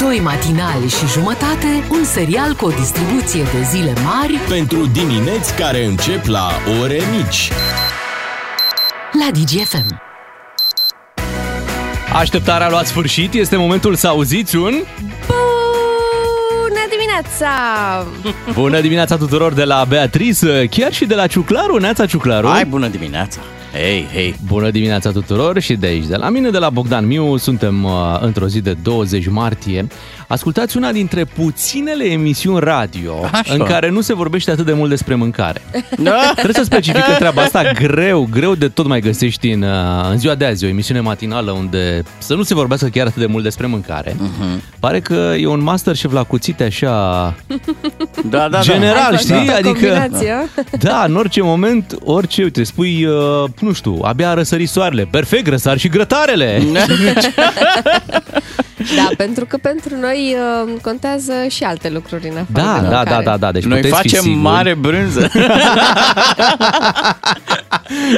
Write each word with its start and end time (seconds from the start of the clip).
Doi 0.00 0.20
matinali 0.20 0.88
și 0.88 1.06
jumătate, 1.06 1.86
un 1.90 2.04
serial 2.04 2.54
cu 2.54 2.64
o 2.64 2.70
distribuție 2.70 3.42
de 3.42 3.62
zile 3.70 3.92
mari 4.04 4.38
Pentru 4.48 4.86
dimineți 4.86 5.54
care 5.54 5.84
încep 5.84 6.26
la 6.26 6.48
ore 6.82 7.00
mici. 7.16 7.50
la 9.12 9.30
DGFM. 9.40 10.02
Așteptarea 12.14 12.66
a 12.66 12.70
luat 12.70 12.86
sfârșit, 12.86 13.34
este 13.34 13.56
momentul 13.56 13.94
să 13.94 14.08
auziți 14.08 14.56
un... 14.56 14.72
Bună 15.26 16.84
dimineața! 16.90 17.48
Bună 18.52 18.80
dimineața 18.80 19.16
tuturor 19.16 19.52
de 19.52 19.64
la 19.64 19.84
Beatrice, 19.88 20.66
chiar 20.70 20.92
și 20.92 21.04
de 21.04 21.14
la 21.14 21.26
Ciuclaru, 21.26 21.76
Neața 21.76 22.06
Ciuclaru. 22.06 22.48
Hai, 22.48 22.64
bună 22.64 22.88
dimineața! 22.88 23.40
Hei, 23.76 24.08
hei! 24.12 24.34
Bună 24.46 24.70
dimineața 24.70 25.10
tuturor 25.10 25.58
și 25.58 25.74
de 25.76 25.86
aici, 25.86 26.06
de 26.06 26.16
la 26.16 26.28
mine, 26.28 26.50
de 26.50 26.58
la 26.58 26.70
Bogdan 26.70 27.06
Miu, 27.06 27.36
suntem 27.36 27.84
uh, 27.84 28.18
într-o 28.20 28.46
zi 28.46 28.60
de 28.60 28.72
20 28.82 29.28
martie. 29.28 29.86
Ascultați 30.28 30.76
una 30.76 30.92
dintre 30.92 31.24
puținele 31.24 32.04
emisiuni 32.04 32.60
radio 32.60 33.14
Așa. 33.32 33.52
în 33.54 33.64
care 33.64 33.90
nu 33.90 34.00
se 34.00 34.14
vorbește 34.14 34.50
atât 34.50 34.64
de 34.66 34.72
mult 34.72 34.90
despre 34.90 35.14
mâncare. 35.14 35.62
Da? 35.98 36.30
Trebuie 36.32 36.54
să 36.54 36.62
specifică 36.64 37.12
treaba 37.18 37.42
asta 37.42 37.62
greu, 37.72 38.28
greu 38.30 38.54
de 38.54 38.68
tot 38.68 38.86
mai 38.86 39.00
găsești 39.00 39.50
în, 39.50 39.62
uh, 39.62 40.10
în 40.10 40.18
ziua 40.18 40.34
de 40.34 40.44
azi, 40.44 40.64
o 40.64 40.68
emisiune 40.68 41.00
matinală 41.00 41.50
unde 41.50 42.02
să 42.18 42.34
nu 42.34 42.42
se 42.42 42.54
vorbească 42.54 42.86
chiar 42.88 43.06
atât 43.06 43.20
de 43.20 43.26
mult 43.26 43.42
despre 43.42 43.66
mâncare. 43.66 44.16
Mhm. 44.18 44.62
Pare 44.78 45.00
că 45.00 45.34
e 45.38 45.46
un 45.46 45.62
masterchef 45.62 46.12
la 46.12 46.22
cuțite 46.22 46.64
așa 46.64 47.34
Da, 48.30 48.48
da, 48.48 48.60
general, 48.60 49.10
da. 49.10 49.16
știi? 49.16 49.34
Altă 49.34 49.52
Adică, 49.52 49.70
combinație. 49.72 50.34
da, 50.78 51.04
în 51.08 51.16
orice 51.16 51.42
moment, 51.42 51.96
orice, 52.04 52.42
uite, 52.42 52.62
spui, 52.64 53.04
uh, 53.04 53.44
nu 53.60 53.72
știu, 53.72 53.98
abia 54.02 54.30
a 54.30 54.34
răsărit 54.34 54.68
soarele, 54.68 55.08
perfect, 55.10 55.46
răsar 55.48 55.78
și 55.78 55.88
grătarele. 55.88 56.62
Da, 58.96 59.08
pentru 59.24 59.44
că 59.44 59.56
pentru 59.56 59.96
noi 60.00 60.13
uh, 60.16 60.72
contează 60.82 61.32
și 61.48 61.64
alte 61.64 61.90
lucruri 61.90 62.28
în 62.28 62.36
afară 62.36 62.46
Da, 62.52 62.60
de 62.80 62.88
da, 62.88 62.96
mâncare. 62.96 63.10
da, 63.24 63.30
da, 63.30 63.36
da, 63.36 63.52
deci 63.52 63.64
Noi 63.64 63.80
puteți 63.80 64.00
fi 64.00 64.08
facem 64.08 64.22
siguri. 64.22 64.40
mare 64.42 64.74
brânză. 64.74 65.30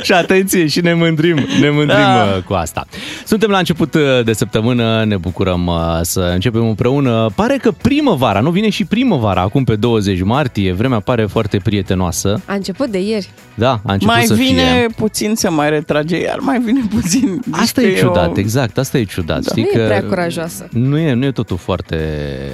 și 0.02 0.12
atenție, 0.12 0.66
și 0.66 0.80
ne 0.80 0.94
mândrim, 0.94 1.36
ne 1.60 1.70
mândrim 1.70 1.98
Da. 1.98 2.14
da. 2.32 2.42
cu 2.46 2.52
asta. 2.52 2.86
Suntem 3.24 3.50
la 3.50 3.58
început 3.58 3.94
uh, 3.94 4.00
de 4.24 4.32
săptămână, 4.32 5.04
ne 5.04 5.16
bucurăm 5.16 5.66
uh, 5.66 5.74
să 6.02 6.20
începem 6.20 6.66
împreună. 6.68 7.26
Pare 7.34 7.56
că 7.56 7.70
primăvara, 7.70 8.40
nu 8.40 8.50
vine 8.50 8.68
și 8.68 8.84
primăvara, 8.84 9.40
acum 9.40 9.64
pe 9.64 9.76
20 9.76 10.22
martie, 10.22 10.72
vremea 10.72 11.00
pare 11.00 11.24
foarte 11.26 11.58
prietenoasă. 11.64 12.40
A 12.46 12.54
început 12.54 12.86
de 12.86 12.98
ieri. 13.00 13.30
Da, 13.54 13.70
a 13.86 13.92
început 13.92 14.14
mai 14.14 14.24
să 14.24 14.34
vine 14.34 14.62
fie. 14.62 14.86
puțin, 14.96 15.34
se 15.34 15.48
mai 15.48 15.70
retrage, 15.70 16.20
iar 16.20 16.38
mai 16.38 16.58
vine 16.58 16.80
puțin. 16.94 17.40
Zici 17.44 17.54
Asta 17.60 17.80
că 17.80 17.86
e 17.86 17.94
ciudat, 17.98 18.36
o- 18.36 18.40
exact, 18.40 18.78
asta 18.78 18.98
e 18.98 19.04
ciudat. 19.04 19.40
Da. 19.42 19.50
Știi 19.50 19.62
Nu 19.62 19.68
că 19.72 19.78
e 19.78 19.84
prea 19.86 20.02
curajoasă. 20.02 20.68
Nu 20.72 20.98
e, 20.98 21.12
nu 21.12 21.24
e 21.24 21.30
totul 21.30 21.56
foarte, 21.56 21.85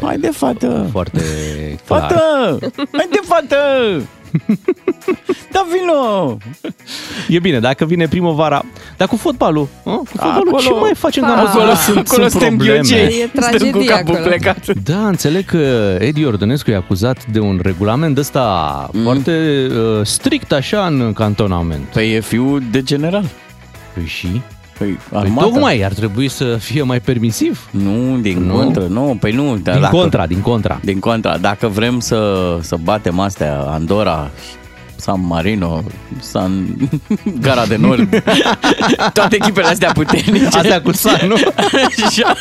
Hai 0.02 0.16
de 0.18 0.30
fată! 0.32 0.88
foarte 0.92 1.20
clar. 1.86 2.00
Fată! 2.00 2.58
Hai 2.92 3.08
de 3.10 3.20
fată! 3.22 3.56
Da, 5.52 5.66
vino! 5.72 6.36
E 7.28 7.38
bine, 7.38 7.60
dacă 7.60 7.84
vine 7.84 8.06
primăvara, 8.08 8.64
dar 8.96 9.08
cu 9.08 9.16
fotbalul, 9.16 9.68
a? 9.84 9.90
cu 9.90 10.04
fotbalul 10.04 10.48
Acolo- 10.48 10.60
ce 10.60 10.70
mai 10.80 10.90
facem? 10.94 11.24
Acolo- 11.24 11.34
Că 11.34 11.40
am 11.40 11.46
văzut, 11.46 11.60
Acolo, 11.60 11.74
sunt, 11.76 11.96
acolo 12.08 12.20
sunt 12.28 12.30
suntem 12.30 12.56
probleme. 12.56 12.78
ghiocei. 12.78 13.06
E 13.06 13.10
Stăm 13.10 13.28
cu 13.28 13.38
tragedie 13.40 13.84
capul 13.84 14.14
acolo. 14.14 14.28
plecat. 14.28 14.66
Da, 14.82 15.06
înțeleg 15.06 15.44
că 15.44 15.96
Edi 16.00 16.24
Ordănescu 16.24 16.70
e 16.70 16.74
acuzat 16.74 17.26
de 17.26 17.38
un 17.40 17.60
regulament 17.62 18.18
ăsta 18.18 18.88
mm. 18.92 19.02
foarte 19.02 19.66
uh, 19.70 20.06
strict 20.06 20.52
așa 20.52 20.86
în 20.86 21.12
cantonament. 21.12 21.84
Păi 21.84 22.12
e 22.14 22.20
fiul 22.20 22.62
de 22.70 22.82
general. 22.82 23.24
Păi 23.94 24.04
și? 24.06 24.40
Păi, 24.82 24.98
Păi 25.10 25.20
armata. 25.20 25.46
tocmai 25.46 25.80
ar 25.80 25.92
trebui 25.92 26.28
să 26.28 26.44
fie 26.56 26.82
mai 26.82 27.00
permisiv. 27.00 27.68
Nu, 27.70 28.18
din 28.20 28.38
Nu? 28.46 28.54
contră, 28.54 28.86
nu, 28.86 29.16
păi 29.20 29.32
nu. 29.32 29.56
Dar 29.56 29.72
Din 29.74 29.82
dacă, 29.82 29.96
contra, 29.96 30.26
din 30.26 30.40
contra. 30.40 30.80
Din 30.84 30.98
contra, 30.98 31.36
dacă 31.38 31.68
vrem 31.68 32.00
să, 32.00 32.58
să 32.60 32.76
batem 32.82 33.18
astea, 33.18 33.58
Andorra, 33.60 34.30
San 35.02 35.20
Marino, 35.26 35.82
San 36.20 36.76
Gara 37.44 37.66
de 37.66 37.76
Nord, 37.76 38.22
toate 39.14 39.36
echipele 39.36 39.66
astea 39.66 39.92
puternice. 39.92 40.58
Astea 40.58 40.82
cu 40.82 40.92
san, 40.92 41.26
nu? 41.26 41.34
Așa, 42.06 42.34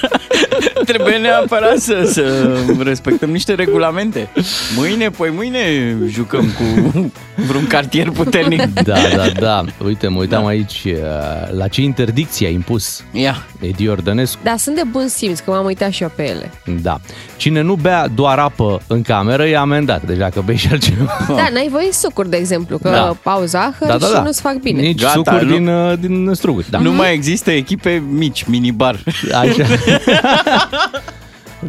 trebuie 0.85 1.17
neapărat 1.17 1.77
să, 1.77 2.03
să 2.05 2.55
respectăm 2.83 3.29
niște 3.29 3.53
regulamente. 3.53 4.29
Mâine, 4.75 5.09
păi 5.09 5.31
mâine 5.35 5.59
jucăm 6.07 6.45
cu 6.57 6.91
vreun 7.35 7.67
cartier 7.67 8.09
puternic. 8.09 8.65
Da, 8.65 8.97
da, 9.15 9.27
da. 9.39 9.65
Uite, 9.85 10.07
mă 10.07 10.19
uitam 10.19 10.45
aici 10.45 10.83
uh, 10.85 11.57
la 11.57 11.67
ce 11.67 11.81
interdicție 11.81 12.47
a 12.47 12.49
impus 12.49 13.03
Ia, 13.11 13.45
Edi 13.59 13.87
Ordănescu. 13.87 14.39
Da, 14.43 14.55
sunt 14.57 14.75
de 14.75 14.83
bun 14.91 15.07
simț, 15.07 15.39
că 15.39 15.51
m-am 15.51 15.65
uitat 15.65 15.91
și 15.91 16.03
eu 16.03 16.11
pe 16.15 16.29
ele. 16.29 16.51
Da. 16.81 16.99
Cine 17.41 17.61
nu 17.61 17.75
bea 17.75 18.07
doar 18.07 18.37
apă 18.39 18.81
în 18.87 19.01
cameră 19.01 19.45
e 19.45 19.57
amendat. 19.57 20.03
Deci 20.05 20.17
dacă 20.17 20.41
bei 20.45 20.55
și 20.55 20.67
altceva... 20.71 21.17
Da, 21.27 21.47
n-ai 21.53 21.67
voie 21.71 21.91
sucuri, 21.91 22.29
de 22.29 22.37
exemplu, 22.37 22.77
că 22.77 22.89
Da. 22.89 23.31
au 23.31 23.43
zahăr 23.43 23.87
Da, 23.87 23.97
da, 23.97 24.05
și 24.05 24.11
da. 24.13 24.21
nu-ți 24.21 24.41
fac 24.41 24.53
bine. 24.53 24.81
Nici 24.81 25.01
Gata, 25.01 25.13
sucuri 25.13 25.45
nu- 25.45 25.51
din, 25.55 25.67
uh, 25.67 25.93
din 25.99 26.31
struguri. 26.33 26.65
Da. 26.69 26.79
nu 26.79 26.91
mai 26.91 27.13
există 27.13 27.51
echipe 27.51 28.03
mici, 28.09 28.43
minibar. 28.43 28.95
Așa. 29.41 29.63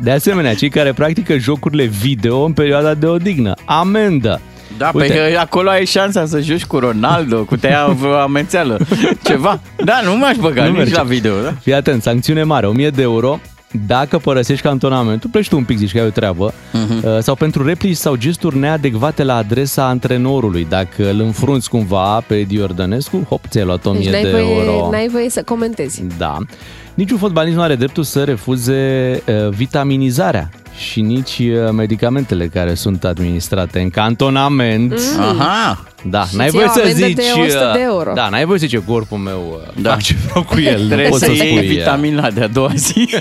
De 0.00 0.10
asemenea, 0.10 0.54
cei 0.54 0.68
care 0.70 0.92
practică 0.92 1.36
jocurile 1.38 1.84
video 1.84 2.42
în 2.44 2.52
perioada 2.52 2.94
de 2.94 3.06
odihnă. 3.06 3.54
Amendă. 3.64 4.40
Da, 4.78 4.90
Uite. 4.94 5.12
pe 5.12 5.36
acolo 5.36 5.68
ai 5.70 5.84
șansa 5.86 6.26
să 6.26 6.40
joci 6.40 6.64
cu 6.64 6.78
Ronaldo, 6.78 7.36
cu 7.44 7.56
te 7.56 7.66
ia 7.66 7.86
vreo 7.86 8.18
amențeală, 8.18 8.78
ceva. 9.24 9.60
Da, 9.84 10.00
nu 10.04 10.16
m-aș 10.16 10.36
băga 10.36 10.62
Nu 10.62 10.68
nici 10.68 10.76
merge. 10.78 10.94
la 10.94 11.02
video, 11.02 11.40
da? 11.42 11.52
Fii 11.60 11.74
atent, 11.74 12.02
sancțiune 12.02 12.42
mare, 12.42 12.66
1000 12.66 12.90
de 12.90 13.02
euro 13.02 13.40
dacă 13.86 14.18
părăsești 14.18 14.62
cantonamentul, 14.66 15.30
pleci 15.30 15.48
tu 15.48 15.56
un 15.56 15.64
pic, 15.64 15.76
zici 15.78 15.92
că 15.92 15.98
ai 16.00 16.06
o 16.06 16.10
treabă, 16.10 16.52
Mhm. 16.72 17.06
uh, 17.06 17.18
sau 17.20 17.34
pentru 17.34 17.64
replici 17.66 17.96
sau 17.96 18.14
gesturi 18.16 18.58
neadecvate 18.58 19.22
la 19.22 19.36
adresa 19.36 19.86
antrenorului. 19.88 20.66
Dacă 20.68 21.10
îl 21.10 21.20
înfrunți 21.20 21.68
cumva 21.68 22.20
pe 22.26 22.34
Edi 22.38 22.60
Ordănescu, 22.60 23.26
hop, 23.28 23.44
ți-ai 23.48 23.64
luat 23.64 23.84
1000 23.86 24.00
Deci 24.02 24.12
n-ai 24.12 24.22
de 24.22 24.30
voie, 24.30 24.42
euro. 24.54 24.88
n-ai 24.90 25.08
voie 25.08 25.30
să 25.30 25.42
comentezi. 25.42 26.02
Da. 26.18 26.36
Niciun 26.94 27.18
fotbalist 27.18 27.56
nu 27.56 27.62
are 27.62 27.74
dreptul 27.74 28.02
să 28.02 28.24
refuze 28.24 29.22
uh, 29.26 29.48
vitaminizarea 29.48 30.50
și 30.76 31.00
nici 31.00 31.38
uh, 31.38 31.70
medicamentele 31.72 32.46
care 32.46 32.74
sunt 32.74 33.04
administrate 33.04 33.80
în 33.80 33.90
cantonament. 33.90 35.00
Aha, 35.18 35.84
Da, 36.04 36.24
Și 36.24 36.36
n-ai 36.36 36.46
ți 36.46 36.52
voie 36.52 36.64
iau 36.64 36.74
să 36.74 36.80
amendă 36.80 37.06
zici... 37.06 37.14
de 37.16 37.22
100 37.34 37.70
de 37.72 37.78
uh, 37.78 37.84
euro. 37.84 38.12
Da, 38.14 38.28
n-ai 38.28 38.44
voie 38.44 38.58
să 38.58 38.66
zici 38.66 38.78
corpul 38.80 39.18
meu 39.18 39.60
uh, 39.66 39.82
Da. 39.82 39.90
fac 39.90 40.02
ce 40.02 40.14
vreau 40.28 40.44
cu 40.44 40.60
el. 40.60 40.80
nu 40.82 40.86
trebuie 40.86 41.08
poți 41.08 41.24
să 41.24 41.32
să 41.36 41.44
iei 41.44 41.54
spui. 41.56 41.68
uh, 41.68 41.74
vitamina 41.76 42.30
de 42.30 42.42
a 42.42 42.46
doua 42.48 42.72
zi. 42.74 43.08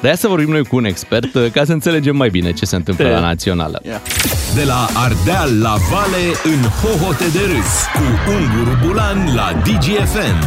De 0.00 0.06
aia 0.06 0.16
să 0.16 0.28
vorbim 0.28 0.50
noi 0.50 0.64
cu 0.64 0.76
un 0.76 0.84
expert 0.84 1.34
uh, 1.34 1.50
ca 1.52 1.64
să 1.64 1.72
înțelegem 1.72 2.16
mai 2.16 2.28
bine 2.28 2.52
ce 2.52 2.64
se 2.64 2.76
întâmplă 2.76 3.04
Da. 3.04 3.10
la 3.10 3.20
națională. 3.20 3.82
De 4.54 4.64
la 4.64 4.86
Ardeal 4.94 5.60
la 5.60 5.74
Vale 5.90 6.54
în 6.54 6.62
hohote 6.82 7.24
de 7.32 7.38
râs 7.38 7.72
cu 7.94 8.30
Unguru 8.30 8.78
Bulan 8.86 9.34
la 9.34 9.52
DGFM. 9.64 10.44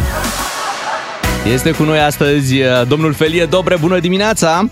Este 1.45 1.71
cu 1.71 1.83
noi 1.83 1.99
astăzi 1.99 2.61
uh, 2.61 2.87
domnul 2.87 3.13
Felie 3.13 3.45
Dobre, 3.45 3.77
bună 3.77 3.99
dimineața! 3.99 4.69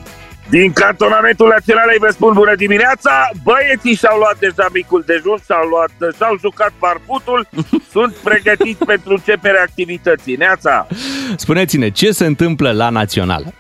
Din 0.50 0.74
cantonamentul 0.74 1.48
național 1.48 1.90
îi 1.92 1.98
vă 2.00 2.10
spun 2.12 2.34
bună 2.34 2.56
dimineața. 2.56 3.30
Băieții 3.44 3.96
și-au 3.96 4.18
luat 4.18 4.40
deja 4.40 4.68
micul 4.74 5.04
dejun, 5.06 5.38
și-au 5.46 5.68
luat, 5.68 6.14
și-au 6.16 6.38
jucat 6.40 6.74
barbutul, 6.80 7.48
sunt 7.94 8.14
pregătiți 8.14 8.86
pentru 8.86 9.12
începerea 9.12 9.62
activității. 9.62 10.36
Neața, 10.36 10.88
Spuneți-ne, 11.36 11.90
ce 11.90 12.12
se 12.12 12.26
întâmplă 12.26 12.72
la 12.72 12.90
națională? 12.90 13.54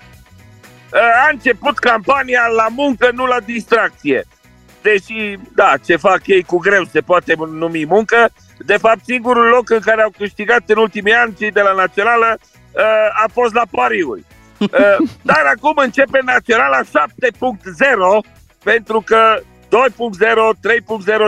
a 1.25 1.29
început 1.31 1.77
campania 1.77 2.41
la 2.55 2.67
muncă, 2.69 3.09
nu 3.13 3.25
la 3.25 3.39
distracție. 3.45 4.25
Deși, 4.81 5.37
da, 5.55 5.73
ce 5.85 5.95
fac 5.95 6.27
ei 6.27 6.43
cu 6.43 6.57
greu 6.57 6.83
se 6.91 6.99
poate 6.99 7.35
numi 7.51 7.85
muncă, 7.85 8.29
de 8.65 8.77
fapt 8.77 8.99
singurul 9.05 9.45
loc 9.45 9.69
în 9.69 9.79
care 9.79 10.01
au 10.01 10.13
câștigat 10.17 10.61
în 10.65 10.77
ultimii 10.77 11.13
ani 11.13 11.35
cei 11.39 11.51
de 11.51 11.61
la 11.61 11.73
națională 11.73 12.37
uh, 12.39 12.56
a 13.23 13.25
fost 13.33 13.53
la 13.53 13.63
pariuri. 13.71 14.23
Uh, 14.59 14.69
Dar 15.31 15.43
acum 15.55 15.73
începe 15.75 16.19
naționala 16.25 16.81
7.0 16.81 16.87
pentru 18.63 19.03
că 19.05 19.39
2.0, 19.39 19.69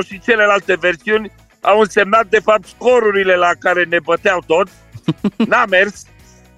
3.0 0.01 0.07
și 0.07 0.19
celelalte 0.19 0.75
versiuni 0.79 1.31
au 1.61 1.79
însemnat 1.79 2.27
de 2.27 2.39
fapt 2.39 2.67
scorurile 2.67 3.35
la 3.35 3.51
care 3.59 3.83
ne 3.83 3.99
băteau 3.99 4.43
toți. 4.45 4.73
N-a 5.49 5.65
mers. 5.65 6.05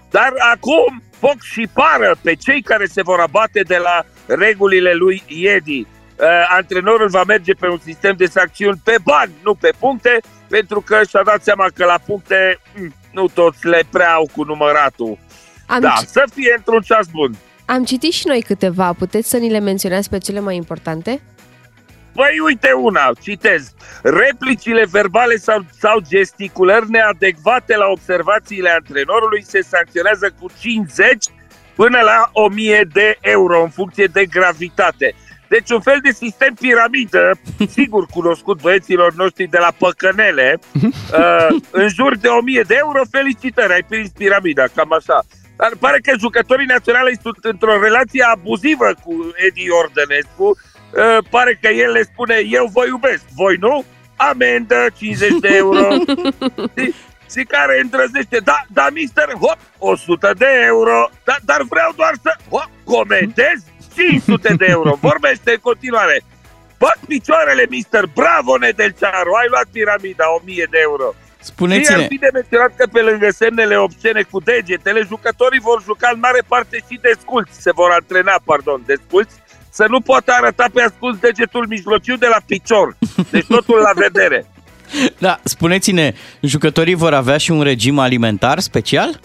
Dar 0.09 0.33
acum 0.53 1.03
foc 1.19 1.41
și 1.41 1.67
pară 1.73 2.15
pe 2.21 2.35
cei 2.35 2.61
care 2.61 2.85
se 2.85 3.01
vor 3.01 3.19
abate 3.19 3.61
de 3.61 3.77
la 3.77 4.05
regulile 4.35 4.93
lui 4.93 5.23
Iedi. 5.27 5.79
Uh, 5.79 6.27
antrenorul 6.49 7.09
va 7.09 7.23
merge 7.23 7.53
pe 7.53 7.67
un 7.67 7.79
sistem 7.83 8.15
de 8.17 8.25
sancțiuni 8.25 8.81
pe 8.83 8.95
bani, 9.03 9.31
nu 9.43 9.53
pe 9.53 9.73
puncte, 9.79 10.19
pentru 10.47 10.81
că 10.81 11.01
și-a 11.09 11.23
dat 11.23 11.43
seama 11.43 11.67
că 11.75 11.85
la 11.85 11.99
puncte 12.05 12.59
mm, 12.75 12.93
nu 13.11 13.27
toți 13.27 13.67
le 13.67 13.81
prea 13.91 14.13
au 14.13 14.29
cu 14.35 14.43
număratul. 14.43 15.17
Am, 15.67 15.79
Da, 15.81 15.93
ci- 16.01 16.05
să 16.07 16.23
fie 16.33 16.53
într-un 16.57 16.81
ceas 16.81 17.07
bun. 17.07 17.35
am 17.65 17.83
citit 17.83 18.11
și 18.13 18.27
noi 18.27 18.41
câteva. 18.41 18.93
Puteți 18.93 19.29
să 19.29 19.37
ni 19.37 19.49
le 19.49 19.59
menționați 19.59 20.09
pe 20.09 20.17
cele 20.17 20.39
mai 20.39 20.55
importante? 20.55 21.21
Păi 22.13 22.39
uite 22.45 22.71
una, 22.71 23.11
citez. 23.21 23.73
Replicile 24.03 24.85
verbale 24.91 25.35
sau, 25.35 25.65
sau 25.79 25.99
gesticulări 26.07 26.89
neadecvate 26.89 27.75
la 27.75 27.85
observațiile 27.87 28.69
antrenorului 28.69 29.43
se 29.43 29.61
sancționează 29.61 30.33
cu 30.39 30.49
50 30.59 31.25
până 31.75 31.99
la 32.01 32.29
1000 32.33 32.87
de 32.93 33.17
euro 33.21 33.61
în 33.63 33.69
funcție 33.69 34.05
de 34.05 34.25
gravitate. 34.25 35.15
Deci 35.53 35.69
un 35.69 35.81
fel 35.81 35.99
de 36.03 36.11
sistem 36.11 36.53
piramidă, 36.53 37.31
sigur 37.77 38.05
cunoscut 38.05 38.61
băieților 38.61 39.13
noștri 39.13 39.45
de 39.45 39.57
la 39.57 39.71
Păcănele, 39.77 40.59
uh, 40.73 41.47
în 41.71 41.87
jur 41.87 42.17
de 42.17 42.27
1000 42.27 42.61
de 42.67 42.75
euro, 42.77 43.01
felicitări, 43.11 43.73
ai 43.73 43.83
prins 43.89 44.09
piramida, 44.09 44.63
cam 44.75 44.93
așa. 44.93 45.19
Dar 45.55 45.71
pare 45.79 45.99
că 45.99 46.11
jucătorii 46.19 46.65
naționale 46.65 47.11
sunt 47.21 47.37
într-o 47.41 47.81
relație 47.81 48.23
abuzivă 48.23 48.89
cu 49.03 49.13
Edi 49.47 49.69
Ordănescu. 49.69 50.47
Uh, 50.47 51.17
pare 51.29 51.59
că 51.61 51.67
el 51.67 51.91
le 51.91 52.03
spune, 52.03 52.35
eu 52.49 52.65
vă 52.73 52.83
iubesc, 52.87 53.23
voi 53.35 53.55
nu? 53.59 53.85
Amendă, 54.15 54.85
50 54.97 55.39
de 55.39 55.49
euro. 55.55 55.87
și, 56.77 56.93
și 57.33 57.43
care 57.47 57.79
îndrăznește, 57.81 58.37
da, 58.43 58.65
da, 58.67 58.87
mister, 58.93 59.29
hop, 59.43 59.57
100 59.77 60.33
de 60.37 60.49
euro, 60.65 61.09
da, 61.23 61.35
dar 61.45 61.61
vreau 61.69 61.91
doar 61.95 62.13
să, 62.23 62.31
hop, 62.49 62.69
comentez 62.83 63.70
500 63.95 64.53
de 64.57 64.65
euro. 64.69 64.97
Vorbește 65.01 65.51
în 65.51 65.61
continuare. 65.61 66.23
Băt 66.77 66.99
picioarele, 67.07 67.65
mister, 67.69 68.05
bravo, 68.19 68.57
Nedelcearu, 68.57 69.31
ai 69.39 69.47
luat 69.49 69.67
piramida, 69.71 70.25
1000 70.39 70.67
de 70.69 70.79
euro. 70.81 71.07
Spuneți-ne. 71.39 71.95
Și 71.95 72.01
ar 72.01 72.07
fi 72.07 72.17
de 72.17 72.29
menționat 72.33 72.71
că 72.75 72.85
pe 72.91 73.01
lângă 73.01 73.29
semnele 73.29 73.75
obscene 73.75 74.21
cu 74.31 74.39
degetele, 74.39 75.01
jucătorii 75.07 75.59
vor 75.59 75.83
juca 75.83 76.09
în 76.13 76.19
mare 76.19 76.41
parte 76.47 76.77
și 76.89 76.99
desculți, 77.01 77.61
se 77.61 77.71
vor 77.71 77.91
antrena, 77.91 78.35
pardon, 78.43 78.81
desculți, 78.85 79.35
să 79.69 79.85
nu 79.89 79.99
poată 80.01 80.31
arăta 80.39 80.65
pe 80.73 80.81
ascuns 80.81 81.17
degetul 81.17 81.65
mijlociu 81.67 82.15
de 82.15 82.27
la 82.27 82.37
picior. 82.45 82.97
Deci 83.29 83.45
totul 83.45 83.77
la 83.77 83.91
vedere. 83.95 84.45
Da, 85.17 85.39
spuneți-ne, 85.43 86.13
jucătorii 86.41 86.93
vor 86.93 87.13
avea 87.13 87.37
și 87.37 87.51
un 87.51 87.61
regim 87.61 87.99
alimentar 87.99 88.59
special? 88.59 89.19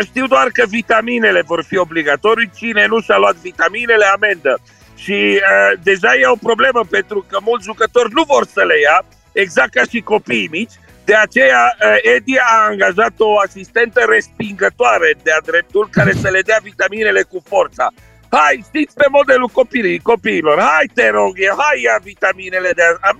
Știu 0.00 0.26
doar 0.26 0.48
că 0.52 0.64
vitaminele 0.68 1.42
vor 1.46 1.64
fi 1.64 1.76
obligatorii, 1.76 2.50
cine 2.56 2.86
nu 2.86 3.00
și-a 3.00 3.16
luat 3.16 3.34
vitaminele, 3.34 4.04
amendă. 4.04 4.58
Și 4.96 5.12
uh, 5.12 5.78
deja 5.82 6.14
e 6.14 6.26
o 6.26 6.36
problemă 6.42 6.84
pentru 6.90 7.26
că 7.28 7.38
mulți 7.42 7.64
jucători 7.64 8.12
nu 8.12 8.22
vor 8.22 8.46
să 8.46 8.64
le 8.64 8.80
ia, 8.80 9.04
exact 9.32 9.72
ca 9.72 9.82
și 9.90 10.00
copiii 10.00 10.48
mici, 10.50 10.72
de 11.04 11.14
aceea, 11.14 11.76
Edi 12.02 12.38
a 12.38 12.66
angajat 12.68 13.12
o 13.18 13.38
asistentă 13.38 14.00
respingătoare 14.08 15.14
de-a 15.22 15.40
dreptul 15.44 15.88
care 15.90 16.12
să 16.12 16.28
le 16.28 16.40
dea 16.40 16.58
vitaminele 16.62 17.22
cu 17.22 17.42
forța. 17.48 17.92
Hai, 18.30 18.64
știți 18.68 18.94
pe 18.94 19.06
modelul 19.10 19.48
copiii, 19.48 19.98
copiilor, 19.98 20.60
hai 20.60 20.90
te 20.94 21.08
rog, 21.10 21.32
eu, 21.36 21.54
hai 21.58 21.82
ia 21.82 21.98
vitaminele 22.02 22.70
de 22.74 22.82
a... 23.00 23.10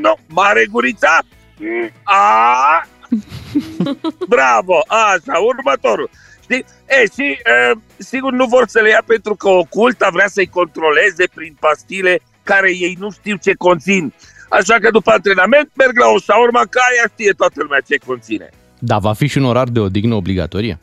Nu, 0.00 0.18
mare 0.28 0.66
gurița? 0.70 1.18
A, 2.02 2.86
bravo, 4.34 4.78
așa, 4.88 5.38
următorul. 5.38 6.10
Știi? 6.42 6.64
E, 6.86 7.04
și 7.14 7.30
e, 7.30 7.72
sigur 7.96 8.32
nu 8.32 8.44
vor 8.44 8.64
să 8.66 8.80
le 8.80 8.88
ia 8.88 9.02
pentru 9.06 9.34
că 9.34 9.48
oculta 9.48 10.08
vrea 10.12 10.28
să-i 10.28 10.46
controleze 10.46 11.24
prin 11.34 11.56
pastile 11.60 12.20
care 12.42 12.70
ei 12.70 12.96
nu 12.98 13.10
știu 13.10 13.36
ce 13.36 13.52
conțin. 13.54 14.12
Așa 14.48 14.74
că 14.74 14.90
după 14.90 15.10
antrenament 15.10 15.70
merg 15.74 15.98
la 15.98 16.06
o 16.06 16.18
șaurma, 16.18 16.62
ca 16.70 16.80
aia 16.90 17.10
știe 17.12 17.32
toată 17.32 17.62
lumea 17.62 17.80
ce 17.80 17.96
conține. 18.06 18.48
Da, 18.78 18.98
va 18.98 19.12
fi 19.12 19.26
și 19.26 19.38
un 19.38 19.44
orar 19.44 19.68
de 19.68 19.80
odihnă 19.80 20.14
obligatorie? 20.14 20.78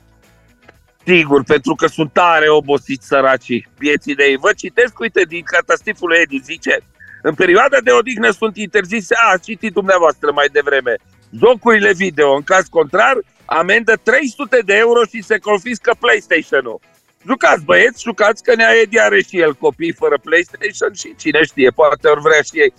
Sigur, 1.06 1.44
pentru 1.44 1.76
că 1.76 1.88
sunt 1.88 2.14
tare 2.14 2.50
obosiți 2.50 3.08
săracii 3.08 3.68
vieții 3.78 4.16
de 4.16 4.24
ei. 4.24 4.38
Vă 4.38 4.52
citesc, 4.56 5.00
uite, 5.00 5.22
din 5.28 5.44
catastiful 5.44 6.16
Edi, 6.22 6.42
zice 6.44 6.84
în 7.26 7.34
perioada 7.34 7.78
de 7.84 7.92
odihnă 7.92 8.30
sunt 8.30 8.58
interzise, 8.58 9.16
a, 9.32 9.38
citit 9.38 9.74
dumneavoastră 9.74 10.32
mai 10.32 10.48
devreme, 10.52 10.96
jocurile 11.40 11.94
video. 11.94 12.36
În 12.36 12.42
caz 12.42 12.66
contrar, 12.68 13.18
amendă 13.46 13.94
300 14.04 14.60
de 14.66 14.74
euro 14.74 15.02
și 15.12 15.24
se 15.24 15.38
confiscă 15.38 15.96
PlayStation-ul. 16.00 16.80
Jucați 17.28 17.64
băieți, 17.64 18.04
jucați 18.04 18.44
că 18.44 18.56
ne 18.56 18.66
Edi 18.82 19.00
are 19.00 19.22
și 19.22 19.40
el 19.40 19.54
copii 19.54 19.94
fără 19.94 20.18
PlayStation 20.24 20.94
și 20.94 21.16
cine 21.16 21.44
știe, 21.44 21.70
poate 21.70 22.08
ori 22.08 22.22
vrea 22.22 22.42
și 22.42 22.60
ei 22.60 22.74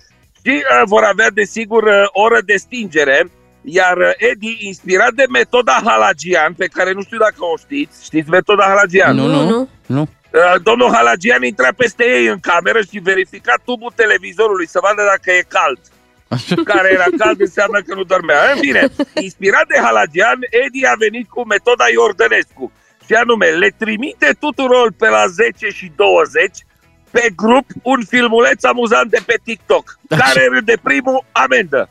și 0.45 0.55
uh, 0.55 0.83
vor 0.85 1.03
avea, 1.03 1.31
desigur, 1.31 1.83
uh, 1.83 2.05
oră 2.13 2.39
de 2.45 2.57
stingere, 2.57 3.31
iar 3.63 3.97
uh, 3.97 4.13
Edi, 4.17 4.57
inspirat 4.59 5.13
de 5.13 5.25
metoda 5.31 5.81
Halagian, 5.85 6.53
pe 6.53 6.67
care 6.67 6.93
nu 6.93 7.03
știu 7.03 7.19
dacă 7.19 7.45
o 7.53 7.57
știți, 7.57 8.05
știți 8.05 8.29
metoda 8.29 8.65
Halagian? 8.65 9.17
Nu, 9.17 9.27
nu, 9.27 9.49
nu. 9.49 9.69
nu. 9.87 10.01
Uh, 10.01 10.55
domnul 10.63 10.93
Halagian 10.93 11.43
intra 11.43 11.69
peste 11.77 12.05
ei 12.05 12.27
în 12.27 12.41
cameră 12.41 12.81
și 12.91 12.99
verifica 12.99 13.55
tubul 13.65 13.93
televizorului 13.95 14.69
să 14.69 14.79
vadă 14.83 15.03
dacă 15.11 15.31
e 15.31 15.45
cald. 15.49 15.79
Care 16.65 16.89
era 16.93 17.05
cald 17.19 17.41
înseamnă 17.41 17.81
că 17.87 17.95
nu 17.95 18.03
dormea. 18.03 18.39
În 18.55 18.61
fine, 18.61 18.89
inspirat 19.21 19.67
de 19.67 19.79
Halagian, 19.83 20.39
Edi 20.65 20.87
a 20.87 20.95
venit 20.99 21.29
cu 21.29 21.47
metoda 21.47 21.85
Iordănescu. 21.93 22.73
Și 23.07 23.15
anume, 23.15 23.47
le 23.47 23.75
trimite 23.79 24.37
tuturor 24.39 24.93
pe 24.99 25.09
la 25.09 25.27
10 25.27 25.69
și 25.69 25.93
20 25.97 26.51
pe 27.11 27.33
grup 27.37 27.67
un 27.83 28.01
filmuleț 28.09 28.65
amuzant 28.65 29.11
de 29.11 29.19
pe 29.27 29.35
TikTok. 29.45 29.99
Care 30.09 30.49
râde 30.53 30.77
primul, 30.83 31.25
amendă. 31.33 31.89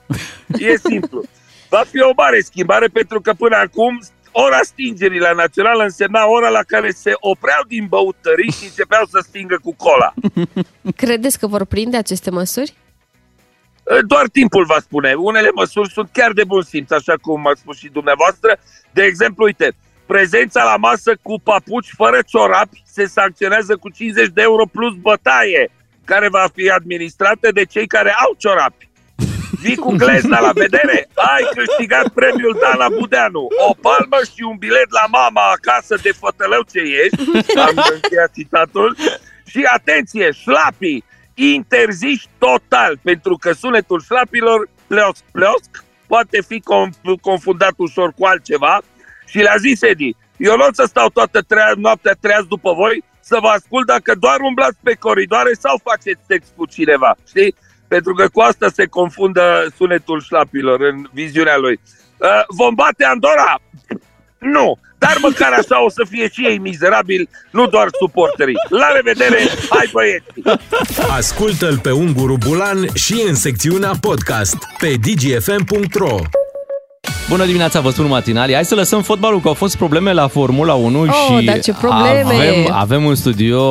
E 0.57 0.77
simplu. 0.77 1.23
Va 1.69 1.83
fi 1.91 2.01
o 2.01 2.11
mare 2.15 2.39
schimbare 2.39 2.87
pentru 2.87 3.21
că 3.21 3.33
până 3.33 3.55
acum 3.55 3.99
ora 4.31 4.59
stingerii 4.61 5.19
la 5.19 5.31
național 5.31 5.79
însemna 5.79 6.25
ora 6.27 6.49
la 6.49 6.63
care 6.67 6.91
se 6.91 7.11
opreau 7.19 7.63
din 7.67 7.85
băutării 7.85 8.51
și 8.51 8.63
începeau 8.63 9.05
să 9.05 9.23
stingă 9.27 9.59
cu 9.63 9.75
cola. 9.75 10.13
Credeți 11.03 11.39
că 11.39 11.47
vor 11.47 11.65
prinde 11.65 11.97
aceste 11.97 12.29
măsuri? 12.29 12.73
Doar 14.07 14.27
timpul 14.27 14.65
va 14.65 14.77
spune. 14.79 15.13
Unele 15.13 15.49
măsuri 15.55 15.91
sunt 15.91 16.09
chiar 16.13 16.31
de 16.31 16.43
bun 16.43 16.61
simț, 16.61 16.91
așa 16.91 17.15
cum 17.21 17.47
a 17.47 17.51
spus 17.55 17.77
și 17.77 17.89
dumneavoastră. 17.89 18.57
De 18.91 19.03
exemplu, 19.03 19.45
uite, 19.45 19.75
Prezența 20.05 20.63
la 20.63 20.75
masă 20.77 21.11
cu 21.21 21.39
papuci 21.43 21.93
fără 21.95 22.19
ciorapi 22.27 22.83
se 22.85 23.05
sancționează 23.05 23.75
cu 23.75 23.89
50 23.89 24.27
de 24.27 24.41
euro 24.41 24.65
plus 24.65 24.93
bătaie, 24.95 25.71
care 26.05 26.29
va 26.29 26.45
fi 26.53 26.69
administrată 26.69 27.51
de 27.51 27.65
cei 27.65 27.87
care 27.87 28.11
au 28.11 28.35
ciorapi. 28.37 28.89
Vii 29.61 29.75
cu 29.75 29.91
glezna 29.91 30.39
la 30.39 30.51
vedere? 30.51 31.09
Ai 31.13 31.43
câștigat 31.55 32.07
premiul 32.07 32.57
Dana 32.61 32.87
Budeanu. 32.89 33.47
O 33.69 33.73
palmă 33.81 34.17
și 34.33 34.43
un 34.43 34.55
bilet 34.57 34.91
la 34.91 35.05
mama 35.09 35.41
acasă 35.51 35.95
de 36.01 36.11
fătălău 36.11 36.61
ce 36.71 36.79
ești. 36.79 37.57
Am 37.57 37.85
încheiat 37.93 38.31
citatul. 38.33 38.95
Și 39.45 39.67
atenție, 39.73 40.31
șlapii 40.31 41.03
interziși 41.33 42.27
total, 42.37 42.99
pentru 43.01 43.37
că 43.37 43.51
sunetul 43.51 44.01
șlapilor, 44.01 44.69
pleosc, 44.87 45.23
pleosc, 45.31 45.83
poate 46.07 46.41
fi 46.47 46.63
confundat 47.21 47.73
ușor 47.77 48.13
cu 48.17 48.25
altceva, 48.25 48.81
și 49.25 49.37
le-a 49.37 49.55
zis 49.59 49.81
Edi, 49.81 50.15
eu 50.37 50.55
nu 50.55 50.65
o 50.65 50.73
să 50.73 50.83
stau 50.87 51.09
toată 51.09 51.41
trea- 51.41 51.75
noaptea 51.75 52.15
treaz 52.19 52.45
după 52.45 52.73
voi 52.73 53.03
să 53.19 53.37
vă 53.41 53.47
ascult 53.47 53.87
dacă 53.87 54.15
doar 54.15 54.39
umblați 54.39 54.77
pe 54.83 54.93
coridoare 54.93 55.53
sau 55.53 55.79
faceți 55.83 56.21
text 56.27 56.51
cu 56.55 56.65
cineva, 56.65 57.15
știi? 57.27 57.55
Pentru 57.87 58.13
că 58.13 58.27
cu 58.27 58.41
asta 58.41 58.69
se 58.69 58.85
confundă 58.85 59.67
sunetul 59.75 60.21
șlapilor 60.21 60.81
în 60.81 61.07
viziunea 61.11 61.57
lui. 61.57 61.79
Uh, 62.17 62.43
vom 62.47 62.75
bate 62.75 63.05
Andorra? 63.05 63.59
Nu, 64.37 64.77
dar 65.03 65.17
măcar 65.21 65.51
așa 65.51 65.83
o 65.83 65.89
să 65.89 66.03
fie 66.09 66.29
și 66.33 66.45
ei 66.45 66.57
mizerabili, 66.57 67.29
nu 67.51 67.67
doar 67.67 67.87
suporterii. 67.99 68.55
La 68.69 68.87
revedere, 68.95 69.39
hai 69.69 69.89
băieți! 69.91 70.25
Ascultă-l 71.09 71.79
pe 71.79 71.91
Unguru 71.91 72.37
Bulan 72.45 72.87
și 72.93 73.23
în 73.27 73.35
secțiunea 73.35 73.91
podcast 74.01 74.57
pe 74.79 74.93
dgfm.ro 75.05 76.17
Bună 77.29 77.45
dimineața, 77.45 77.79
vă 77.79 77.89
spun 77.89 78.07
matinali. 78.07 78.53
Hai 78.53 78.65
să 78.65 78.75
lăsăm 78.75 79.01
fotbalul, 79.01 79.41
că 79.41 79.47
au 79.47 79.53
fost 79.53 79.77
probleme 79.77 80.13
la 80.13 80.27
Formula 80.27 80.73
1 80.73 81.01
oh, 81.01 81.09
și 81.39 81.45
dar 81.45 81.59
ce 81.59 81.73
probleme! 81.73 82.21
Avem, 82.21 82.71
avem 82.71 83.03
un 83.05 83.15
studio... 83.15 83.61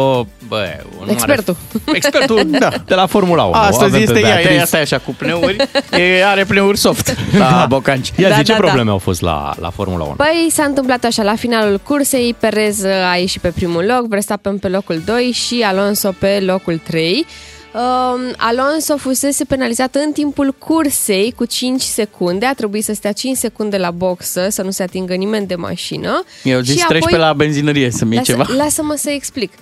Bă, 0.48 0.66
un 1.00 1.08
Expertul. 1.08 1.56
Mare, 1.72 1.96
expertul 1.96 2.46
da, 2.58 2.68
de 2.86 2.94
la 2.94 3.06
Formula 3.06 3.42
1. 3.42 3.52
Astăzi 3.52 3.84
avem 3.84 4.00
este 4.00 4.12
pe 4.12 4.18
ea, 4.18 4.26
Beatrice. 4.26 4.54
ea, 4.54 4.62
asta 4.62 4.78
e 4.78 4.80
așa, 4.80 4.98
cu 4.98 5.14
pneuri, 5.18 5.56
e, 5.90 6.24
are 6.26 6.44
pneuri 6.44 6.78
soft 6.78 7.16
la 7.38 7.38
Da. 7.58 7.66
bocanci. 7.68 8.12
Ia 8.16 8.28
Da, 8.28 8.34
zi, 8.34 8.42
ce 8.42 8.52
da, 8.52 8.58
da. 8.58 8.64
probleme 8.64 8.90
au 8.90 8.98
fost 8.98 9.20
la, 9.20 9.54
la 9.60 9.70
Formula 9.70 10.04
1? 10.04 10.14
Păi 10.14 10.46
s-a 10.50 10.64
întâmplat 10.64 11.04
așa, 11.04 11.22
la 11.22 11.34
finalul 11.34 11.80
cursei, 11.82 12.34
Perez 12.40 12.84
a 12.84 13.16
ieșit 13.16 13.40
pe 13.40 13.48
primul 13.48 13.84
loc, 13.84 14.08
Verstappen 14.08 14.58
pe 14.58 14.68
locul 14.68 15.02
2 15.04 15.30
și 15.34 15.64
Alonso 15.66 16.14
pe 16.18 16.42
locul 16.46 16.80
3. 16.82 17.26
Um, 17.74 18.20
Alonso 18.36 18.96
fusese 18.96 19.44
penalizat 19.44 19.94
în 19.94 20.12
timpul 20.12 20.54
cursei 20.58 21.32
cu 21.36 21.44
5 21.44 21.80
secunde, 21.82 22.46
a 22.46 22.54
trebuit 22.54 22.84
să 22.84 22.92
stea 22.94 23.12
5 23.12 23.36
secunde 23.36 23.76
la 23.76 23.90
boxă, 23.90 24.46
să 24.50 24.62
nu 24.62 24.70
se 24.70 24.82
atingă 24.82 25.14
nimeni 25.14 25.46
de 25.46 25.54
mașină. 25.54 26.24
Eu 26.42 26.60
zis, 26.60 26.78
Și 26.78 26.86
treci 26.86 27.04
pe 27.10 27.16
la 27.16 27.32
benzinărie 27.32 27.90
să-mi 27.90 28.10
iei 28.14 28.22
lasă, 28.26 28.30
ceva. 28.44 28.62
Lasă-mă 28.64 28.94
să 28.94 29.10
explic. 29.10 29.52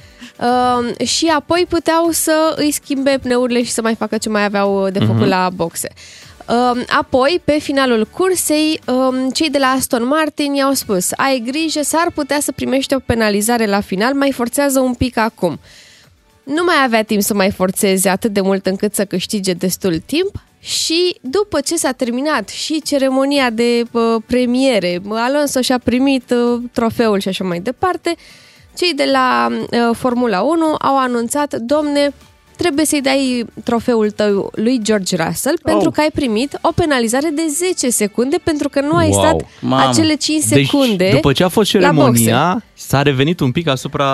Um, 0.40 1.06
și 1.06 1.26
apoi 1.26 1.66
puteau 1.68 2.08
să 2.10 2.54
îi 2.56 2.70
schimbe 2.70 3.18
pneurile 3.22 3.62
și 3.62 3.70
să 3.70 3.82
mai 3.82 3.94
facă 3.94 4.18
ce 4.18 4.28
mai 4.28 4.44
aveau 4.44 4.88
de 4.90 4.98
făcut 4.98 5.14
Mhm. 5.20 5.28
la 5.28 5.50
boxe. 5.54 5.88
Um, 6.48 6.84
apoi, 6.88 7.40
pe 7.44 7.58
finalul 7.60 8.06
cursei, 8.10 8.80
um, 8.86 9.30
cei 9.30 9.50
de 9.50 9.58
la 9.58 9.66
Aston 9.66 10.06
Martin 10.06 10.54
i-au 10.54 10.72
spus 10.72 11.08
ai 11.16 11.42
grijă, 11.46 11.80
s-ar 11.82 12.06
putea 12.14 12.40
să 12.40 12.52
primești 12.52 12.94
o 12.94 12.98
penalizare 12.98 13.66
la 13.66 13.80
final, 13.80 14.14
mai 14.14 14.32
forțează 14.32 14.80
un 14.80 14.94
pic 14.94 15.16
acum. 15.16 15.60
Nu 16.44 16.62
mai 16.64 16.74
avea 16.84 17.02
timp 17.02 17.22
să 17.22 17.34
mai 17.34 17.50
forțeze 17.50 18.08
atât 18.08 18.32
de 18.32 18.40
mult 18.40 18.66
încât 18.66 18.94
să 18.94 19.04
câștige 19.04 19.52
destul 19.52 20.02
timp, 20.06 20.30
și 20.62 21.16
după 21.20 21.60
ce 21.60 21.76
s-a 21.76 21.92
terminat 21.92 22.48
și 22.48 22.82
ceremonia 22.82 23.50
de 23.50 23.82
uh, 23.90 24.02
premiere, 24.26 25.02
Alonso 25.08 25.60
și-a 25.60 25.78
primit 25.84 26.30
uh, 26.30 26.62
trofeul 26.72 27.20
și 27.20 27.28
așa 27.28 27.44
mai 27.44 27.60
departe, 27.60 28.14
cei 28.76 28.92
de 28.94 29.04
la 29.12 29.48
uh, 29.50 29.96
Formula 29.96 30.40
1 30.40 30.64
au 30.78 30.98
anunțat, 30.98 31.54
domne, 31.54 32.12
trebuie 32.56 32.84
să-i 32.84 33.00
dai 33.00 33.44
trofeul 33.64 34.10
tău 34.10 34.50
lui 34.54 34.80
George 34.82 35.16
Russell 35.16 35.58
oh. 35.62 35.72
pentru 35.72 35.90
că 35.90 36.00
ai 36.00 36.10
primit 36.14 36.58
o 36.60 36.72
penalizare 36.74 37.28
de 37.34 37.42
10 37.48 37.90
secunde 37.90 38.36
pentru 38.42 38.68
că 38.68 38.80
nu 38.80 38.96
ai 38.96 39.08
Wow. 39.08 39.18
stat 39.18 39.40
Mamă. 39.60 39.88
acele 39.88 40.14
5 40.14 40.42
secunde 40.42 40.96
Deci, 41.04 41.12
după 41.12 41.32
ce 41.32 41.44
a 41.44 41.48
fost 41.48 41.72
la 41.74 41.92
boxe. 41.92 42.10
ceremonia, 42.12 42.64
s-a 42.90 43.02
revenit 43.02 43.40
un 43.40 43.50
pic 43.52 43.68
asupra... 43.68 44.06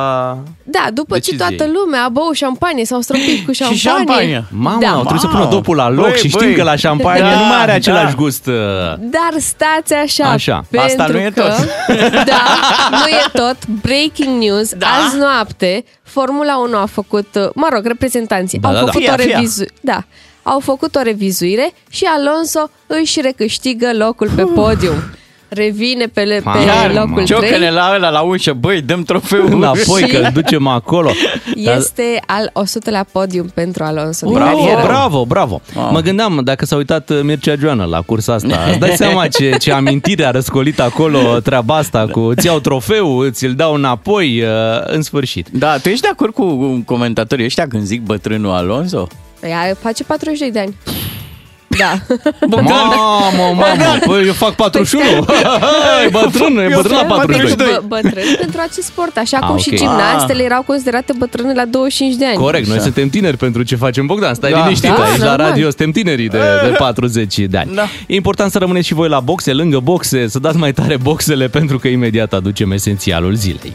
Da, 0.63 0.87
după 0.93 1.15
Deciziei. 1.15 1.39
ce 1.49 1.55
toată 1.57 1.73
lumea 1.73 2.05
a 2.05 2.09
băut 2.09 2.35
șampanie, 2.35 2.85
s-au 2.85 3.01
stropit 3.01 3.45
cu 3.47 3.53
șampanie. 3.53 3.79
șampanie. 3.81 4.45
Mamă, 4.51 4.79
Da. 4.81 4.89
au 4.91 5.01
trebuit 5.01 5.21
să 5.21 5.27
Mamă. 5.27 5.39
pună 5.39 5.51
dopul 5.51 5.77
la 5.77 5.89
loc 5.89 6.07
Băi, 6.09 6.17
și 6.19 6.29
știm 6.29 6.47
băi. 6.47 6.55
că 6.55 6.63
la 6.63 6.77
șampanie 6.77 7.21
Da, 7.23 7.29
nu 7.39 7.45
mai 7.45 7.57
are 7.61 7.73
același 7.73 8.15
da. 8.15 8.21
gust. 8.23 8.47
uh, 8.47 8.55
Dar 8.99 9.33
stați 9.39 9.93
așa, 9.93 10.25
Așa. 10.25 10.65
pentru 10.71 10.89
Asta 10.89 11.07
nu 11.13 11.19
e 11.19 11.31
că, 11.35 11.41
tot. 11.43 11.69
Da, 12.33 12.43
nu 12.91 13.07
e 13.09 13.29
tot. 13.33 13.57
Breaking 13.83 14.43
news. 14.43 14.75
Da? 14.75 14.87
Azi 15.07 15.17
noapte, 15.19 15.85
Formula 16.03 16.57
1 16.59 16.77
a 16.77 16.87
făcut, 16.87 17.27
mă 17.55 17.69
rog, 17.73 17.87
reprezentanții 17.87 18.59
Da, 18.59 18.69
au 18.69 18.75
da, 18.75 18.81
da. 18.81 18.87
făcut 18.87 19.01
Fia, 19.03 19.13
o 19.13 19.17
fia. 19.17 19.35
revizuire. 19.37 19.73
Da, 19.81 20.05
au 20.43 20.61
făcut 20.61 20.95
o 20.95 21.03
revizuire 21.03 21.73
și 21.91 22.05
Alonso 22.17 22.71
își 22.87 23.21
recâștigă 23.21 23.91
locul 23.95 24.29
pe 24.37 24.43
podium. 24.43 24.95
Revine 25.49 26.07
pe, 26.07 26.21
le, 26.21 26.41
pe 26.45 26.59
Iar, 26.67 26.93
locul 26.93 27.09
mă. 27.09 27.15
3. 27.23 27.27
Ciocăne 27.27 27.71
la 27.71 27.93
ăla 27.95 28.09
la 28.11 28.21
ușă, 28.21 28.53
băi, 28.53 28.81
dăm 28.81 29.03
trofeul. 29.03 29.53
Înapoi, 29.53 30.03
Și- 30.03 30.07
că 30.07 30.17
îl 30.17 30.31
ducem 30.33 30.67
acolo. 30.67 31.11
Dar- 31.65 31.77
Este 31.77 32.21
al 32.27 32.51
100-lea 32.65 33.05
podium 33.13 33.51
pentru 33.55 33.85
Alonso. 33.85 34.27
din 34.27 34.35
Bravo, 34.35 34.57
carieră. 34.59 34.83
bravo, 34.87 35.25
bravo. 35.25 35.61
Wow. 35.77 35.91
Mă 35.93 36.01
gândeam, 36.01 36.41
dacă 36.45 36.65
s-a 36.65 36.77
uitat 36.77 37.11
uh, 37.11 37.21
Mircea 37.23 37.55
Joană 37.59 37.85
la 37.85 38.01
cursa 38.01 38.33
asta, 38.33 38.59
îți 38.71 38.79
dai 38.79 38.91
seama 38.97 39.27
ce, 39.29 39.55
ce 39.59 39.73
amintire 39.73 40.25
a 40.25 40.31
răscolit 40.31 40.81
acolo 40.81 41.19
treaba 41.41 41.77
asta 41.77 42.07
cu 42.11 42.21
îți 42.21 42.47
iau 42.47 42.59
trofeu, 42.59 43.25
ți-l 43.31 43.53
dau 43.55 43.75
înapoi, 43.75 44.43
uh, 44.43 44.49
în 44.87 45.03
sfârșit. 45.03 45.49
Da, 45.53 45.77
tu 45.77 45.89
ești 45.89 46.01
de 46.03 46.09
acord 46.09 46.33
cu 46.33 46.83
comentatorii 46.87 47.45
ăștia 47.45 47.67
când 47.69 47.83
zic 47.83 48.03
bătrânul 48.03 48.53
Alonso? 48.53 49.07
Ea 49.49 49.77
face 49.81 50.05
42 50.05 50.51
de 50.51 50.59
ani. 50.59 50.75
Da. 51.79 51.93
Mamă, 52.51 53.55
mamă, 53.55 53.99
păi 54.07 54.27
eu 54.27 54.33
fac 54.33 54.55
41. 54.55 55.05
Hai, 55.27 56.09
bătrân, 56.11 56.59
e 56.59 56.75
bătrân 56.75 56.97
la 56.97 57.05
fac 57.05 57.17
42. 57.17 57.67
Bă, 57.67 57.83
bătrâni 57.87 58.37
pentru 58.41 58.61
acest 58.71 58.87
sport, 58.87 59.17
așa 59.17 59.37
Ah, 59.41 59.47
cum 59.47 59.55
ok. 59.55 59.61
și 59.61 59.77
gimnastele 59.77 60.43
erau 60.43 60.63
considerate 60.63 61.13
bătrâne 61.19 61.53
la 61.55 61.65
25 61.65 62.15
de 62.15 62.27
ani. 62.27 62.37
Corect, 62.37 62.67
noi 62.67 62.75
Așa. 62.77 62.85
suntem 62.85 63.09
tineri 63.09 63.37
pentru 63.37 63.63
ce 63.63 63.77
facem, 63.77 64.07
Bogdan. 64.07 64.35
Stai 64.35 64.51
Da. 64.51 64.63
liniștit, 64.63 64.89
Da, 64.91 65.03
aici 65.05 65.19
la 65.19 65.25
normal. 65.27 65.47
radio 65.47 65.65
suntem 65.67 65.91
tinerii 65.91 66.29
de, 66.29 66.39
de 66.63 66.69
40 66.79 67.39
de 67.39 67.57
ani. 67.59 67.75
Da. 67.75 67.83
E 68.07 68.15
important 68.15 68.51
să 68.51 68.59
rămâneți 68.59 68.87
și 68.87 68.95
voi 68.95 69.09
la 69.09 69.21
boxe, 69.21 69.53
lângă 69.53 69.79
boxe, 69.79 70.29
să 70.29 70.39
dați 70.39 70.57
mai 70.57 70.73
tare 70.73 70.97
boxele, 70.97 71.49
pentru 71.49 71.79
că 71.79 71.89
imediat 71.89 72.33
aducem 72.33 72.71
esențialul 72.73 73.35
zilei. 73.35 73.73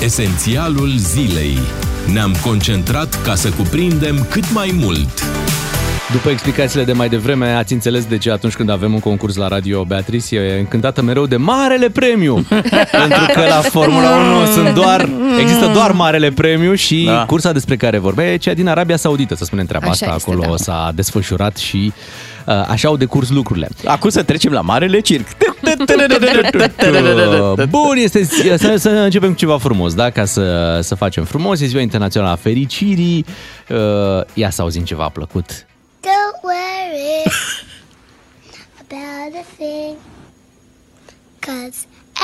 Esențialul 0.00 0.92
zilei. 0.96 1.58
Ne-am 2.12 2.34
concentrat 2.42 3.22
ca 3.22 3.34
să 3.34 3.48
cuprindem 3.50 4.26
cât 4.30 4.52
mai 4.52 4.74
mult. 4.80 5.22
După 6.12 6.30
explicațiile 6.30 6.84
de 6.84 6.92
mai 6.92 7.08
devreme, 7.08 7.46
ați 7.52 7.72
înțeles 7.72 8.04
de 8.04 8.18
ce 8.18 8.30
atunci 8.30 8.54
când 8.54 8.70
avem 8.70 8.92
un 8.94 9.00
concurs 9.00 9.36
la 9.36 9.48
radio, 9.48 9.84
Beatrice 9.84 10.36
e 10.36 10.58
încântată 10.58 11.02
mereu 11.02 11.26
de 11.26 11.36
marele 11.36 11.88
premiu. 11.88 12.34
Pentru 13.00 13.24
că 13.34 13.40
la 13.48 13.60
Formula 13.60 14.10
1 14.40 14.46
sunt 14.52 14.74
doar, 14.74 15.08
există 15.40 15.70
doar 15.72 15.92
marele 15.92 16.30
premiu 16.30 16.74
și 16.74 17.04
Da. 17.06 17.24
cursa 17.26 17.52
despre 17.52 17.76
care 17.76 17.98
vorbea 17.98 18.32
e 18.32 18.36
cea 18.36 18.54
din 18.54 18.68
Arabia 18.68 18.96
Saudită, 18.96 19.34
să 19.34 19.44
spunem 19.44 19.66
treaba 19.66 19.88
Așa 19.90 20.06
asta. 20.06 20.14
este, 20.16 20.30
Acolo 20.30 20.50
da. 20.50 20.56
s-a 20.56 20.92
desfășurat 20.94 21.56
și 21.56 21.92
uh, 21.96 22.02
așa 22.46 22.88
au 22.88 22.96
decurs 22.96 23.30
lucrurile. 23.30 23.68
Acum 23.84 24.10
să 24.10 24.22
trecem 24.22 24.52
la 24.52 24.60
Marele 24.60 25.00
Circ. 25.00 25.26
Bun, 27.68 27.96
este 27.96 28.24
să, 28.56 28.76
să 28.76 28.88
începem 28.88 29.30
cu 29.30 29.36
ceva 29.36 29.58
frumos, 29.58 29.94
da? 29.94 30.10
Ca 30.10 30.24
să, 30.24 30.78
să 30.82 30.94
facem 30.94 31.24
frumos. 31.24 31.60
E 31.60 31.66
ziua 31.66 31.82
internațională 31.82 32.32
a 32.32 32.36
fericirii. 32.36 33.24
Uh, 33.68 33.76
ia 34.34 34.50
să 34.50 34.62
auzim 34.62 34.84
ceva 34.84 35.08
plăcut. 35.08 35.66
Don't 36.06 36.38
worry 36.42 37.22
about 38.84 39.32
a 39.42 39.44
thing, 39.56 39.96
cause 41.40 41.78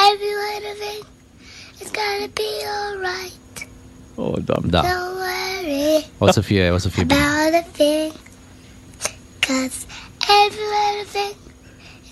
every 0.08 0.34
one 0.50 0.64
of 0.72 0.78
it 0.94 1.04
is 1.82 1.90
gonna 2.00 2.28
be 2.40 2.50
alright. 2.78 3.68
Oh, 4.14 4.36
doamne. 4.44 4.70
Da, 4.70 4.80
Don't 4.80 5.14
worry 5.24 6.06
o 6.18 6.30
să 6.30 6.40
fie, 6.40 6.70
o 6.70 6.78
să 6.78 6.88
fie 6.88 7.04
bine. 7.04 7.20
About 10.30 10.46
a 10.46 10.46
thing, 10.46 10.46
cause 10.46 10.46
every 10.46 10.66
one 10.80 10.96
of 11.04 11.14
it 11.14 11.36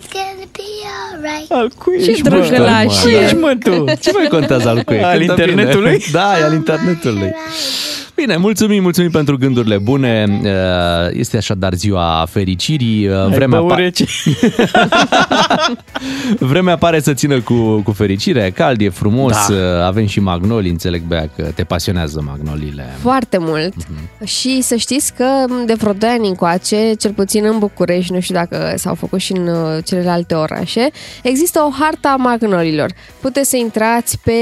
is 0.00 0.06
gonna 0.12 0.46
be 0.60 0.70
alright. 0.98 1.50
Al 1.50 1.70
cui 1.78 2.02
Ce 2.04 2.10
ești, 2.10 2.22
mă? 2.22 2.28
drăgălaș 2.28 2.94
Al 2.94 3.00
cui 3.02 3.12
e. 3.12 3.18
ești, 3.22 3.36
mă, 3.36 3.54
tu? 3.64 3.84
Ce 4.00 4.12
mai 4.12 4.26
contează 4.28 4.68
al 4.68 4.82
cui? 4.82 5.02
Al 5.02 5.18
Cântă 5.18 5.32
internetului? 5.42 5.90
Bine. 5.96 6.04
Da, 6.12 6.38
e 6.38 6.42
al 6.42 6.52
internetului. 6.52 7.32
Bine, 8.20 8.36
mulțumim, 8.36 8.82
mulțumim 8.82 9.10
pentru 9.10 9.36
gândurile 9.38 9.78
bune. 9.78 10.40
Uh, 10.42 10.48
Este 11.12 11.36
așadar 11.36 11.74
ziua 11.74 12.26
fericirii. 12.30 13.08
Uh, 13.08 13.14
Ai 13.16 13.28
Vremea, 13.30 13.58
băut 13.60 13.72
pa- 13.72 13.76
rece. 13.76 14.04
vremea 16.38 16.76
pare 16.76 17.00
să 17.00 17.12
țină 17.12 17.40
cu, 17.40 17.80
cu 17.84 17.92
fericire. 17.92 18.42
E 18.44 18.50
cald, 18.50 18.80
e 18.80 18.88
frumos. 18.88 19.32
Da. 19.32 19.54
Uh, 19.54 19.82
Avem 19.86 20.06
și 20.06 20.20
magnolii. 20.20 20.70
Înțeleg, 20.70 21.02
Bea, 21.02 21.28
că 21.36 21.42
te 21.54 21.64
pasionează 21.64 22.22
magnoliile. 22.26 22.86
Foarte 23.00 23.38
mult. 23.40 23.72
Și 24.24 24.60
să 24.62 24.74
știți 24.76 25.12
că 25.14 25.24
de 25.66 25.74
vreo 25.74 25.92
2 25.92 26.08
ani 26.08 26.28
încoace, 26.28 26.92
cel 26.98 27.12
puțin 27.12 27.44
în 27.44 27.58
București, 27.58 28.12
nu 28.12 28.20
știu 28.20 28.34
dacă 28.34 28.74
s-au 28.76 28.94
făcut 28.94 29.20
și 29.20 29.32
în 29.32 29.46
uh, 29.48 29.84
celelalte 29.84 30.34
orașe, 30.34 30.88
există 31.22 31.60
o 31.60 31.70
harta 31.80 32.08
a 32.08 32.16
magnolilor. 32.16 32.90
Puteți 33.20 33.48
să 33.50 33.56
intrați 33.56 34.18
pe, 34.18 34.32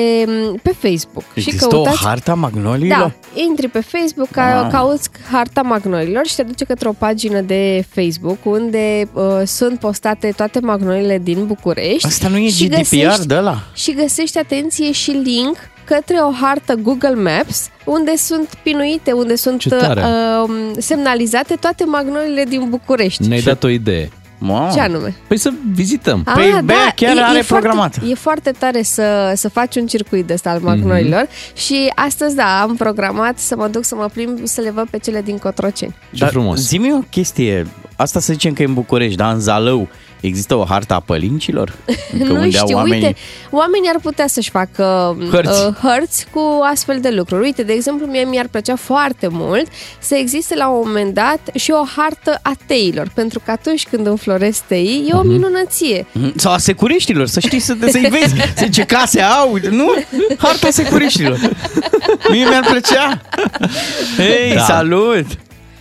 pe 0.63 0.75
Facebook 0.79 1.25
și 1.33 1.39
Există 1.47 1.67
căutați... 1.67 2.05
o 2.05 2.07
harta 2.07 2.35
magnoliilor? 2.35 2.99
Da, 2.99 3.41
intri 3.49 3.66
pe 3.69 3.81
Facebook, 3.81 4.29
ca, 4.31 4.59
Wow. 4.61 4.71
cauți 4.71 5.09
harta 5.33 5.63
magnolilor 5.63 6.27
și 6.27 6.35
te 6.37 6.43
duce 6.43 6.65
către 6.65 6.89
o 6.89 6.93
pagină 6.93 7.41
de 7.41 7.85
Facebook 7.89 8.39
unde 8.45 9.09
uh, 9.13 9.23
sunt 9.45 9.79
postate 9.79 10.33
toate 10.37 10.61
magnolile 10.61 11.19
din 11.19 11.47
București. 11.47 12.07
Asta 12.07 12.29
nu 12.29 12.37
e 12.37 12.49
și 12.51 12.67
GDPR 12.67 12.77
găsești- 12.81 13.27
de 13.27 13.35
ăla? 13.35 13.63
și 13.75 13.93
găsești, 13.95 14.39
atenție, 14.39 14.93
și 14.93 15.11
link 15.11 15.57
către 15.85 16.17
o 16.17 16.31
hartă 16.31 16.75
Google 16.75 17.15
Maps 17.15 17.69
unde 17.85 18.17
sunt 18.17 18.49
pinuite, 18.63 19.13
unde 19.13 19.35
sunt 19.35 19.61
Ce 19.61 19.69
tare. 19.69 20.03
uh, 20.03 20.71
semnalizate 20.79 21.55
toate 21.61 21.85
magnolile 21.85 22.45
din 22.45 22.67
București. 22.69 23.27
Ne-ai 23.29 23.41
dat 23.41 23.63
o 23.65 23.69
idee. 23.69 24.11
Mamă. 24.39 24.71
Ce 24.75 24.81
anume? 24.81 25.15
Păi 25.27 25.37
să 25.37 25.51
vizităm. 25.73 26.23
Păi, 26.23 26.59
Bea 26.65 26.93
chiar 26.97 27.17
are 27.23 27.43
programat. 27.47 27.95
Foarte, 27.95 28.11
e 28.11 28.15
foarte 28.15 28.51
tare 28.51 28.83
să, 28.83 29.33
să 29.37 29.49
faci 29.49 29.77
un 29.77 29.87
circuit 29.87 30.27
de 30.27 30.33
ăsta 30.33 30.51
al 30.51 30.61
magnolilor 30.61 31.21
Mhm. 31.29 31.57
și 31.59 31.93
astăzi, 31.95 32.35
da, 32.37 32.61
am 32.63 32.75
programat 32.77 33.39
să 33.39 33.57
mă 33.57 33.69
duc 33.69 33.85
să 33.85 33.95
mă 33.95 34.09
plimb 34.13 34.39
să 34.43 34.61
le 34.61 34.71
văd 34.71 34.89
pe 34.89 34.99
cele 34.99 35.23
din 35.23 35.39
Cotroceni. 35.39 35.95
Ce 36.13 36.25
frumos. 36.25 36.61
Zi-mi 36.61 36.93
o 36.93 36.99
chestie. 37.11 37.67
Asta 37.97 38.21
să 38.21 38.33
zicem 38.33 38.53
că 38.53 38.63
e 38.63 38.67
în 38.67 38.75
București, 38.75 39.17
dar 39.17 39.33
în 39.33 39.41
Zalău 39.41 39.89
există 40.21 40.55
o 40.55 40.65
harta 40.65 40.95
a 40.95 41.01
pălincilor? 41.01 41.75
Încă 42.19 42.33
nu 42.33 42.41
unde 42.41 42.59
au 42.59 42.65
știu, 42.67 42.77
oamenii... 42.77 43.05
uite, 43.07 43.17
oamenii 43.51 43.89
ar 43.95 44.01
putea 44.03 44.27
să-și 44.27 44.51
facă 44.51 45.17
Hărți. 45.31 45.67
Uh, 45.67 45.75
hărți 45.83 46.27
cu 46.33 46.61
astfel 46.73 47.01
de 47.01 47.11
lucruri. 47.11 47.43
Uite, 47.43 47.63
de 47.63 47.73
exemplu, 47.73 48.07
mie 48.07 48.25
mi-ar 48.25 48.47
plăcea 48.51 48.77
foarte 48.77 49.29
mult 49.31 49.67
să 49.99 50.15
existe 50.15 50.55
la 50.57 50.69
un 50.69 50.83
moment 50.87 51.15
dat 51.15 51.41
și 51.55 51.71
o 51.71 51.85
hartă 51.97 52.39
a 52.43 52.53
teilor, 52.67 53.11
pentru 53.15 53.41
că 53.45 53.51
atunci 53.51 53.87
când 53.91 54.07
înfloresc 54.07 54.63
teii, 54.63 55.07
e 55.09 55.13
o 55.15 55.17
Mhm. 55.19 55.29
minunăție. 55.29 56.07
Mhm. 56.13 56.33
Sau 56.39 56.53
a 56.53 56.59
securiștilor, 56.59 57.27
să 57.27 57.41
știi, 57.41 57.59
să, 57.61 57.77
să-i 57.89 58.09
vezi, 58.11 58.35
să 58.57 58.67
ce 58.69 58.83
case 58.85 59.21
au, 59.21 59.59
nu? 59.71 59.95
Harta 60.39 60.71
securiștilor. 60.71 61.39
Mie 62.31 62.45
mi-ar 62.49 62.67
plăcea. 62.71 63.21
Hei, 64.17 64.55
Da. 64.55 64.61
salut! 64.63 65.27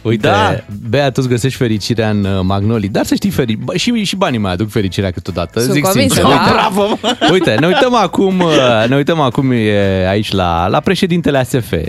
Uite, 0.06 0.28
Da. 0.28 0.34
da. 0.34 0.64
Bea, 0.90 1.12
tu 1.12 1.28
găsești 1.28 1.58
fericirea 1.58 2.10
în 2.10 2.24
uh, 2.24 2.40
magnolii, 2.44 2.90
dar 2.90 3.06
să 3.06 3.16
știi, 3.16 3.30
feri... 3.30 3.56
bă, 3.56 3.76
și, 3.76 4.04
și 4.04 4.16
banii 4.16 4.40
mai 4.40 4.52
aduc 4.52 4.70
fericirea 4.70 5.12
câteodată. 5.12 5.60
Sunt 5.60 5.74
zic 5.74 5.84
convinsă, 5.84 6.14
sincer. 6.16 6.36
da. 6.36 6.42
Uite, 6.42 6.52
Bravo! 6.54 6.98
mă. 7.02 7.28
Uite, 7.32 7.56
ne 7.60 7.68
uităm 7.68 7.96
acum, 7.96 8.40
uh, 8.40 8.86
ne 8.88 8.96
uităm 8.96 9.20
acum 9.20 9.52
e 9.52 10.08
aici 10.10 10.32
la, 10.32 10.68
la 10.68 10.80
președintele 10.80 11.38
ASF, 11.38 11.72
uh, 11.72 11.80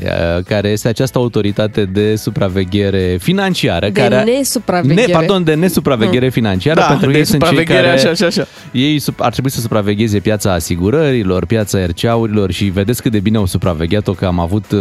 care 0.46 0.68
este 0.68 0.88
această 0.88 1.18
autoritate 1.18 1.84
de 1.84 2.16
supraveghere 2.16 3.16
financiară. 3.20 3.88
De 3.88 4.00
care 4.00 4.22
nesupraveghere. 4.24 5.06
Ne, 5.06 5.12
pardon, 5.12 5.44
de 5.44 5.54
nesupraveghere 5.54 6.28
financiară, 6.28 6.80
Da, 6.80 6.86
pentru 6.86 7.10
de 7.10 7.18
ei 7.18 7.24
sunt 7.24 7.42
cei 7.42 7.48
supraveghere, 7.48 7.86
care 7.86 7.98
așa, 7.98 8.10
așa, 8.10 8.26
așa. 8.26 8.46
ei 8.72 9.00
sup- 9.00 9.18
ar 9.18 9.32
trebui 9.32 9.50
să 9.50 9.60
supravegheze 9.60 10.18
piața 10.18 10.52
asigurărilor, 10.52 11.46
piața 11.46 11.78
RCA-urilor 11.86 12.50
și 12.52 12.64
vedeți 12.64 13.02
cât 13.02 13.12
de 13.12 13.18
bine 13.20 13.36
au 13.36 13.46
supravegheat-o, 13.46 14.12
că 14.12 14.26
am 14.26 14.38
avut 14.40 14.64
uh, 14.72 14.80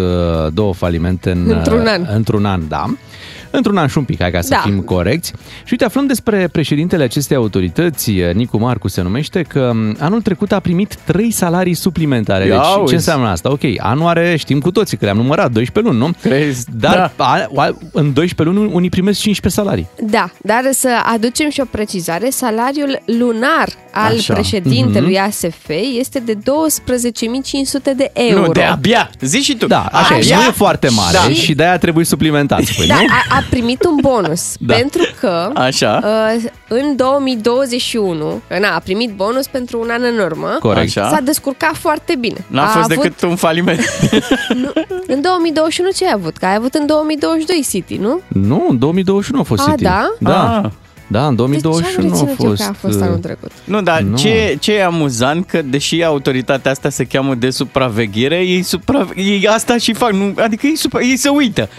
două 0.54 0.74
falimente 0.74 1.32
în, 1.32 1.52
Într-un 1.58 1.86
an. 1.88 2.08
Într-un 2.14 2.46
an, 2.46 2.62
da. 2.68 2.86
Într-un 3.56 3.78
an 3.78 3.88
și 3.88 3.98
un 3.98 4.04
pic, 4.04 4.20
hai 4.22 4.32
ca 4.32 4.42
să 4.42 4.48
Da. 4.50 4.58
fim 4.66 4.80
corecți. 4.82 5.32
Și 5.58 5.68
uite, 5.72 5.86
aflăm 5.86 6.06
despre 6.08 6.48
președintele 6.52 7.04
acestei 7.04 7.38
autorități, 7.38 8.12
Nicu 8.34 8.58
Marcu 8.58 8.88
se 8.88 9.02
numește, 9.02 9.42
că 9.42 9.72
m, 9.74 9.96
anul 10.00 10.22
trecut 10.22 10.52
a 10.52 10.60
primit 10.60 10.96
3 10.96 11.32
salarii 11.32 11.74
suplimentare. 11.74 12.46
Ia 12.46 12.52
Deci, 12.58 12.82
uzi. 12.82 12.90
ce 12.90 12.96
înseamnă 12.96 13.28
asta? 13.28 13.52
Ok, 13.52 13.62
anul 13.78 14.08
are, 14.08 14.36
știm 14.38 14.60
cu 14.60 14.72
toții 14.72 14.98
că 14.98 15.06
le-am 15.06 15.18
numărat, 15.18 15.52
12 15.52 15.94
luni, 15.94 16.06
nu? 16.08 16.30
Crezi? 16.30 16.66
Dar 16.80 17.12
a, 17.18 17.48
a, 17.56 17.78
în 17.92 18.14
12 18.14 18.58
luni 18.58 18.72
unii 18.74 18.90
primesc 18.90 19.20
15 19.20 19.62
salarii. 19.62 19.88
Da, 20.12 20.30
dar 20.42 20.62
să 20.72 20.90
aducem 21.14 21.50
și 21.50 21.60
o 21.62 21.66
precizare, 21.72 22.30
salariul 22.30 23.02
lunar 23.06 23.68
al 23.94 24.16
Așa. 24.18 24.34
președintelui 24.34 25.20
ASF 25.20 25.70
este 26.00 26.20
de 26.20 26.34
12.500 26.34 27.94
de 27.96 28.12
euro. 28.14 28.46
Nu, 28.46 28.52
de 28.52 28.62
abia. 28.62 29.10
Zici 29.22 29.44
și 29.44 29.56
tu. 29.56 29.68
Da, 29.68 29.82
așa, 29.92 30.14
e, 30.16 30.18
Abia? 30.18 30.38
nu 30.38 30.44
e 30.44 30.52
foarte 30.52 30.88
mare 30.90 31.18
Da. 31.28 31.34
și 31.34 31.54
de-aia 31.54 31.78
trebuie 31.78 32.06
suplimentat, 32.06 32.62
spui, 32.64 32.88
Da, 32.88 32.94
nu? 32.96 33.06
a, 33.10 33.36
a 33.38 33.44
primit 33.50 33.84
un 33.84 33.96
bonus 34.02 34.54
Da. 34.60 34.74
pentru 34.74 35.02
că 35.20 35.50
Așa. 35.54 36.02
uh, 36.36 36.44
în 36.68 36.96
2021, 36.96 38.42
că 38.48 38.60
na, 38.60 38.76
a 38.76 38.80
primit 38.80 39.14
bonus 39.16 39.48
pentru 39.48 39.80
un 39.80 39.90
an 39.90 40.02
în 40.14 40.24
urmă, 40.24 40.58
Corect. 40.60 40.98
Așa. 40.98 41.10
s-a 41.10 41.20
descurcat 41.22 41.76
foarte 41.76 42.16
bine. 42.20 42.46
N-a 42.48 42.64
a 42.64 42.68
fost 42.68 42.92
avut, 42.92 43.04
decât 43.04 43.22
un 43.22 43.36
faliment. 43.36 43.80
nu, 44.64 44.72
în 45.08 45.22
2021 45.22 45.90
ce 45.96 46.06
ai 46.06 46.12
avut? 46.16 46.38
Că 46.38 46.46
ai 46.46 46.56
avut 46.56 46.74
în 46.74 46.86
2022 46.86 47.66
City, 47.70 47.96
nu? 47.96 48.20
Nu, 48.28 48.66
în 48.70 48.80
2021 48.80 49.40
a 49.42 49.44
fost 49.44 49.68
A, 49.68 49.70
City. 49.70 49.84
da? 49.84 50.14
Da. 50.20 50.62
Ah. 50.64 50.70
Da, 51.08 51.28
în 51.28 51.36
De 51.36 51.42
ce 51.42 51.44
am 51.44 51.60
2021 51.62 52.08
a 52.08 52.12
reținut 52.12 52.40
eu 52.40 52.48
fost... 52.48 52.62
că 52.62 52.68
a 52.70 52.74
fost 52.74 52.96
uh, 53.00 53.06
anul 53.06 53.18
trecut? 53.18 53.52
Nu, 53.64 53.82
dar 53.82 54.02
Nu. 54.02 54.16
Ce, 54.18 54.58
ce 54.60 54.74
e 54.74 54.84
amuzant 54.84 55.46
că 55.48 55.62
deși 55.62 56.04
autoritatea 56.04 56.72
asta 56.72 56.90
se 56.90 57.04
cheamă 57.04 57.36
de 57.36 57.50
supraveghere, 57.50 58.36
ei, 58.46 58.62
supra, 58.62 59.08
ei 59.16 59.48
asta 59.48 59.78
și 59.78 59.94
fac, 59.94 60.12
nu, 60.12 60.34
adică 60.38 60.68
ei, 60.68 60.76
supra, 60.76 61.02
ei 61.02 61.18
se 61.18 61.30
uită. 61.30 61.70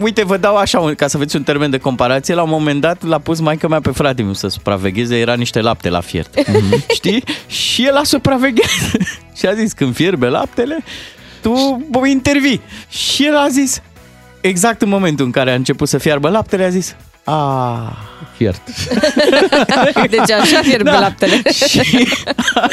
Uite, 0.00 0.24
vă 0.24 0.36
dau 0.36 0.56
așa, 0.56 0.80
un- 0.80 0.94
ca 0.94 1.06
să 1.06 1.16
aveți 1.16 1.36
un 1.36 1.42
termen 1.42 1.70
de 1.70 1.78
comparație, 1.78 2.34
la 2.34 2.42
un 2.42 2.48
moment 2.50 2.80
dat 2.80 3.02
l-a 3.04 3.18
pus 3.18 3.40
maica 3.40 3.68
mea 3.68 3.80
pe 3.80 3.90
frate 3.90 4.22
meu 4.22 4.32
să 4.32 4.48
supravegheze, 4.48 5.16
era 5.18 5.34
niște 5.34 5.60
lapte 5.60 5.88
la 5.88 6.00
fiert. 6.00 6.34
Știi? 6.94 7.24
Și 7.46 7.86
el 7.86 7.96
a 7.96 8.02
supravegheat. 8.04 8.70
și 9.38 9.46
a 9.46 9.54
zis, 9.54 9.72
când 9.72 9.94
fierbe 9.94 10.26
laptele, 10.28 10.78
tu 11.42 11.82
bă, 11.90 12.06
intervii. 12.06 12.60
Și 12.88 13.26
el 13.26 13.36
a 13.36 13.48
zis, 13.48 13.82
exact 14.40 14.82
în 14.82 14.88
momentul 14.88 15.24
în 15.24 15.30
care 15.30 15.50
a 15.50 15.54
început 15.54 15.88
să 15.88 15.98
fiarbă 15.98 16.28
laptele, 16.28 16.64
a 16.64 16.68
zis, 16.68 16.96
a 17.24 17.96
Fiert. 18.36 18.60
Deci 20.10 20.30
așa 20.30 20.60
fierbe 20.62 20.90
Da. 20.90 20.98
laptele. 21.00 21.42
și 21.54 21.80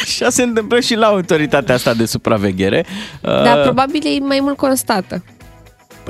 așa 0.02 0.30
se 0.30 0.44
întâmplă 0.44 0.80
și 0.80 0.96
la 0.96 1.06
autoritatea 1.06 1.76
asta 1.76 1.94
de 1.94 2.06
supraveghere. 2.06 2.86
Dar 3.22 3.58
Uh, 3.58 3.64
probabil 3.64 4.02
e 4.06 4.20
mai 4.26 4.40
mult 4.42 4.58
constată. 4.58 5.24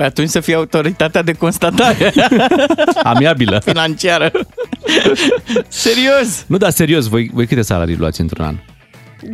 Păi 0.00 0.08
atunci 0.08 0.28
să 0.28 0.40
fie 0.40 0.54
autoritatea 0.54 1.22
de 1.22 1.32
constatare 1.32 2.12
Amiabilă. 3.02 3.60
financiară. 3.64 4.30
Serios. 5.68 6.44
Nu, 6.46 6.56
dar 6.56 6.70
serios, 6.70 7.06
voi, 7.06 7.30
voi 7.32 7.46
câte 7.46 7.62
salarii 7.62 7.96
luați 7.96 8.20
într-un 8.20 8.44
an? 8.44 8.54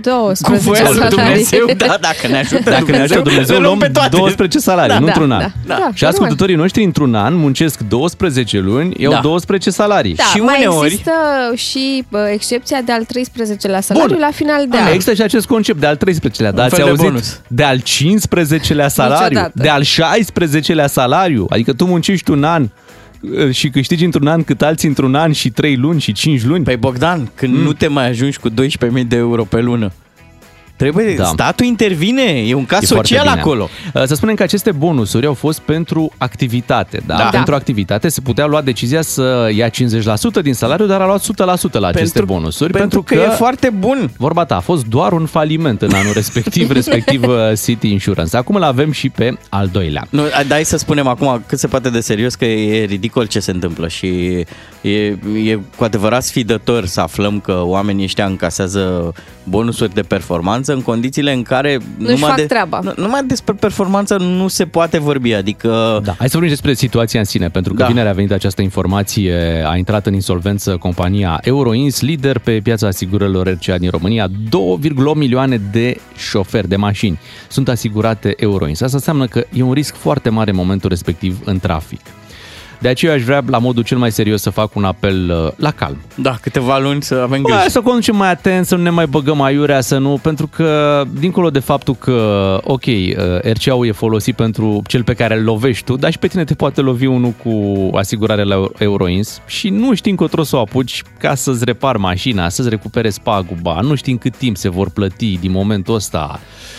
12 0.01 0.43
Cu 0.43 0.71
voia 0.71 0.83
lui 0.91 0.99
salarii. 0.99 1.17
Dumnezeu, 1.17 1.67
da, 1.87 1.97
dacă 2.01 2.27
ne 2.29 2.39
ajută 2.39 2.71
Dacă 2.71 2.91
ne 2.91 2.99
ajută 3.01 3.21
Dumnezeu, 3.21 3.57
le 3.61 3.67
luăm 3.67 3.79
pe 3.79 3.89
toate. 3.89 4.17
12 4.17 4.59
salarii, 4.59 4.93
Da, 4.93 4.99
nu 4.99 5.07
da, 5.07 5.13
într-un 5.13 5.33
an. 5.33 5.39
da, 5.41 5.51
da, 5.67 5.75
și 5.75 5.81
normal. 6.03 6.11
ascultătorii 6.13 6.55
noștri 6.55 6.85
într-un 6.85 7.15
an 7.15 7.35
muncesc 7.35 7.81
12 7.81 8.59
luni, 8.59 8.95
iau 8.99 9.13
Da. 9.13 9.21
12 9.21 9.71
salarii. 9.71 10.15
Da, 10.15 10.23
Și 10.25 10.39
mai 10.41 10.67
uneori- 10.67 10.85
există 10.85 11.11
și 11.55 12.05
bă, 12.11 12.29
excepția 12.33 12.81
de 12.85 12.93
al 12.93 13.05
13-lea 13.05 13.81
salariu 13.81 14.15
Bun. 14.15 14.19
la 14.21 14.31
final 14.35 14.67
de 14.69 14.77
an. 14.77 14.87
Există 14.87 15.15
și 15.15 15.23
acest 15.23 15.47
concept 15.47 15.81
de 15.81 15.87
al 15.87 15.97
13-lea, 15.97 16.51
dar 16.53 16.55
Un 16.55 16.61
ați 16.61 16.75
fel 16.75 16.85
de 16.85 16.91
auzit 16.91 17.05
bonus. 17.07 17.41
de 17.47 17.63
al 17.63 17.79
15-lea 17.81 18.89
salariu, 18.89 19.27
Niciodată. 19.29 19.53
de 19.55 19.69
al 19.69 19.83
16-lea 19.85 20.87
salariu, 20.87 21.47
adică 21.49 21.73
tu 21.73 21.85
muncești 21.85 22.31
un 22.31 22.45
an 22.45 22.63
uh, 22.63 22.69
și 23.51 23.69
câștigi 23.69 24.05
într-un 24.05 24.27
an 24.27 24.43
cât 24.43 24.63
alții 24.63 24.89
într-un 24.89 25.15
an 25.15 25.33
și 25.33 25.51
3 25.51 25.77
luni 25.77 26.01
și 26.01 26.13
5 26.13 26.45
luni. 26.45 26.65
Păi 26.65 26.77
Bogdan, 26.77 27.31
când 27.35 27.55
mm. 27.55 27.63
nu 27.63 27.73
te 27.73 27.87
mai 27.87 28.09
ajungi 28.09 28.39
cu 28.39 28.51
12.000 28.51 28.55
de 29.09 29.17
euro 29.17 29.45
pe 29.45 29.61
lună, 29.61 29.93
trebuie, 30.77 31.15
Da. 31.15 31.23
da. 31.23 31.29
statul 31.29 31.67
intervine, 31.67 32.23
e 32.23 32.55
un 32.55 32.67
caz 32.67 32.83
E 32.83 32.87
foarte 32.87 33.09
social 33.15 33.29
bine. 33.29 33.41
acolo. 33.41 33.69
Uh, 33.95 34.03
Să 34.05 34.15
spunem 34.15 34.35
că 34.35 34.43
aceste 34.43 34.73
bonusuri 34.73 35.27
au 35.27 35.35
fost 35.35 35.59
pentru 35.59 36.13
activitate. 36.19 37.03
Da? 37.07 37.17
Da. 37.17 37.29
Pentru 37.33 37.55
activitate 37.55 38.09
se 38.09 38.21
putea 38.21 38.47
lua 38.47 38.61
decizia 38.61 39.03
să 39.03 39.51
ia 39.55 39.69
50% 39.69 40.43
din 40.43 40.55
salariu, 40.55 40.87
dar 40.87 41.01
a 41.01 41.07
luat 41.07 41.21
100% 41.21 41.79
la 41.79 41.87
aceste 41.87 42.23
bonusuri. 42.23 42.73
Pentru, 42.73 43.03
că, 43.03 43.15
e 43.15 43.19
foarte 43.19 43.71
bun. 43.79 44.11
Vorba 44.17 44.45
ta, 44.45 44.57
a 44.57 44.61
fost 44.61 44.87
doar 44.87 45.13
un 45.13 45.27
faliment 45.27 45.83
în 45.83 45.93
anul 45.95 46.13
respectiv, 46.13 46.71
respectiv 46.81 47.23
uh, 47.23 47.37
City 47.65 47.91
Insurance. 47.93 48.37
Acum 48.37 48.55
îl 48.55 48.63
avem 48.63 48.91
și 48.93 49.09
pe 49.09 49.39
al 49.49 49.69
doilea. 49.73 50.07
Nu, 50.11 50.23
dai 50.49 50.65
să 50.65 50.77
spunem 50.77 51.07
acum 51.07 51.43
cât 51.47 51.59
se 51.59 51.67
poate 51.67 51.91
de 51.91 52.01
serios 52.01 52.35
că 52.35 52.45
e 52.45 52.85
ridicol 52.85 53.27
ce 53.27 53.41
se 53.41 53.51
întâmplă 53.51 53.89
și 53.89 54.07
e, 54.81 54.91
e 55.45 55.59
cu 55.77 55.85
adevărat 55.85 56.23
sfidător 56.25 56.87
să 56.87 57.01
aflăm 57.01 57.41
că 57.41 57.61
oamenii 57.65 58.05
ăștia 58.05 58.25
încasează 58.27 59.15
bonusuri 59.49 59.95
de 59.95 60.01
performanță 60.01 60.73
în 60.73 60.83
condițiile 60.83 61.33
în 61.33 61.43
care 61.43 61.79
Nu-și 61.99 62.17
fac 62.17 62.37
de, 62.37 62.43
treaba. 62.43 62.81
Nu, 62.83 62.93
numai 62.97 63.25
despre 63.25 63.55
performanță 63.55 64.17
nu 64.17 64.49
se 64.49 64.65
poate 64.65 64.99
vorbi, 64.99 65.33
adică 65.33 66.01
Da, 66.05 66.15
hai 66.19 66.27
să 66.29 66.33
vorbim 66.33 66.51
despre 66.51 66.75
situația 66.75 67.21
în 67.21 67.27
sine, 67.27 67.49
pentru 67.49 67.75
că 67.75 67.83
Da. 67.83 67.89
vineri 67.89 68.09
a 68.09 68.13
venit 68.13 68.33
această 68.33 68.63
informație, 68.63 69.65
a 69.67 69.77
intrat 69.77 70.07
în 70.07 70.15
insolvență 70.15 70.77
compania 70.77 71.41
Euroins, 71.43 72.01
lider 72.01 72.39
pe 72.39 72.61
piața 72.63 72.87
asigurărilor 72.87 73.47
RCA 73.47 73.79
din 73.79 73.91
România, 73.91 74.29
2,8 74.29 75.15
milioane 75.15 75.61
de 75.73 75.97
șoferi 76.17 76.69
de 76.69 76.77
mașini 76.77 77.19
sunt 77.49 77.69
asigurate 77.69 78.35
Euroins. 78.37 78.81
Asta 78.81 78.97
înseamnă 78.97 79.27
că 79.27 79.45
e 79.53 79.63
un 79.63 79.73
risc 79.73 79.95
foarte 79.95 80.29
mare 80.29 80.51
în 80.51 80.57
momentul 80.57 80.89
respectiv 80.89 81.39
în 81.45 81.59
trafic. 81.59 82.01
De 82.79 82.89
aceea 82.89 83.13
aș 83.13 83.23
vrea 83.23 83.43
la 83.47 83.59
modul 83.59 83.83
cel 83.83 83.99
mai 83.99 84.13
serios 84.13 84.43
să 84.43 84.51
fac 84.51 84.75
un 84.75 84.85
apel 84.85 85.31
uh, 85.31 85.53
la 85.57 85.71
calm. 85.71 85.97
da, 86.15 86.37
câteva 86.41 86.79
luni 86.79 87.03
să 87.03 87.15
avem 87.15 87.43
Bă, 87.43 87.49
grijă. 87.49 87.69
să 87.69 87.81
conducem 87.81 88.17
mai 88.17 88.31
atent, 88.31 88.67
să 88.67 88.77
nu 88.77 88.83
ne 88.83 88.91
mai 88.91 89.07
băgăm 89.07 89.41
aiurea, 89.41 89.81
să 89.81 89.99
nu, 89.99 90.19
pentru 90.23 90.47
că, 90.47 91.03
dincolo 91.21 91.51
de 91.51 91.59
faptul 91.59 91.95
că, 91.95 92.59
ok, 92.63 92.85
uh, 92.87 93.15
RCA-ul 93.53 93.87
e 93.87 93.93
folosit 93.93 94.37
pentru 94.37 94.83
cel 94.87 95.03
pe 95.05 95.15
care 95.15 95.37
îl 95.37 95.45
lovești 95.45 95.85
tu, 95.85 95.97
dar 95.97 96.11
și 96.11 96.19
pe 96.19 96.27
tine 96.27 96.45
te 96.45 96.55
poate 96.55 96.81
lovi 96.81 97.07
unul 97.07 97.33
cu 97.45 97.91
asigurare 97.97 98.43
la 98.43 98.65
Euroins 98.79 99.41
și 99.47 99.69
nu 99.69 99.95
știi 99.95 100.11
încotro 100.11 100.43
să 100.43 100.57
o 100.57 100.61
apuci 100.61 101.03
ca 101.19 101.35
să-ți 101.35 101.65
repar 101.65 101.97
mașina, 101.97 102.49
să-ți 102.49 102.69
recuperezi 102.69 103.21
paguba, 103.21 103.81
nu 103.81 103.95
știi 103.95 104.13
în 104.13 104.19
cât 104.19 104.37
timp 104.37 104.57
se 104.57 104.69
vor 104.69 104.91
plăti 104.91 105.39
din 105.39 105.51
momentul 105.51 105.95
ăsta 105.95 106.31
uh, 106.33 106.75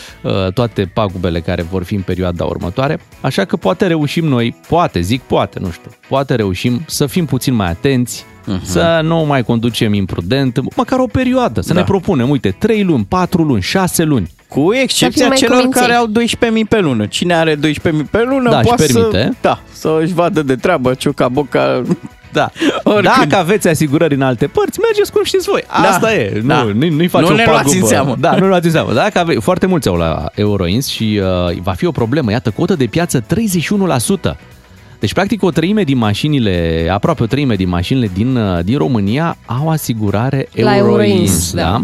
toate 0.53 0.89
pagubele 0.93 1.39
care 1.39 1.61
vor 1.61 1.83
fi 1.83 1.95
în 1.95 2.01
perioada 2.01 2.43
următoare, 2.43 2.99
așa 3.21 3.45
că 3.45 3.55
poate 3.55 3.87
reușim 3.87 4.25
noi, 4.25 4.55
poate, 4.67 4.99
zic 4.99 5.21
poate, 5.21 5.59
nu 5.59 5.71
știu, 5.71 5.91
poate 6.09 6.35
reușim 6.35 6.81
să 6.87 7.05
fim 7.05 7.25
puțin 7.25 7.53
mai 7.53 7.67
atenți, 7.67 8.25
uh-huh. 8.43 8.61
să 8.63 8.99
nu 9.03 9.17
mai 9.25 9.43
conducem 9.43 9.93
imprudent, 9.93 10.59
măcar 10.75 10.99
o 10.99 11.07
perioadă, 11.07 11.61
să 11.61 11.73
Da. 11.73 11.79
ne 11.79 11.85
propunem, 11.85 12.29
uite, 12.29 12.49
3 12.59 12.83
luni, 12.83 13.05
4 13.09 13.43
luni, 13.43 13.61
6 13.61 14.03
luni. 14.03 14.31
Cu 14.49 14.73
excepția 14.73 15.27
mai 15.27 15.37
celor 15.37 15.57
cuminței. 15.57 15.81
care 15.81 15.93
au 15.93 16.07
12.000 16.07 16.67
pe 16.69 16.79
lună. 16.79 17.05
Cine 17.05 17.33
are 17.33 17.55
12.000 17.55 17.59
pe 18.11 18.23
lună 18.23 18.49
Da, 18.49 18.57
își 18.57 18.67
poate 18.67 18.85
permite. 18.93 19.21
să, 19.21 19.33
da, 19.41 19.59
să 19.71 19.97
își 20.01 20.13
vadă 20.13 20.41
de 20.41 20.55
treabă 20.55 20.93
ciuca 20.93 21.27
boca. 21.27 21.81
Da. 22.37 22.51
Oricând. 22.93 23.29
Dacă 23.29 23.35
aveți 23.41 23.67
asigurări 23.67 24.13
în 24.15 24.21
alte 24.21 24.47
părți, 24.47 24.79
mergeți 24.79 25.11
cum 25.11 25.23
știți 25.23 25.49
voi. 25.49 25.63
Asta 25.67 26.13
e. 26.13 26.39
Nu, 26.41 26.47
da. 26.47 26.63
nu, 26.63 26.89
nu-i 26.89 27.07
faci 27.07 27.21
Nu 27.21 27.27
o 27.27 27.31
ne 27.31 27.43
pagubă. 27.43 27.61
luați 27.61 27.77
în 27.77 27.85
seamă. 27.85 28.15
Da, 28.19 28.35
nu 28.35 28.47
luați 28.47 28.65
în 28.65 28.71
seamă. 28.71 28.93
Dacă 28.93 29.19
ave... 29.19 29.39
Foarte 29.39 29.65
mulți 29.65 29.87
au 29.87 29.95
la 29.95 30.25
Euroins 30.35 30.87
și 30.87 31.21
uh, 31.49 31.57
va 31.61 31.71
fi 31.71 31.85
o 31.85 31.91
problemă. 31.91 32.31
Iată, 32.31 32.49
cotă 32.49 32.75
de 32.75 32.85
piață 32.85 33.21
31%. 33.21 33.25
Deci, 34.99 35.13
practic, 35.13 35.43
o 35.43 35.51
treime 35.51 35.83
din 35.83 35.97
mașinile, 35.97 36.87
aproape 36.91 37.23
o 37.23 37.25
treime 37.25 37.55
din 37.55 37.69
mașinile 37.69 38.09
din, 38.13 38.35
uh, 38.35 38.63
din 38.63 38.77
România 38.77 39.37
au 39.45 39.69
asigurare 39.69 40.47
La 40.53 40.77
Euroins. 40.77 41.07
Euroins, 41.09 41.53
da. 41.53 41.61
da. 41.61 41.81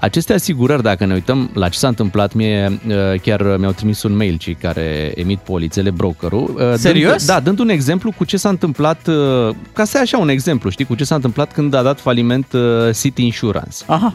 Aceste 0.00 0.32
asigurări, 0.32 0.82
dacă 0.82 1.06
ne 1.06 1.14
uităm 1.14 1.50
la 1.54 1.68
ce 1.68 1.78
s-a 1.78 1.88
întâmplat, 1.88 2.32
mie 2.32 2.80
uh, 2.88 3.20
chiar 3.22 3.56
mi-au 3.58 3.72
trimis 3.72 4.02
un 4.02 4.16
mail 4.16 4.36
cei 4.36 4.54
care 4.54 5.12
emit 5.14 5.38
polițele, 5.38 5.90
brokerul. 5.90 6.54
uh, 6.56 6.74
Serios? 6.76 7.10
Dând, 7.16 7.22
da, 7.26 7.40
dând 7.40 7.58
un 7.58 7.68
exemplu 7.68 8.12
cu 8.16 8.24
ce 8.24 8.36
s-a 8.36 8.48
întâmplat, 8.48 9.06
uh, 9.06 9.54
ca 9.72 9.84
să 9.84 9.96
ai 9.96 10.02
așa 10.02 10.18
un 10.18 10.28
exemplu, 10.28 10.70
știi, 10.70 10.84
cu 10.84 10.94
ce 10.94 11.04
s-a 11.04 11.14
întâmplat 11.14 11.52
când 11.52 11.74
a 11.74 11.82
dat 11.82 12.00
faliment 12.00 12.52
uh, 12.52 12.60
City 13.00 13.24
Insurance. 13.24 13.76
Aha. 13.86 14.14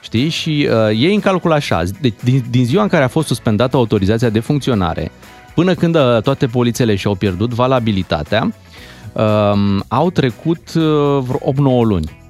Știi? 0.00 0.28
Și 0.28 0.68
uh, 0.70 0.98
ei 0.98 1.14
în 1.14 1.20
calcul 1.20 1.52
așa, 1.52 1.82
de, 2.00 2.12
din, 2.22 2.44
din 2.50 2.64
ziua 2.64 2.82
în 2.82 2.88
care 2.88 3.04
a 3.04 3.08
fost 3.08 3.26
suspendată 3.26 3.76
autorizația 3.76 4.28
de 4.28 4.40
funcționare, 4.40 5.10
până 5.54 5.74
când 5.74 5.94
uh, 5.94 6.22
toate 6.22 6.46
polițele 6.46 6.94
și-au 6.94 7.14
pierdut 7.14 7.52
valabilitatea, 7.54 8.52
um, 9.12 9.84
au 9.88 10.10
trecut 10.10 10.74
uh, 10.74 10.82
vreo 11.18 11.52
8-9 11.52 11.86
luni. 11.86 12.22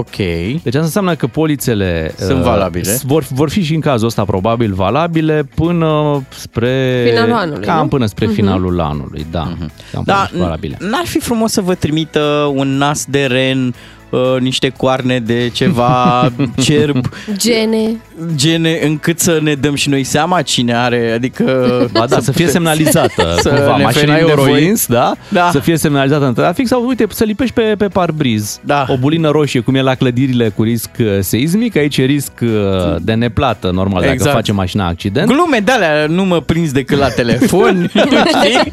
Ok. 0.00 0.16
Deci 0.62 0.66
asta 0.66 0.78
înseamnă 0.78 1.14
că 1.14 1.26
polițele 1.26 2.14
Sunt 2.18 2.38
valabile. 2.42 2.98
Vor, 3.04 3.24
vor 3.30 3.50
fi 3.50 3.62
și 3.62 3.74
în 3.74 3.80
cazul 3.80 4.06
ăsta 4.06 4.24
probabil 4.24 4.72
valabile 4.74 5.48
până 5.54 6.22
spre... 6.28 7.04
Finalul 7.08 7.34
anului, 7.34 7.64
Cam 7.66 7.82
nu? 7.82 7.88
până 7.88 8.06
spre 8.06 8.24
Mhm. 8.26 8.34
finalul 8.34 8.80
anului, 8.80 9.26
da. 9.30 9.52
Cam 9.92 10.02
Da, 10.04 10.28
până 10.30 10.42
valabile. 10.42 10.76
n-ar 10.80 11.04
fi 11.06 11.18
frumos 11.18 11.52
să 11.52 11.60
vă 11.60 11.74
trimită 11.74 12.52
un 12.54 12.68
nas 12.76 13.04
de 13.08 13.24
ren, 13.24 13.74
uh, 14.10 14.20
niște 14.40 14.68
coarne 14.76 15.18
de 15.18 15.50
ceva 15.52 16.32
cerb, 16.64 17.08
Gene. 17.36 17.96
gene 18.34 18.78
încât 18.84 19.20
să 19.20 19.38
ne 19.42 19.54
dăm 19.54 19.74
și 19.74 19.88
noi 19.88 20.04
seama 20.04 20.42
cine 20.42 20.74
are, 20.76 21.12
adică... 21.14 21.44
Ba 21.92 22.06
da, 22.06 22.20
să 22.20 22.32
fie 22.32 22.46
semnalizată 22.46 23.34
Să 23.42 23.48
cumva. 23.48 23.76
ne 23.76 23.82
Mașina 23.82 24.12
ferim 24.12 24.26
de 24.26 24.30
Euroins, 24.36 24.86
da? 24.86 25.12
Da. 25.28 25.48
Să 25.52 25.58
fie 25.58 25.76
semnalizată 25.76 26.24
în 26.26 26.34
trafic 26.34 26.66
sau, 26.66 26.86
uite, 26.86 27.06
să 27.10 27.24
lipești 27.24 27.54
pe, 27.54 27.74
pe 27.78 27.86
parbriz. 27.88 28.60
Da. 28.64 28.84
O 28.88 28.96
bulină 28.96 29.30
roșie, 29.30 29.60
cum 29.60 29.74
e 29.74 29.80
la 29.82 29.94
clădirile 29.94 30.48
cu 30.48 30.62
risc 30.62 30.90
uh, 30.98 31.06
seismic, 31.20 31.76
aici 31.76 31.96
e 31.98 32.04
risc 32.04 32.32
uh, 32.42 32.48
de 33.00 33.12
neplată, 33.12 33.70
normal, 33.70 34.00
dacă 34.00 34.12
Exact. 34.12 34.34
face 34.34 34.52
mașina 34.52 34.86
accident. 34.86 35.28
Glume 35.28 35.58
de 35.64 35.72
alea, 35.72 36.06
nu 36.08 36.24
mă 36.24 36.40
prins 36.40 36.72
decât 36.72 36.98
la 36.98 37.08
telefon, 37.08 37.90
știi? 38.42 38.70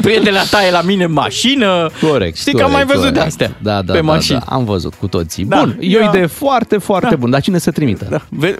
Prietena 0.00 0.40
ta 0.50 0.66
e 0.66 0.70
la 0.70 0.82
mine 0.82 1.04
în 1.04 1.12
mașină. 1.12 1.90
Corect. 2.10 2.36
Știi 2.36 2.52
că 2.52 2.58
corect, 2.62 2.76
am 2.78 2.86
mai 2.86 2.96
văzut 2.96 3.12
de 3.12 3.18
corect. 3.18 3.26
astea 3.26 3.50
Da, 3.62 3.82
da, 3.82 3.92
pe 3.92 3.98
da, 3.98 4.04
mașini. 4.04 4.27
Da, 4.32 4.38
am 4.48 4.64
văzut 4.64 4.94
cu 4.94 5.06
toții. 5.06 5.44
Da. 5.44 5.56
Bun, 5.58 5.76
e 5.80 5.96
o 5.96 6.00
Da. 6.00 6.08
idee 6.08 6.26
foarte, 6.26 6.78
foarte 6.78 7.08
Da. 7.10 7.16
bună. 7.16 7.30
Dar 7.30 7.40
cine 7.40 7.58
să 7.58 7.70
trimită? 7.70 8.06
Da. 8.10 8.20
Ve- 8.28 8.58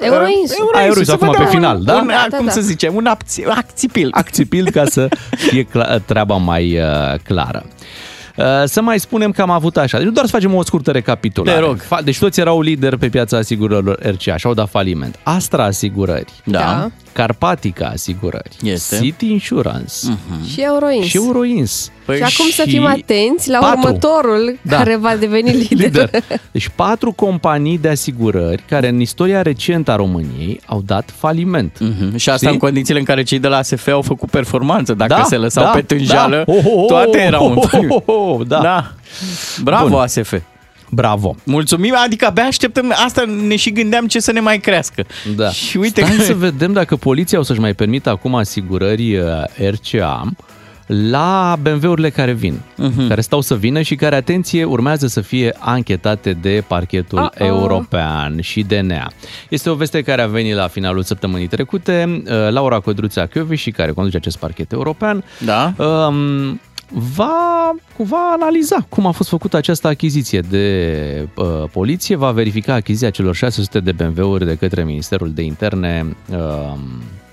Euroins. 0.00 0.50
A, 0.74 0.84
Euroins, 0.84 1.06
să 1.06 1.12
acum 1.12 1.26
vă 1.26 1.32
pe 1.32 1.38
dau 1.42 1.46
final, 1.50 1.76
un, 1.76 1.84
da? 1.84 1.94
Un, 1.94 2.06
Da, 2.06 2.26
da, 2.30 2.36
cum 2.36 2.46
da. 2.46 2.52
să 2.52 2.60
zicem, 2.60 2.94
un 2.94 3.06
acți, 3.06 3.44
acțipil. 3.44 4.08
acțipil 4.12 4.70
ca 4.70 4.84
să 4.84 5.08
fie 5.48 5.64
cla- 5.64 6.04
treaba 6.04 6.36
mai 6.36 6.78
uh, 6.78 7.14
clară. 7.24 7.64
Uh, 8.36 8.44
Să 8.64 8.80
mai 8.82 9.00
spunem 9.00 9.30
că 9.30 9.42
am 9.42 9.50
avut 9.50 9.76
așa. 9.76 9.96
Deci 9.96 10.06
nu 10.06 10.12
doar 10.12 10.26
să 10.26 10.32
facem 10.32 10.54
o 10.54 10.62
scurtă 10.62 10.90
recapitulare. 10.90 11.58
Te 11.58 11.64
rog. 11.64 11.82
Fa- 11.82 12.04
Deci 12.04 12.18
toți 12.18 12.40
erau 12.40 12.60
lideri 12.60 12.98
pe 12.98 13.08
piața 13.08 13.36
asigurărilor 13.36 13.98
RCA 14.02 14.36
și 14.36 14.46
au 14.46 14.54
dat 14.54 14.68
faliment. 14.68 15.18
Astra 15.22 15.64
Asigurări, 15.64 16.32
Da. 16.44 16.90
Da. 17.16 17.22
Carpatica 17.22 17.86
Asigurări, 17.86 18.56
Este. 18.62 18.98
City 19.02 19.30
Insurance 19.30 19.94
Și 20.48 20.60
Euroins. 20.60 21.04
și 21.04 21.16
Euroins. 21.16 21.90
Păi 22.04 22.16
și 22.16 22.22
acum 22.22 22.50
să 22.50 22.62
fim 22.66 22.86
atenți 22.86 23.48
la 23.50 23.58
patru. 23.58 23.78
următorul 23.78 24.58
Da. 24.62 24.76
care 24.76 24.96
va 24.96 25.16
deveni 25.16 25.50
lider. 25.68 25.78
Lider. 25.78 26.10
Deci 26.52 26.68
patru 26.74 27.12
companii 27.12 27.78
de 27.78 27.88
asigurări 27.88 28.62
care 28.68 28.88
în 28.88 29.00
istoria 29.00 29.42
recentă 29.42 29.90
a 29.90 29.96
României 29.96 30.60
au 30.66 30.82
dat 30.86 31.10
faliment. 31.16 31.78
Mhm. 31.80 32.16
Și 32.16 32.28
asta 32.28 32.36
Știi? 32.36 32.48
în 32.52 32.58
condițiile 32.58 32.98
în 32.98 33.04
care 33.04 33.22
cei 33.22 33.38
de 33.38 33.48
la 33.48 33.56
ASF 33.56 33.88
au 33.88 34.02
făcut 34.02 34.30
performanță. 34.30 34.94
Dacă 34.94 35.24
se 35.28 35.36
lăsau 35.36 35.64
da, 35.64 35.70
pe 35.70 35.82
tânjală, 35.82 36.42
da. 36.46 36.52
Oh, 36.52 36.58
oh, 36.64 36.72
oh, 36.76 36.86
toate 36.86 37.18
erau 37.20 37.50
în 37.50 37.56
oh, 37.56 37.68
oh, 37.72 38.02
oh, 38.06 38.38
oh, 38.38 38.46
da. 38.46 38.58
Da. 38.60 38.92
Bravo, 39.62 39.88
Bun. 39.88 39.98
ASF. 40.00 40.34
Bravo. 40.90 41.36
Mulțumim, 41.44 41.94
adică 42.04 42.26
abia 42.26 42.44
așteptăm, 42.44 42.94
asta 43.04 43.24
ne 43.46 43.56
și 43.56 43.72
gândeam 43.72 44.06
ce 44.06 44.20
să 44.20 44.32
ne 44.32 44.40
mai 44.40 44.58
crească. 44.58 45.04
Da. 45.36 45.50
Și 45.50 45.76
uite 45.76 46.00
Stai 46.00 46.16
că... 46.16 46.22
să 46.22 46.34
vedem 46.34 46.72
dacă 46.72 46.96
poliția 46.96 47.38
o 47.38 47.42
să-și 47.42 47.60
mai 47.60 47.74
permită 47.74 48.10
acum 48.10 48.34
asigurări 48.34 49.16
uh, 49.16 49.24
RCA 49.70 50.30
la 50.86 51.56
BMW-urile 51.62 52.10
care 52.10 52.32
vin, 52.32 52.60
uh-huh. 52.60 53.08
care 53.08 53.20
stau 53.20 53.40
să 53.40 53.54
vină 53.56 53.82
și 53.82 53.94
care, 53.94 54.14
atenție, 54.14 54.64
urmează 54.64 55.06
să 55.06 55.20
fie 55.20 55.54
anchetate 55.58 56.32
de 56.32 56.64
parchetul 56.66 57.18
Uh-oh. 57.18 57.46
european 57.46 58.40
și 58.40 58.62
DNA. 58.62 59.10
Este 59.48 59.70
o 59.70 59.74
veste 59.74 60.02
care 60.02 60.22
a 60.22 60.26
venit 60.26 60.54
la 60.54 60.68
finalul 60.68 61.02
săptămânii 61.02 61.46
trecute. 61.46 62.22
Uh, 62.24 62.50
Laura 62.50 62.78
Codruța 62.78 63.28
și 63.54 63.70
care 63.70 63.92
conduce 63.92 64.16
acest 64.16 64.38
parchet 64.38 64.72
european, 64.72 65.24
Da? 65.44 65.72
um, 65.84 66.60
va, 66.92 67.70
va 67.96 68.30
analiza 68.32 68.86
cum 68.88 69.06
a 69.06 69.10
fost 69.10 69.28
făcută 69.28 69.56
această 69.56 69.88
achiziție 69.88 70.40
de 70.40 71.28
uh, 71.36 71.46
poliție, 71.72 72.16
va 72.16 72.30
verifica 72.30 72.74
achiziția 72.74 73.10
celor 73.10 73.34
600 73.34 73.80
de 73.80 73.92
BMW-uri 73.92 74.44
de 74.46 74.54
către 74.56 74.84
Ministerul 74.84 75.32
de 75.32 75.42
Interne. 75.42 76.16
Uh, 76.30 76.72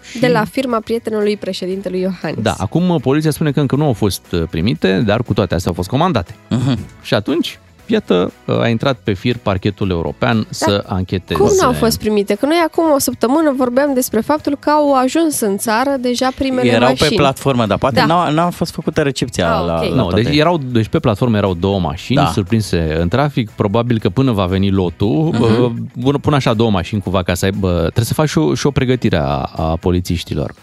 și- 0.10 0.20
De 0.20 0.28
la 0.28 0.44
firma 0.46 0.80
prietenului 0.80 1.38
președintelui 1.38 2.00
Iohannis. 2.02 2.42
Da, 2.44 2.56
acum 2.58 2.90
uh, 2.90 3.02
poliția 3.02 3.32
spune 3.32 3.52
că 3.52 3.60
încă 3.60 3.76
nu 3.76 3.86
au 3.86 3.94
fost 3.94 4.32
uh, 4.32 4.44
primite, 4.50 5.00
dar 5.06 5.24
cu 5.24 5.34
toate 5.34 5.54
astea 5.56 5.70
au 5.70 5.76
fost 5.76 5.90
comandate. 5.90 6.36
Mhm. 6.50 6.80
Și 7.02 7.14
atunci, 7.14 7.60
iată, 7.86 8.32
uh, 8.48 8.60
a 8.60 8.68
intrat 8.68 8.98
pe 9.04 9.14
fir 9.14 9.36
parchetul 9.38 9.90
european 9.90 10.48
să 10.50 10.84
ancheteze. 10.88 11.40
Cum 11.40 11.50
nu 11.62 11.66
au 11.68 11.74
fost 11.74 12.00
primite? 12.00 12.36
Că 12.36 12.46
noi 12.46 12.62
acum 12.66 12.84
o 12.96 13.00
săptămână 13.00 13.54
vorbeam 13.58 13.94
despre 13.94 14.20
faptul 14.20 14.58
că 14.60 14.70
au 14.70 14.94
ajuns 14.96 15.40
în 15.40 15.58
țară 15.58 15.96
deja 16.00 16.30
primele 16.38 16.70
Erau 16.70 16.88
mașini. 16.90 17.10
pe 17.10 17.16
platformă, 17.16 17.66
dar 17.66 17.78
poate 17.78 17.96
Da. 17.96 18.06
n-a, 18.06 18.30
n-a 18.30 18.50
fost 18.50 18.72
făcută 18.72 19.02
recepția 19.02 19.56
Ah, 19.58 19.66
la, 19.66 19.74
ok. 19.74 19.90
la 19.90 19.96
Nu, 19.96 20.02
toate. 20.08 20.22
deci, 20.22 20.38
erau, 20.38 20.58
deci 20.58 20.88
pe 20.88 21.00
platformă 21.00 21.38
erau 21.38 21.54
două 21.54 21.80
mașini 21.80 22.18
Da. 22.18 22.24
da. 22.24 22.30
surprinse 22.32 22.98
în 23.00 23.08
trafic. 23.08 23.50
Probabil 23.50 24.00
că 24.00 24.10
până 24.10 24.32
va 24.32 24.46
veni 24.46 24.70
lotul, 24.72 25.34
uh-huh. 25.34 26.04
uh, 26.04 26.14
până 26.22 26.36
așa 26.36 26.54
două 26.54 26.70
mașini 26.70 27.02
cumva 27.02 27.24
ca 27.24 27.34
să 27.34 27.46
aibă... 27.46 27.78
Trebuie 27.80 28.06
să 28.06 28.14
faci 28.14 28.30
și 28.30 28.38
o, 28.38 28.54
și 28.54 28.66
o 28.68 28.72
pregătire 28.72 29.18
a, 29.18 29.50
a 29.56 29.78
polițiștilor. 29.80 30.54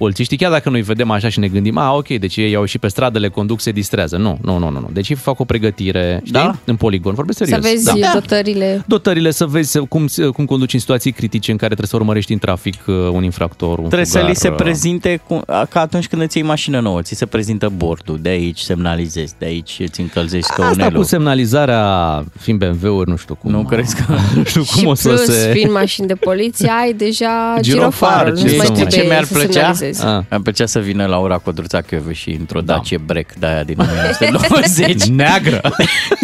Polițiștii, 0.00 0.36
chiar 0.36 0.50
dacă 0.50 0.70
noi 0.70 0.80
vedem 0.80 1.10
așa 1.10 1.28
și 1.28 1.38
ne 1.38 1.48
gândim, 1.48 1.76
a, 1.78 1.92
ok, 1.94 2.08
deci 2.08 2.36
ei 2.36 2.54
au 2.54 2.64
și 2.64 2.78
pe 2.78 2.88
stradă, 2.88 3.18
le 3.18 3.28
conduc, 3.28 3.60
se 3.60 3.70
distrează. 3.70 4.16
Nu, 4.16 4.38
nu, 4.42 4.58
nu, 4.58 4.70
nu. 4.70 4.78
nu. 4.80 4.88
Deci 4.92 5.08
ei 5.08 5.16
fac 5.16 5.40
o 5.40 5.44
pregătire, 5.44 6.20
știi, 6.24 6.32
Da? 6.32 6.56
în 6.64 6.76
poligon. 6.76 7.14
Vorbesc 7.14 7.38
Să 7.38 7.44
serios. 7.44 7.70
vezi 7.70 7.84
da. 8.00 8.10
dotările. 8.14 8.84
Dotările, 8.86 9.30
să 9.30 9.46
vezi 9.46 9.78
cum, 9.78 10.06
cum 10.34 10.44
conduci 10.44 10.72
în 10.72 10.78
situații 10.78 11.12
critice 11.12 11.50
în 11.50 11.56
care 11.56 11.74
trebuie 11.74 11.88
să 11.88 11.96
urmărești 11.96 12.32
în 12.32 12.38
trafic 12.38 12.74
uh, 12.86 12.94
un 13.12 13.22
infractor, 13.24 13.78
un 13.78 13.84
Trebuie 13.88 14.04
fugar, 14.04 14.22
să 14.22 14.28
li 14.28 14.34
se 14.36 14.48
uh, 14.48 14.54
prezinte, 14.54 15.20
cu, 15.28 15.40
ca 15.46 15.80
atunci 15.80 16.06
când 16.06 16.22
îți 16.22 16.36
iei 16.38 16.46
mașină 16.46 16.80
nouă, 16.80 17.02
ți 17.02 17.14
se 17.14 17.26
prezintă 17.26 17.72
bordul, 17.76 18.18
de 18.22 18.28
aici 18.28 18.58
semnalizezi, 18.58 19.34
de 19.38 19.44
aici 19.46 19.76
îți 19.80 20.00
încălzești 20.00 20.50
Asta 20.50 20.62
căunelul. 20.62 21.00
cu 21.00 21.06
semnalizarea, 21.06 22.24
fiind 22.38 22.64
BMW-uri, 22.64 23.10
nu 23.10 23.16
știu 23.16 23.34
cum. 23.34 23.50
Nu 23.50 23.62
crezi 23.62 23.94
că... 23.96 24.02
Nu 24.36 24.44
știu 24.44 24.64
cum 24.72 24.80
și 24.80 24.86
o 24.86 24.94
să 24.94 25.08
plus, 25.08 25.24
se... 25.24 25.50
fiind 25.52 25.72
mașini 25.72 26.06
de 26.06 26.14
poliție, 26.14 26.70
ai 26.82 26.92
deja 26.92 27.26
Girofar, 27.60 28.24
girofarul. 28.24 28.36
ce 28.36 28.44
Nu 28.50 28.56
mai 28.56 28.66
să 28.66 28.72
mă- 28.72 28.78
trebuie 28.78 29.00
ce 29.02 29.06
mi-ar 29.08 29.24
să 29.24 29.32
plăcea? 29.32 29.50
semnalizezi. 29.52 29.89
Ah. 29.98 30.22
Am 30.28 30.42
plăcea 30.42 30.66
să 30.66 30.78
vină 30.78 31.06
Laura 31.06 31.38
Codruța 31.38 31.80
Chiove 31.80 32.12
și 32.12 32.30
într-o 32.30 32.60
Da. 32.60 32.74
Dacie 32.74 32.98
Break 32.98 33.32
de 33.38 33.46
aia 33.46 33.62
din 33.64 33.76
1990. 33.78 35.04
Neagră. 35.20 35.60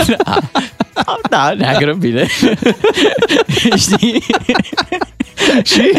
da. 0.07 0.39
da, 1.31 1.53
neagră, 1.59 1.95
bine. 1.95 2.27
Știi? 3.77 4.23
și? 5.65 5.93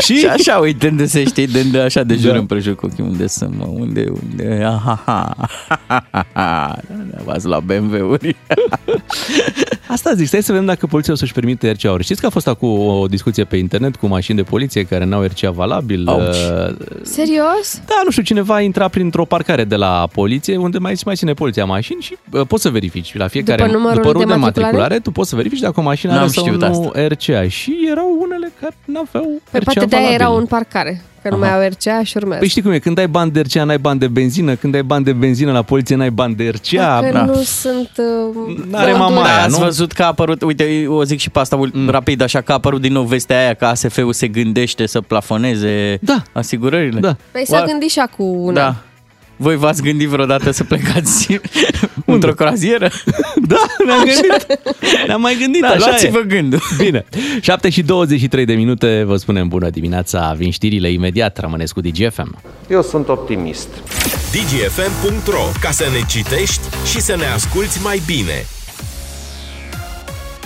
Și? 0.00 0.14
și 0.16 0.26
așa 0.26 0.56
uitându-se, 0.56 1.24
știi, 1.24 1.46
dând 1.46 1.76
așa 1.76 2.02
de 2.02 2.14
jur 2.14 2.32
Da. 2.32 2.38
împrejur 2.38 2.74
cu 2.74 2.86
ochii, 2.86 3.04
unde 3.04 3.26
să 3.26 3.48
mă, 3.56 3.64
unde, 3.68 4.06
unde, 4.22 4.64
aha, 4.64 5.02
ha, 5.06 5.34
ha, 5.68 5.82
ha, 6.10 6.26
ha. 6.32 6.78
Da, 7.10 7.22
V-ați 7.24 7.46
la 7.46 7.60
BMW-uri. 7.60 8.36
Asta 9.88 10.14
zic, 10.14 10.26
stai 10.26 10.42
să 10.42 10.52
vedem 10.52 10.66
dacă 10.66 10.86
poliția 10.86 11.12
o 11.12 11.16
să-și 11.16 11.32
permite 11.32 11.70
RCA-uri. 11.70 12.02
Știți 12.04 12.20
că 12.20 12.26
a 12.26 12.30
fost 12.30 12.46
acum 12.48 12.78
o 12.78 13.06
discuție 13.06 13.44
pe 13.44 13.56
internet 13.56 13.96
cu 13.96 14.06
mașini 14.06 14.36
de 14.36 14.42
poliție 14.42 14.82
care 14.84 15.04
n-au 15.04 15.22
RCA 15.22 15.50
valabil? 15.50 16.08
Auci. 16.08 16.36
Uh, 16.94 17.00
Serios? 17.02 17.80
Da, 17.86 18.00
nu 18.04 18.10
știu, 18.10 18.22
cineva 18.22 18.60
intra 18.60 18.88
printr-o 18.88 19.24
parcare 19.24 19.64
de 19.64 19.76
la 19.76 20.08
poliție, 20.12 20.56
unde 20.56 20.78
mai, 20.78 20.94
mai 21.04 21.14
ține 21.14 21.32
poliția 21.34 21.64
mașini 21.64 22.02
și 22.02 22.16
uh, 22.32 22.46
poți 22.46 22.62
să 22.62 22.68
verifici 22.70 23.16
la 23.16 23.28
fiecare 23.28 23.62
După 23.62 23.76
numărul 23.76 24.02
după 24.02 24.18
de 24.18 24.18
de 24.18 24.24
matriculare? 24.24 24.62
matriculare, 24.72 24.98
tu 24.98 25.10
poți 25.10 25.28
să 25.28 25.36
verifici 25.36 25.60
dacă 25.60 25.80
o 25.80 25.82
mașină 25.82 26.12
N-am 26.12 26.20
are 26.22 26.30
sau 26.30 26.44
știut 26.44 26.60
nu 26.60 26.66
asta. 26.88 27.06
RCA. 27.06 27.48
Și 27.48 27.76
erau 27.90 28.16
unele 28.20 28.52
care 28.60 28.74
n-aveau 28.84 29.24
Păi 29.50 29.60
RCA 29.60 29.72
poate 29.72 29.84
de-aia 29.88 30.04
valabil. 30.04 30.24
erau 30.26 30.36
în 30.36 30.46
parcare, 30.46 31.02
că 31.22 31.28
nu 31.30 31.38
mai 31.38 31.54
au 31.54 31.68
RCA 31.68 32.02
și 32.04 32.16
urmează. 32.16 32.38
Păi 32.38 32.48
știi 32.48 32.62
cum 32.62 32.70
e, 32.70 32.78
când 32.78 32.98
ai 32.98 33.08
bani 33.08 33.30
de 33.30 33.40
RCA, 33.40 33.64
n-ai 33.64 33.78
bani 33.78 33.98
de 33.98 34.08
benzină, 34.08 34.54
când 34.54 34.74
ai 34.74 34.82
bani 34.82 35.04
de 35.04 35.12
benzină 35.12 35.52
la 35.52 35.62
poliție, 35.62 35.96
n-ai 35.96 36.10
bani 36.10 36.34
de 36.34 36.48
RCA. 36.48 37.00
Dacă 37.00 37.12
Da. 37.12 37.24
nu 37.24 37.34
sunt... 37.42 37.90
Uh, 37.96 38.64
N-are 38.70 38.90
borduri. 38.90 38.98
mama 38.98 39.22
aia, 39.22 39.36
Da, 39.36 39.42
ați 39.42 39.58
nu? 39.58 39.64
văzut 39.64 39.92
că 39.92 40.02
a 40.02 40.06
apărut, 40.06 40.42
uite, 40.42 40.84
o 40.88 41.04
zic 41.04 41.18
și 41.18 41.30
pe 41.30 41.38
asta 41.38 41.56
mm. 41.72 41.88
rapid, 41.88 42.20
așa 42.20 42.40
că 42.40 42.52
a 42.52 42.54
apărut 42.54 42.80
din 42.80 42.92
nou 42.92 43.02
vestea 43.02 43.38
aia 43.38 43.54
că 43.54 43.64
ASF-ul 43.64 44.12
se 44.12 44.28
gândește 44.28 44.86
să 44.86 45.00
plafoneze 45.00 45.98
Da. 46.00 46.22
asigurările. 46.32 47.00
Da. 47.00 47.16
Păi 47.30 47.42
s-a 47.46 47.62
Oa- 47.62 47.66
gândit 47.66 47.90
și 47.90 48.02
cu 48.16 48.22
una. 48.24 48.52
Da. 48.60 48.76
Voi 49.42 49.56
v-ați 49.56 49.82
gândit 49.82 50.08
vreodată 50.08 50.50
să 50.50 50.64
plecați 50.64 51.40
într-o 52.04 52.32
croazieră? 52.32 52.90
Da, 53.46 53.56
ne-am 53.86 53.98
gândit. 54.04 54.46
Ne-am 55.06 55.20
mai 55.20 55.36
gândit, 55.40 55.60
Da, 55.60 55.66
așa 55.68 55.76
e. 55.84 55.88
luați-vă 55.88 56.20
gândul. 56.20 56.60
Bine, 56.76 57.04
7 57.40 57.68
și 57.70 57.82
23 57.82 58.44
de 58.44 58.52
minute, 58.54 59.02
vă 59.06 59.16
spunem 59.16 59.48
bună 59.48 59.70
dimineața, 59.70 60.34
vin 60.36 60.50
știrile 60.50 60.90
imediat, 60.90 61.38
rămâneți 61.38 61.74
cu 61.74 61.80
DGFM. 61.80 62.38
Eu 62.70 62.82
sunt 62.82 63.08
optimist. 63.08 63.68
dgfm.ro 64.32 65.44
Ca 65.60 65.70
să 65.70 65.84
ne 65.92 66.00
citești 66.08 66.60
și 66.90 67.00
să 67.00 67.16
ne 67.16 67.26
asculti 67.34 67.78
mai 67.82 68.02
bine. 68.06 68.44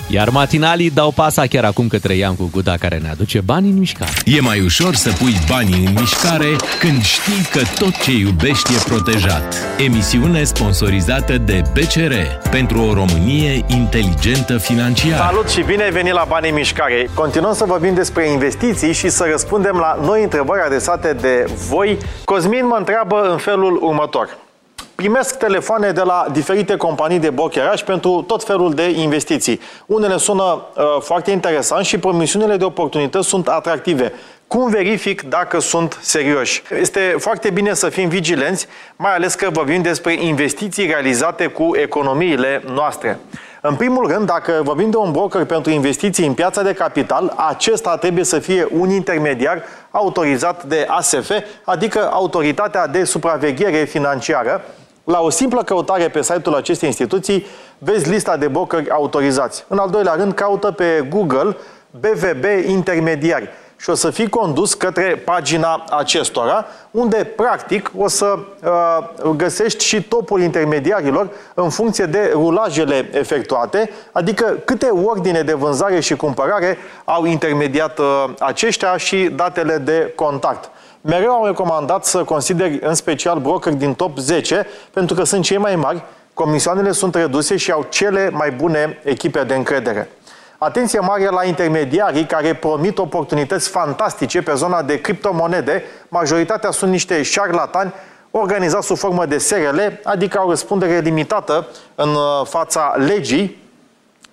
Iar 0.09 0.29
matinalii 0.29 0.91
dau 0.91 1.11
pasa 1.11 1.47
chiar 1.47 1.65
acum 1.65 1.89
către 1.89 2.15
Ian 2.15 2.37
cu 2.37 2.49
Guda 2.53 2.77
care 2.77 2.99
ne 2.99 3.09
aduce 3.09 3.41
bani 3.41 3.69
în 3.69 3.79
mișcare. 3.79 4.11
E 4.25 4.41
mai 4.41 4.61
ușor 4.61 4.95
să 4.95 5.13
pui 5.13 5.35
banii 5.49 5.85
în 5.87 5.93
mișcare 5.99 6.57
când 6.79 7.03
știi 7.03 7.47
că 7.53 7.61
tot 7.79 7.97
ce 8.03 8.13
iubești 8.13 8.75
e 8.75 8.79
protejat. 8.85 9.55
Emisiune 9.79 10.45
sponsorizată 10.45 11.39
de 11.39 11.63
BCR 11.73 12.13
pentru 12.51 12.81
o 12.81 12.95
Românie 12.95 13.65
inteligentă 13.67 14.59
financiar. 14.59 15.19
Salut 15.19 15.49
și 15.49 15.63
bine 15.63 15.83
ai 15.83 15.91
venit 15.91 16.13
la 16.13 16.25
Banii 16.29 16.51
în 16.51 16.57
Mișcare! 16.57 17.11
Continuăm 17.15 17.55
să 17.55 17.65
vorbim 17.65 17.95
despre 17.95 18.31
investiții 18.31 18.93
și 18.93 19.09
să 19.09 19.29
răspundem 19.31 19.77
la 19.77 19.99
noi 20.05 20.23
întrebări 20.23 20.61
adresate 20.61 21.13
de 21.13 21.45
voi. 21.69 21.99
Cosmin 22.25 22.67
mă 22.67 22.77
întreabă 22.79 23.29
în 23.31 23.37
felul 23.37 23.79
următor. 23.83 24.46
Primesc 24.97 25.39
telefoane 25.39 25.91
de 25.91 26.01
la 26.01 26.27
diferite 26.33 26.77
companii 26.77 27.19
de 27.19 27.31
brokeraj 27.31 27.83
pentru 27.83 28.25
tot 28.27 28.45
felul 28.45 28.75
de 28.75 28.91
investiții. 28.91 29.61
Unele 29.87 30.17
sună 30.17 30.43
uh, 30.43 30.85
foarte 31.01 31.31
interesant 31.31 31.85
și 31.85 31.99
promisiunile 31.99 32.57
de 32.57 32.65
oportunități 32.65 33.29
sunt 33.29 33.49
atractive. 33.49 34.13
Cum 34.47 34.71
verific 34.71 35.23
dacă 35.23 35.59
sunt 35.59 35.99
serioși? 36.01 36.63
Este 36.81 37.15
foarte 37.19 37.51
bine 37.51 37.75
să 37.75 37.89
fim 37.89 38.09
vigilenți, 38.09 38.67
mai 38.97 39.15
ales 39.15 39.35
că 39.35 39.51
vorbim 39.51 39.83
despre 39.83 40.13
investiții 40.25 40.87
realizate 40.87 41.47
cu 41.47 41.71
economiile 41.77 42.63
noastre. 42.75 43.19
În 43.61 43.75
primul 43.75 44.07
rând, 44.07 44.27
dacă 44.27 44.61
vorbim 44.63 44.91
de 44.91 44.97
un 44.97 45.13
broker 45.13 45.45
pentru 45.45 45.71
investiții 45.71 46.27
în 46.27 46.35
piața 46.35 46.63
de 46.63 46.73
capital, 46.73 47.35
acesta 47.37 47.97
trebuie 47.97 48.25
să 48.25 48.39
fie 48.39 48.67
un 48.71 48.91
intermediar 48.91 49.63
autorizat 49.91 50.65
de 50.65 50.87
ASF, 50.89 51.31
adică 51.65 52.09
Autoritatea 52.13 52.87
de 52.87 53.05
Supraveghere 53.05 53.85
Financiară. 53.85 54.65
La 55.07 55.21
o 55.21 55.31
simplă 55.31 55.63
căutare 55.63 56.09
pe 56.09 56.23
site-ul 56.23 56.55
acestei 56.55 56.89
instituții, 56.89 57.47
vezi 57.79 58.11
lista 58.11 58.37
de 58.37 58.49
brokeri 58.49 58.91
autorizați. 58.91 59.65
În 59.69 59.79
al 59.79 59.91
doilea 59.91 60.15
rând, 60.15 60.33
caută 60.33 60.71
pe 60.71 61.07
Google 61.11 61.57
BVB 61.91 62.45
Intermediari 62.69 63.49
și 63.77 63.91
o 63.91 63.95
să 63.95 64.11
fii 64.11 64.29
condus 64.29 64.75
către 64.75 65.23
pagina 65.25 65.85
acestora, 65.91 66.67
unde, 66.91 67.17
practic, 67.37 67.91
o 67.97 68.09
să 68.09 68.39
uh, 69.25 69.31
găsești 69.37 69.85
și 69.85 70.03
topul 70.03 70.43
intermediarilor 70.43 71.29
în 71.55 71.71
funcție 71.71 72.05
de 72.05 72.31
rulajele 72.33 73.09
efectuate, 73.13 73.91
adică 74.13 74.59
câte 74.65 74.87
ordine 74.87 75.43
de 75.43 75.53
vânzare 75.53 76.01
și 76.01 76.17
cumpărare 76.17 76.79
au 77.05 77.25
intermediat 77.25 77.99
uh, 77.99 78.25
aceștia 78.39 78.97
și 78.97 79.31
datele 79.35 79.79
de 79.79 80.13
contact. 80.15 80.71
Mereu 81.09 81.33
am 81.33 81.47
recomandat 81.47 82.05
să 82.05 82.25
consideri 82.25 82.79
în 82.83 82.95
special 82.95 83.39
broker 83.39 83.73
din 83.73 83.95
top 83.95 84.19
10, 84.19 84.67
pentru 84.93 85.15
că 85.15 85.25
sunt 85.25 85.45
cei 85.45 85.57
mai 85.57 85.77
mari, 85.77 86.03
comisioanele 86.35 86.93
sunt 86.93 87.15
reduse 87.15 87.57
și 87.57 87.71
au 87.71 87.87
cele 87.89 88.31
mai 88.31 88.51
bune 88.51 88.99
echipe 89.05 89.45
de 89.45 89.55
încredere. 89.55 90.11
Atenție 90.59 90.99
mare 90.99 91.29
la 91.29 91.45
intermediarii 91.45 92.27
care 92.27 92.55
promit 92.55 92.99
oportunități 92.99 93.69
fantastice 93.69 94.43
pe 94.43 94.55
zona 94.55 94.83
de 94.83 95.01
criptomonede. 95.01 95.83
Majoritatea 96.09 96.71
sunt 96.71 96.91
niște 96.91 97.23
șarlatani 97.23 97.93
organizați 98.31 98.87
sub 98.87 98.97
formă 98.97 99.27
de 99.27 99.39
SRL, 99.39 99.79
adică 100.05 100.39
au 100.39 100.49
răspundere 100.49 100.99
limitată 100.99 101.67
în 101.95 102.09
uh, 102.09 102.47
fața 102.47 102.95
legii 102.97 103.65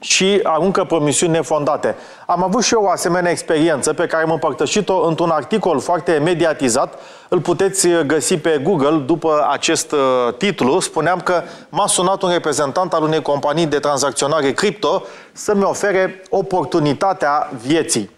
și 0.04 0.40
aruncă 0.44 0.84
promisiuni 0.84 1.32
nefondate. 1.32 1.96
Am 2.26 2.44
avut 2.44 2.64
și 2.64 2.74
eu 2.74 2.84
o 2.84 2.90
asemenea 2.90 3.32
experiență 3.32 3.94
pe 3.94 4.06
care 4.06 4.24
am 4.24 4.32
împărtășit-o 4.32 5.08
într-un 5.08 5.30
articol 5.30 5.80
foarte 5.80 6.20
mediatizat. 6.24 7.00
Îl 7.30 7.40
puteți 7.40 7.88
găsi 8.06 8.38
pe 8.38 8.60
Google 8.64 8.98
după 8.98 9.48
acest 9.52 9.92
uh, 9.92 10.00
titlu. 10.38 10.80
Spuneam 10.80 11.20
că 11.20 11.42
m-a 11.70 11.88
sunat 11.88 12.22
un 12.22 12.30
reprezentant 12.30 12.94
al 12.94 13.04
unei 13.04 13.22
companii 13.22 13.66
de 13.66 13.80
tranzacționare 13.80 14.52
cripto 14.52 15.04
să-mi 15.32 15.64
ofere 15.64 16.24
oportunitatea 16.30 17.52
vieții 17.62 18.10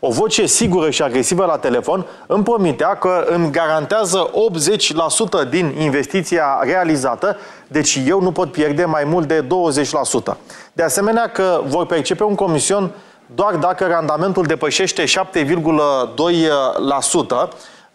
o 0.00 0.10
voce 0.10 0.46
sigură 0.46 0.90
și 0.90 1.02
agresivă 1.02 1.44
la 1.44 1.56
telefon 1.56 2.06
îmi 2.26 2.44
promitea 2.44 2.94
că 2.94 3.26
îmi 3.28 3.50
garantează 3.50 4.30
80% 5.46 5.48
din 5.50 5.74
investiția 5.78 6.58
realizată, 6.62 7.36
deci 7.66 8.00
eu 8.06 8.20
nu 8.20 8.32
pot 8.32 8.52
pierde 8.52 8.84
mai 8.84 9.04
mult 9.04 9.28
de 9.28 9.46
20%. 10.32 10.36
De 10.72 10.82
asemenea 10.82 11.26
că 11.28 11.60
vor 11.66 11.86
percepe 11.86 12.22
un 12.22 12.34
comision 12.34 12.90
doar 13.34 13.54
dacă 13.54 13.86
randamentul 13.86 14.44
depășește 14.44 15.04
7,2%, 15.04 15.10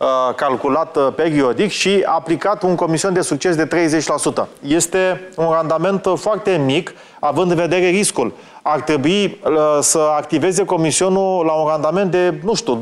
Uh, 0.03 0.35
calculat 0.35 0.95
uh, 0.95 1.07
periodic 1.15 1.69
și 1.69 2.03
aplicat 2.05 2.63
un 2.63 2.75
comision 2.75 3.13
de 3.13 3.21
succes 3.21 3.55
de 3.55 3.67
30%. 4.43 4.47
Este 4.67 5.29
un 5.35 5.51
randament 5.51 6.05
uh, 6.05 6.13
foarte 6.17 6.61
mic, 6.65 6.93
având 7.23 7.51
în 7.51 7.57
vedere 7.57 7.87
riscul. 7.89 8.33
Ar 8.61 8.81
trebui 8.81 9.39
să 9.81 9.99
activeze 10.17 10.65
comisionul 10.65 11.45
la 11.45 11.53
un 11.53 11.67
randament 11.67 12.11
de, 12.11 12.33
nu 12.43 12.53
știu, 12.53 12.79
25-30% 12.79 12.81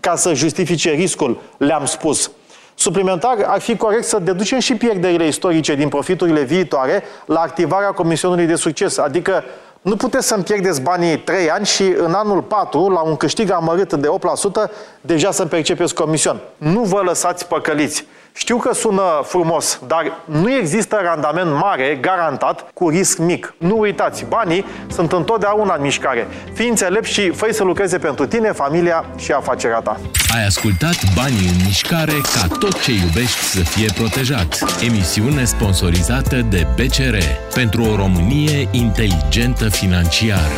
ca 0.00 0.16
să 0.16 0.34
justifice 0.34 0.90
riscul, 0.90 1.40
le-am 1.56 1.84
spus. 1.84 2.30
Suplimentar, 2.74 3.36
ar 3.46 3.60
fi 3.60 3.76
corect 3.76 4.04
să 4.04 4.18
deducem 4.18 4.58
și 4.58 4.74
pierderile 4.74 5.26
istorice 5.26 5.74
din 5.74 5.88
profiturile 5.88 6.42
viitoare 6.42 7.02
la 7.24 7.40
activarea 7.40 7.90
comisionului 7.90 8.46
de 8.46 8.54
succes, 8.54 8.98
adică 8.98 9.44
nu 9.82 9.96
puteți 9.96 10.26
să-mi 10.26 10.42
pierdeți 10.42 10.80
banii 10.80 11.18
3 11.18 11.50
ani 11.50 11.66
și 11.66 11.82
în 11.82 12.12
anul 12.12 12.42
4, 12.42 12.88
la 12.88 13.00
un 13.00 13.16
câștig 13.16 13.50
amărât 13.50 13.92
de 13.92 14.08
8%, 14.08 14.70
deja 15.00 15.30
să-mi 15.30 15.48
percepeți 15.48 15.94
comision. 15.94 16.40
Nu 16.56 16.80
vă 16.80 17.00
lăsați 17.04 17.46
păcăliți. 17.46 18.06
Știu 18.32 18.56
că 18.56 18.74
sună 18.74 19.02
frumos, 19.22 19.80
dar 19.86 20.12
nu 20.24 20.52
există 20.52 21.00
randament 21.02 21.52
mare, 21.52 21.98
garantat, 22.00 22.70
cu 22.74 22.88
risc 22.88 23.18
mic. 23.18 23.54
Nu 23.58 23.78
uitați, 23.78 24.24
banii 24.28 24.64
sunt 24.92 25.12
întotdeauna 25.12 25.74
în 25.74 25.82
mișcare. 25.82 26.28
Fii 26.52 26.68
înțelept 26.68 27.04
și 27.04 27.30
fă 27.30 27.48
să 27.52 27.64
lucreze 27.64 27.98
pentru 27.98 28.26
tine, 28.26 28.52
familia 28.52 29.04
și 29.16 29.32
afacerea 29.32 29.78
ta. 29.78 30.00
Ai 30.34 30.46
ascultat 30.46 30.96
Banii 31.14 31.48
în 31.48 31.64
mișcare 31.64 32.12
ca 32.12 32.46
tot 32.58 32.82
ce 32.82 32.92
iubești 32.92 33.38
să 33.38 33.60
fie 33.60 33.86
protejat. 33.94 34.58
Emisiune 34.86 35.44
sponsorizată 35.44 36.36
de 36.50 36.66
BCR 36.74 37.16
pentru 37.54 37.82
o 37.82 37.96
Românie 37.96 38.68
inteligentă 38.70 39.68
financiar. 39.68 40.50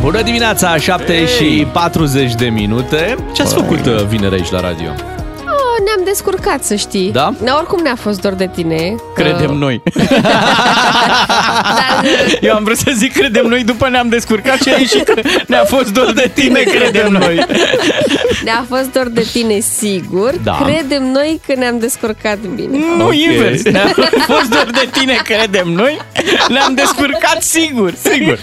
Bună 0.00 0.22
dimineața, 0.22 0.76
7 0.76 1.04
hey. 1.12 1.26
și 1.26 1.66
40 1.72 2.34
de 2.34 2.46
minute. 2.46 3.16
Ce 3.32 3.42
ați 3.42 3.54
făcut 3.54 3.86
uh, 3.86 4.04
vineri 4.04 4.34
aici 4.34 4.50
la 4.50 4.60
radio? 4.60 5.13
Ne-am 5.84 6.04
descurcat, 6.04 6.64
să 6.64 6.74
știi. 6.74 7.10
Da? 7.12 7.34
Ne, 7.42 7.50
oricum 7.50 7.80
ne-a 7.82 7.96
fost 7.96 8.20
dor 8.20 8.32
de 8.32 8.50
tine. 8.54 8.94
Credem 9.14 9.50
uh... 9.50 9.56
noi. 9.56 9.82
Dar... 11.80 12.04
Eu 12.40 12.54
am 12.54 12.64
vrut 12.64 12.76
să 12.76 12.90
zic 12.94 13.12
credem 13.12 13.46
noi 13.46 13.64
după 13.64 13.88
ne-am 13.88 14.08
descurcat 14.08 14.62
și 14.62 14.68
a 14.68 14.78
ieșit 14.78 15.12
ne-a 15.46 15.64
fost 15.64 15.92
dor 15.92 16.12
de 16.12 16.30
tine, 16.34 16.60
credem 16.60 17.12
noi. 17.12 17.46
Ne-a 18.44 18.64
fost 18.68 18.92
dor 18.92 19.08
de 19.08 19.26
tine, 19.32 19.58
sigur. 19.58 20.34
Da. 20.42 20.60
Credem 20.64 21.10
noi 21.10 21.40
că 21.46 21.54
ne-am 21.54 21.78
descurcat 21.78 22.38
bine. 22.38 22.78
Nu 22.96 23.04
okay. 23.04 23.26
invers. 23.30 23.62
Ne-a 23.62 23.92
fost 24.26 24.48
dor 24.48 24.68
de 24.72 24.88
tine, 24.92 25.20
credem 25.24 25.68
noi. 25.68 25.98
Ne-am 26.48 26.74
descurcat 26.74 27.42
sigur. 27.42 27.94
Sigur. 28.02 28.38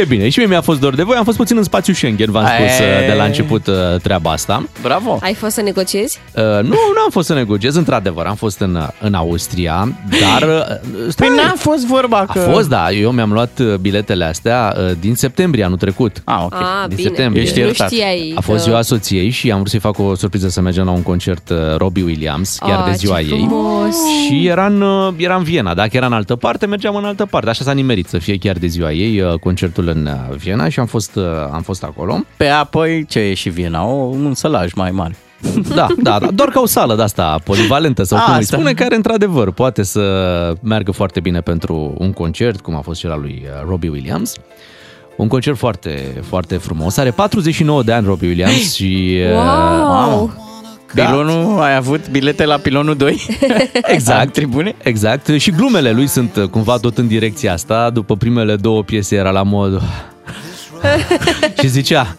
E 0.00 0.04
bine. 0.04 0.28
Și 0.28 0.38
mie 0.38 0.48
mi-a 0.48 0.60
fost 0.60 0.80
dor 0.80 0.94
de 0.94 1.02
voi. 1.02 1.16
Am 1.16 1.24
fost 1.24 1.36
puțin 1.36 1.56
în 1.56 1.62
spațiu 1.62 1.92
Schengen, 1.92 2.30
v-am 2.30 2.46
spus 2.46 2.78
Aie... 2.80 3.06
de 3.06 3.12
la 3.12 3.24
început 3.24 3.66
uh, 3.66 3.74
treaba 4.02 4.30
asta. 4.30 4.68
Bravo. 4.82 5.18
Ai 5.22 5.34
fost 5.34 5.54
să 5.54 5.62
negociezi? 5.62 6.20
Uh, 6.34 6.42
nu, 6.42 6.68
nu 6.68 7.00
am 7.04 7.10
fost 7.10 7.26
să 7.26 7.34
negociez, 7.34 7.74
într-adevăr, 7.74 8.26
am 8.26 8.34
fost 8.34 8.60
în, 8.60 8.88
în 9.00 9.14
Austria, 9.14 9.92
dar... 10.20 10.48
Uh, 10.48 11.08
stai, 11.08 11.28
păi 11.28 11.36
n-a 11.36 11.52
fost 11.56 11.86
vorba 11.86 12.26
că... 12.32 12.38
A 12.38 12.50
fost, 12.52 12.68
da, 12.68 12.90
eu 12.90 13.10
mi-am 13.10 13.32
luat 13.32 13.58
uh, 13.58 13.74
biletele 13.74 14.24
astea 14.24 14.76
uh, 14.76 14.90
din 15.00 15.14
septembrie 15.14 15.64
anul 15.64 15.76
trecut. 15.76 16.22
Ah, 16.24 16.42
ok. 16.44 16.54
Ah, 16.54 16.86
din 16.86 16.96
bine. 16.96 17.08
septembrie. 17.08 17.42
Ești 17.42 17.58
iertat. 17.58 17.90
A 18.34 18.40
fost 18.40 18.62
ziua 18.62 18.82
soției 18.82 19.30
și 19.30 19.50
am 19.50 19.56
vrut 19.56 19.70
să-i 19.70 19.80
fac 19.80 19.98
o 19.98 20.14
surpriză 20.14 20.48
să 20.48 20.60
mergem 20.60 20.84
la 20.84 20.90
un 20.90 21.02
concert 21.02 21.52
Robbie 21.76 22.04
Williams, 22.04 22.58
chiar 22.58 22.78
ah, 22.78 22.84
de 22.84 22.92
ziua 22.92 23.20
ei. 23.20 23.26
Frumos. 23.26 23.96
Și 24.26 24.46
era 24.46 24.66
în, 24.66 24.84
era 25.16 25.36
în 25.36 25.42
Viena, 25.42 25.74
dacă 25.74 25.96
era 25.96 26.06
în 26.06 26.12
altă 26.12 26.36
parte, 26.36 26.66
mergeam 26.66 26.96
în 26.96 27.04
altă 27.04 27.26
parte. 27.26 27.48
Așa 27.48 27.64
s-a 27.64 27.72
nimerit 27.72 28.08
să 28.08 28.18
fie 28.18 28.36
chiar 28.36 28.56
de 28.56 28.66
ziua 28.66 28.92
ei 28.92 29.38
concertul 29.40 29.83
în 29.86 30.08
Viena 30.36 30.68
și 30.68 30.80
am 30.80 30.86
fost, 30.86 31.18
am 31.52 31.62
fost 31.62 31.84
acolo. 31.84 32.24
Pe 32.36 32.46
apoi, 32.46 33.04
ce 33.08 33.18
e 33.18 33.34
și 33.34 33.48
Viena? 33.48 33.84
O, 33.84 33.92
un 33.94 34.34
sălaj 34.34 34.72
mai 34.72 34.90
mare. 34.90 35.16
Da, 35.74 35.86
da, 36.02 36.18
da, 36.18 36.30
doar 36.30 36.48
ca 36.48 36.60
o 36.60 36.66
sală 36.66 36.94
de 36.94 37.02
asta 37.02 37.38
polivalentă 37.44 38.02
sau 38.02 38.24
cum 38.24 38.34
îi 38.34 38.44
spune, 38.44 38.72
care 38.72 38.94
într-adevăr 38.94 39.52
poate 39.52 39.82
să 39.82 40.02
meargă 40.62 40.90
foarte 40.90 41.20
bine 41.20 41.40
pentru 41.40 41.94
un 41.98 42.12
concert, 42.12 42.60
cum 42.60 42.74
a 42.74 42.80
fost 42.80 43.00
cel 43.00 43.10
al 43.10 43.20
lui 43.20 43.42
uh, 43.44 43.66
Robbie 43.68 43.90
Williams. 43.90 44.34
Un 45.16 45.28
concert 45.28 45.56
foarte, 45.56 46.20
foarte 46.28 46.56
frumos. 46.56 46.96
Are 46.96 47.10
49 47.10 47.82
de 47.82 47.92
ani 47.92 48.06
Robbie 48.06 48.28
Williams 48.28 48.74
și... 48.74 49.18
Uh, 49.32 50.30
wow! 50.96 51.06
wow. 51.06 51.24
Da. 51.24 51.32
Pilonul, 51.32 51.62
ai 51.62 51.76
avut 51.76 52.08
bilete 52.08 52.44
la 52.44 52.56
pilonul 52.56 52.96
2? 52.96 53.26
Exact. 53.94 54.32
tribune? 54.32 54.74
Exact. 54.82 55.38
Și 55.38 55.50
glumele 55.50 55.90
lui 55.90 56.06
sunt 56.06 56.36
uh, 56.36 56.44
cumva 56.48 56.76
tot 56.76 56.98
în 56.98 57.06
direcția 57.06 57.52
asta. 57.52 57.90
După 57.90 58.16
primele 58.16 58.56
două 58.56 58.82
piese 58.82 59.16
era 59.16 59.30
la 59.30 59.42
mod... 59.42 59.82
și 61.60 61.68
zicea... 61.68 62.16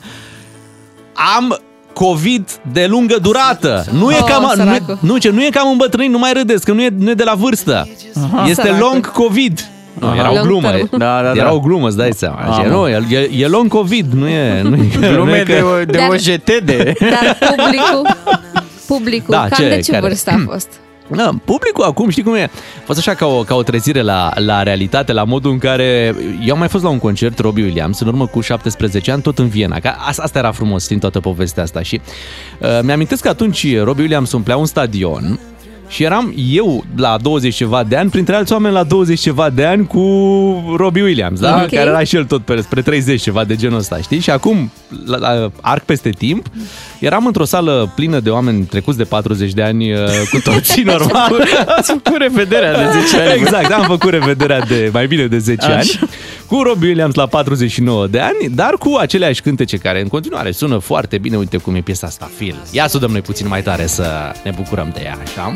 Am 1.38 1.60
COVID 1.94 2.60
de 2.72 2.86
lungă 2.86 3.18
durată. 3.22 3.86
Nu 3.92 4.06
oh, 4.06 4.16
e 4.16 4.32
cam, 4.32 4.54
nu, 4.56 4.98
nu, 5.00 5.18
ce, 5.18 5.30
nu 5.30 5.44
e 5.44 5.50
cam 5.50 5.70
îmbătrânit, 5.72 6.12
nu 6.12 6.18
mai 6.18 6.34
râdeți, 6.34 6.66
că 6.66 6.72
nu 6.72 6.82
e, 6.82 6.90
nu 6.98 7.10
e 7.10 7.14
de 7.14 7.24
la 7.24 7.34
vârstă. 7.34 7.88
Aha. 8.24 8.46
Este 8.48 8.62
săracul. 8.62 8.88
long 8.92 9.12
COVID. 9.12 9.70
Nu, 10.00 10.16
era 10.16 10.32
o 10.32 10.44
glumă. 10.44 10.72
Da, 10.92 10.98
da, 10.98 11.22
da. 11.22 11.32
Era 11.36 11.54
o 11.54 11.60
glumă, 11.60 11.88
îți 11.88 11.98
dai 11.98 12.12
seama. 12.14 12.38
Ah, 12.38 12.66
nu, 12.68 12.88
e, 12.88 13.30
e 13.38 13.48
long 13.48 13.68
COVID, 13.68 14.14
nu 14.14 14.28
e... 14.28 14.62
Nu 14.62 14.76
e 14.76 15.12
Glume 15.14 15.30
nu 15.30 15.36
e 15.36 15.44
de, 15.44 15.60
că... 15.60 15.84
de 15.86 15.98
dar, 15.98 16.10
OJT 16.10 16.46
de... 16.46 16.94
Dar 17.00 17.38
publicul, 17.40 18.08
publicul 18.88 19.34
da, 19.34 19.48
cam 19.48 19.64
ce, 19.64 19.70
de 19.70 19.80
ce 19.80 19.92
care... 19.92 20.08
vârstă 20.08 20.32
a 20.32 20.44
fost? 20.52 20.70
Da, 21.08 21.30
publicul 21.46 21.84
acum, 21.84 22.10
știi 22.10 22.24
cum 22.24 22.34
e? 22.34 22.44
A 22.44 22.84
fost 22.86 23.00
așa 23.00 23.14
ca 23.14 23.26
o, 23.26 23.44
ca 23.44 23.56
o 23.56 23.64
trezire 23.64 24.02
la, 24.02 24.32
la 24.36 24.64
realitate, 24.64 25.12
la 25.12 25.24
modul 25.24 25.52
în 25.52 25.58
care... 25.58 26.16
Eu 26.46 26.54
am 26.54 26.60
mai 26.60 26.68
fost 26.68 26.84
la 26.84 26.90
un 26.90 27.00
concert, 27.00 27.40
Robbie 27.40 27.64
Williams, 27.64 28.00
în 28.00 28.08
urmă 28.08 28.28
cu 28.28 28.42
17 28.42 29.12
ani, 29.12 29.22
tot 29.22 29.40
în 29.40 29.48
Viena. 29.48 29.80
Ca, 29.80 29.96
asta 30.08 30.40
era 30.40 30.52
frumos 30.52 30.88
din 30.88 31.00
toată 31.00 31.20
povestea 31.20 31.64
asta 31.64 31.82
și 31.82 32.02
uh, 32.60 32.80
mi-amintesc 32.84 33.22
că 33.22 33.30
atunci 33.30 33.78
Robbie 33.78 34.04
Williams 34.04 34.32
umplea 34.32 34.58
un 34.58 34.66
stadion 34.66 35.40
Și 35.88 36.04
eram 36.04 36.34
eu 36.52 36.84
la 36.96 37.18
20 37.22 37.56
ceva 37.56 37.84
de 37.84 37.96
ani, 37.96 38.10
printre 38.10 38.36
alți 38.36 38.54
oameni 38.54 38.74
la 38.74 38.84
20 38.84 39.20
ceva 39.20 39.50
de 39.50 39.66
ani 39.66 39.88
cu 39.88 40.00
Robbie 40.78 41.04
Williams, 41.04 41.40
da? 41.40 41.62
Ok. 41.64 41.70
Care 41.70 41.90
era 41.90 42.04
și 42.04 42.16
el 42.16 42.26
tot 42.26 42.42
pe, 42.42 42.62
spre 42.62 42.82
30 42.82 43.22
ceva 43.22 43.44
de 43.44 43.56
genul 43.56 43.78
ăsta, 43.78 43.98
știi? 43.98 44.20
Și 44.20 44.30
acum, 44.30 44.72
la, 45.06 45.18
la 45.18 45.52
arc 45.62 45.84
peste 45.84 46.10
timp, 46.10 46.46
eram 47.00 47.26
într-o 47.26 47.44
sală 47.46 47.92
plină 47.96 48.20
de 48.20 48.30
oameni 48.30 48.64
trecuți 48.64 48.98
de 48.98 49.04
40 49.04 49.52
de 49.54 49.62
ani, 49.64 49.94
uh, 49.94 50.00
cu 50.32 50.40
toții 50.44 50.84
normal. 50.94 51.48
Ați 51.78 51.92
făcut 51.92 52.18
revederea 52.18 52.72
de 52.78 53.00
10 53.00 53.22
ani. 53.22 53.42
Exact, 53.42 53.72
am 53.72 53.84
făcut 53.84 54.10
revederea 54.10 54.60
de 54.60 54.90
mai 54.94 55.08
bine 55.08 55.26
de 55.26 55.38
10 55.38 55.66
Așa. 55.66 55.76
ani. 55.76 56.00
Cu 56.48 56.62
Robbie 56.62 56.88
Williams 56.88 57.16
la 57.16 57.26
49 57.26 58.08
de 58.08 58.20
ani, 58.20 58.50
dar 58.56 58.74
cu 58.80 58.98
aceleași 59.00 59.42
cântece 59.42 59.78
care 59.78 60.02
în 60.02 60.08
continuare 60.08 60.52
sună 60.52 60.78
foarte 60.78 61.18
bine. 61.18 61.38
Uite 61.38 61.58
cum 61.58 61.76
e 61.76 61.80
piesa 61.80 62.08
asta, 62.08 62.30
Phil. 62.38 62.56
Ia 62.72 62.88
să 62.88 62.98
o 62.98 63.00
dăm 63.00 63.12
noi 63.12 63.22
puțin 63.22 63.48
mai 63.48 63.62
tare 63.62 63.86
să 63.88 64.06
ne 64.44 64.52
bucurăm 64.56 64.90
de 64.94 65.02
ea, 65.04 65.18
așa? 65.24 65.54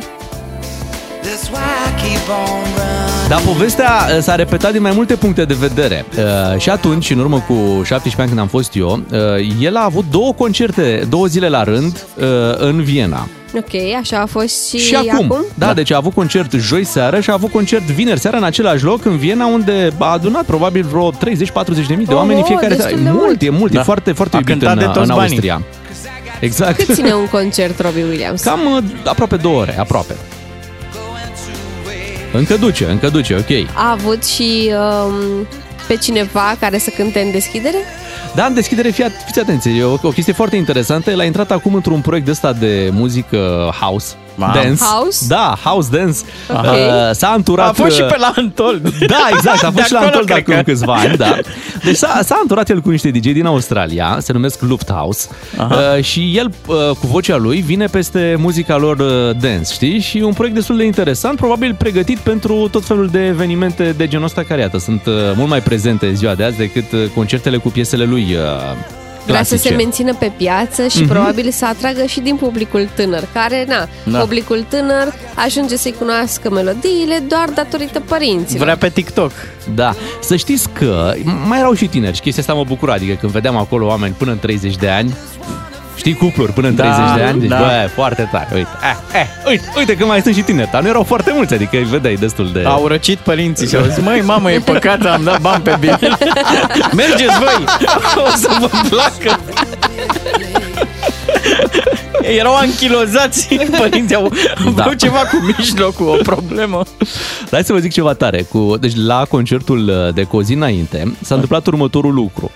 Dar 3.28 3.42
povestea 3.42 3.90
uh, 4.16 4.22
s-a 4.22 4.36
repetat 4.36 4.72
din 4.72 4.82
mai 4.82 4.92
multe 4.96 5.16
puncte 5.16 5.46
de 5.46 5.54
vedere. 5.60 6.06
Uh, 6.18 6.60
și 6.60 6.70
atunci, 6.70 7.10
în 7.10 7.20
urmă 7.20 7.44
cu 7.48 7.54
17 7.54 8.16
ani 8.22 8.28
când 8.28 8.40
am 8.40 8.48
fost 8.48 8.76
eu, 8.76 9.04
uh, 9.12 9.20
el 9.60 9.76
a 9.76 9.84
avut 9.84 10.06
două 10.12 10.34
concerte, 10.34 11.06
două 11.10 11.26
zile 11.26 11.50
la 11.50 11.64
rând, 11.64 12.06
uh, 12.20 12.26
în 12.58 12.82
Viena. 12.84 13.28
Ok, 13.56 13.82
așa 14.02 14.20
a 14.20 14.26
fost 14.26 14.68
și, 14.70 14.78
Și 14.78 14.96
acum, 14.96 15.28
Da, 15.56 15.66
da, 15.66 15.74
deci 15.74 15.92
a 15.92 15.96
avut 15.96 16.14
concert 16.14 16.52
joi 16.52 16.84
seară 16.84 17.20
și 17.20 17.30
a 17.30 17.34
avut 17.34 17.52
concert 17.52 17.84
vineri 17.84 18.20
seara 18.20 18.38
în 18.38 18.44
același 18.44 18.84
loc 18.84 19.06
în 19.06 19.18
Viena 19.18 19.46
unde 19.46 19.94
a 19.98 20.06
adunat 20.12 20.44
probabil 20.46 20.86
vreo 20.92 21.12
30-40 21.12 21.16
de 21.88 21.94
mii 21.96 22.06
de 22.06 22.14
Oh, 22.14 22.18
oameni 22.20 22.40
în 22.40 22.46
fiecare 22.46 22.68
destul 22.76 22.88
seară. 22.98 23.04
de 23.04 23.10
Mult, 23.10 23.24
mult. 23.26 23.42
e 23.42 23.50
mult, 23.50 23.72
Da. 23.72 23.80
e 23.80 23.84
foarte, 23.84 24.12
foarte 24.12 24.36
A 24.36 24.40
iubit 24.40 24.54
cântat 24.54 24.74
în, 24.74 24.80
de 24.80 24.86
toți 25.00 25.10
în 25.10 25.16
banii. 25.16 25.30
Austria. 25.32 25.62
Exact. 26.40 26.84
Cât 26.84 26.96
ține 26.96 27.14
un 27.14 27.28
concert 27.28 27.80
Robbie 27.80 28.04
Williams? 28.04 28.42
Cam 28.42 28.60
uh, 28.76 28.84
aproape 29.06 29.36
două 29.36 29.60
ore, 29.62 29.80
aproape. 29.80 30.16
Încă 32.34 32.56
duce, 32.56 32.86
încă 32.86 33.10
duce, 33.10 33.36
ok. 33.36 33.68
A 33.76 33.92
avut 33.92 34.26
și 34.26 34.72
um, 35.06 35.48
pe 35.88 35.96
cineva 35.96 36.56
care 36.60 36.78
să 36.78 36.90
cânte 36.96 37.20
în 37.20 37.32
deschidere? 37.32 37.78
Da, 38.36 38.46
în 38.46 38.54
deschidere, 38.54 38.90
fii, 38.90 39.04
at- 39.04 39.26
fiți 39.26 39.40
atenți, 39.40 39.70
e 39.70 39.84
o, 39.84 39.94
o 40.02 40.10
chestie 40.10 40.34
foarte 40.34 40.56
interesantă. 40.56 41.12
El 41.12 41.20
a 41.20 41.24
intrat 41.24 41.52
acum 41.52 41.74
într-un 41.74 42.02
proiect 42.02 42.26
de 42.26 42.32
ăsta 42.32 42.54
de 42.54 42.90
muzică 42.94 43.72
house, 43.80 44.16
Wow. 44.46 44.64
dance. 44.64 44.84
House? 44.84 45.26
Da, 45.28 45.58
house 45.64 45.90
dance. 45.92 46.20
Ok. 46.50 46.64
Uh, 46.64 46.70
s-a 47.12 47.28
anturat... 47.28 47.70
A 47.70 47.72
fost 47.74 47.96
și 47.96 48.02
uh, 48.02 48.08
pe 48.08 48.18
la 48.18 48.34
Antol. 48.36 48.82
Da, 49.08 49.28
exact, 49.32 49.64
a 49.64 49.70
De 49.76 49.76
fost 49.76 49.86
și 49.86 49.92
la 49.94 50.00
acolo, 50.00 50.18
Antol 50.18 50.26
de 50.26 50.42
cred 50.42 50.56
acum 50.56 50.64
că. 50.64 50.72
câțiva 50.72 50.94
ani, 50.94 51.18
da. 51.18 51.38
Deci 51.84 51.96
s-a, 51.96 52.20
s-a 52.24 52.38
anturat 52.42 52.70
el 52.70 52.80
cu 52.82 52.90
niște 52.90 53.10
DJ 53.10 53.32
din 53.32 53.46
Australia, 53.46 54.18
se 54.22 54.34
numesc 54.34 54.62
Lufthouse, 54.62 55.28
uh, 55.58 56.04
și 56.04 56.38
el, 56.38 56.52
uh, 56.68 56.76
cu 57.00 57.08
vocea 57.08 57.38
lui, 57.38 57.62
vine 57.62 57.86
peste 57.86 58.36
muzica 58.40 58.78
lor 58.78 59.00
uh, 59.00 59.08
dance, 59.42 59.74
știi? 59.74 60.00
Și 60.00 60.18
e 60.18 60.24
un 60.24 60.34
proiect 60.34 60.56
destul 60.56 60.78
de 60.78 60.84
interesant, 60.84 61.38
probabil 61.38 61.76
pregătit 61.78 62.18
pentru 62.18 62.68
tot 62.72 62.86
felul 62.86 63.08
de 63.08 63.26
evenimente 63.26 63.94
de 63.98 64.08
genul 64.08 64.26
ăsta 64.26 64.44
care, 64.44 64.62
iată, 64.62 64.78
sunt 64.78 65.06
uh, 65.06 65.14
mult 65.36 65.50
mai 65.50 65.62
prezente 65.62 66.06
în 66.08 66.16
ziua 66.16 66.36
de 66.36 66.44
azi 66.44 66.58
decât 66.58 66.92
uh, 66.92 67.00
concertele 67.16 67.58
cu 67.58 67.70
piesele 67.70 68.04
lui 68.04 68.24
uh, 68.24 68.99
Vrea 69.32 69.44
să 69.44 69.50
clasice. 69.50 69.70
se 69.70 69.84
mențină 69.84 70.14
pe 70.16 70.32
piață 70.38 70.88
și 70.88 71.04
probabil 71.04 71.52
să 71.52 71.66
atragă 71.66 72.06
și 72.06 72.20
din 72.20 72.36
publicul 72.36 72.90
tânăr, 72.96 73.24
care, 73.34 73.66
na, 73.68 73.88
Da. 74.04 74.20
publicul 74.20 74.66
tânăr 74.70 75.14
ajunge 75.36 75.76
să-i 75.78 75.96
cunoască 76.00 76.50
melodiile 76.50 77.24
doar 77.28 77.50
datorită 77.54 78.00
părinților. 78.00 78.62
Vrea 78.64 78.78
pe 78.78 78.90
TikTok. 78.90 79.32
Da, 79.76 79.94
să 80.22 80.36
știți 80.36 80.70
că 80.70 81.14
mai 81.48 81.60
erau 81.60 81.74
și 81.74 81.88
tineri 81.88 82.16
și 82.16 82.22
chestia 82.22 82.42
asta 82.42 82.54
mă 82.56 82.64
bucura, 82.64 82.94
adică 82.94 83.14
când 83.20 83.32
vedeam 83.32 83.58
acolo 83.58 83.86
oameni 83.88 84.14
până 84.18 84.32
în 84.32 84.40
30 84.40 84.76
de 84.76 84.90
ani, 84.90 85.16
știi, 86.00 86.14
cupluri 86.14 86.52
până 86.54 86.68
în 86.68 86.76
Da, 86.76 86.84
30 86.84 87.16
de 87.16 87.24
ani, 87.24 87.40
deci 87.40 87.50
da. 87.50 87.58
bă, 87.58 87.90
foarte 87.94 88.30
tare, 88.32 88.48
uite, 88.56 88.70
eh, 88.84 89.20
eh, 89.22 89.28
uite, 89.48 89.64
uite 89.78 89.96
că 89.96 90.06
mai 90.06 90.22
sunt 90.22 90.36
și 90.36 90.42
tineri, 90.42 90.70
dar 90.72 90.82
nu 90.82 90.88
erau 90.88 91.04
foarte 91.04 91.32
mulți, 91.34 91.54
adică 91.54 91.78
îi 91.78 91.84
vedeai 91.84 92.16
destul 92.16 92.50
de... 92.54 92.64
Au 92.66 92.88
răcit 92.88 93.18
părinții 93.18 93.68
și 93.68 93.76
au 93.76 93.84
zis, 93.84 94.04
măi, 94.04 94.22
mamă, 94.22 94.52
e 94.52 94.60
păcat, 94.60 95.06
am 95.06 95.24
dat 95.24 95.42
bani 95.42 95.64
pe 95.64 95.78
bine. 95.80 95.98
Mergeți 97.02 97.38
voi, 97.40 97.64
o 98.26 98.30
să 98.36 98.50
vă 98.60 98.70
placă. 98.90 99.40
Erau 102.38 102.56
anchilozați, 102.56 103.48
părinții 103.78 104.16
au 104.16 104.32
Da. 104.76 104.84
da. 104.84 104.96
ceva 104.96 105.18
cu 105.18 105.54
mijlocul, 105.58 106.08
o 106.08 106.16
problemă. 106.24 106.84
Dar 107.40 107.50
hai 107.52 107.64
să 107.64 107.74
vă 107.74 107.80
zic 107.80 107.92
ceva 107.92 108.14
tare. 108.14 108.42
Cu, 108.42 108.74
deci 108.80 108.96
la 108.96 109.26
concertul 109.30 109.88
uh, 110.08 110.14
de 110.14 110.24
cu 110.24 110.38
o 110.38 110.42
zi 110.42 110.54
înainte 110.54 111.16
s-a 111.22 111.34
întâmplat 111.34 111.68
următorul 111.68 112.14
lucru. 112.14 112.52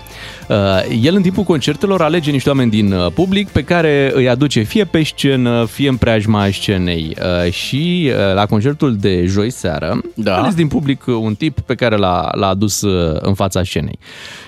Uh, 0.50 0.56
el 1.02 1.16
în 1.16 1.22
timpul 1.22 1.44
concertelor 1.44 2.02
alege 2.02 2.32
niște 2.32 2.50
oameni 2.50 2.70
din 2.70 2.92
uh, 2.94 3.12
public 3.14 3.50
pe 3.50 3.64
care 3.64 4.12
îi 4.14 4.30
aduce 4.30 4.62
fie 4.62 4.84
pe 4.86 5.04
scenă, 5.04 5.66
fie 5.66 5.90
în 5.90 5.98
preajma 5.98 6.48
scenei. 6.52 7.16
Uh, 7.46 7.52
și 7.52 8.12
uh, 8.12 8.34
la 8.34 8.46
concertul 8.46 8.96
de 8.96 9.26
joi 9.26 9.50
seară 9.50 10.02
Da. 10.16 10.34
a 10.36 10.38
ales 10.40 10.54
din 10.56 10.68
public 10.68 11.04
uh, 11.08 11.16
un 11.22 11.36
tip 11.36 11.60
pe 11.60 11.76
care 11.76 11.96
l-a, 11.96 12.30
l-a 12.34 12.48
adus 12.48 12.82
uh, 12.82 13.18
în 13.22 13.34
fața 13.34 13.64
scenei. 13.64 14.00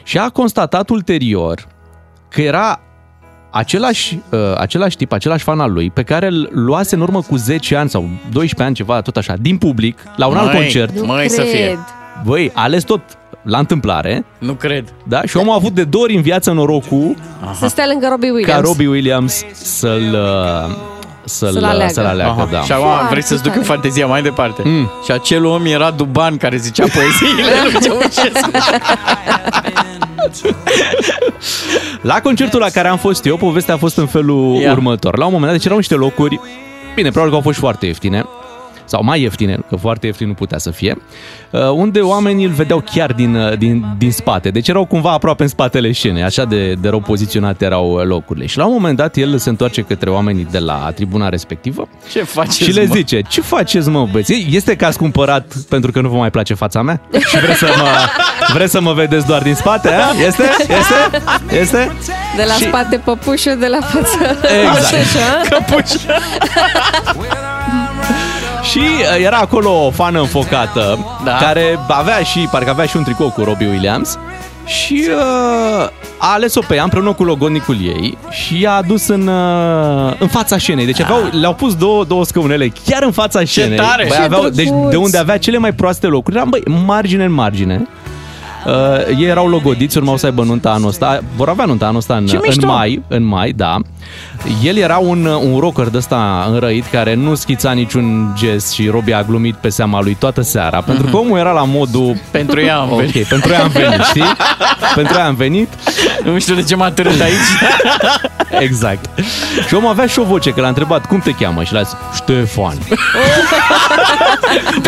Și 0.03 0.17
a 0.17 0.29
constatat 0.29 0.89
ulterior 0.89 1.67
că 2.29 2.41
era 2.41 2.79
același, 3.51 4.19
uh, 4.31 4.39
același 4.57 4.97
tip, 4.97 5.11
același 5.11 5.43
fan 5.43 5.59
al 5.59 5.71
lui, 5.73 5.89
pe 5.91 6.03
care 6.03 6.27
îl 6.27 6.49
luase 6.51 6.95
în 6.95 7.01
urmă 7.01 7.21
cu 7.21 7.35
10 7.35 7.75
ani 7.75 7.89
sau 7.89 8.01
12 8.31 8.63
ani, 8.63 8.75
ceva 8.75 9.01
tot 9.01 9.17
așa, 9.17 9.33
din 9.41 9.57
public, 9.57 9.97
la 10.15 10.27
un 10.27 10.35
alt 10.37 10.51
Măi. 10.51 10.55
concert. 10.61 10.99
Nu 10.99 11.05
Măi, 11.05 11.17
cred. 11.17 11.29
să 11.29 11.41
fie. 11.41 11.77
Băi, 12.25 12.51
a 12.53 12.61
ales 12.61 12.83
tot 12.83 13.01
la 13.45 13.57
întâmplare, 13.57 14.25
Nu 14.37 14.53
cred. 14.53 14.93
da? 15.03 15.21
Și 15.25 15.37
omul 15.37 15.51
a 15.51 15.55
avut 15.55 15.71
de 15.73 15.83
două 15.83 16.03
ori 16.03 16.15
în 16.15 16.21
viață 16.21 16.51
norocul 16.51 17.15
Să 17.59 17.67
stea 17.67 17.85
lângă 17.87 18.07
Robbie 18.09 18.29
Williams. 18.31 18.61
ca 18.61 18.67
Robbie 18.67 18.87
Williams 18.87 19.43
să-l... 19.53 20.17
uh, 20.69 20.75
Să-l, 21.27 21.51
Să-l 21.51 21.63
aleagă. 21.63 21.93
Să-l 21.93 22.05
aleagă 22.05 22.31
Aha. 22.41 22.47
da. 22.51 22.61
Și 22.61 22.71
acum 22.71 22.85
Foarte 22.85 23.07
vrei 23.09 23.23
să-ți 23.23 23.41
duc 23.41 23.51
tare. 23.51 23.57
în 23.57 23.65
fantezia 23.65 24.05
mai 24.07 24.21
departe. 24.21 24.61
Mm. 24.65 24.89
Și 25.05 25.11
acel 25.11 25.45
om 25.45 25.65
era 25.65 25.91
Duban 25.91 26.37
care 26.37 26.57
zicea 26.57 26.83
poeziile 26.93 27.43
lui 27.63 27.79
Ceaușescu. 27.83 28.51
La 32.01 32.21
concertul 32.21 32.59
la 32.59 32.69
care 32.69 32.87
am 32.87 32.97
fost 32.97 33.25
eu, 33.25 33.37
povestea 33.37 33.73
a 33.73 33.77
fost 33.77 33.97
în 33.97 34.05
felul 34.07 34.55
Ia. 34.55 34.71
următor. 34.71 35.17
La 35.17 35.25
un 35.25 35.31
moment 35.31 35.43
dat, 35.49 35.55
deci 35.57 35.65
erau 35.65 35.77
niște 35.77 35.95
locuri, 35.95 36.39
bine, 36.95 37.09
probabil 37.09 37.29
că 37.29 37.35
au 37.35 37.41
fost 37.43 37.55
și 37.55 37.61
foarte 37.61 37.85
ieftine, 37.85 38.25
sau 38.85 39.03
mai 39.03 39.21
ieftine, 39.21 39.57
că 39.69 39.75
foarte 39.75 40.05
ieftin 40.05 40.27
nu 40.27 40.33
putea 40.33 40.57
să 40.57 40.71
fie, 40.71 40.97
uh, 41.51 41.69
unde 41.69 41.99
oamenii 41.99 42.45
îl 42.45 42.51
vedeau 42.51 42.83
chiar 42.93 43.11
din, 43.13 43.35
uh, 43.35 43.57
din, 43.57 43.85
din 43.97 44.11
spate. 44.11 44.49
Deci 44.49 44.67
erau 44.67 44.85
cumva 44.85 45.11
aproape 45.11 45.43
în 45.43 45.49
spatele 45.49 45.91
scenei, 45.91 46.23
așa 46.23 46.43
de, 46.45 46.73
de 46.73 46.89
rău 46.89 46.99
poziționate 46.99 47.65
erau 47.65 47.91
uh, 47.91 48.03
locurile. 48.03 48.45
Și 48.45 48.57
la 48.57 48.65
un 48.65 48.73
moment 48.73 48.97
dat 48.97 49.15
el 49.15 49.37
se 49.37 49.49
întoarce 49.49 49.81
către 49.81 50.09
oamenii 50.09 50.47
de 50.51 50.59
la 50.59 50.91
tribuna 50.95 51.29
respectivă 51.29 51.87
Ce 52.11 52.23
faceți, 52.23 52.63
și 52.63 52.71
le 52.71 52.85
mă? 52.87 52.93
zice, 52.95 53.21
ce 53.27 53.41
faceți 53.41 53.89
mă 53.89 54.07
băieți? 54.11 54.47
Este 54.51 54.75
că 54.75 54.85
ați 54.85 54.97
cumpărat 54.97 55.53
pentru 55.69 55.91
că 55.91 56.01
nu 56.01 56.09
vă 56.09 56.15
mai 56.17 56.29
place 56.31 56.53
fața 56.53 56.81
mea? 56.81 57.01
Și 57.29 57.37
vreți 57.39 57.59
să 57.59 57.73
mă, 57.77 57.87
vreți 58.53 58.71
să 58.71 58.81
mă 58.81 58.93
vedeți 58.93 59.25
doar 59.27 59.41
din 59.41 59.55
spate? 59.55 59.89
A? 59.93 60.25
Este? 60.25 60.43
Este? 60.59 61.23
Este? 61.59 61.91
De 62.35 62.43
la 62.47 62.53
Și- 62.53 62.63
spate 62.63 62.97
păpușul, 62.97 63.55
de 63.59 63.67
la 63.67 63.77
față 63.81 64.17
Exact. 64.63 64.93
așa. 64.93 65.41
Căpuș. 65.49 65.91
Și 68.69 68.79
uh, 68.79 69.23
era 69.25 69.37
acolo 69.37 69.85
o 69.85 69.89
fană 69.91 70.19
înfocată 70.19 70.97
Da. 71.23 71.31
care 71.31 71.79
avea 71.87 72.19
și, 72.19 72.39
parcă 72.51 72.69
avea 72.69 72.85
și 72.85 72.97
un 72.97 73.03
tricou 73.03 73.29
cu 73.29 73.43
Robbie 73.43 73.67
Williams 73.67 74.17
și 74.65 75.07
uh, 75.17 75.87
a 76.17 76.33
ales-o 76.33 76.59
pe 76.67 76.75
ea 76.75 76.83
împreună 76.83 77.13
cu 77.13 77.23
logonicul 77.23 77.75
ei 77.81 78.17
și 78.29 78.61
i-a 78.61 78.73
adus 78.75 79.07
în, 79.07 79.27
uh, 79.27 80.13
în 80.19 80.27
fața 80.27 80.57
scenei. 80.57 80.85
Deci 80.85 81.01
aveau, 81.01 81.19
le-au 81.31 81.53
pus 81.53 81.75
două, 81.75 82.03
două 82.03 82.25
scaunele 82.25 82.71
chiar 82.85 83.03
în 83.03 83.11
fața 83.11 83.41
scenei. 83.45 83.77
tare! 83.77 84.05
Băi, 84.07 84.17
Ce 84.17 84.23
aveau, 84.23 84.49
deci 84.49 84.65
drăguț! 84.67 84.89
de 84.89 84.95
unde 84.95 85.17
avea 85.17 85.37
cele 85.37 85.57
mai 85.57 85.73
proaste 85.73 86.07
locuri, 86.07 86.35
eram 86.35 86.49
băi, 86.49 86.63
margine 86.85 87.23
în 87.23 87.31
margine. 87.31 87.87
Uh, 88.65 88.73
ei 89.19 89.25
erau 89.25 89.47
logodiți, 89.47 89.97
urmau 89.97 90.17
să 90.17 90.25
aibă 90.25 90.43
nunta 90.43 90.69
anul 90.71 90.87
ăsta. 90.87 91.19
Vor 91.35 91.49
avea 91.49 91.65
nunta 91.65 91.85
anul 91.85 91.97
ăsta 91.97 92.15
în, 92.15 92.25
Ce 92.25 92.35
în 92.35 92.41
mișto! 92.45 92.65
mai, 92.65 93.01
în 93.07 93.23
mai, 93.23 93.51
da. 93.51 93.77
El 94.63 94.77
era 94.77 94.97
un, 94.97 95.25
un 95.25 95.59
rocker 95.59 95.87
de 95.87 95.97
ăsta 95.97 96.47
înrăit 96.51 96.85
care 96.91 97.13
nu 97.13 97.35
schița 97.35 97.71
niciun 97.71 98.33
gest 98.37 98.71
și 98.73 98.87
Robbie 98.87 99.13
a 99.13 99.21
glumit 99.23 99.55
pe 99.55 99.69
seama 99.69 100.01
lui 100.01 100.15
toată 100.19 100.41
seara, 100.41 100.81
pentru 100.81 101.07
că 101.07 101.17
omul 101.17 101.37
era 101.37 101.51
la 101.51 101.63
modul 101.63 102.15
Pentru 102.31 102.61
ea 102.61 102.75
am 102.77 102.91
Ok, 102.91 102.97
venit. 102.99 103.25
pentru 103.27 103.51
ea 103.51 103.61
am 103.63 103.69
venit, 103.69 104.01
știi? 104.03 104.23
pentru 104.95 105.17
ea 105.17 105.25
am 105.25 105.35
venit, 105.35 105.69
Nu 106.23 106.39
știu 106.39 106.55
de 106.55 106.63
ce 106.63 106.75
m-a 106.75 106.91
târât 106.91 107.21
aici. 107.21 107.33
exact. 108.67 109.09
Și 109.67 109.73
omul 109.73 109.89
avea 109.89 110.05
și 110.05 110.19
o 110.19 110.23
voce, 110.23 110.49
că 110.51 110.61
l-a 110.61 110.67
întrebat 110.67 111.05
cum 111.05 111.19
te 111.19 111.31
cheamă 111.31 111.63
și 111.63 111.73
l-a 111.73 111.81
zis 111.81 111.95
Ștefan. 112.15 112.77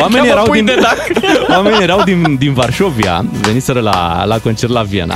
Oamenii 0.02 0.28
Cheamă 0.28 0.28
erau 0.28 0.44
pui 0.44 0.58
din, 0.58 0.66
de 0.66 0.78
dac. 0.82 0.98
oamenii 1.58 1.82
erau 1.82 2.04
din, 2.04 2.36
din 2.40 2.54
Varșovia, 2.54 3.26
veniseră 3.42 3.80
la, 3.80 4.24
la 4.26 4.38
concert 4.38 4.72
la 4.72 4.82
Viena. 4.82 5.16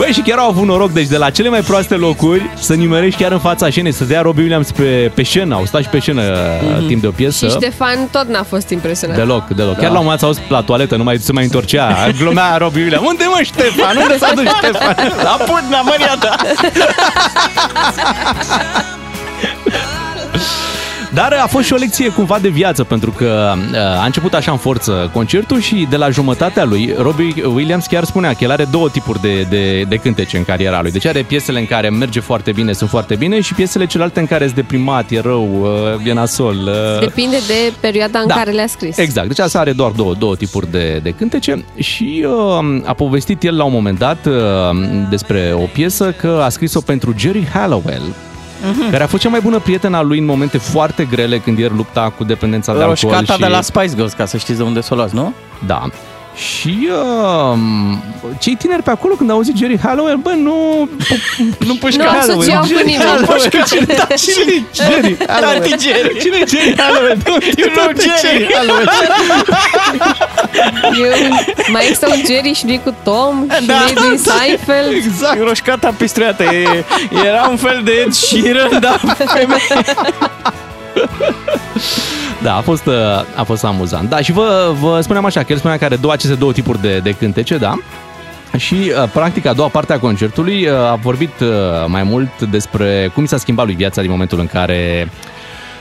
Băi, 0.00 0.12
și 0.12 0.20
chiar 0.20 0.38
au 0.38 0.48
avut 0.48 0.66
noroc, 0.66 0.92
deci 0.92 1.06
de 1.06 1.16
la 1.16 1.30
cele 1.30 1.48
mai 1.48 1.60
proaste 1.60 1.94
locuri 1.94 2.50
să 2.54 2.74
nimerești 2.74 3.22
chiar 3.22 3.32
în 3.32 3.38
fața 3.38 3.70
scenei, 3.70 3.92
să 3.92 4.04
dea 4.04 4.20
Robbie 4.20 4.42
Williams 4.42 4.70
pe, 4.70 5.10
pe 5.14 5.22
scenă. 5.22 5.54
Au 5.54 5.64
stat 5.64 5.82
și 5.82 5.88
pe 5.88 5.98
scenă 5.98 6.22
mm-hmm. 6.22 6.86
timp 6.86 7.00
de 7.00 7.06
o 7.06 7.10
piesă. 7.10 7.46
Și 7.46 7.52
Ștefan 7.52 8.08
tot 8.12 8.28
n-a 8.28 8.42
fost 8.42 8.68
impresionat. 8.68 9.16
Deloc, 9.16 9.48
deloc. 9.48 9.76
Chiar 9.76 9.90
la 9.90 9.98
un 9.98 10.04
moment 10.04 10.10
dat 10.10 10.18
s-a 10.18 10.26
auzit 10.26 10.50
la 10.50 10.62
toaletă, 10.62 10.96
nu 10.96 11.02
mai 11.02 11.18
se 11.18 11.32
mai 11.32 11.44
întorcea. 11.44 12.10
Glumea 12.18 12.56
Robbie 12.56 12.82
Williams. 12.82 13.06
Unde 13.08 13.24
mă 13.34 13.40
Ștefan? 13.42 13.96
Unde 13.96 14.18
s-a 14.18 14.32
dus 14.34 14.44
Ștefan? 14.44 14.96
La 15.28 15.36
Putna, 15.44 15.80
Maria 15.80 16.16
ta. 16.20 16.36
Dar 21.14 21.32
a 21.42 21.46
fost 21.46 21.66
și 21.66 21.72
o 21.72 21.76
lecție 21.76 22.08
cumva 22.08 22.38
de 22.38 22.48
viață, 22.48 22.84
pentru 22.84 23.10
că 23.10 23.52
uh, 23.72 23.76
a 24.00 24.04
început 24.04 24.34
așa 24.34 24.50
în 24.50 24.56
forță 24.56 25.10
concertul 25.12 25.60
și 25.60 25.86
de 25.90 25.96
la 25.96 26.10
jumătatea 26.10 26.64
lui, 26.64 26.94
Robbie 26.98 27.34
Williams 27.54 27.86
chiar 27.86 28.04
spunea 28.04 28.30
că 28.32 28.38
el 28.44 28.50
are 28.50 28.66
două 28.70 28.88
tipuri 28.88 29.20
de, 29.20 29.46
de, 29.50 29.82
de 29.88 29.96
cântece 29.96 30.36
în 30.36 30.44
cariera 30.44 30.82
lui. 30.82 30.90
Deci 30.90 31.06
are 31.06 31.22
piesele 31.22 31.58
în 31.58 31.66
care 31.66 31.90
merge 31.90 32.20
foarte 32.20 32.52
bine, 32.52 32.72
sunt 32.72 32.90
foarte 32.90 33.14
bine 33.14 33.40
și 33.40 33.54
piesele 33.54 33.86
celelalte 33.86 34.20
în 34.20 34.26
care 34.26 34.44
sunt 34.44 34.56
deprimat, 34.56 35.10
e 35.10 35.20
rău, 35.20 35.48
uh, 35.96 36.06
e 36.06 36.12
nasol. 36.12 36.56
uh, 36.56 37.00
Depinde 37.00 37.36
de 37.46 37.72
perioada 37.80 38.18
în 38.18 38.26
Da. 38.26 38.34
care 38.34 38.50
le-a 38.50 38.66
scris. 38.66 38.96
Exact, 38.98 39.26
deci 39.28 39.38
asta 39.38 39.58
are 39.58 39.72
doar 39.72 39.90
două, 39.90 40.14
două 40.18 40.36
tipuri 40.36 40.70
de, 40.70 41.00
de 41.02 41.10
cântece 41.10 41.64
și 41.76 42.26
uh, 42.26 42.80
a 42.84 42.92
povestit 42.92 43.42
el 43.42 43.56
la 43.56 43.64
un 43.64 43.72
moment 43.72 43.98
dat 43.98 44.26
uh, 44.26 44.34
despre 45.08 45.52
o 45.54 45.66
piesă 45.72 46.14
că 46.20 46.40
a 46.44 46.48
scris-o 46.48 46.80
pentru 46.80 47.14
Jerry 47.18 47.46
Hallowell, 47.52 48.02
Mhm. 48.62 48.90
care 48.90 49.02
a 49.02 49.06
fost 49.06 49.22
cea 49.22 49.28
mai 49.28 49.40
bună 49.40 49.58
prietena 49.58 49.98
a 49.98 50.02
lui 50.02 50.18
în 50.18 50.24
momente 50.24 50.58
foarte 50.58 51.04
grele 51.04 51.38
când 51.38 51.58
el 51.58 51.72
lupta 51.76 52.12
cu 52.16 52.24
dependența 52.24 52.72
de 52.72 52.82
alcool. 52.82 53.12
Roșcata 53.12 53.32
și... 53.32 53.40
de 53.40 53.46
la 53.46 53.60
Spice 53.60 53.94
Girls, 53.94 54.12
ca 54.12 54.26
să 54.26 54.36
știți 54.36 54.58
de 54.58 54.64
unde 54.64 54.80
să 54.80 54.92
o 54.92 54.96
luați, 54.96 55.14
nu? 55.14 55.32
Da. 55.66 55.88
Și 56.34 56.88
uh, 56.90 57.58
cei 58.38 58.54
tineri 58.54 58.82
pe 58.82 58.90
acolo, 58.90 59.14
când 59.14 59.30
au 59.30 59.36
auzit 59.36 59.56
Jerry 59.56 59.78
Hallowell, 59.78 60.16
bă, 60.16 60.30
nu... 60.30 60.88
Nu 61.66 61.74
pușca 61.74 62.02
Nu 62.02 62.08
Hallowell. 62.08 62.40
asociau 62.40 62.60
cu 62.60 62.66
Jerry 62.66 62.84
nimeni. 62.84 63.08
Hallowell. 63.08 63.40
Cine, 63.66 63.94
da, 63.96 64.06
cine 64.14 64.64
Jerry 64.72 65.16
Hallowell? 65.26 65.60
Tati 65.60 65.88
Jerry. 65.88 66.18
Cine 66.20 66.36
e 66.36 66.44
Jerry 66.48 66.74
Hallowell? 66.78 67.18
Nu, 67.26 67.32
Nu, 67.32 67.92
Jerry. 68.22 68.54
Hallowell. 68.54 68.88
Eu, 71.00 71.36
mai 71.72 71.82
există 71.82 72.06
un 72.10 72.22
Jerry 72.26 72.52
și 72.54 72.64
nu 72.66 72.78
cu 72.84 72.94
Tom 73.02 73.46
și 73.60 73.66
Da, 73.66 73.74
nu 73.94 74.00
din 74.08 74.20
da. 74.24 74.32
Seinfeld. 74.32 74.92
Exact. 74.92 75.42
Roșcata 75.42 75.94
pistruiată. 75.96 76.42
E, 76.42 76.84
era 77.26 77.46
un 77.50 77.56
fel 77.56 77.80
de 77.84 77.92
Ed 77.92 78.12
Sheeran, 78.12 78.80
dar 78.80 79.00
Da, 82.42 82.56
a 82.56 82.60
fost, 82.60 82.86
uh, 82.86 82.94
a 83.34 83.42
fost 83.42 83.64
amuzant. 83.64 84.08
Da, 84.08 84.20
și 84.20 84.32
vă, 84.32 84.74
vă 84.80 85.00
spuneam 85.00 85.24
așa, 85.24 85.42
că 85.42 85.52
el 85.52 85.58
spunea 85.58 85.78
că 85.78 85.84
are 85.84 85.96
două, 85.96 86.12
aceste 86.12 86.34
două 86.34 86.52
tipuri 86.52 86.80
de, 86.80 86.98
de 86.98 87.10
cântece, 87.10 87.56
da? 87.56 87.74
Și, 88.56 88.74
uh, 88.74 89.08
practic, 89.12 89.46
a 89.46 89.52
doua 89.52 89.68
parte 89.68 89.92
a 89.92 89.98
concertului 89.98 90.66
uh, 90.66 90.74
a 90.74 90.94
vorbit 91.02 91.40
uh, 91.40 91.48
mai 91.86 92.02
mult 92.02 92.40
despre 92.40 93.10
cum 93.14 93.22
i 93.22 93.26
s-a 93.26 93.36
schimbat 93.36 93.64
lui 93.66 93.74
viața 93.74 94.00
din 94.00 94.10
momentul 94.10 94.38
în 94.38 94.46
care 94.46 95.10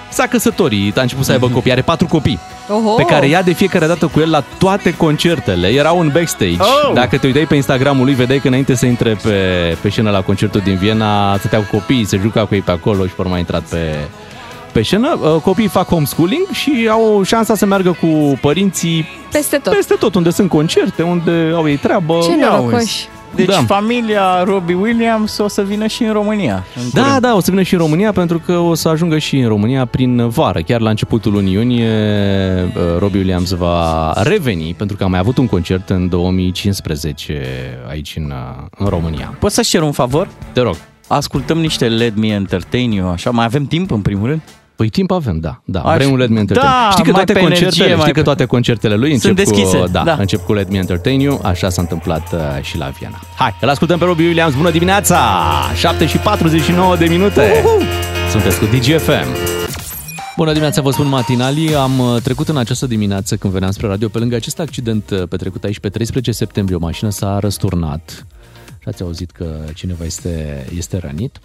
s-a 0.09 0.25
căsătorit, 0.27 0.97
a 0.97 1.01
început 1.01 1.25
să 1.25 1.31
aibă 1.31 1.47
copii, 1.47 1.71
are 1.71 1.81
patru 1.81 2.07
copii, 2.07 2.39
Oho. 2.69 2.93
pe 2.95 3.03
care 3.03 3.27
ia 3.27 3.41
de 3.41 3.53
fiecare 3.53 3.87
dată 3.87 4.05
cu 4.05 4.19
el 4.19 4.29
la 4.29 4.43
toate 4.57 4.95
concertele. 4.95 5.67
Erau 5.67 5.99
în 5.99 6.09
backstage. 6.13 6.57
Oh! 6.59 6.93
Dacă 6.93 7.17
te 7.17 7.27
uitai 7.27 7.45
pe 7.45 7.55
Instagramul 7.55 8.05
lui, 8.05 8.13
vedeai 8.13 8.39
că 8.39 8.47
înainte 8.47 8.75
să 8.75 8.85
intre 8.85 9.17
pe, 9.23 9.33
pe 9.81 9.89
scenă 9.89 10.09
la 10.09 10.21
concertul 10.21 10.61
din 10.63 10.75
Viena, 10.75 11.37
stătea 11.37 11.59
cu 11.59 11.77
copiii, 11.77 12.05
se 12.05 12.17
juca 12.17 12.45
cu 12.45 12.55
ei 12.55 12.61
pe 12.61 12.71
acolo 12.71 13.05
și 13.05 13.13
pe 13.13 13.21
urmă 13.21 13.35
a 13.35 13.37
intrat 13.37 13.61
pe, 13.61 13.95
pe 14.79 14.85
scenă. 14.85 15.17
Uh, 15.21 15.41
Copiii 15.41 15.67
fac 15.67 15.87
homeschooling 15.87 16.47
și 16.51 16.87
au 16.91 17.21
șansa 17.23 17.55
să 17.55 17.65
meargă 17.65 17.97
cu 18.01 18.37
părinții 18.41 19.05
Peste 19.31 19.57
tot. 19.57 19.73
peste 19.73 19.93
tot, 19.99 20.15
unde 20.15 20.29
sunt 20.29 20.49
concerte, 20.49 21.01
unde 21.03 21.51
au 21.55 21.67
ei 21.69 21.75
treabă. 21.77 22.17
Ce 22.23 22.29
Ia 22.39 22.49
norocoși. 22.49 23.07
Deci 23.35 23.45
Da. 23.47 23.63
familia 23.67 24.43
Robbie 24.43 24.75
Williams 24.75 25.37
o 25.37 25.47
să 25.47 25.61
vină 25.61 25.87
și 25.87 26.03
în 26.03 26.11
România. 26.13 26.63
în 26.75 26.81
Da, 26.93 27.01
curând. 27.01 27.21
da, 27.21 27.35
o 27.35 27.39
să 27.39 27.49
vină 27.51 27.61
și 27.63 27.73
în 27.73 27.79
România 27.79 28.11
pentru 28.11 28.41
că 28.45 28.57
o 28.57 28.73
să 28.73 28.89
ajungă 28.89 29.17
și 29.17 29.37
în 29.37 29.47
România 29.47 29.85
prin 29.85 30.27
vară. 30.29 30.59
Chiar 30.61 30.81
la 30.81 30.89
începutul 30.89 31.31
lunii 31.31 31.53
iunie, 31.53 31.87
uh, 32.75 32.97
Robbie 32.99 33.19
Williams 33.19 33.51
va 33.51 34.13
reveni 34.15 34.73
pentru 34.77 34.97
că 34.97 35.03
a 35.03 35.07
mai 35.07 35.19
avut 35.19 35.37
un 35.37 35.47
concert 35.47 35.89
în 35.89 36.09
2015 36.09 37.41
aici 37.89 38.13
în, 38.17 38.23
uh, 38.31 38.63
în 38.77 38.87
România. 38.87 39.35
Poți 39.39 39.55
să-ți 39.55 39.69
cer 39.69 39.81
un 39.81 39.91
favor? 39.91 40.27
Te 40.51 40.61
rog. 40.61 40.75
Ascultăm 41.07 41.57
niște 41.57 41.87
Let 41.87 42.15
Me 42.17 42.27
Entertain 42.27 42.91
You, 42.91 43.09
așa, 43.09 43.29
mai 43.31 43.45
avem 43.45 43.65
timp 43.65 43.91
în 43.91 44.01
primul 44.01 44.27
rând? 44.27 44.41
Păi 44.79 44.89
timp 44.89 45.11
avem, 45.11 45.39
da. 45.39 45.61
da. 45.65 45.81
Aș- 45.81 45.95
Vrem 45.95 46.11
un 46.11 46.17
Let 46.17 46.29
Me 46.29 46.39
Entertain. 46.39 46.67
Da, 46.69 46.87
știi 46.91 47.03
că 47.03 47.11
mai 47.11 47.23
toate 47.23 47.33
pe 47.33 47.39
energie, 47.39 47.63
concertele, 47.65 47.89
mai 47.95 47.99
știi 48.01 48.13
că 48.13 48.19
pe- 48.19 48.25
toate 48.25 48.45
concertele 48.45 48.95
lui 48.95 49.11
încep 49.11 49.21
Sunt 49.25 49.35
deschise, 49.35 49.77
cu, 49.77 49.87
da, 49.91 50.03
da. 50.03 50.13
încep 50.19 50.45
cu 50.45 50.53
Let 50.53 50.69
Me 50.71 50.77
Entertain 50.77 51.19
You, 51.19 51.39
așa 51.43 51.69
s-a 51.69 51.81
întâmplat 51.81 52.33
uh, 52.33 52.39
și 52.61 52.77
la 52.77 52.87
Viena. 52.99 53.19
Hai, 53.37 53.55
îl 53.61 53.69
ascultăm 53.69 53.97
pe 53.99 54.05
Robbie 54.05 54.25
Williams. 54.25 54.53
Bună 54.55 54.71
dimineața! 54.71 55.19
7 55.75 56.05
și 56.05 56.17
49 56.17 56.95
de 56.95 57.05
minute. 57.05 57.63
Sunteți 58.31 58.59
cu 58.59 58.65
DGFM. 58.65 59.27
Bună 60.35 60.49
dimineața, 60.51 60.81
vă 60.81 60.91
spun 60.91 61.07
matinalii. 61.07 61.75
Am 61.75 61.99
uh, 61.99 62.21
trecut 62.23 62.47
în 62.47 62.57
această 62.57 62.85
dimineață 62.87 63.35
când 63.35 63.53
veneam 63.53 63.71
spre 63.71 63.87
radio 63.87 64.07
pe 64.07 64.17
lângă 64.17 64.35
acest 64.35 64.59
accident 64.59 65.09
uh, 65.09 65.23
petrecut 65.29 65.63
aici 65.63 65.79
pe 65.79 65.89
13 65.89 66.31
septembrie. 66.31 66.75
O 66.75 66.79
mașină 66.79 67.09
s-a 67.09 67.37
răsturnat 67.39 68.25
și 68.81 68.87
ați 68.87 69.01
auzit 69.01 69.31
că 69.31 69.45
cineva 69.73 70.03
este, 70.05 70.65
este 70.77 70.97
rănit. 70.97 71.37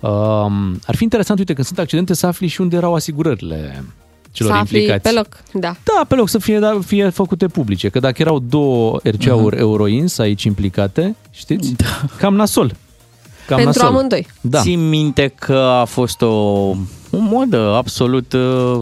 Um, 0.00 0.78
ar 0.86 0.96
fi 0.96 1.02
interesant, 1.02 1.38
uite, 1.38 1.52
când 1.52 1.66
sunt 1.66 1.78
accidente, 1.78 2.14
să 2.14 2.26
afli 2.26 2.46
și 2.46 2.60
unde 2.60 2.76
erau 2.76 2.94
asigurările 2.94 3.84
celor 4.32 4.52
Să 4.52 4.58
afli 4.58 4.78
implicați. 4.78 5.08
pe 5.08 5.14
loc, 5.14 5.42
da. 5.52 5.76
Da, 5.82 6.04
pe 6.08 6.14
loc 6.14 6.28
să 6.28 6.38
fie, 6.38 6.58
da, 6.58 6.78
fie 6.86 7.08
făcute 7.08 7.46
publice, 7.46 7.88
că 7.88 7.98
dacă 8.00 8.22
erau 8.22 8.38
două 8.38 8.98
RCA-uri 9.02 9.44
Mhm. 9.44 9.54
uh-huh. 9.56 9.58
Euroins 9.58 10.18
aici 10.18 10.42
implicate, 10.44 11.16
știți, 11.30 11.72
da. 11.76 11.84
cam 12.18 12.34
nasol. 12.34 12.74
Cam 13.46 13.56
Pentru 13.56 13.78
nasol. 13.80 13.94
amândoi. 13.96 14.26
Da. 14.40 14.60
Țin 14.60 14.88
minte 14.88 15.32
că 15.38 15.56
a 15.80 15.84
fost 15.84 16.22
o, 16.22 16.26
o 16.26 16.76
modă 17.10 17.74
absolut 17.76 18.32
uh, 18.32 18.80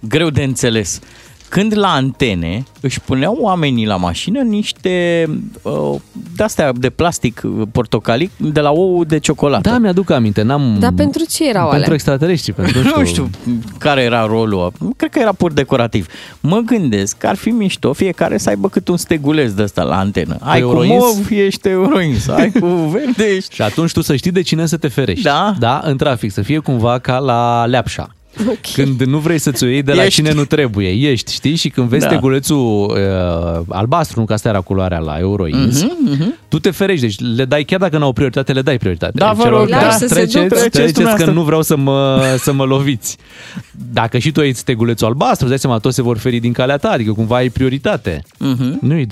greu 0.00 0.30
de 0.30 0.42
înțeles. 0.42 1.00
Când 1.48 1.76
la 1.76 1.92
antene 1.92 2.64
își 2.80 3.00
puneau 3.00 3.36
oamenii 3.40 3.86
la 3.86 3.96
mașină 3.96 4.40
niște 4.40 5.26
uh, 5.62 5.94
de-astea 6.36 6.72
de 6.72 6.90
plastic 6.90 7.42
uh, 7.44 7.62
portocalic 7.72 8.30
de 8.36 8.60
la 8.60 8.70
ou 8.70 9.04
de 9.04 9.18
ciocolată. 9.18 9.70
Da, 9.70 9.78
mi-aduc 9.78 10.10
aminte, 10.10 10.42
n-am... 10.42 10.76
Dar 10.78 10.92
pentru 10.96 11.24
ce 11.30 11.48
erau 11.48 11.62
pentru 11.62 11.82
alea? 11.84 11.94
extraterestri, 11.94 12.52
pentru 12.52 12.82
nu 12.96 13.04
știu 13.12 13.30
care 13.78 14.02
era 14.02 14.26
rolul. 14.26 14.72
Cred 14.96 15.10
că 15.10 15.18
era 15.18 15.32
pur 15.32 15.52
decorativ. 15.52 16.06
Mă 16.40 16.58
gândesc 16.58 17.16
că 17.16 17.26
ar 17.26 17.36
fi 17.36 17.48
mișto 17.48 17.92
fiecare 17.92 18.38
să 18.38 18.48
aibă 18.48 18.68
cât 18.68 18.88
un 18.88 18.96
steguleț 18.96 19.52
de 19.52 19.62
ăsta 19.62 19.82
la 19.82 19.98
antenă. 19.98 20.36
Ai 20.40 20.60
cu 20.60 20.66
Euroins? 20.66 21.04
mov, 21.04 21.30
ești 21.30 21.68
euroins. 21.68 22.28
Ai 22.28 22.50
cu 22.50 22.66
verde, 22.94 23.24
ești... 23.24 23.54
Și 23.54 23.62
atunci 23.62 23.92
tu 23.92 24.00
să 24.00 24.16
știi 24.16 24.30
de 24.30 24.42
cine 24.42 24.66
să 24.66 24.76
te 24.76 24.88
ferești. 24.88 25.22
Da. 25.22 25.54
Da, 25.58 25.80
în 25.84 25.96
trafic, 25.96 26.32
să 26.32 26.42
fie 26.42 26.58
cumva 26.58 26.98
ca 26.98 27.18
la 27.18 27.64
leapșa. 27.66 28.10
Ok. 28.48 28.72
Când 28.74 29.00
nu 29.02 29.18
vrei 29.18 29.38
să-ți 29.38 29.64
o 29.64 29.66
iei 29.66 29.82
de 29.82 29.92
la 29.92 30.04
Ești. 30.04 30.14
cine 30.14 30.32
nu 30.32 30.44
trebuie, 30.44 30.88
ești, 31.10 31.32
știi? 31.32 31.54
Și 31.54 31.68
când 31.68 31.88
vezi 31.88 32.02
Da. 32.02 32.08
stegulețul 32.08 32.56
uh, 32.58 33.60
albastru, 33.68 34.20
nu 34.20 34.26
că 34.26 34.32
asta 34.32 34.48
era 34.48 34.60
culoarea 34.60 34.98
la 34.98 35.18
Euroins, 35.18 35.82
Mhm, 35.82 36.34
tu 36.48 36.58
te 36.58 36.70
ferești, 36.70 37.00
deci 37.06 37.16
le 37.36 37.44
dai, 37.44 37.64
chiar 37.64 37.78
dacă 37.80 37.98
nu 37.98 38.04
au 38.04 38.12
prioritate, 38.12 38.52
le 38.52 38.62
dai 38.62 38.76
prioritate. 38.78 39.12
Da, 39.14 39.32
vă 39.32 39.42
Celor 39.42 39.58
rog, 39.60 39.68
care 39.68 39.80
da. 39.82 39.86
Lași 39.86 39.98
să 39.98 40.06
se 40.06 40.14
treceți, 40.14 40.32
ducă. 40.34 40.46
treceți, 40.48 40.70
Treceți 40.70 40.92
că 40.92 40.98
dumneavoastră. 41.00 41.32
nu 41.34 41.42
vreau 41.42 41.62
să 41.62 41.76
mă, 41.76 42.22
să 42.38 42.52
mă 42.52 42.64
loviți. 42.64 43.16
Dacă 43.92 44.18
și 44.18 44.32
tu 44.32 44.40
ai 44.40 44.52
stegulețul 44.52 45.06
albastru, 45.06 45.40
îți 45.40 45.48
dai 45.48 45.58
seama, 45.58 45.78
toți 45.78 45.94
se 45.94 46.02
vor 46.02 46.18
feri 46.18 46.38
din 46.38 46.52
calea 46.52 46.76
ta, 46.76 46.90
adică 46.90 47.12
cumva 47.12 47.36
ai 47.36 47.48
prioritate. 47.48 48.22
Mhm. 48.38 48.78
Nu 48.80 48.94
e 48.98 49.04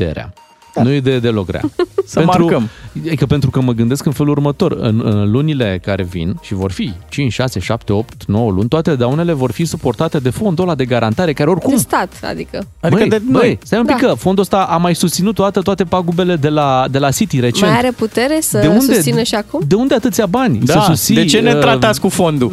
idee 0.80 0.82
rea. 0.82 0.82
Nu 0.82 0.90
e 0.90 0.96
idee 0.96 1.18
deloc 1.18 1.50
rea. 1.50 1.60
Să 2.06 2.22
marcăm. 2.24 2.68
Adică 3.06 3.26
pentru 3.26 3.50
că 3.50 3.60
mă 3.60 3.72
gândesc 3.72 4.06
în 4.06 4.12
felul 4.12 4.32
următor. 4.32 4.72
În, 4.72 5.00
în 5.04 5.30
lunile 5.30 5.80
care 5.82 6.02
vin, 6.02 6.36
și 6.42 6.54
vor 6.54 6.70
fi 6.70 6.92
5, 7.08 7.32
6, 7.32 7.60
7, 7.60 7.92
8, 7.92 8.24
9 8.26 8.50
luni, 8.50 8.68
toate 8.68 8.94
daunele 8.94 9.32
vor 9.32 9.50
fi 9.50 9.64
suportate 9.64 10.18
de 10.18 10.30
fondul 10.30 10.64
ăla 10.64 10.74
de 10.74 10.84
garantare, 10.84 11.32
care 11.32 11.50
oricum... 11.50 11.72
De 11.72 11.80
stat, 11.80 12.12
adică. 12.22 12.66
Adică 12.80 13.00
băi, 13.00 13.08
de 13.08 13.18
băi, 13.30 13.40
noi. 13.40 13.58
stai 13.62 13.78
un 13.78 13.84
pic 13.84 14.00
Da. 14.00 14.06
că 14.06 14.14
fondul 14.14 14.42
ăsta 14.42 14.62
a 14.62 14.76
mai 14.76 14.94
susținut 14.94 15.34
toate, 15.34 15.60
toate 15.60 15.84
pagubele 15.84 16.36
de 16.36 16.48
la, 16.48 16.86
de 16.90 16.98
la 16.98 17.10
City 17.10 17.40
recent. 17.40 17.70
Mai 17.70 17.78
are 17.78 17.90
putere 17.90 18.38
să 18.40 18.58
de 18.58 18.66
unde, 18.66 18.94
susțină 18.94 19.22
și 19.22 19.34
acum? 19.34 19.60
De 19.66 19.74
unde 19.74 19.94
atâția 19.94 20.26
bani? 20.26 20.58
Da, 20.58 20.72
să 20.72 20.84
susții, 20.86 21.14
de 21.14 21.24
ce 21.24 21.40
ne 21.40 21.52
uh, 21.52 21.58
tratați 21.58 22.00
cu 22.00 22.08
fondul? 22.08 22.52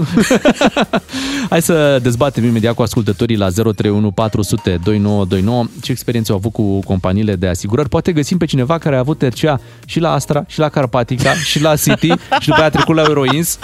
Hai 1.50 1.62
să 1.62 2.00
dezbatem 2.02 2.44
imediat 2.44 2.76
cu 2.76 2.82
ascultătorii 2.82 3.38
la 3.38 3.50
031 3.50 4.12
400 4.12 4.80
2929 4.84 5.66
ce 5.82 5.92
experiențe 5.92 6.32
au 6.32 6.38
avut 6.38 6.52
cu 6.52 6.80
companiile 6.80 7.36
de 7.36 7.48
asigurări. 7.48 7.90
Poate 7.90 8.11
găsim 8.12 8.38
pe 8.38 8.46
cineva 8.46 8.78
care 8.78 8.96
a 8.96 9.00
avut 9.00 9.22
RCA 9.22 9.60
și 9.86 10.00
la 10.00 10.12
Astra, 10.12 10.44
și 10.48 10.60
la 10.60 10.70
Carpatica, 10.70 11.34
și 11.34 11.62
la 11.62 11.76
City, 11.76 12.08
și 12.40 12.48
după 12.48 12.58
aia 12.58 12.66
a 12.66 12.70
trecut 12.70 12.96
la 12.96 13.04
Euroins. 13.08 13.60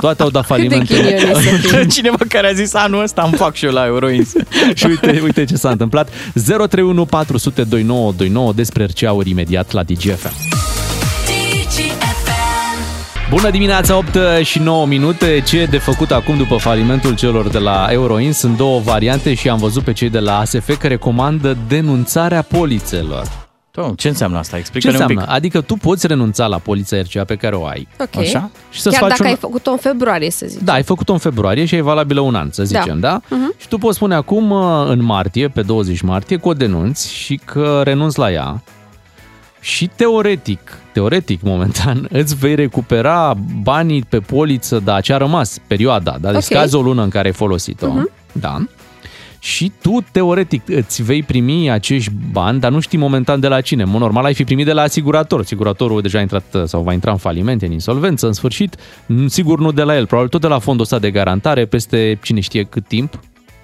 Toate 0.00 0.22
au 0.22 0.30
dat 0.30 0.46
Cât 0.46 0.56
de 0.56 0.62
falimente. 0.62 0.94
ghinion 0.94 1.14
e 1.14 1.40
să 1.40 1.68
fii? 1.68 1.86
Cineva 1.86 2.16
care 2.28 2.46
a 2.48 2.52
zis 2.52 2.74
anul 2.74 3.02
ăsta 3.02 3.22
îmi 3.22 3.32
fac 3.36 3.54
și 3.54 3.64
eu 3.64 3.72
la 3.72 3.86
Euroins. 3.86 4.32
și 4.74 4.86
uite, 4.86 5.20
uite 5.22 5.44
ce 5.44 5.56
s-a 5.56 5.70
întâmplat. 5.70 6.08
031 6.32 7.04
400 7.04 7.62
2929 7.62 8.52
despre 8.52 8.84
RCA-uri 8.84 9.30
imediat 9.30 9.72
la 9.72 9.82
DGFM. 9.82 10.32
Bună 13.30 13.50
dimineața, 13.50 13.96
8 13.96 14.16
și 14.42 14.58
9 14.58 14.86
minute. 14.86 15.42
Ce 15.46 15.60
e 15.60 15.66
de 15.66 15.78
făcut 15.78 16.10
acum 16.10 16.36
după 16.36 16.56
falimentul 16.56 17.14
celor 17.14 17.48
de 17.48 17.58
la 17.58 17.86
Euroins? 17.90 18.38
Sunt 18.38 18.56
două 18.56 18.80
variante 18.80 19.34
și 19.34 19.48
am 19.48 19.58
văzut 19.58 19.82
pe 19.82 19.92
cei 19.92 20.10
de 20.10 20.18
la 20.18 20.38
ASF 20.38 20.76
că 20.78 20.86
recomandă 20.86 21.56
denunțarea 21.68 22.42
polițelor. 22.42 23.49
Tom, 23.70 23.94
ce 23.94 24.08
înseamnă 24.08 24.38
asta? 24.38 24.52
Ce 24.54 24.58
Explică-ne 24.60 24.94
un 24.94 25.00
înseamnă? 25.00 25.24
pic. 25.26 25.34
Adică 25.36 25.60
tu 25.60 25.74
poți 25.74 26.06
renunța 26.06 26.46
la 26.46 26.58
polița 26.58 26.96
RCA 27.00 27.24
pe 27.24 27.36
care 27.36 27.54
o 27.54 27.66
ai. 27.66 27.88
Ok. 28.00 28.16
Așa? 28.16 28.50
Și 28.70 28.80
să-ți 28.80 28.94
Chiar 28.98 29.08
faci 29.08 29.10
dacă 29.18 29.22
un... 29.22 29.28
ai 29.28 29.40
făcut-o 29.40 29.70
în 29.70 29.76
februarie, 29.76 30.30
să 30.30 30.46
zic. 30.46 30.60
Da, 30.60 30.72
ai 30.72 30.82
făcut-o 30.82 31.12
în 31.12 31.18
februarie 31.18 31.64
și 31.64 31.74
e 31.74 31.80
valabilă 31.80 32.20
un 32.20 32.34
an, 32.34 32.48
să 32.50 32.64
zicem, 32.64 33.00
da? 33.00 33.20
Mhm. 33.28 33.54
Și 33.58 33.68
tu 33.68 33.78
poți 33.78 33.96
spune 33.96 34.14
acum, 34.14 34.50
uh, 34.50 34.84
în 34.88 35.02
martie, 35.02 35.48
pe 35.48 35.62
20 35.62 36.00
martie, 36.00 36.36
că 36.36 36.48
o 36.48 36.52
denunți 36.52 37.12
și 37.12 37.40
că 37.44 37.80
renunți 37.84 38.18
la 38.18 38.32
ea 38.32 38.62
și 39.60 39.90
teoretic, 39.96 40.78
teoretic, 40.92 41.42
momentan, 41.42 42.06
îți 42.20 42.36
vei 42.36 42.54
recupera 42.54 43.34
banii 43.62 44.02
pe 44.08 44.18
poliță, 44.20 44.78
da, 44.84 45.00
ce 45.00 45.12
a 45.12 45.16
rămas, 45.16 45.56
perioada, 45.66 46.16
da? 46.20 46.28
Deci 46.28 46.36
Ok. 46.36 46.42
scazi 46.42 46.74
o 46.74 46.80
lună 46.80 47.02
în 47.02 47.08
care 47.08 47.26
ai 47.26 47.34
folosit-o. 47.34 47.86
Mhm. 47.92 48.10
Da. 48.32 48.64
Și 49.42 49.72
tu, 49.82 50.04
teoretic, 50.12 50.62
îți 50.68 51.02
vei 51.02 51.22
primi 51.22 51.70
acești 51.70 52.12
bani, 52.32 52.60
dar 52.60 52.70
nu 52.70 52.80
știi 52.80 52.98
momentan 52.98 53.40
de 53.40 53.48
la 53.48 53.60
cine. 53.60 53.82
În 53.82 53.90
mod 53.90 54.00
normal 54.00 54.24
ai 54.24 54.34
fi 54.34 54.44
primit 54.44 54.66
de 54.66 54.72
la 54.72 54.82
asigurator. 54.82 55.40
Asiguratorul 55.40 56.00
deja 56.00 56.18
a 56.18 56.20
intrat 56.20 56.56
sau 56.64 56.82
va 56.82 56.92
intra 56.92 57.10
în 57.10 57.16
faliment, 57.16 57.62
în 57.62 57.72
insolvență, 57.72 58.26
în 58.26 58.32
sfârșit. 58.32 58.76
Sigur 59.26 59.58
nu 59.60 59.72
de 59.72 59.82
la 59.82 59.96
el, 59.96 60.06
probabil 60.06 60.30
tot 60.30 60.40
de 60.40 60.46
la 60.46 60.58
fondul 60.58 60.84
ăsta 60.84 60.98
de 60.98 61.10
garantare, 61.10 61.66
peste 61.66 62.18
cine 62.22 62.40
știe 62.40 62.62
cât 62.62 62.86
timp, 62.86 63.20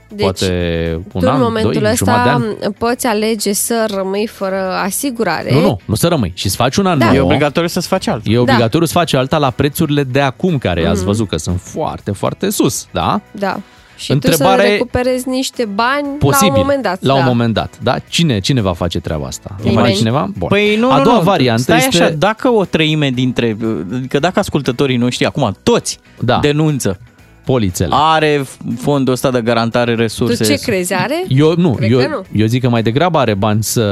Deci, 0.08 0.20
poate 0.20 1.00
un 1.12 1.20
tu 1.20 1.28
an, 1.28 1.34
în 1.36 1.42
momentul 1.42 1.72
doi, 1.82 1.94
jumătate 1.96 2.28
de 2.28 2.34
ăsta 2.34 2.64
an. 2.66 2.72
poți 2.72 3.06
alege 3.06 3.52
să 3.52 3.86
rămâi 3.96 4.26
fără 4.26 4.70
asigurare. 4.84 5.52
Nu, 5.52 5.60
nu, 5.60 5.80
nu 5.84 5.94
să 5.94 6.08
rămâi. 6.08 6.32
Și 6.34 6.46
îți 6.46 6.56
faci 6.56 6.76
un 6.76 6.86
an 6.86 6.98
Da. 6.98 7.04
nou. 7.04 7.14
E 7.14 7.20
obligatoriu 7.20 7.68
să-ți 7.68 7.88
faci 7.88 8.06
altă. 8.06 8.30
E 8.30 8.38
obligatoriu 8.38 8.86
să 8.86 8.92
faci 8.92 9.12
alta 9.12 9.38
la 9.38 9.50
prețurile 9.50 10.02
de 10.02 10.20
acum, 10.20 10.58
care 10.58 10.86
ați 10.86 11.04
văzut 11.04 11.28
că 11.28 11.36
sunt 11.36 11.60
foarte, 11.60 12.10
foarte 12.10 12.50
sus, 12.50 12.88
da? 12.92 13.20
Da. 13.30 13.60
Și 13.96 14.12
Întrebare- 14.12 14.56
tu 14.62 14.66
să 14.66 14.72
recuperezi 14.72 15.28
niște 15.28 15.64
bani 15.64 16.06
Posibil, 16.18 16.48
la 16.52 16.54
un 16.58 16.60
moment 16.60 16.82
dat. 16.82 17.02
la 17.02 17.12
da. 17.14 17.18
un 17.18 17.24
moment 17.26 17.54
dat. 17.54 17.78
Da? 17.82 17.96
Cine, 18.08 18.38
cine 18.38 18.60
va 18.60 18.72
face 18.72 19.00
treaba 19.00 19.26
asta? 19.26 19.48
Va 19.50 19.56
Nimeni. 19.68 19.86
face 19.86 19.98
cineva? 19.98 20.28
Bun. 20.38 20.48
Păi 20.48 20.76
nu, 20.76 20.90
A 20.90 20.96
nu, 20.96 21.02
doua 21.02 21.16
nu. 21.16 21.22
variantă 21.22 21.62
Stai 21.62 21.76
este... 21.76 22.02
așa, 22.02 22.10
dacă 22.10 22.48
o 22.48 22.64
treime 22.64 23.10
dintre, 23.10 23.56
adică 23.94 24.18
dacă 24.18 24.38
ascultătorii 24.38 24.96
noștri 24.96 25.24
acum 25.26 25.56
toți 25.62 25.98
Da. 26.20 26.38
denunță, 26.38 27.00
polițele. 27.46 27.88
are 27.92 28.44
fondul 28.78 29.12
ăsta 29.12 29.30
de 29.30 29.40
garantare 29.40 29.94
resurse. 29.94 30.44
Tu 30.44 30.50
ce 30.50 30.58
crezi? 30.58 30.94
Are? 30.94 31.24
Eu 31.28 31.54
nu, 31.56 31.70
Cred 31.70 31.90
eu, 31.90 31.98
că 31.98 32.06
nu. 32.08 32.24
eu 32.40 32.46
zic 32.46 32.62
că 32.62 32.68
mai 32.68 32.82
degrabă 32.82 33.18
are 33.18 33.34
bani 33.34 33.62
să 33.62 33.84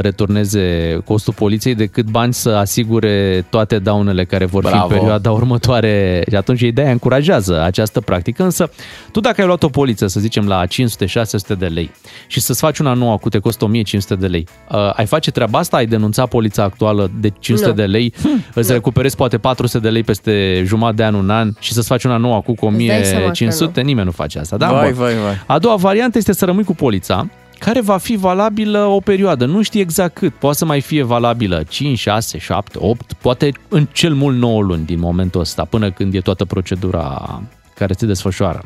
returneze 0.00 0.98
costul 1.04 1.32
poliției 1.32 1.74
decât 1.74 2.06
bani 2.10 2.34
să 2.34 2.48
asigure 2.50 3.46
toate 3.50 3.78
daunele 3.78 4.24
care 4.24 4.44
vor 4.44 4.64
fi 4.64 4.70
Bravo. 4.70 4.86
în 4.86 4.98
perioada 4.98 5.30
următoare. 5.30 6.24
Și 6.28 6.36
atunci 6.36 6.60
ideea 6.60 6.90
încurajează 6.90 7.62
această 7.62 8.00
practică. 8.00 8.42
Însă, 8.42 8.70
tu 9.12 9.20
dacă 9.20 9.40
ai 9.40 9.46
luat 9.46 9.62
o 9.62 9.68
poliță, 9.68 10.06
să 10.06 10.20
zicem, 10.20 10.46
la 10.46 10.64
500-600 10.66 11.58
de 11.58 11.66
lei 11.66 11.90
și 12.26 12.40
să-ți 12.40 12.60
faci 12.60 12.78
una 12.78 12.92
nouă 12.92 13.16
cu 13.18 13.28
te 13.28 13.38
costă 13.38 13.64
1500 13.64 14.14
de 14.14 14.26
lei, 14.26 14.46
uh, 14.70 14.90
ai 14.94 15.06
face 15.06 15.30
treaba 15.30 15.58
asta? 15.58 15.76
Ai 15.76 15.86
denunța 15.86 16.26
polița 16.26 16.62
actuală 16.62 17.10
de 17.20 17.32
500 17.38 17.68
Nu. 17.68 17.74
de 17.74 17.84
lei, 17.84 18.14
îți 18.54 18.72
recuperezi 18.72 19.16
poate 19.16 19.38
400 19.38 19.78
de 19.78 19.88
lei 19.88 20.02
peste 20.02 20.62
jumătate 20.66 20.96
de 20.96 21.04
an, 21.04 21.14
un 21.14 21.30
an 21.30 21.52
și 21.58 21.72
să-ți 21.72 21.86
faci 21.86 22.04
una 22.04 22.16
nouă 22.16 22.40
cu 22.40 22.54
dai 22.54 22.68
seama 22.68 22.87
că 22.87 22.87
1500? 22.90 23.80
Nimeni 23.80 24.06
nu 24.06 24.12
face 24.12 24.38
asta. 24.38 24.56
Da? 24.56 24.72
Vai, 24.72 24.92
Bun. 24.92 25.02
vai, 25.02 25.14
vai. 25.14 25.42
A 25.46 25.58
doua 25.58 25.76
variantă 25.76 26.18
este 26.18 26.32
să 26.32 26.44
rămâi 26.44 26.64
cu 26.64 26.74
polița, 26.74 27.28
care 27.58 27.80
va 27.80 27.96
fi 27.96 28.16
valabilă 28.16 28.78
o 28.78 29.00
perioadă. 29.00 29.44
Nu 29.44 29.62
știi 29.62 29.80
exact 29.80 30.14
cât. 30.14 30.34
Poate 30.34 30.56
să 30.56 30.64
mai 30.64 30.80
fie 30.80 31.02
valabilă 31.02 31.62
5, 31.68 31.98
6, 31.98 32.38
7, 32.38 32.78
8, 32.80 33.12
poate 33.12 33.52
în 33.68 33.86
cel 33.92 34.14
mult 34.14 34.36
9 34.36 34.62
luni 34.62 34.84
din 34.84 34.98
momentul 34.98 35.40
ăsta, 35.40 35.64
până 35.64 35.90
când 35.90 36.14
e 36.14 36.20
toată 36.20 36.44
procedura 36.44 37.40
care 37.74 37.92
se 37.96 38.06
desfășoară. 38.06 38.62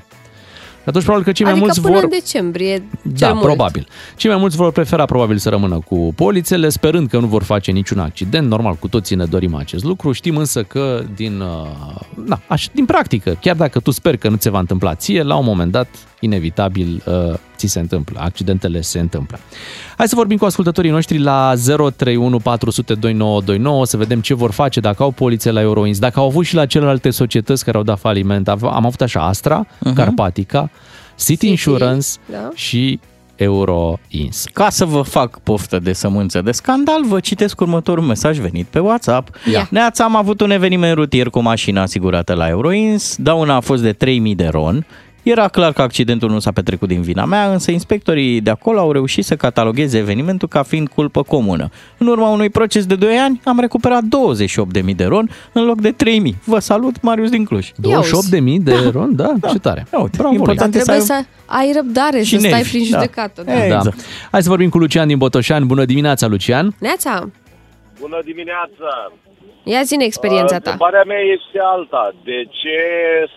Și 0.82 0.88
atunci 0.88 1.04
probabil 1.04 1.26
că 1.26 1.32
cei 1.32 1.44
mai 1.44 1.54
adică 1.54 1.66
mulți 1.66 1.80
până 1.80 1.94
vor... 1.94 2.02
în 2.04 2.18
decembrie, 2.20 2.74
cel 3.02 3.12
Da, 3.18 3.28
mult. 3.32 3.44
probabil. 3.44 3.88
Cei 4.16 4.30
mai 4.30 4.38
mulți 4.38 4.56
vor 4.56 4.72
prefera 4.72 5.04
probabil 5.04 5.36
să 5.36 5.48
rămână 5.48 5.78
cu 5.78 6.12
polițele, 6.16 6.68
sperând 6.68 7.08
că 7.08 7.18
nu 7.18 7.26
vor 7.26 7.42
face 7.42 7.70
niciun 7.70 7.98
accident. 7.98 8.48
Normal, 8.48 8.74
cu 8.74 8.88
toții 8.88 9.16
ne 9.16 9.24
dorim 9.24 9.54
acest 9.54 9.84
lucru. 9.84 10.12
Știm 10.12 10.36
însă 10.36 10.62
că 10.62 11.04
din, 11.14 11.40
uh, 11.40 12.00
na, 12.24 12.40
aș, 12.46 12.66
din 12.72 12.84
practică, 12.84 13.36
chiar 13.40 13.56
dacă 13.56 13.80
tu 13.80 13.90
speri 13.90 14.18
că 14.18 14.28
nu 14.28 14.36
ți 14.36 14.42
se 14.42 14.50
va 14.50 14.58
întâmpla 14.58 14.94
ție, 14.94 15.22
la 15.22 15.36
un 15.36 15.44
moment 15.44 15.72
dat, 15.72 15.88
inevitabil, 16.24 17.02
uh, 17.06 17.34
ți 17.56 17.66
se 17.66 17.80
întâmplă. 17.80 18.20
Accidentele 18.22 18.80
se 18.80 18.98
întâmplă. 18.98 19.38
Hai 19.96 20.08
să 20.08 20.14
vorbim 20.14 20.36
cu 20.36 20.44
ascultătorii 20.44 20.90
noștri 20.90 21.18
la 21.18 21.52
031 21.96 22.38
400 22.38 22.94
2929 22.94 23.86
să 23.86 23.96
vedem 23.96 24.20
ce 24.20 24.34
vor 24.34 24.50
face 24.50 24.80
dacă 24.80 25.02
au 25.02 25.10
poliție 25.10 25.50
la 25.50 25.60
Euroins, 25.60 25.98
dacă 25.98 26.20
au 26.20 26.26
avut 26.26 26.44
și 26.44 26.54
la 26.54 26.66
celelalte 26.66 27.10
societăți 27.10 27.64
care 27.64 27.76
au 27.76 27.82
dat 27.82 27.98
faliment. 27.98 28.48
Am 28.48 28.64
am 28.64 28.86
avut 28.86 29.00
așa 29.00 29.20
Astra, 29.20 29.66
uh-huh. 29.66 29.94
Carpatica, 29.94 30.70
City, 31.16 31.32
City, 31.32 31.48
Insurance 31.48 32.08
da. 32.30 32.50
și 32.54 33.00
Euroins. 33.36 34.44
Ca 34.52 34.70
să 34.70 34.84
vă 34.84 35.02
fac 35.02 35.38
poftă 35.38 35.78
de 35.78 35.92
sămânță 35.92 36.40
de 36.40 36.52
scandal, 36.52 37.04
vă 37.04 37.20
citesc 37.20 37.60
următorul 37.60 38.04
mesaj 38.04 38.38
venit 38.38 38.66
pe 38.66 38.78
WhatsApp. 38.78 39.36
Ia. 39.52 39.68
Neața, 39.70 40.04
am 40.04 40.16
avut 40.16 40.40
un 40.40 40.50
eveniment 40.50 40.94
rutier 40.94 41.28
cu 41.28 41.40
mașina 41.40 41.82
asigurată 41.82 42.34
la 42.34 42.48
Euroins, 42.48 43.16
dauna 43.16 43.54
a 43.54 43.60
fost 43.60 43.82
de 43.82 43.92
3000 43.92 44.34
de 44.34 44.46
ron. 44.46 44.86
Era 45.22 45.48
clar 45.48 45.72
că 45.72 45.82
accidentul 45.82 46.30
nu 46.30 46.38
s-a 46.38 46.52
petrecut 46.52 46.88
din 46.88 47.02
vina 47.02 47.24
mea, 47.24 47.52
însă 47.52 47.70
inspectorii 47.70 48.40
de 48.40 48.50
acolo 48.50 48.78
au 48.78 48.92
reușit 48.92 49.24
să 49.24 49.36
catalogheze 49.36 49.98
evenimentul 49.98 50.48
ca 50.48 50.62
fiind 50.62 50.88
culpă 50.88 51.22
comună. 51.22 51.68
În 51.98 52.06
urma 52.06 52.28
unui 52.28 52.50
proces 52.50 52.86
de 52.86 52.94
2 52.94 53.16
ani, 53.16 53.40
am 53.44 53.60
recuperat 53.60 54.02
28.000 54.02 54.94
de 54.96 55.04
ron 55.04 55.30
în 55.52 55.64
loc 55.64 55.80
de 55.80 55.92
3.000. 55.92 56.34
Vă 56.44 56.58
salut, 56.58 57.02
Marius 57.02 57.30
din 57.30 57.44
Cluj. 57.44 57.68
28.000 57.68 58.56
de 58.58 58.74
ron, 58.92 59.16
da, 59.16 59.32
ce 59.50 59.58
tare. 59.58 59.86
Ia 59.92 59.98
uite, 60.00 60.16
Bravo, 60.16 60.34
important 60.34 60.74
lui. 60.74 60.82
Dar 60.84 60.94
e 60.96 61.00
să 61.00 61.06
trebuie 61.08 61.16
ai- 61.16 61.24
să 61.46 61.52
ai 61.56 61.72
răbdare, 61.82 62.22
Și 62.22 62.32
să 62.34 62.38
stai 62.38 62.50
nervi, 62.50 62.68
prin 62.70 62.86
da. 62.90 62.98
judecată. 62.98 63.42
Da. 63.42 63.64
E, 63.64 63.68
Da. 63.68 63.76
Exact. 63.76 63.98
Hai 64.30 64.42
să 64.42 64.48
vorbim 64.48 64.68
cu 64.68 64.78
Lucian 64.78 65.06
din 65.06 65.18
Botoșani. 65.18 65.64
Bună 65.66 65.84
dimineața, 65.84 66.26
Lucian. 66.26 66.74
Neața, 66.78 67.28
Bună 68.00 68.20
dimineața! 68.24 69.12
Ia 69.64 69.82
zi 69.82 69.96
experiența 70.00 70.58
ta. 70.58 70.70
Întrebarea 70.70 71.04
mea 71.06 71.20
este 71.36 71.58
alta. 71.60 72.14
De 72.24 72.44
ce 72.60 72.78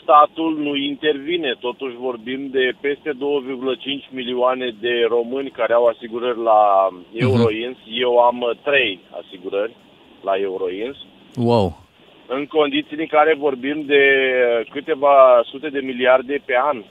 statul 0.02 0.58
nu 0.58 0.76
intervine? 0.76 1.56
Totuși 1.60 1.96
vorbim 1.96 2.48
de 2.52 2.72
peste 2.82 3.12
2,5 3.12 3.18
milioane 4.10 4.76
de 4.80 5.06
români 5.08 5.50
care 5.50 5.74
au 5.74 5.86
asigurări 5.86 6.42
la 6.42 6.90
Euroins. 7.14 7.78
Eu 8.06 8.18
am 8.18 8.42
uh, 8.42 8.58
trei 8.64 9.00
asigurări 9.22 9.76
la 10.24 10.34
Euroins. 10.38 10.96
Wow. 11.36 11.78
În 12.28 12.46
condiții 12.46 12.98
în 12.98 13.06
care 13.06 13.36
vorbim 13.38 13.84
de 13.86 14.04
uh, 14.04 14.68
câteva 14.72 15.42
sute 15.52 15.70
de 15.70 15.80
miliarde 15.80 16.42
pe 16.46 16.56
an. 16.72 16.84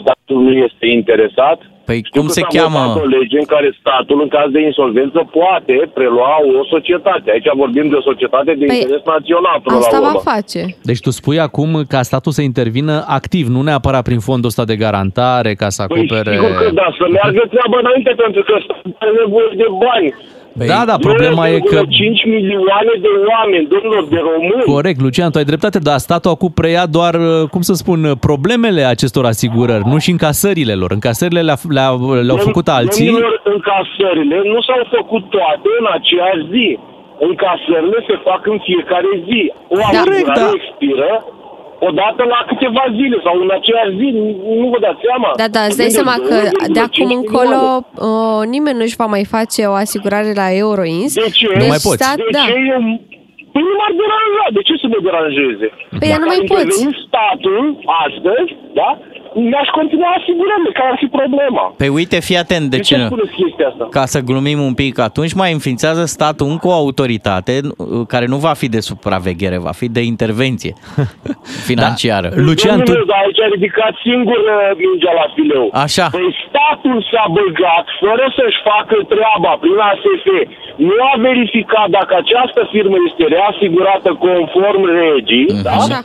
Statul 0.00 0.42
nu 0.42 0.52
este 0.52 0.86
interesat. 0.86 1.60
Păi 1.88 2.00
Știu 2.08 2.20
cum 2.20 2.28
că 2.30 2.36
se 2.38 2.42
s-a 2.44 2.50
cheamă? 2.56 2.82
votat 2.86 3.02
o 3.04 3.06
lege 3.18 3.36
în 3.44 3.48
care 3.54 3.68
statul, 3.80 4.18
în 4.24 4.30
caz 4.36 4.48
de 4.56 4.60
insolvență, 4.70 5.18
poate 5.38 5.74
prelua 5.98 6.34
o 6.60 6.64
societate. 6.74 7.26
Aici 7.34 7.48
vorbim 7.64 7.86
de 7.92 7.96
o 8.00 8.04
societate 8.10 8.50
de 8.60 8.64
Păi, 8.70 8.76
interes 8.80 9.02
național 9.16 9.56
până 9.64 9.76
Asta 9.76 9.98
la 9.98 10.02
va 10.06 10.12
urmă. 10.14 10.30
face. 10.32 10.60
Deci 10.90 11.00
tu 11.06 11.10
spui 11.20 11.38
acum 11.48 11.70
ca 11.92 12.00
statul 12.10 12.32
să 12.38 12.42
intervină 12.50 12.94
activ, 13.18 13.44
nu 13.54 13.60
neapărat 13.68 14.02
prin 14.08 14.20
fondul 14.28 14.48
ăsta 14.52 14.64
de 14.70 14.76
garantare 14.84 15.52
ca 15.62 15.68
să 15.76 15.80
Păi 15.82 15.86
acopere... 15.98 16.32
sigur 16.36 16.52
că 16.62 16.66
da, 16.80 16.86
să 17.00 17.04
meargă 17.16 17.42
treaba 17.54 17.76
înainte, 17.84 18.12
pentru 18.24 18.42
că 18.48 18.54
statul 18.64 18.96
are 19.02 19.12
nevoie 19.24 19.50
de 19.62 19.68
bani. 19.84 20.08
Da, 20.52 20.84
da, 20.86 20.96
problema 21.00 21.48
e 21.48 21.58
că... 21.60 21.80
5 21.88 22.24
milioane 22.24 22.92
de 23.00 23.08
oameni, 23.32 23.66
domnilor, 23.66 24.04
de 24.14 24.20
români. 24.30 24.62
Corect, 24.64 25.00
Lucian, 25.00 25.30
tu 25.30 25.38
ai 25.38 25.44
dreptate, 25.44 25.78
dar 25.78 25.98
statul 25.98 26.30
acum 26.30 26.50
preia 26.60 26.86
doar, 26.86 27.14
uh, 27.14 27.48
cum 27.50 27.60
să 27.60 27.72
spun, 27.72 28.04
uh, 28.04 28.16
problemele 28.20 28.82
acestor 28.94 29.24
asigurări, 29.24 29.84
nu 29.92 29.98
și 29.98 30.10
încasările 30.10 30.74
lor. 30.74 30.90
Încasările 30.90 31.42
le-a, 31.48 31.58
le-a, 31.68 31.90
le-au 32.26 32.40
făcut 32.48 32.68
alții. 32.68 33.06
Domnilor, 33.06 33.40
încasările 33.56 34.36
nu 34.52 34.60
s-au 34.68 34.82
făcut 34.96 35.24
toate 35.36 35.68
în 35.80 35.86
aceeași 35.98 36.44
zi. 36.54 36.68
Încasările 37.30 37.98
se 38.08 38.16
fac 38.28 38.42
în 38.52 38.58
fiecare 38.68 39.12
zi. 39.28 39.40
O 39.52 39.74
Corect, 39.74 39.98
asigurare 40.00 40.40
da. 40.40 40.50
expiră 40.58 41.10
odată 41.88 42.22
la 42.34 42.38
câteva 42.50 42.84
zile 42.98 43.16
sau 43.26 43.34
în 43.44 43.50
aceeași 43.58 43.94
zi. 44.00 44.08
Nu 44.60 44.66
vă 44.72 44.78
dați 44.86 45.00
seama? 45.06 45.28
Da, 45.40 45.46
da, 45.56 45.62
îți 45.68 45.78
dai 45.80 45.90
Vorbim 45.90 45.98
seama 45.98 46.14
că 46.28 46.36
2,5 46.48 46.72
de 46.76 46.80
acum 46.88 47.10
încolo 47.20 47.60
milioane. 47.60 47.86
uh, 48.08 48.42
nimeni 48.54 48.78
nu 48.80 48.84
își 48.88 49.00
va 49.02 49.08
mai 49.16 49.24
face 49.36 49.60
o 49.72 49.74
asigurare 49.84 50.32
la 50.42 50.48
Euroins. 50.64 51.10
De 51.14 51.28
ce? 51.38 51.46
Nu 51.62 51.66
mai 51.72 51.82
poți. 51.86 51.98
Stat, 52.02 52.16
De 52.16 52.26
da. 52.38 52.44
ce 52.48 52.56
eu... 52.74 52.82
Păi 53.52 53.62
nu 53.70 53.74
m-ar 53.80 53.92
deranja. 54.00 54.44
De 54.56 54.62
ce 54.68 54.74
să 54.82 54.86
mă 54.92 54.98
deranjeze? 55.08 55.66
Păi, 56.00 56.08
dar 56.12 56.18
nu 56.22 56.26
Dacă 56.26 56.30
mai 56.32 56.38
ar 56.42 56.46
poți. 56.52 56.62
interveni 56.62 56.98
statul 57.06 57.58
astăzi, 58.06 58.50
da? 58.80 58.90
Mi-aș 59.50 59.68
continua 59.80 60.10
asigurările. 60.20 60.70
Care 60.78 60.88
ar 60.92 60.96
fi 61.02 61.06
problema? 61.20 61.64
Păi 61.80 61.88
uite, 61.88 62.16
fii 62.20 62.36
atent 62.44 62.64
de 62.70 62.76
De 62.76 62.82
ce 62.82 62.94
ce 62.94 63.00
nu. 63.00 63.06
spuneți 63.06 63.32
chestia 63.40 63.66
asta? 63.72 63.84
Ca 63.90 64.04
să 64.14 64.18
glumim 64.28 64.60
un 64.70 64.74
pic, 64.82 64.94
atunci 65.08 65.32
mai 65.42 65.50
înființează 65.52 66.02
statul 66.16 66.46
încă 66.54 66.66
o 66.68 66.72
autoritate 66.82 67.54
uh, 67.62 68.06
care 68.12 68.26
nu 68.32 68.36
va 68.46 68.52
fi 68.60 68.68
de 68.76 68.80
supraveghere, 68.90 69.58
va 69.68 69.74
fi 69.80 69.86
de 69.96 70.02
intervenție 70.12 70.72
financiară. 71.70 72.28
Da. 72.34 72.40
Lucian, 72.46 72.78
tu... 72.78 72.84
Domnule, 72.84 73.10
dar 73.12 73.20
aici 73.26 73.40
a 73.46 73.48
ridicat 73.56 73.92
singur 74.06 74.40
uh, 74.48 74.58
mingea 74.84 75.12
la 75.20 75.26
fileu. 75.34 75.64
Așa. 75.84 76.06
Păi 76.16 76.28
statul 76.48 76.96
s-a 77.10 77.24
băgat 77.38 77.86
fără 78.04 78.24
să-și 78.38 78.58
facă 78.70 78.96
treaba 79.14 79.52
prin 79.62 79.76
ASF. 79.90 80.26
Nu 80.90 80.96
a 81.12 81.14
verificat 81.28 81.88
dacă 81.98 82.12
această 82.22 82.60
firmă 82.72 82.96
este 83.08 83.24
reasigurată 83.36 84.10
conform 84.26 84.82
regii, 85.00 85.46
Mhm. 85.52 85.62
da? 85.68 85.72
Așa. 85.82 85.98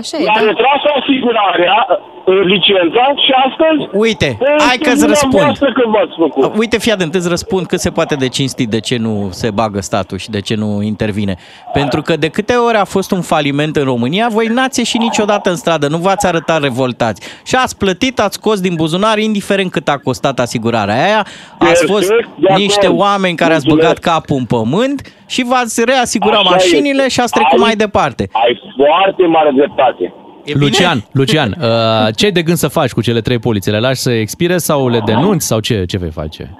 Așa 0.00 0.16
e, 0.18 0.22
I-a 0.22 0.32
da. 0.38 0.44
retras 0.44 0.80
asigurarea, 1.00 1.76
uh, 2.24 2.40
licența 2.52 3.04
și 3.24 3.32
astăzi... 3.46 3.80
Uite, 3.92 4.36
Păi, 4.38 4.48
hai 4.66 4.76
că-ți 4.76 4.90
este 4.90 5.06
răspund. 5.06 5.32
dumneavoastră 5.32 5.72
că 5.72 5.82
v-ați 5.88 6.14
făcut. 6.18 6.58
Uite, 6.58 6.78
fii 6.78 6.92
atent, 6.92 7.14
îți 7.14 7.28
răspund 7.28 7.66
cât 7.66 7.80
se 7.80 7.90
poate 7.90 8.14
de 8.14 8.28
cinstit 8.28 8.68
de 8.68 8.80
ce 8.80 8.96
nu 8.96 9.28
se 9.30 9.50
bagă 9.50 9.80
statul 9.80 10.18
și 10.18 10.30
de 10.30 10.40
ce 10.40 10.54
nu 10.54 10.82
intervine. 10.82 11.36
Pentru 11.72 12.02
că 12.02 12.16
de 12.16 12.28
câte 12.28 12.54
ori 12.54 12.76
a 12.76 12.84
fost 12.84 13.10
un 13.10 13.20
faliment 13.22 13.76
în 13.76 13.84
România, 13.84 14.26
voi 14.30 14.46
n-ați 14.46 14.78
ieșit 14.78 15.00
niciodată 15.00 15.50
în 15.50 15.56
stradă, 15.56 15.88
nu 15.88 15.96
v-ați 15.98 16.26
arătat 16.26 16.62
revoltați. 16.62 17.20
Și 17.44 17.54
ați 17.54 17.76
plătit, 17.78 18.20
ați 18.20 18.34
scos 18.34 18.60
din 18.60 18.74
buzunar, 18.74 19.18
indiferent 19.18 19.70
cât 19.70 19.88
a 19.88 19.98
costat 20.04 20.38
asigurarea 20.40 21.04
aia. 21.04 21.18
Ați 21.18 21.58
Perfect, 21.58 21.90
fost 21.90 22.08
de 22.08 22.14
acord. 22.44 22.60
niște 22.60 22.86
oameni 22.86 23.36
care 23.36 23.54
ați 23.54 23.66
Mulțumesc. 23.68 24.00
băgat 24.00 24.14
capul 24.14 24.36
în 24.36 24.44
pământ 24.44 25.12
și 25.26 25.44
v-ați 25.44 25.84
reasigurat 25.84 26.40
Așa 26.40 26.50
mașinile 26.50 27.02
este. 27.02 27.08
și 27.14 27.20
ați 27.20 27.32
trecut 27.32 27.58
Ai- 27.58 27.64
mai 27.66 27.74
departe. 27.76 28.28
Ai 28.32 28.60
foarte 28.76 29.26
mare 29.26 29.50
dreptate. 29.54 30.14
Lucian, 30.60 30.98
Lucian, 31.12 31.48
uh, 31.60 32.14
ce 32.16 32.24
ai 32.24 32.32
de 32.32 32.42
gând 32.42 32.56
să 32.56 32.68
faci 32.68 32.90
cu 32.92 33.02
cele 33.02 33.20
trei 33.20 33.38
polițe? 33.38 33.70
Le 33.70 33.78
lași 33.78 34.00
să 34.00 34.10
expire 34.12 34.56
sau 34.56 34.88
le 34.88 35.00
denunți 35.04 35.46
sau 35.46 35.60
ce, 35.60 35.84
ce 35.84 35.98
vei 35.98 36.10
face? 36.10 36.54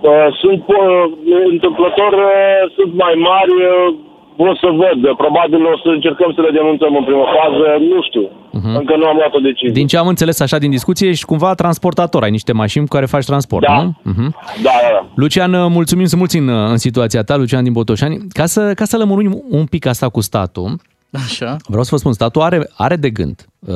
Uh, 0.00 0.10
Sunt 0.42 0.64
uh, 0.68 0.76
întâmplător, 1.50 2.12
uh, 2.12 2.72
sunt 2.76 2.94
mai 2.94 3.14
mari, 3.30 3.50
uh, 3.50 3.94
o 4.46 4.54
să 4.62 4.68
văd. 4.82 5.16
Probabil 5.16 5.60
o 5.72 5.76
să 5.82 5.88
încercăm 5.88 6.30
să 6.34 6.40
le 6.40 6.50
denunțăm 6.58 6.92
în 7.00 7.04
primă 7.04 7.24
fază, 7.38 7.64
nu 7.92 8.02
știu. 8.08 8.26
Mhm. 8.52 8.74
Încă 8.80 8.94
nu 8.96 9.06
am 9.06 9.16
luat 9.16 9.32
o 9.34 9.38
decizie. 9.38 9.78
Din 9.80 9.86
ce 9.86 9.96
am 9.96 10.06
înțeles 10.08 10.40
așa 10.40 10.58
din 10.58 10.70
discuție, 10.70 11.08
ești 11.08 11.24
cumva 11.24 11.54
transportator, 11.54 12.22
ai 12.22 12.30
niște 12.30 12.52
mașini 12.52 12.86
cu 12.86 12.94
care 12.94 13.06
faci 13.06 13.24
transport, 13.24 13.66
Da. 13.66 13.82
nu? 13.82 13.94
Mhm. 14.02 14.34
Da, 14.62 14.70
da, 14.82 14.88
da. 14.96 15.06
Lucian, 15.14 15.52
uh, 15.54 15.66
mulțumim, 15.70 16.06
sunt 16.06 16.18
mulți 16.20 16.36
în, 16.38 16.48
în 16.48 16.76
situația 16.76 17.22
ta, 17.22 17.36
Lucian 17.36 17.62
din 17.64 17.72
Botoșani. 17.72 18.18
Ca 18.32 18.46
să, 18.46 18.72
ca 18.74 18.84
să 18.84 18.96
lămurim 18.96 19.42
un 19.50 19.64
pic 19.66 19.86
asta 19.86 20.08
cu 20.08 20.20
statul, 20.20 20.76
Așa. 21.12 21.56
Vreau 21.66 21.82
să 21.82 21.88
vă 21.92 21.96
spun, 21.96 22.12
statul 22.12 22.42
are, 22.42 22.68
are 22.76 22.96
de 22.96 23.10
gând. 23.10 23.46
Uh, 23.58 23.74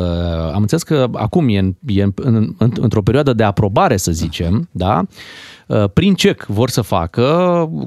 am 0.54 0.60
înțeles 0.60 0.82
că 0.82 1.06
acum 1.12 1.48
e, 1.48 1.58
în, 1.58 1.72
e 1.86 2.02
în, 2.02 2.12
în, 2.14 2.34
în, 2.58 2.70
într-o 2.80 3.02
perioadă 3.02 3.32
de 3.32 3.42
aprobare, 3.42 3.96
să 3.96 4.12
zicem, 4.12 4.68
da? 4.72 5.00
Uh, 5.66 5.84
prin 5.94 6.14
cec 6.14 6.44
vor 6.46 6.68
să 6.68 6.80
facă 6.82 7.24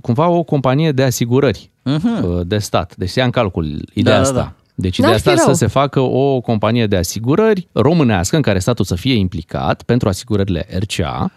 cumva 0.01 0.29
o 0.29 0.43
companie 0.43 0.91
de 0.91 1.03
asigurări 1.03 1.69
uh, 1.85 2.41
de 2.45 2.57
stat. 2.57 2.95
Deci 2.95 3.09
se 3.09 3.19
ia 3.19 3.25
în 3.25 3.31
calcul 3.31 3.81
ideea 3.93 4.15
Da, 4.15 4.21
da, 4.21 4.27
asta. 4.29 4.33
da. 4.41 4.53
Deci 4.77 4.99
N-ar 4.99 5.07
ideea 5.09 5.21
fi 5.21 5.29
asta 5.29 5.39
să 5.41 5.45
rău. 5.45 5.55
se 5.55 5.67
facă 5.79 5.99
o 5.99 6.41
companie 6.41 6.87
de 6.87 6.95
asigurări 6.97 7.67
românească 7.71 8.35
în 8.35 8.41
care 8.41 8.59
statul 8.59 8.85
să 8.85 8.95
fie 8.95 9.13
implicat 9.13 9.83
pentru 9.83 10.07
asigurările 10.07 10.67
RCA 10.79 11.31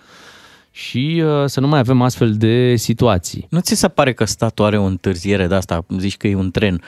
și 0.71 1.23
uh, 1.25 1.45
să 1.47 1.61
nu 1.61 1.67
mai 1.69 1.79
avem 1.79 2.03
astfel 2.03 2.33
de 2.33 2.77
situații. 2.77 3.47
Nu 3.51 3.61
ți 3.61 3.75
se 3.75 3.89
pare 3.89 4.13
că 4.13 4.25
statul 4.25 4.65
are 4.65 4.79
o 4.79 4.85
întârziere 4.85 5.47
de 5.47 5.55
asta, 5.55 5.85
zici 5.99 6.17
că 6.17 6.27
e 6.27 6.35
un 6.35 6.51
tren? 6.51 6.83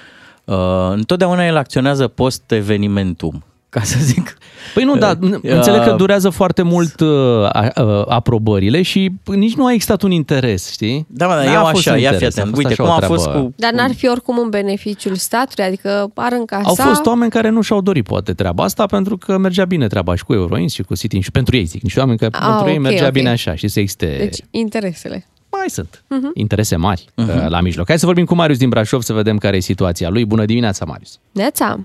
Uh, 0.44 0.56
întotdeauna 0.90 1.46
el 1.46 1.56
acționează 1.56 2.08
post-evenimentum, 2.08 3.44
ca 3.70 3.82
să 3.82 3.96
zic. 4.00 4.36
Păi 4.74 4.84
nu, 4.84 4.96
da, 4.96 5.18
Uh, 5.20 5.38
înțeleg 5.42 5.82
că 5.84 5.94
durează 5.96 6.28
foarte 6.30 6.62
mult 6.62 7.00
uh, 7.00 7.08
a- 7.52 7.72
uh, 7.82 8.04
aprobările 8.08 8.82
și 8.82 9.12
nici 9.24 9.54
nu 9.54 9.66
a 9.66 9.72
existat 9.72 10.02
un 10.02 10.10
interes, 10.10 10.70
știi? 10.72 11.06
Da, 11.08 11.26
mă, 11.26 11.34
dar 11.34 11.44
N-a 11.44 11.52
iau 11.52 11.64
fost 11.64 11.86
așa, 11.86 11.96
un 11.96 12.02
ia 12.02 12.10
interes, 12.12 12.32
fii 12.34 12.40
atent. 12.42 12.54
fost 12.54 12.66
Uite, 12.68 12.82
așa 12.82 12.82
cum 12.82 12.90
o 12.92 12.94
a 12.94 12.96
treabă. 12.96 13.14
fost 13.14 13.28
cu... 13.28 13.52
Dar 13.56 13.72
n-ar 13.72 13.94
fi 13.94 14.08
oricum 14.08 14.38
în 14.38 14.48
beneficiul 14.48 15.14
statului, 15.14 15.64
adică 15.64 16.10
ar 16.14 16.32
încasa... 16.32 16.62
Au 16.68 16.74
fost 16.74 17.06
oameni 17.06 17.30
care 17.30 17.48
nu 17.48 17.60
și-au 17.60 17.80
dorit 17.80 18.04
poate 18.04 18.32
treaba 18.32 18.64
asta 18.64 18.86
pentru 18.86 19.16
că 19.16 19.38
mergea 19.38 19.64
bine 19.64 19.86
treaba 19.86 20.14
și 20.14 20.24
cu 20.24 20.32
Euroins 20.32 20.72
și 20.72 20.82
cu 20.82 20.94
City 20.94 21.20
și 21.20 21.30
pentru 21.30 21.56
ei 21.56 21.64
zic, 21.64 21.82
niște 21.82 22.00
oameni 22.00 22.18
care 22.18 22.30
Ah, 22.34 22.46
pentru 22.48 22.68
ei 22.68 22.76
ok, 22.76 22.82
mergea 22.82 23.06
ok. 23.06 23.12
bine 23.12 23.28
așa 23.30 23.54
și 23.54 23.68
să 23.68 23.80
existe... 23.80 24.14
Deci, 24.18 24.38
interesele. 24.50 25.26
mai 25.50 25.64
sunt 25.70 26.04
interese 26.34 26.76
mari 26.76 27.04
uh, 27.14 27.26
la 27.48 27.60
mijloc. 27.60 27.88
Hai 27.88 27.98
să 27.98 28.06
vorbim 28.06 28.24
cu 28.24 28.34
Marius 28.34 28.58
din 28.58 28.68
Brașov 28.68 29.02
să 29.02 29.12
vedem 29.12 29.38
care 29.38 29.56
e 29.56 29.60
situația 29.60 30.08
lui. 30.08 30.24
Bună 30.24 30.44
dimineața, 30.44 30.84
Marius! 30.84 31.18
Neața. 31.32 31.80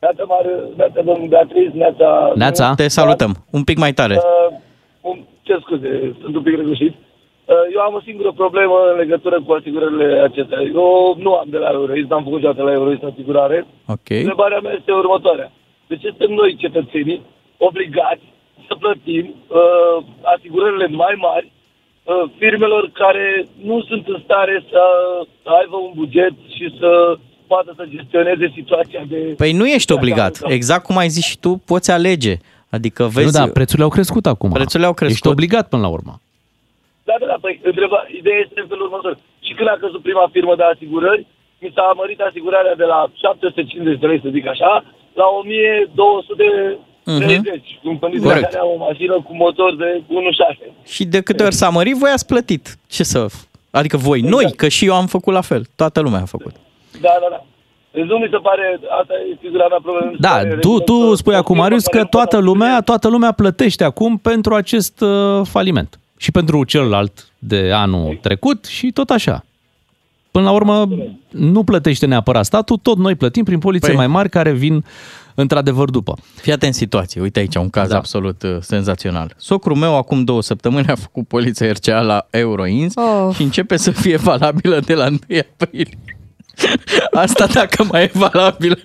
Neața, 0.00 0.24
Mare, 0.24 0.52
neața, 0.76 1.00
domnul 1.02 1.28
Beatriz, 1.28 1.70
neața... 1.72 2.32
Neața! 2.34 2.74
Te 2.74 2.88
salutăm. 2.88 3.32
Un 3.50 3.64
pic 3.64 3.78
mai 3.78 3.92
tare. 3.92 4.14
Uh, 4.16 4.56
un- 5.00 5.24
ce 5.42 5.54
scuze, 5.60 6.16
sunt 6.20 6.34
un 6.36 6.42
pic 6.42 6.56
răgușit. 6.56 6.94
Uh, 6.94 7.54
eu 7.74 7.80
am 7.80 7.94
o 7.94 8.00
singură 8.08 8.32
problemă 8.42 8.76
în 8.92 8.96
legătură 8.98 9.36
cu 9.46 9.52
asigurările 9.52 10.20
acestea. 10.28 10.60
Eu 10.74 11.16
nu 11.24 11.32
am 11.34 11.46
de 11.54 11.58
la 11.58 11.70
Eurois, 11.72 12.06
n-am 12.08 12.22
făcut 12.22 12.38
niciodată 12.38 12.62
la 12.62 12.72
Eurois 12.72 13.02
asigurare. 13.02 13.66
Ok. 13.94 14.08
Întrebarea 14.10 14.60
mea 14.60 14.74
este 14.78 14.92
următoarea. 14.92 15.52
De 15.86 15.96
ce 15.96 16.06
suntem 16.08 16.32
noi, 16.40 16.56
cetățenii, 16.64 17.22
obligați 17.58 18.24
să 18.66 18.74
plătim 18.82 19.24
uh, 19.48 19.96
asigurările 20.34 20.86
mai 20.86 21.14
mari 21.28 21.46
uh, 21.52 22.30
firmelor 22.38 22.90
care 23.02 23.46
nu 23.62 23.82
sunt 23.82 24.08
în 24.08 24.20
stare 24.24 24.64
să 24.70 24.80
aibă 25.58 25.76
un 25.76 25.92
buget 25.94 26.34
și 26.56 26.66
să 26.78 26.90
poată 27.52 27.70
să 27.78 27.84
gestioneze 27.96 28.46
situația 28.58 29.02
de... 29.12 29.16
Păi 29.42 29.52
nu 29.60 29.66
ești 29.76 29.86
de 29.86 29.96
obligat. 29.98 30.32
acasă? 30.36 30.54
Exact 30.58 30.84
cum 30.88 30.96
ai 31.02 31.08
zis 31.16 31.24
și 31.30 31.36
tu, 31.44 31.50
poți 31.70 31.90
alege. 31.90 32.34
Adică 32.76 33.02
Nu, 33.02 33.08
vezi... 33.08 33.32
da, 33.38 33.46
prețurile 33.58 33.84
au 33.88 33.94
crescut 33.98 34.24
acum. 34.34 34.50
Prețurile 34.60 34.88
au 34.90 34.94
crescut. 35.00 35.16
Ești 35.18 35.32
obligat 35.34 35.64
până 35.72 35.82
la 35.86 35.90
urmă. 35.96 36.14
Da, 37.08 37.14
da, 37.20 37.26
da, 37.32 37.36
păi, 37.44 37.54
întreba, 37.70 37.98
ideea 38.20 38.38
este 38.44 38.58
în 38.62 38.68
felul 38.72 38.86
următor. 38.88 39.12
Și 39.46 39.52
când 39.56 39.68
a 39.68 39.76
căzut 39.84 40.02
prima 40.08 40.26
firmă 40.34 40.54
de 40.60 40.64
asigurări, 40.74 41.26
mi 41.62 41.70
s-a 41.74 41.86
mărit 42.00 42.20
asigurarea 42.20 42.74
de 42.82 42.86
la 42.92 42.98
750 43.22 44.00
de 44.02 44.06
lei, 44.10 44.20
să 44.24 44.28
zic 44.36 44.46
așa, 44.54 44.70
la 45.20 45.26
1230. 45.40 46.78
Uh-huh. 47.06 47.82
În 47.90 47.98
condiția 48.02 48.26
în 48.26 48.32
Corect. 48.32 48.44
care 48.44 48.58
am 48.64 48.70
o 48.76 48.78
mașină 48.88 49.14
cu 49.26 49.32
motor 49.44 49.70
de 49.82 49.88
1.6. 50.62 50.72
Și 50.94 51.04
de 51.14 51.20
câte 51.20 51.42
ori 51.42 51.54
s-a 51.54 51.68
mărit, 51.68 51.96
voi 52.02 52.10
ați 52.10 52.26
plătit. 52.26 52.64
Ce 52.94 53.02
să... 53.12 53.26
Adică 53.70 53.96
voi, 53.96 54.20
noi, 54.20 54.52
că 54.56 54.68
și 54.68 54.84
eu 54.86 54.94
am 54.94 55.06
făcut 55.06 55.32
la 55.32 55.40
fel. 55.40 55.62
Toată 55.76 56.00
lumea 56.00 56.20
a 56.20 56.24
făcut. 56.36 56.54
Da, 57.00 57.12
da, 57.20 57.26
da. 57.30 57.44
Deci 57.92 58.04
nu 58.04 58.16
mi 58.18 58.28
se 58.30 58.36
pare, 58.42 58.80
asta 59.00 59.12
e 59.32 59.36
figura 59.40 59.66
mea 59.68 59.78
problemă. 59.82 60.06
mi 60.10 60.14
se 60.14 60.20
Da, 60.20 60.28
pare 60.28 60.56
tu, 60.60 60.78
tu 60.78 61.08
că- 61.08 61.14
spui 61.16 61.34
o 61.34 61.36
acum, 61.36 61.46
firmă 61.54 61.62
Marius, 61.62 61.84
care 61.84 61.96
că 61.96 62.02
nu 62.02 62.08
toată 62.08 62.28
poate 62.36 62.44
lumea, 62.46 62.80
toată 62.80 63.08
lumea 63.08 63.32
plătește 63.32 63.84
acum 63.84 64.16
pentru 64.18 64.54
acest 64.54 65.00
uh, 65.00 65.40
faliment. 65.44 65.98
Și 66.16 66.30
pentru 66.30 66.64
celălalt 66.64 67.28
de 67.38 67.70
anul 67.74 68.18
trecut 68.22 68.64
și 68.64 68.90
tot 68.92 69.10
așa. 69.10 69.44
Până 70.30 70.44
la 70.44 70.50
urmă, 70.50 70.88
nu 71.28 71.64
plătește 71.64 72.06
neapărat 72.06 72.44
statul, 72.44 72.76
tot 72.76 72.96
noi 72.96 73.14
plătim 73.14 73.44
prin 73.44 73.58
polițe 73.58 73.92
Păi- 73.92 73.96
mai 73.96 74.06
mari 74.06 74.28
care 74.28 74.52
vin 74.52 74.84
într-adevăr 75.34 75.90
după. 75.90 76.14
Fii 76.34 76.52
atent 76.52 76.74
situație. 76.74 77.20
Uite 77.20 77.38
aici 77.38 77.54
un 77.54 77.70
caz 77.70 77.88
da. 77.88 77.96
absolut 77.96 78.42
uh, 78.42 78.56
senzațional. 78.60 79.32
Socrul 79.36 79.76
meu 79.76 79.96
acum 79.96 80.24
două 80.24 80.42
săptămâni 80.42 80.86
a 80.86 80.94
făcut 80.94 81.26
poliția 81.26 81.72
RCA 81.72 82.00
la 82.00 82.26
Euroins 82.30 82.94
Oh. 82.96 83.34
și 83.34 83.42
începe 83.42 83.76
să 83.76 83.90
fie 83.90 84.16
valabilă 84.16 84.80
de 84.80 84.94
la 84.94 85.06
1 85.06 85.18
aprilie. 85.58 85.98
Asta 87.12 87.46
dacă 87.46 87.84
mai 87.84 88.02
e 88.02 88.10
valabilă. 88.12 88.78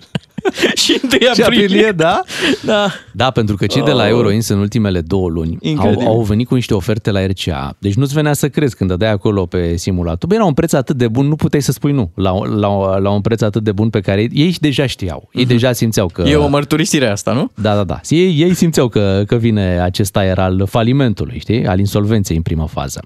și 0.83 0.99
1 1.03 1.11
Și 1.11 1.41
aprilie. 1.41 1.63
aprilie, 1.63 1.91
da? 1.91 2.21
Da. 2.65 2.87
Da, 3.11 3.31
pentru 3.31 3.55
că 3.55 3.65
cei 3.65 3.81
de 3.81 3.91
la 3.91 4.07
Euroins 4.07 4.47
în 4.47 4.57
ultimele 4.59 5.01
două 5.01 5.29
luni 5.29 5.51
au, 5.51 5.69
Incredibil. 5.69 6.07
au 6.07 6.21
venit 6.21 6.47
cu 6.47 6.55
niște 6.55 6.73
oferte 6.73 7.11
la 7.11 7.25
RCA. 7.25 7.75
Deci 7.79 7.93
nu-ți 7.93 8.13
venea 8.13 8.33
să 8.33 8.49
crezi 8.49 8.75
când 8.75 8.89
dădeai 8.89 9.11
acolo 9.11 9.45
pe 9.45 9.75
simulator. 9.75 10.27
Băi, 10.27 10.37
era 10.37 10.45
un 10.45 10.53
preț 10.53 10.73
atât 10.73 10.95
de 10.97 11.07
bun, 11.07 11.27
nu 11.27 11.35
puteai 11.35 11.61
să 11.61 11.71
spui 11.71 11.91
nu 11.91 12.11
la, 12.15 12.31
la, 12.45 12.97
la 12.97 13.09
un 13.09 13.21
preț 13.21 13.41
atât 13.41 13.63
de 13.63 13.71
bun 13.71 13.89
pe 13.89 13.99
care 13.99 14.27
ei 14.31 14.55
deja 14.59 14.85
știau. 14.85 15.29
Ei 15.33 15.45
deja 15.45 15.71
simțeau 15.71 16.07
că... 16.07 16.21
E 16.21 16.35
o 16.35 16.47
mărturisire 16.47 17.07
asta, 17.07 17.33
nu? 17.33 17.51
Da, 17.61 17.75
da, 17.75 17.83
da. 17.83 17.99
Ei, 18.09 18.35
ei 18.39 18.53
simțeau 18.53 18.87
că, 18.87 19.23
că 19.27 19.35
vine 19.35 19.79
acest 19.81 20.15
aer 20.15 20.39
al 20.39 20.65
falimentului, 20.69 21.39
știi? 21.39 21.67
Al 21.67 21.79
insolvenței 21.79 22.35
în 22.35 22.41
prima 22.41 22.65
fază. 22.65 23.03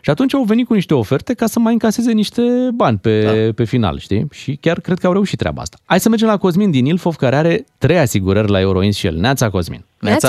Și 0.00 0.10
atunci 0.10 0.34
au 0.34 0.42
venit 0.42 0.66
cu 0.66 0.74
niște 0.74 0.94
oferte 0.94 1.34
ca 1.34 1.46
să 1.46 1.58
mai 1.58 1.72
încaseze 1.72 2.12
niște 2.12 2.42
bani 2.74 2.98
pe, 2.98 3.22
da. 3.22 3.52
pe 3.54 3.64
final, 3.64 3.98
știi? 3.98 4.26
Și 4.30 4.58
chiar 4.60 4.80
cred 4.80 4.98
că 4.98 5.06
au 5.06 5.12
reușit 5.12 5.38
treaba 5.38 5.60
asta. 5.62 5.78
Hai 5.84 6.00
să 6.00 6.08
mergem 6.08 6.28
la 6.28 6.36
Cosmin 6.36 6.70
din 6.70 6.79
Ilfov, 6.86 7.14
care 7.14 7.36
are 7.36 7.64
trei 7.78 7.98
asigurări 7.98 8.50
la 8.50 8.60
Euroins 8.60 8.98
și 8.98 9.06
el. 9.06 9.14
Neața, 9.14 9.50
Cosmin. 9.50 9.84
Neața. 10.00 10.28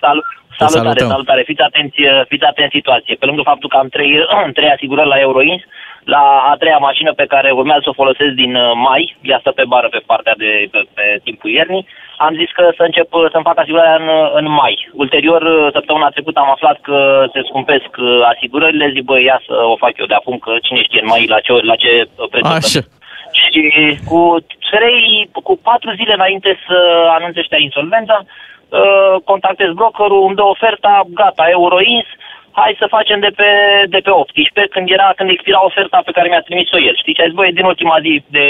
Salut, 0.00 0.24
salutare, 0.58 0.84
salutăm. 0.84 1.08
salutare. 1.08 1.42
Fiți 1.46 1.60
atenți, 1.60 2.00
fiți 2.28 2.44
atenți 2.44 2.74
în 2.74 2.80
situație. 2.80 3.14
Pe 3.14 3.26
lângă 3.26 3.42
faptul 3.44 3.68
că 3.68 3.76
am 3.76 3.88
trei, 3.88 4.12
trei 4.58 4.70
asigurări 4.70 5.08
la 5.08 5.18
Euroins, 5.20 5.62
la 6.14 6.24
a 6.50 6.54
treia 6.62 6.80
mașină 6.88 7.12
pe 7.12 7.30
care 7.32 7.50
urmează 7.50 7.80
să 7.84 7.88
o 7.92 8.00
folosesc 8.00 8.32
din 8.42 8.54
uh, 8.54 8.72
mai, 8.88 9.16
ea 9.22 9.38
stă 9.40 9.50
pe 9.50 9.64
bară 9.72 9.88
pe 9.88 10.02
partea 10.10 10.34
de 10.42 10.50
pe, 10.72 10.80
pe 10.96 11.04
timpul 11.26 11.50
iernii, 11.50 11.86
am 12.26 12.34
zis 12.40 12.50
că 12.58 12.64
să 12.76 12.82
încep 12.82 13.08
uh, 13.14 13.26
să-mi 13.32 13.48
fac 13.48 13.58
asigurarea 13.58 13.98
în, 14.02 14.08
uh, 14.18 14.30
în 14.40 14.46
mai. 14.62 14.74
Ulterior, 15.02 15.42
uh, 15.42 15.72
săptămâna 15.76 16.14
trecută 16.14 16.38
am 16.40 16.50
aflat 16.56 16.76
că 16.88 16.98
se 17.32 17.40
scumpesc 17.48 17.90
uh, 17.98 18.30
asigurările, 18.32 18.92
zic, 18.94 19.04
băi, 19.10 19.24
ia 19.24 19.38
să 19.46 19.54
o 19.72 19.76
fac 19.76 19.92
eu 19.98 20.06
de 20.06 20.18
acum, 20.20 20.36
că 20.38 20.52
cine 20.66 20.82
știe 20.82 21.00
în 21.02 21.10
mai 21.12 21.26
la 21.34 21.40
ce, 21.40 21.52
la 21.70 21.76
ce 21.82 21.90
uh, 22.04 22.28
preț 22.30 22.44
o 22.44 22.48
Așa. 22.48 22.80
Plătesc. 23.36 23.98
Și 23.98 24.04
cu 24.08 24.20
trei, 24.70 25.28
cu 25.46 25.54
patru 25.68 25.90
zile 25.98 26.12
înainte 26.14 26.50
să 26.66 26.78
anunțe 27.16 27.40
ăștia 27.40 27.58
insolvența, 27.68 28.18
uh, 28.24 29.14
contactez 29.24 29.70
brokerul, 29.80 30.26
îmi 30.26 30.38
dă 30.40 30.44
oferta, 30.54 30.94
gata, 31.20 31.44
Euroins, 31.58 32.06
hai 32.60 32.80
să 32.80 32.94
facem 32.96 33.18
de 33.26 33.32
pe, 33.40 33.50
de 33.94 34.00
pe 34.06 34.10
18, 34.10 34.72
când 34.74 34.86
era, 34.96 35.08
când 35.16 35.30
expira 35.30 35.64
oferta 35.70 35.98
pe 36.04 36.14
care 36.16 36.28
mi-a 36.28 36.46
trimis-o 36.48 36.78
el. 36.88 36.96
Știți 36.96 37.16
ce 37.16 37.22
ai 37.22 37.28
zis, 37.30 37.38
băi, 37.38 37.58
din 37.58 37.66
ultima 37.72 37.96
zi 38.04 38.12
de 38.36 38.44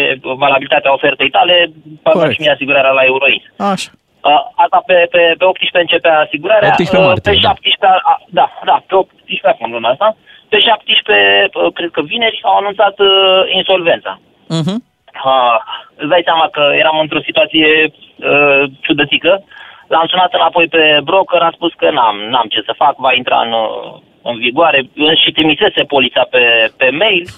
valabilitate 0.44 0.88
a 0.88 0.96
ofertei 0.98 1.30
tale, 1.36 1.56
pagă 2.02 2.18
Corect. 2.18 2.34
și 2.34 2.40
mie 2.40 2.56
asigurarea 2.56 2.98
la 2.98 3.04
Euroins. 3.12 3.44
Așa. 3.72 3.90
Uh, 4.30 4.42
asta 4.64 4.78
pe, 4.86 4.96
pe, 5.14 5.22
pe 5.38 5.44
18 5.44 5.78
începe 5.78 6.08
asigurarea. 6.08 6.68
18 6.68 6.96
uh, 6.96 7.04
martie, 7.06 7.32
pe 7.32 7.38
da. 7.42 7.48
17, 7.48 7.86
a, 8.10 8.14
da, 8.38 8.46
da, 8.70 8.76
pe 8.86 8.94
18 8.94 9.48
acum 9.52 9.72
luna 9.72 9.88
asta. 9.94 10.08
Pe 10.48 10.58
17, 10.58 11.48
uh, 11.52 11.72
cred 11.76 11.90
că 11.96 12.00
vineri, 12.12 12.38
au 12.48 12.56
anunțat 12.56 12.96
uh, 12.98 13.40
insolvența. 13.60 14.12
Uh-huh. 14.56 14.76
Uh, 15.24 15.56
îți 16.00 16.08
dai 16.12 16.22
seama 16.28 16.46
că 16.56 16.62
eram 16.82 16.98
într-o 17.04 17.26
situație 17.28 17.68
uh, 17.90 18.62
ciudățică. 18.80 19.32
L-am 19.92 20.06
sunat 20.12 20.32
înapoi 20.34 20.66
pe 20.68 20.82
broker, 21.04 21.40
am 21.42 21.54
spus 21.54 21.72
că 21.76 21.90
n-am, 21.90 22.16
n-am 22.32 22.48
ce 22.54 22.60
să 22.68 22.72
fac, 22.82 22.94
va 23.06 23.12
intra 23.14 23.38
în, 23.46 23.52
uh, 23.52 24.00
în 24.28 24.38
vigoare 24.38 24.80
și 25.24 25.32
trimisese 25.36 25.82
polița 25.94 26.22
pe, 26.30 26.42
pe 26.76 26.88
mail. 27.02 27.24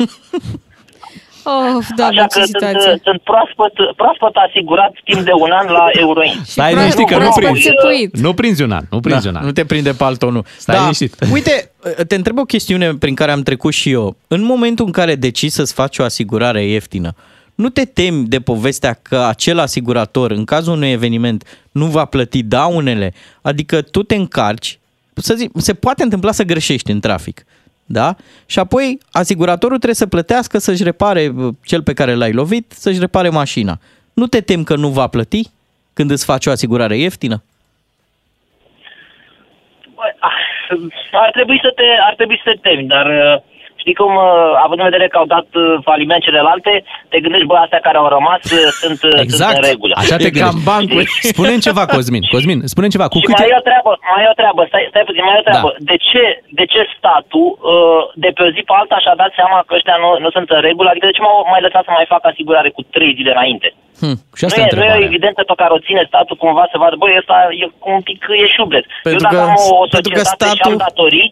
Of, 1.76 1.86
doamne, 1.96 2.20
Așa 2.20 2.26
ce 2.26 2.38
că 2.38 2.44
sunt, 2.44 2.56
situație. 2.56 2.92
uh, 2.92 2.98
sunt 3.02 3.20
proaspăt, 3.22 3.72
proaspăt 3.96 4.34
asigurat 4.46 4.92
timp 5.04 5.20
de 5.20 5.30
un 5.44 5.50
an 5.50 5.66
la 5.70 5.86
Euroin. 6.04 6.32
Stai 6.44 6.72
proaspăt- 6.72 6.78
liniștit 6.78 7.06
că 7.08 7.14
nu 7.14 7.20
proaspăt 7.20 7.44
prinzi. 7.44 7.62
țepuit. 7.68 8.16
Nu 8.18 8.34
prinzi 8.34 8.62
un 8.62 8.72
an, 8.72 8.84
nu 8.90 9.00
prinzi 9.00 9.26
un 9.26 9.32
Da, 9.32 9.38
an. 9.38 9.44
nu 9.44 9.52
te 9.52 9.64
prinde 9.64 9.92
pe 9.98 10.04
altul, 10.04 10.32
nu. 10.32 10.42
Stai 10.56 10.78
liniștit. 10.78 11.14
Uite, 11.32 11.67
te 12.06 12.14
întreb 12.14 12.38
o 12.38 12.44
chestiune 12.44 12.94
prin 12.94 13.14
care 13.14 13.30
am 13.30 13.42
trecut 13.42 13.72
și 13.72 13.90
eu. 13.90 14.16
În 14.28 14.42
momentul 14.42 14.86
în 14.86 14.92
care 14.92 15.14
decizi 15.14 15.54
să-ți 15.54 15.72
faci 15.72 15.98
o 15.98 16.04
asigurare 16.04 16.64
ieftină, 16.64 17.14
nu 17.54 17.68
te 17.68 17.84
temi 17.84 18.26
de 18.26 18.40
povestea 18.40 18.98
că 19.02 19.18
acel 19.18 19.58
asigurator, 19.58 20.30
în 20.30 20.44
cazul 20.44 20.72
unui 20.72 20.90
eveniment, 20.90 21.66
nu 21.70 21.86
va 21.86 22.04
plăti 22.04 22.42
daunele, 22.42 23.14
adică 23.42 23.82
tu 23.82 24.02
te 24.02 24.14
încarci, 24.14 24.78
să 25.14 25.34
zic, 25.34 25.50
se 25.56 25.74
poate 25.74 26.02
întâmpla 26.02 26.32
să 26.32 26.42
greșești 26.42 26.90
în 26.90 27.00
trafic, 27.00 27.44
da? 27.84 28.16
Și 28.46 28.58
apoi 28.58 28.98
asiguratorul 29.10 29.76
trebuie 29.76 29.94
să 29.94 30.06
plătească 30.06 30.58
să-și 30.58 30.82
repare 30.82 31.32
uh, 31.36 31.54
cel 31.64 31.82
pe 31.82 31.92
care 31.92 32.14
l-ai 32.14 32.32
lovit, 32.32 32.72
să-și 32.76 32.98
repare 32.98 33.28
mașina. 33.28 33.78
Nu 34.12 34.26
te 34.26 34.40
temi 34.40 34.64
că 34.64 34.76
nu 34.76 34.88
va 34.88 35.06
plăti 35.06 35.50
când 35.92 36.10
îți 36.10 36.24
faci 36.24 36.46
o 36.46 36.50
asigurare 36.50 36.98
ieftină? 36.98 37.42
Bă, 39.94 40.02
ah, 40.18 40.57
ar 41.12 41.30
trebui 41.30 41.58
să 41.62 41.70
te, 41.70 41.86
ar 42.00 42.14
trebui 42.14 42.40
să 42.44 42.50
te 42.50 42.68
temi, 42.68 42.86
dar 42.86 43.06
uh, 43.06 43.42
știi 43.88 44.02
cum, 44.04 44.14
uh, 44.28 44.64
având 44.64 44.78
în 44.82 44.88
vedere 44.90 45.06
că 45.12 45.16
au 45.22 45.28
dat 45.36 45.48
uh, 45.54 45.64
faliment 45.88 46.22
celelalte, 46.28 46.72
te 47.12 47.18
gândești, 47.24 47.48
bă, 47.50 47.56
astea 47.64 47.80
care 47.86 47.96
au 48.02 48.08
rămas 48.16 48.42
uh, 48.58 48.68
sunt, 48.82 49.00
exact. 49.24 49.52
sunt 49.54 49.62
în 49.62 49.68
regulă. 49.72 49.94
Așa 50.02 50.16
te 50.24 50.30
E 50.30 50.40
cam 50.42 50.56
bancul. 50.70 51.02
spune 51.32 51.52
ceva, 51.66 51.82
Cosmin. 51.94 52.22
Cosmin, 52.34 52.58
spune 52.74 52.88
ceva. 52.94 53.06
Cu 53.12 53.18
Și 53.20 53.26
câte... 53.28 53.42
mai 53.42 53.52
e 53.54 53.60
o 53.62 53.64
treabă, 53.68 53.90
mai 54.12 54.22
e 54.26 54.32
o 54.34 54.38
treabă, 54.40 54.60
stai, 54.70 54.84
stai 54.92 55.04
puțin, 55.08 55.22
mai 55.28 55.36
e 55.38 55.42
o 55.42 55.46
treabă. 55.48 55.70
Da. 55.74 55.80
De, 55.90 55.96
ce, 56.08 56.24
de 56.58 56.64
ce 56.72 56.80
statul 56.96 57.48
de 58.24 58.30
pe 58.36 58.42
o 58.46 58.50
zi 58.54 58.60
pe 58.68 58.72
alta 58.80 58.96
și-a 59.04 59.16
dat 59.22 59.32
seama 59.38 59.58
că 59.66 59.72
ăștia 59.78 59.96
nu, 60.04 60.08
nu 60.24 60.28
sunt 60.36 60.48
în 60.56 60.60
regulă? 60.68 60.88
Adică 60.90 61.06
de 61.08 61.16
ce 61.16 61.22
m-au 61.24 61.38
mai 61.52 61.64
lăsat 61.66 61.82
să 61.86 61.92
mai 61.98 62.06
fac 62.14 62.22
asigurare 62.30 62.70
cu 62.76 62.82
trei 62.94 63.12
zile 63.18 63.32
înainte? 63.36 63.68
Hm, 64.02 64.16
și 64.38 64.42
Nu 64.44 64.48
asta 64.48 64.60
e, 64.60 64.64
e 64.64 64.66
nu 64.66 64.68
e 64.68 64.72
o 64.72 64.74
întrebarea. 64.74 65.08
evidență 65.10 65.40
pe 65.50 65.58
care 65.60 65.72
o 65.76 65.84
ține 65.86 66.02
statul 66.10 66.36
cumva 66.42 66.64
să 66.72 66.76
vadă, 66.82 66.94
băi, 67.02 67.18
ăsta 67.22 67.36
e 67.62 67.64
un 67.96 68.00
pic 68.08 68.18
e 68.44 68.46
șublet. 68.56 68.84
Eu 68.88 68.96
Pentru 69.08 69.22
dacă 69.26 69.36
că- 69.38 69.46
am 69.48 69.54
o, 69.64 69.68
o 69.82 69.86
pentru 69.96 70.12
că 70.16 70.22
societate 70.22 70.44
și 70.50 70.60
statul- 70.60 70.72
am 70.76 70.84
datorii, 70.86 71.28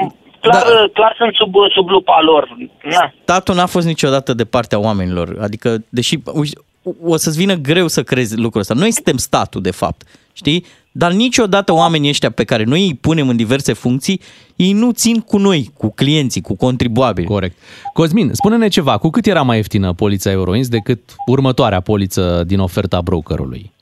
m- 0.00 0.14
clar, 0.42 0.62
Da. 0.62 0.88
clar 0.92 1.14
sunt 1.16 1.34
sub, 1.34 1.52
sub 1.74 1.88
lupa 1.88 2.20
lor. 2.20 2.56
Na. 2.82 3.12
Statul 3.22 3.54
n-a 3.54 3.66
fost 3.66 3.86
niciodată 3.86 4.34
de 4.34 4.44
partea 4.44 4.78
oamenilor. 4.78 5.36
Adică, 5.40 5.84
deși 5.88 6.18
uite, 6.32 6.60
o 7.04 7.16
să-ți 7.16 7.38
vină 7.38 7.54
greu 7.54 7.86
să 7.88 8.02
crezi 8.02 8.36
lucrul 8.36 8.60
ăsta. 8.60 8.74
Noi 8.74 8.90
suntem 8.90 9.16
statul, 9.16 9.60
de 9.62 9.70
fapt. 9.70 10.02
Știi? 10.32 10.64
Dar 10.92 11.12
niciodată 11.12 11.72
oamenii 11.72 12.08
ăștia 12.08 12.30
pe 12.30 12.44
care 12.44 12.64
noi 12.64 12.80
îi 12.86 12.94
punem 13.00 13.28
în 13.28 13.36
diverse 13.36 13.72
funcții, 13.72 14.20
ei 14.56 14.72
nu 14.72 14.90
țin 14.90 15.20
cu 15.20 15.38
noi, 15.38 15.70
cu 15.76 15.92
clienții, 15.94 16.40
cu 16.40 16.56
contribuabili. 16.56 17.26
Corect. 17.26 17.56
Cosmin, 17.92 18.30
spune-ne 18.32 18.68
ceva. 18.68 18.98
Cu 18.98 19.10
cât 19.10 19.26
era 19.26 19.42
mai 19.42 19.56
ieftină 19.56 19.92
polița 19.92 20.30
Euroins 20.30 20.68
decât 20.68 21.00
următoarea 21.26 21.80
poliță 21.80 22.42
din 22.46 22.58
oferta 22.58 23.00
brokerului? 23.00 23.72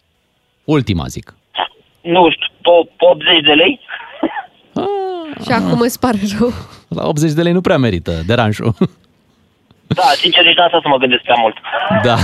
Ultima, 0.64 1.04
zic. 1.06 1.34
Nu 2.00 2.30
știu, 2.30 2.46
po- 2.58 2.96
80 2.98 3.26
de 3.44 3.52
lei? 3.52 3.80
Și 5.44 5.52
acum 5.52 5.80
îți 5.80 5.98
pare 5.98 6.18
rău. 6.38 6.52
La 6.88 7.06
80 7.06 7.32
de 7.32 7.42
lei 7.42 7.52
nu 7.52 7.60
prea 7.60 7.78
merită 7.78 8.12
deranjul. 8.26 8.74
Da, 9.86 10.02
sincer, 10.16 10.44
nici 10.44 10.56
n-am 10.56 10.68
stat 10.68 10.80
să 10.82 10.88
mă 10.88 10.96
gândesc 10.96 11.22
prea 11.22 11.36
mult. 11.38 11.56
Da. 12.02 12.16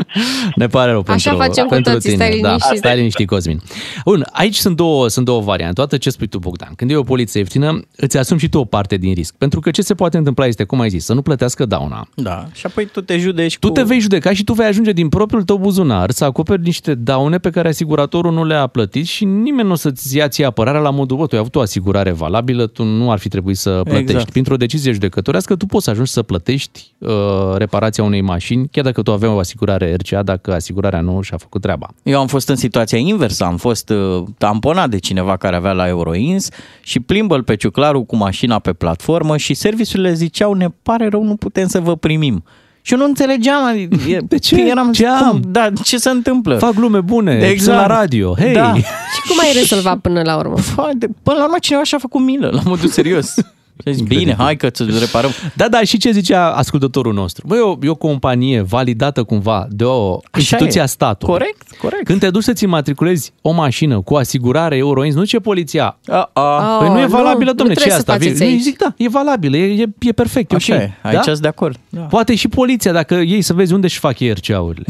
Ne 0.54 0.66
pare 0.66 0.90
rău 0.90 1.04
Așa 1.06 1.30
pentru, 1.30 1.46
facem 1.48 1.64
cu 1.64 1.70
pentru 1.74 1.92
toții, 1.92 2.10
tine. 2.10 2.24
stai 2.24 2.38
da, 2.40 2.48
liniștit. 2.48 2.78
stai 2.78 2.96
liniștit, 2.96 3.26
Cosmin. 3.26 3.60
Bun, 4.04 4.26
aici 4.32 4.56
sunt 4.56 4.76
două, 4.76 5.08
sunt 5.08 5.24
două 5.24 5.40
variante. 5.40 5.74
Toată 5.74 5.96
ce 5.96 6.10
spui 6.10 6.26
tu, 6.26 6.38
Bogdan. 6.38 6.72
Când 6.76 6.90
e 6.90 6.96
o 6.96 7.02
poliție 7.02 7.40
ieftină, 7.40 7.80
îți 7.96 8.18
asumi 8.18 8.40
și 8.40 8.48
tu 8.48 8.58
o 8.58 8.64
parte 8.64 8.96
din 8.96 9.14
risc. 9.14 9.34
Pentru 9.38 9.60
că 9.60 9.70
ce 9.70 9.82
se 9.82 9.94
poate 9.94 10.16
întâmpla 10.16 10.46
este, 10.46 10.64
cum 10.64 10.80
ai 10.80 10.88
zis, 10.88 11.04
să 11.04 11.14
nu 11.14 11.22
plătească 11.22 11.64
dauna. 11.66 12.08
Da. 12.14 12.46
Și 12.52 12.66
apoi 12.66 12.84
tu 12.86 13.00
te 13.00 13.18
judeci 13.18 13.58
Tu 13.58 13.66
cu... 13.66 13.72
te 13.72 13.82
vei 13.82 14.00
judeca 14.00 14.32
și 14.32 14.44
tu 14.44 14.52
vei 14.52 14.66
ajunge 14.66 14.92
din 14.92 15.08
propriul 15.08 15.42
tău 15.42 15.58
buzunar 15.58 16.10
să 16.10 16.24
acoperi 16.24 16.62
niște 16.62 16.94
daune 16.94 17.38
pe 17.38 17.50
care 17.50 17.68
asiguratorul 17.68 18.32
nu 18.32 18.44
le-a 18.44 18.66
plătit 18.66 19.06
și 19.06 19.24
nimeni 19.24 19.66
nu 19.66 19.72
o 19.72 19.76
să-ți 19.76 20.16
ia 20.16 20.28
ție 20.28 20.44
apărarea 20.44 20.80
la 20.80 20.90
modul, 20.90 21.16
bă, 21.16 21.26
tu 21.26 21.34
ai 21.34 21.40
avut 21.40 21.54
o 21.54 21.60
asigurare 21.60 22.10
valabilă, 22.10 22.66
tu 22.66 22.84
nu 22.84 23.10
ar 23.10 23.18
fi 23.18 23.28
trebuit 23.28 23.56
să 23.56 23.70
plătești. 23.84 24.10
Exact. 24.10 24.30
Printr-o 24.30 24.56
decizie 24.56 24.92
judecătorească, 24.92 25.56
tu 25.56 25.66
poți 25.66 25.84
să 25.84 25.90
ajungi 25.90 26.10
să 26.10 26.22
plătești 26.22 26.92
uh, 26.98 27.10
reparația 27.56 28.04
unei 28.04 28.20
mașini, 28.20 28.68
chiar 28.70 28.84
dacă 28.84 29.02
tu 29.02 29.12
aveai 29.12 29.32
o 29.32 29.38
asigurare 29.38 29.81
RCA, 29.84 30.22
dacă 30.22 30.52
asigurarea 30.54 31.00
nu 31.00 31.20
și-a 31.22 31.36
făcut 31.36 31.60
treaba. 31.60 31.88
Eu 32.02 32.20
am 32.20 32.26
fost 32.26 32.48
în 32.48 32.56
situația 32.56 32.98
inversă, 32.98 33.44
am 33.44 33.56
fost 33.56 33.90
uh, 33.90 34.22
tamponat 34.38 34.88
de 34.90 34.98
cineva 34.98 35.36
care 35.36 35.56
avea 35.56 35.72
la 35.72 35.88
Euroins 35.88 36.48
și 36.82 37.00
plimbă-l 37.00 37.42
pe 37.42 37.56
ciuclarul 37.56 38.04
cu 38.04 38.16
mașina 38.16 38.58
pe 38.58 38.72
platformă 38.72 39.36
și 39.36 39.54
serviciurile 39.54 40.12
ziceau, 40.14 40.52
ne 40.52 40.66
pare 40.82 41.08
rău, 41.08 41.22
nu 41.22 41.36
putem 41.36 41.66
să 41.68 41.80
vă 41.80 41.96
primim. 41.96 42.44
Și 42.84 42.92
eu 42.92 42.98
nu 42.98 43.04
înțelegeam, 43.04 43.64
adică, 43.64 43.96
e- 44.10 44.18
De 44.28 44.38
ce? 44.38 44.60
Eram, 44.68 44.92
Ce 44.92 45.06
am? 45.06 45.30
Cum, 45.30 45.40
da, 45.46 45.68
ce 45.84 45.98
se 45.98 46.10
întâmplă? 46.10 46.56
Fac 46.58 46.74
glume 46.74 47.00
bune, 47.00 47.32
Exact. 47.34 47.60
sunt 47.60 47.74
la 47.74 47.86
radio, 47.86 48.34
hei! 48.38 48.52
Da. 48.52 48.74
Și 48.74 49.20
cum 49.28 49.38
ai 49.40 49.52
rezolvat 49.54 49.98
până 49.98 50.22
la 50.22 50.36
urmă? 50.36 50.54
Hai, 50.76 50.92
de, 50.96 51.06
până 51.22 51.36
la 51.38 51.44
urmă 51.44 51.56
cineva 51.60 51.82
și-a 51.84 51.98
făcut 51.98 52.20
milă, 52.20 52.50
la 52.52 52.60
modul 52.64 52.88
serios. 52.88 53.34
Și 53.82 53.88
a 53.88 53.90
zis, 53.92 54.02
bine, 54.02 54.34
hai 54.38 54.56
că 54.56 54.70
ți 54.70 54.84
reparăm. 54.98 55.30
Da, 55.54 55.68
da, 55.68 55.82
și 55.82 55.98
ce 55.98 56.10
zicea 56.10 56.52
ascultătorul 56.52 57.12
nostru? 57.12 57.46
Băi, 57.46 57.58
e 57.58 57.60
o, 57.60 57.76
e 57.82 57.88
o 57.88 57.94
companie 57.94 58.60
validată 58.60 59.22
cumva 59.22 59.66
de 59.70 59.84
o 59.84 60.18
instituție 60.36 60.80
e. 60.80 60.82
a 60.82 60.86
statului. 60.86 61.34
Corect, 61.34 61.76
corect. 61.80 62.04
Când 62.04 62.20
te 62.20 62.30
duci 62.30 62.42
să-ți 62.42 62.66
matriculezi 62.66 63.32
o 63.42 63.50
mașină 63.52 64.00
cu 64.00 64.14
asigurare 64.14 64.76
Euroins, 64.76 65.14
nu 65.14 65.24
ce 65.24 65.38
poliția. 65.38 65.98
A, 66.06 66.30
a. 66.32 66.76
Păi 66.78 66.88
nu 66.88 66.98
e 66.98 67.04
Oh, 67.04 67.08
valabilă, 67.08 67.50
nu, 67.50 67.56
domne, 67.56 67.72
nu 67.72 67.78
ce 67.80 67.86
e 67.86 67.88
trebuie 67.88 67.92
să 67.92 67.96
asta? 67.98 68.12
faceți 68.12 68.42
Eu 68.42 68.48
aici. 68.48 68.60
zic, 68.60 68.78
da, 68.78 68.94
e 68.96 69.08
valabilă, 69.08 69.56
e, 69.56 69.82
e, 69.82 69.86
e 70.00 70.12
perfect, 70.12 70.52
e 70.52 70.54
Așa 70.54 70.74
ok. 70.74 70.80
e, 70.80 70.92
aici 71.02 71.14
da? 71.14 71.22
sunt 71.22 71.38
de 71.38 71.48
acord. 71.48 71.76
Da. 71.88 72.00
Poate 72.00 72.34
și 72.34 72.48
poliția, 72.48 72.92
dacă 72.92 73.14
ei 73.14 73.42
să 73.42 73.52
vezi 73.52 73.72
unde 73.72 73.86
își 73.86 73.98
fac 73.98 74.18
ei 74.20 74.32
RCA-urile. 74.32 74.84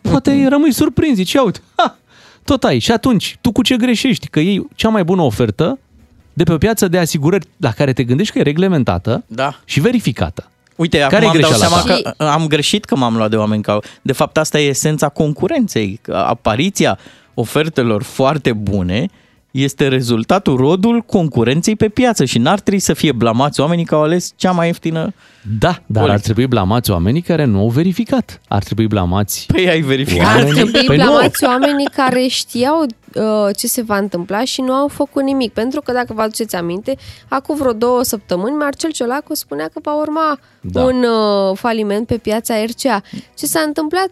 Poate 0.00 0.46
rămâi 0.48 0.72
surprins, 0.72 1.14
zici, 1.16 1.32
ia 1.32 1.42
uite, 1.44 1.60
ha, 1.76 1.96
tot 2.44 2.64
ai. 2.64 2.78
Și 2.78 2.92
atunci, 2.92 3.38
tu 3.40 3.52
cu 3.52 3.62
ce 3.62 3.76
greșești? 3.76 4.28
Că 4.28 4.40
ei 4.40 4.68
cea 4.74 4.88
mai 4.88 5.04
bună 5.04 5.22
ofertă 5.22 5.78
de 6.36 6.44
pe 6.44 6.52
o 6.52 6.58
piață 6.58 6.88
de 6.88 6.98
asigurări 6.98 7.46
la 7.56 7.70
care 7.70 7.92
te 7.92 8.04
gândești 8.04 8.32
că 8.32 8.38
e 8.38 8.42
reglementată 8.42 9.24
Da. 9.26 9.54
și 9.64 9.80
verificată. 9.80 10.50
Uite, 10.76 10.98
Care 10.98 11.24
acum 11.24 11.26
e 11.26 11.30
îmi 11.30 11.40
dau 11.40 11.50
greșeala 11.50 11.80
seama 11.82 12.00
ta? 12.02 12.14
că 12.16 12.24
am 12.24 12.46
greșit 12.46 12.84
că 12.84 12.96
m-am 12.96 13.16
luat 13.16 13.30
de 13.30 13.36
oameni 13.36 13.62
ca... 13.62 13.78
De 14.02 14.12
fapt, 14.12 14.36
asta 14.36 14.60
e 14.60 14.66
esența 14.68 15.08
concurenței. 15.08 15.98
că 16.02 16.16
Apariția 16.16 16.98
ofertelor 17.34 18.02
foarte 18.02 18.52
bune 18.52 19.06
este 19.56 19.88
rezultatul, 19.88 20.56
rodul 20.56 21.00
concurenței 21.00 21.76
pe 21.76 21.88
piață 21.88 22.24
și 22.24 22.38
n-ar 22.38 22.60
trebui 22.60 22.80
să 22.80 22.92
fie 22.94 23.12
blamați 23.12 23.60
oamenii 23.60 23.84
că 23.84 23.94
au 23.94 24.02
ales 24.02 24.32
cea 24.36 24.50
mai 24.50 24.66
ieftină. 24.66 25.12
Da, 25.58 25.68
dar 25.68 25.78
Poliție. 25.86 26.12
ar 26.12 26.20
trebui 26.20 26.46
blamați 26.46 26.90
oamenii 26.90 27.20
care 27.20 27.44
nu 27.44 27.58
au 27.58 27.68
verificat. 27.68 28.40
Ar 28.48 28.62
trebui 28.62 28.86
blamați 28.86 29.46
Păi 29.52 29.68
ai 29.68 29.80
verificat. 29.80 30.26
Ar 30.26 30.34
Oamenii- 30.36 30.52
trebui 30.54 30.84
Păi 30.86 30.96
nu. 30.96 31.02
blamați 31.04 31.44
oamenii 31.44 31.86
care 31.96 32.26
știau 32.26 32.80
uh, 33.14 33.56
ce 33.56 33.66
se 33.66 33.82
va 33.82 33.96
întâmpla 33.96 34.44
și 34.44 34.60
nu 34.60 34.72
au 34.72 34.88
făcut 34.88 35.22
nimic. 35.22 35.52
Pentru 35.52 35.80
că, 35.80 35.92
dacă 35.92 36.12
vă 36.12 36.20
aduceți 36.22 36.56
aminte, 36.56 36.96
acum 37.28 37.56
vreo 37.56 37.72
două 37.72 38.02
săptămâni, 38.02 38.56
Marcel 38.56 38.90
Ciolacu 38.90 39.34
spunea 39.34 39.68
că 39.72 39.80
va 39.82 39.94
urma 40.00 40.38
Da. 40.60 40.82
un 40.82 41.04
uh, 41.04 41.56
faliment 41.56 42.06
pe 42.06 42.16
piața 42.16 42.54
RCA. 42.64 43.02
Ce 43.38 43.46
s-a 43.46 43.60
întâmplat? 43.60 44.08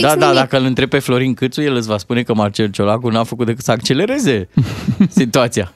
Fix 0.00 0.08
Da, 0.12 0.16
da, 0.16 0.24
nimic. 0.26 0.40
dacă 0.40 0.56
îl 0.58 0.64
întrebi 0.64 0.90
pe 0.90 0.98
Florin 0.98 1.34
Câțu, 1.34 1.60
el 1.62 1.74
îți 1.74 1.88
va 1.88 1.98
spune 1.98 2.22
că 2.22 2.34
Marcel 2.34 2.70
Ciolacu 2.70 3.08
n-a 3.08 3.24
făcut 3.24 3.46
decât 3.46 3.64
să 3.64 3.70
accelereze 3.70 4.48
situația. 5.08 5.72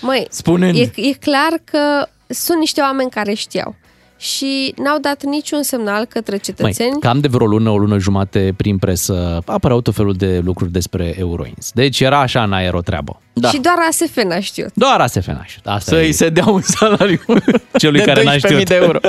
Măi, 0.00 0.26
Spunând. 0.30 0.76
e, 0.76 0.90
e 0.94 1.12
clar 1.12 1.60
că 1.64 2.06
sunt 2.26 2.58
niște 2.58 2.80
oameni 2.80 3.10
care 3.10 3.34
știau 3.34 3.74
și 4.16 4.74
n-au 4.76 4.98
dat 4.98 5.24
niciun 5.24 5.62
semnal 5.62 6.04
către 6.04 6.30
Măi, 6.32 6.40
cetățeni. 6.40 7.00
cam 7.00 7.20
de 7.20 7.28
vreo 7.28 7.46
lună, 7.46 7.70
o 7.70 7.78
lună 7.78 7.98
jumate 7.98 8.54
prin 8.56 8.78
presă 8.78 9.42
apăreau 9.46 9.80
tot 9.80 9.94
felul 9.94 10.12
de 10.14 10.38
lucruri 10.44 10.72
despre 10.72 11.14
Euroins. 11.18 11.70
Deci 11.74 12.00
era 12.00 12.20
așa 12.20 12.42
în 12.42 12.52
aer 12.52 12.74
o 12.74 12.80
treabă. 12.80 13.20
Da. 13.40 13.48
Și 13.48 13.58
doar 13.58 13.76
ASF 13.88 14.16
n-a 14.22 14.40
știut. 14.40 14.70
Doar 14.74 15.00
ASF 15.00 15.26
n-a 15.26 15.44
știut. 15.46 15.66
Asta 15.66 15.96
Să-i 15.96 16.08
e 16.08 16.12
se 16.12 16.28
dea 16.28 16.44
un 16.46 16.60
salariu 16.62 17.20
celui 17.82 17.98
de 17.98 18.04
care 18.04 18.22
n-a 18.22 18.32
12.000 18.34 18.38
știut. 18.38 18.68
de 18.68 18.74
euro. 18.74 18.98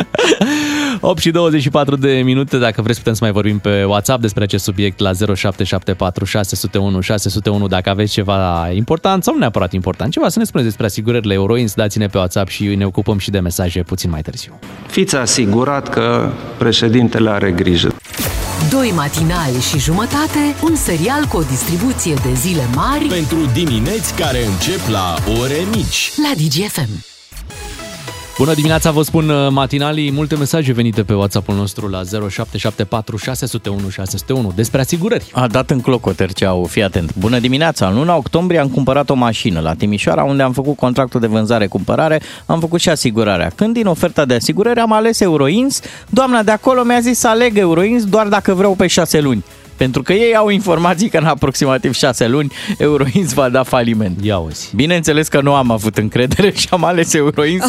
8 1.04 1.20
și 1.22 1.32
24 1.32 1.96
de 1.96 2.22
minute, 2.24 2.58
dacă 2.58 2.82
vreți 2.82 2.98
putem 2.98 3.14
să 3.14 3.20
mai 3.24 3.32
vorbim 3.32 3.60
pe 3.60 3.84
WhatsApp 3.84 4.22
despre 4.22 4.44
acest 4.44 4.64
subiect 4.64 5.00
la 5.00 5.12
0774 5.14 6.26
601 6.26 7.02
601 7.02 7.68
dacă 7.68 7.90
aveți 7.90 8.12
ceva 8.12 8.70
important 8.72 9.24
sau 9.24 9.34
nu 9.34 9.40
neapărat 9.40 9.74
important, 9.74 10.12
ceva 10.12 10.30
să 10.30 10.40
ne 10.40 10.46
spuneți 10.46 10.68
despre 10.68 10.86
asigurările 10.86 11.34
Euroins, 11.34 11.74
dați-ne 11.74 12.08
pe 12.08 12.18
WhatsApp 12.18 12.50
și 12.50 12.76
ne 12.76 12.86
ocupăm 12.86 13.18
și 13.18 13.30
de 13.30 13.40
mesaje 13.40 13.84
puțin 13.84 14.10
mai 14.10 14.22
târziu. 14.22 14.60
Fiți 14.88 15.16
asigurat 15.16 15.90
că 15.90 16.30
președintele 16.58 17.30
are 17.30 17.52
grijă. 17.52 17.96
Doi 18.70 18.92
matinali 18.96 19.60
și 19.62 19.80
jumătate, 19.80 20.56
un 20.64 20.76
serial 20.76 21.26
cu 21.26 21.38
o 21.38 21.42
distribuție 21.42 22.14
de 22.14 22.34
zile 22.34 22.68
mari 22.76 23.06
Pentru 23.08 23.46
dimineți 23.54 24.14
care 24.14 24.46
încep 24.46 24.88
la 24.88 25.16
ore 25.40 25.68
mici. 25.76 26.12
la 26.16 26.32
DGFM. 26.36 27.11
Bună 28.38 28.54
dimineața, 28.54 28.92
vă 28.92 29.02
spun 29.02 29.30
uh, 29.30 29.48
matinalii, 29.50 30.12
multe 30.12 30.36
mesaje 30.36 30.74
venite 30.74 31.04
pe 31.04 31.14
WhatsApp-ul 31.14 31.56
nostru 31.56 31.88
la 31.88 32.02
0774 32.04 33.18
601 33.18 33.90
601 33.90 34.52
despre 34.56 34.80
asigurări. 34.80 35.30
A 35.32 35.48
dat 35.48 35.70
în 35.70 35.80
clocot 35.80 36.20
RCA-ul, 36.20 36.68
fii 36.68 36.84
atent. 36.84 37.16
Bună 37.16 37.40
dimineața! 37.40 37.88
În 37.88 37.96
luna 37.96 38.16
octombrie 38.16 38.60
am 38.60 38.70
cumpărat 38.70 39.10
o 39.10 39.14
mașină 39.14 39.60
la 39.60 39.74
Timișoara, 39.74 40.24
unde 40.24 40.44
am 40.44 40.52
făcut 40.52 40.76
contractul 40.76 41.20
de 41.20 41.28
vânzare-cumpărare, 41.28 42.22
am 42.46 42.60
făcut 42.60 42.80
și 42.80 42.90
asigurarea. 42.90 43.52
Când 43.56 43.74
din 43.74 43.86
oferta 43.86 44.26
de 44.26 44.34
asigurări 44.34 44.80
am 44.80 44.92
ales 44.94 45.20
Euroins, 45.20 45.80
doamna 46.10 46.44
de 46.44 46.52
acolo 46.52 46.84
mi-a 46.84 47.00
zis 47.00 47.20
să 47.20 47.28
aleg 47.28 47.58
Euroins 47.58 48.06
doar 48.06 48.28
dacă 48.28 48.54
vreau 48.54 48.76
pe 48.76 48.88
șase 48.88 49.20
luni. 49.20 49.44
Pentru 49.82 50.02
că 50.04 50.14
ei 50.14 50.36
au 50.36 50.50
informații 50.50 51.10
că 51.10 51.18
în 51.18 51.26
aproximativ 51.26 51.94
6 51.94 52.28
luni 52.28 52.52
Euroins 52.78 53.34
va 53.34 53.50
da 53.50 53.64
faliment. 53.64 54.24
Ia 54.24 54.38
uzi. 54.38 54.76
Bineînțeles 54.76 55.28
că 55.28 55.42
nu 55.42 55.54
am 55.54 55.72
avut 55.72 55.98
încredere 55.98 56.52
și 56.52 56.68
am 56.72 56.84
ales 56.84 57.14
Euroins 57.14 57.64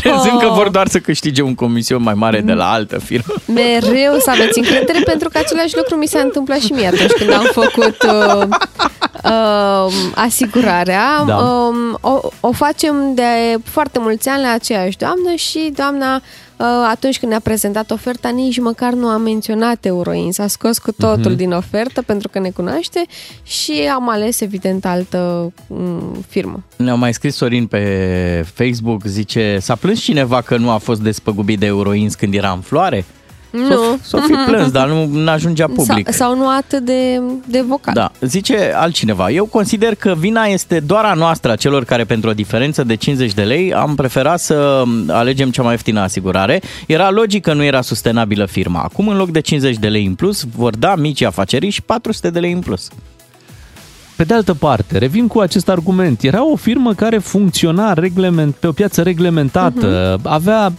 crezând 0.00 0.40
că 0.40 0.48
vor 0.54 0.68
doar 0.68 0.88
să 0.88 0.98
câștige 0.98 1.42
un 1.42 1.54
comision 1.54 2.02
mai 2.02 2.14
mare 2.14 2.40
de 2.40 2.52
la 2.52 2.72
altă 2.72 2.98
firmă. 2.98 3.34
Mereu 3.46 4.18
să 4.18 4.30
aveți 4.30 4.58
încredere 4.58 5.00
pentru 5.04 5.28
că 5.28 5.38
același 5.38 5.76
lucru 5.76 5.96
mi 5.96 6.06
s-a 6.06 6.20
întâmplat 6.20 6.58
și 6.58 6.72
mie 6.72 6.86
atunci 6.86 7.12
când 7.12 7.32
am 7.32 7.48
făcut 7.52 7.96
uh, 8.02 8.46
uh, 9.24 9.92
asigurarea. 10.14 11.24
Da. 11.26 11.36
Um, 11.36 11.98
o, 12.00 12.20
o 12.40 12.52
facem 12.52 13.14
de 13.14 13.58
foarte 13.64 13.98
mulți 13.98 14.28
ani 14.28 14.42
la 14.42 14.52
aceeași 14.52 14.96
doamnă 14.96 15.34
și 15.34 15.72
doamna 15.76 16.14
uh, 16.14 16.22
atunci 16.90 17.18
când 17.18 17.30
ne-a 17.30 17.40
prezentat 17.40 17.90
oferta, 17.90 18.28
nici 18.28 18.58
măcar 18.60 18.92
nu 18.92 19.06
a 19.08 19.16
menționat 19.16 19.84
Euroin. 19.84 20.32
S-a 20.32 20.46
scos 20.46 20.78
cu 20.78 20.92
totul 20.92 21.30
Mhm. 21.30 21.36
din 21.36 21.52
ofertă 21.52 22.02
pentru 22.02 22.28
că 22.28 22.38
ne 22.38 22.50
cunoaște 22.50 23.04
și 23.42 23.72
am 23.94 24.08
ales, 24.08 24.40
evident, 24.40 24.84
altă 24.84 25.52
um, 25.66 26.24
firmă. 26.28 26.62
Ne-a 26.76 26.94
mai 26.94 27.14
scris 27.14 27.34
Sorin 27.36 27.66
pe 27.66 28.44
Facebook, 28.54 29.04
zice, 29.04 29.58
s-a 29.60 29.74
plâns 29.74 30.00
cineva 30.00 30.40
că 30.40 30.56
nu 30.56 30.70
a 30.70 30.78
fost 30.78 31.00
despăgubit 31.00 31.58
de 31.58 31.66
Euroins 31.66 32.14
când 32.14 32.34
era 32.34 32.50
în 32.50 32.60
floare? 32.60 33.04
Nu. 33.52 33.98
S-o 34.02 34.18
fi 34.18 34.32
plâns, 34.50 34.70
dar 34.70 34.88
nu 34.88 35.30
ajungea 35.30 35.66
public. 35.66 36.12
Sau, 36.12 36.28
sau 36.28 36.36
nu 36.36 36.48
atât 36.48 36.84
de, 36.84 37.20
de 37.46 37.60
vocal. 37.60 37.94
Da, 37.94 38.10
zice 38.20 38.72
altcineva. 38.74 39.30
Eu 39.30 39.44
consider 39.44 39.94
că 39.94 40.14
vina 40.18 40.44
este 40.44 40.80
doar 40.80 41.04
a 41.04 41.14
noastră, 41.14 41.50
a 41.50 41.56
celor 41.56 41.84
care 41.84 42.04
pentru 42.04 42.30
o 42.30 42.32
diferență 42.32 42.84
de 42.84 42.94
50 42.94 43.32
de 43.32 43.42
lei 43.42 43.74
am 43.74 43.94
preferat 43.94 44.40
să 44.40 44.82
alegem 45.08 45.50
cea 45.50 45.62
mai 45.62 45.72
ieftină 45.72 46.00
asigurare. 46.00 46.60
Era 46.86 47.10
logic 47.10 47.42
că 47.42 47.52
nu 47.52 47.62
era 47.62 47.80
sustenabilă 47.80 48.46
firma. 48.46 48.80
Acum, 48.80 49.08
în 49.08 49.16
loc 49.16 49.30
de 49.30 49.40
50 49.40 49.76
de 49.76 49.88
lei 49.88 50.06
în 50.06 50.14
plus, 50.14 50.44
vor 50.56 50.76
da 50.76 50.96
mici 50.96 51.22
afacerii 51.22 51.70
și 51.70 51.82
400 51.82 52.30
de 52.30 52.38
lei 52.38 52.52
în 52.52 52.60
plus. 52.60 52.88
Pe 54.16 54.24
de 54.24 54.34
altă 54.34 54.54
parte, 54.54 54.98
revin 54.98 55.26
cu 55.26 55.40
acest 55.40 55.68
argument. 55.68 56.22
Era 56.22 56.50
o 56.50 56.56
firmă 56.56 56.94
care 56.94 57.18
funcționa 57.18 57.92
reglement, 57.92 58.54
pe 58.54 58.66
o 58.66 58.72
piață 58.72 59.02
reglementată, 59.02 60.16
uh-huh. 60.16 60.22
avea 60.22 60.72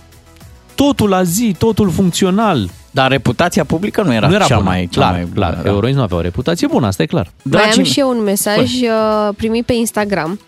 totul 0.76 1.09
la 1.09 1.24
zi, 1.24 1.55
totul 1.57 1.89
funcțional. 1.89 2.69
Dar 2.91 3.11
reputația 3.11 3.63
publică 3.63 4.01
nu 4.01 4.13
era, 4.13 4.28
nu 4.28 4.34
era 4.34 4.45
cea 4.45 4.55
bună. 4.57 4.69
mai... 4.69 4.88
Cea 4.91 4.99
clar, 4.99 5.11
mai 5.11 5.28
clar. 5.34 5.53
da. 5.53 5.69
Euroins 5.69 5.95
nu 5.95 6.01
avea 6.01 6.17
o 6.17 6.21
reputație 6.21 6.67
bună, 6.67 6.86
asta 6.88 7.03
e 7.03 7.05
clar. 7.05 7.32
Mai 7.43 7.61
am 7.61 7.69
Dragii- 7.69 7.91
și 7.91 7.99
eu 7.99 8.09
un 8.09 8.24
mesaj 8.24 8.71
uh, 8.82 9.30
primit 9.38 9.65
pe 9.65 9.74
Instagram. 9.74 10.39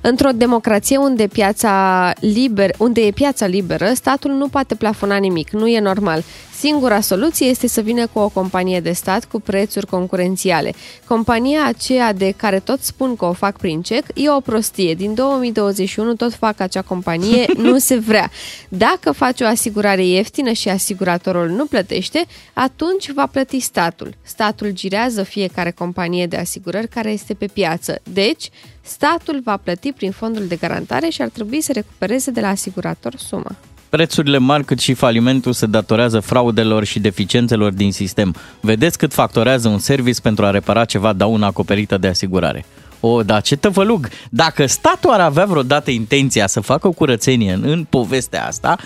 Într-o 0.00 0.30
democrație 0.34 0.96
unde, 0.96 1.26
piața 1.26 2.12
liber, 2.20 2.74
unde 2.78 3.00
e 3.00 3.10
piața 3.10 3.46
liberă, 3.46 3.92
statul 3.94 4.30
nu 4.30 4.48
poate 4.48 4.74
plafona 4.74 5.16
nimic, 5.16 5.50
nu 5.50 5.68
e 5.68 5.80
normal. 5.80 6.22
Singura 6.58 7.00
soluție 7.00 7.46
este 7.46 7.66
să 7.66 7.80
vină 7.80 8.06
cu 8.06 8.18
o 8.18 8.28
companie 8.28 8.80
de 8.80 8.92
stat 8.92 9.24
cu 9.24 9.40
prețuri 9.40 9.86
concurențiale. 9.86 10.72
Compania 11.04 11.66
aceea 11.66 12.12
de 12.12 12.34
care 12.36 12.58
tot 12.58 12.82
spun 12.82 13.16
că 13.16 13.24
o 13.24 13.32
fac 13.32 13.58
prin 13.58 13.82
cec 13.82 14.04
e 14.14 14.30
o 14.30 14.40
prostie. 14.40 14.94
Din 14.94 15.14
2021 15.14 16.14
tot 16.14 16.34
fac 16.34 16.60
acea 16.60 16.82
companie, 16.82 17.46
nu 17.68 17.78
se 17.78 17.96
vrea. 17.96 18.30
Dacă 18.68 19.12
faci 19.12 19.40
o 19.40 19.46
asigurare 19.46 20.06
ieftină 20.06 20.52
și 20.52 20.68
asiguratorul 20.68 21.48
nu 21.48 21.66
plătește, 21.66 22.24
atunci 22.52 23.12
va 23.12 23.26
plăti 23.26 23.60
statul. 23.60 24.14
Statul 24.22 24.70
girează 24.70 25.22
fiecare 25.22 25.70
companie 25.70 26.26
de 26.26 26.36
asigurări 26.36 26.88
care 26.88 27.10
este 27.10 27.34
pe 27.34 27.46
piață. 27.46 28.00
Deci, 28.12 28.50
statul 28.88 29.40
va 29.44 29.56
plăti 29.56 29.92
prin 29.92 30.10
fondul 30.10 30.46
de 30.46 30.56
garantare 30.56 31.08
și 31.08 31.22
ar 31.22 31.28
trebui 31.28 31.60
să 31.60 31.72
recupereze 31.72 32.30
de 32.30 32.40
la 32.40 32.48
asigurator 32.48 33.14
suma. 33.16 33.56
Prețurile 33.88 34.38
mari 34.38 34.64
cât 34.64 34.78
și 34.78 34.94
falimentul 34.94 35.52
se 35.52 35.66
datorează 35.66 36.20
fraudelor 36.20 36.84
și 36.84 37.00
deficiențelor 37.00 37.72
din 37.72 37.92
sistem. 37.92 38.34
Vedeți 38.60 38.98
cât 38.98 39.12
factorează 39.12 39.68
un 39.68 39.78
service 39.78 40.20
pentru 40.20 40.44
a 40.44 40.50
repara 40.50 40.84
ceva 40.84 41.12
daună 41.12 41.46
acoperită 41.46 41.98
de 41.98 42.08
asigurare. 42.08 42.64
O, 43.00 43.22
da, 43.22 43.40
ce 43.40 43.56
tăvălug! 43.56 44.08
Dacă 44.30 44.66
statul 44.66 45.10
ar 45.10 45.20
avea 45.20 45.44
vreodată 45.44 45.90
intenția 45.90 46.46
să 46.46 46.60
facă 46.60 46.86
o 46.88 46.92
curățenie 46.92 47.52
în, 47.52 47.62
în 47.64 47.86
povestea 47.90 48.46
asta, 48.46 48.76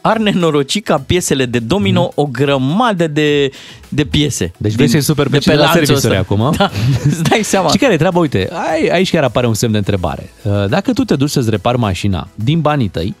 ar 0.00 0.16
nenoroci 0.18 0.82
ca 0.82 1.02
piesele 1.06 1.44
de 1.46 1.58
domino 1.58 2.12
o 2.14 2.24
grămadă 2.26 3.06
de, 3.06 3.50
de 3.88 4.04
piese. 4.04 4.52
Deci 4.56 4.72
vrei 4.72 4.88
să-i 4.88 5.00
super 5.00 5.28
pe 5.28 5.38
cine 5.38 5.54
la 5.54 5.60
lanțul 5.62 5.84
servisuri 5.84 6.18
ăsta. 6.18 6.34
acum? 6.34 6.54
Da, 6.56 6.70
îți 7.04 7.22
dai 7.22 7.40
seama. 7.42 7.70
Și 7.70 7.78
care 7.78 7.92
e 7.92 7.96
treaba? 7.96 8.18
Uite, 8.18 8.48
ai, 8.70 8.86
aici 8.88 9.10
chiar 9.10 9.22
apare 9.24 9.46
un 9.46 9.54
semn 9.54 9.72
de 9.72 9.78
întrebare. 9.78 10.30
Uh, 10.42 10.66
Dacă 10.68 10.92
tu 10.92 11.04
te 11.04 11.16
duci 11.16 11.30
să-ți 11.30 11.50
repari 11.50 11.78
mașina 11.78 12.28
din 12.34 12.60
banii 12.60 12.88
tăi, 12.88 13.14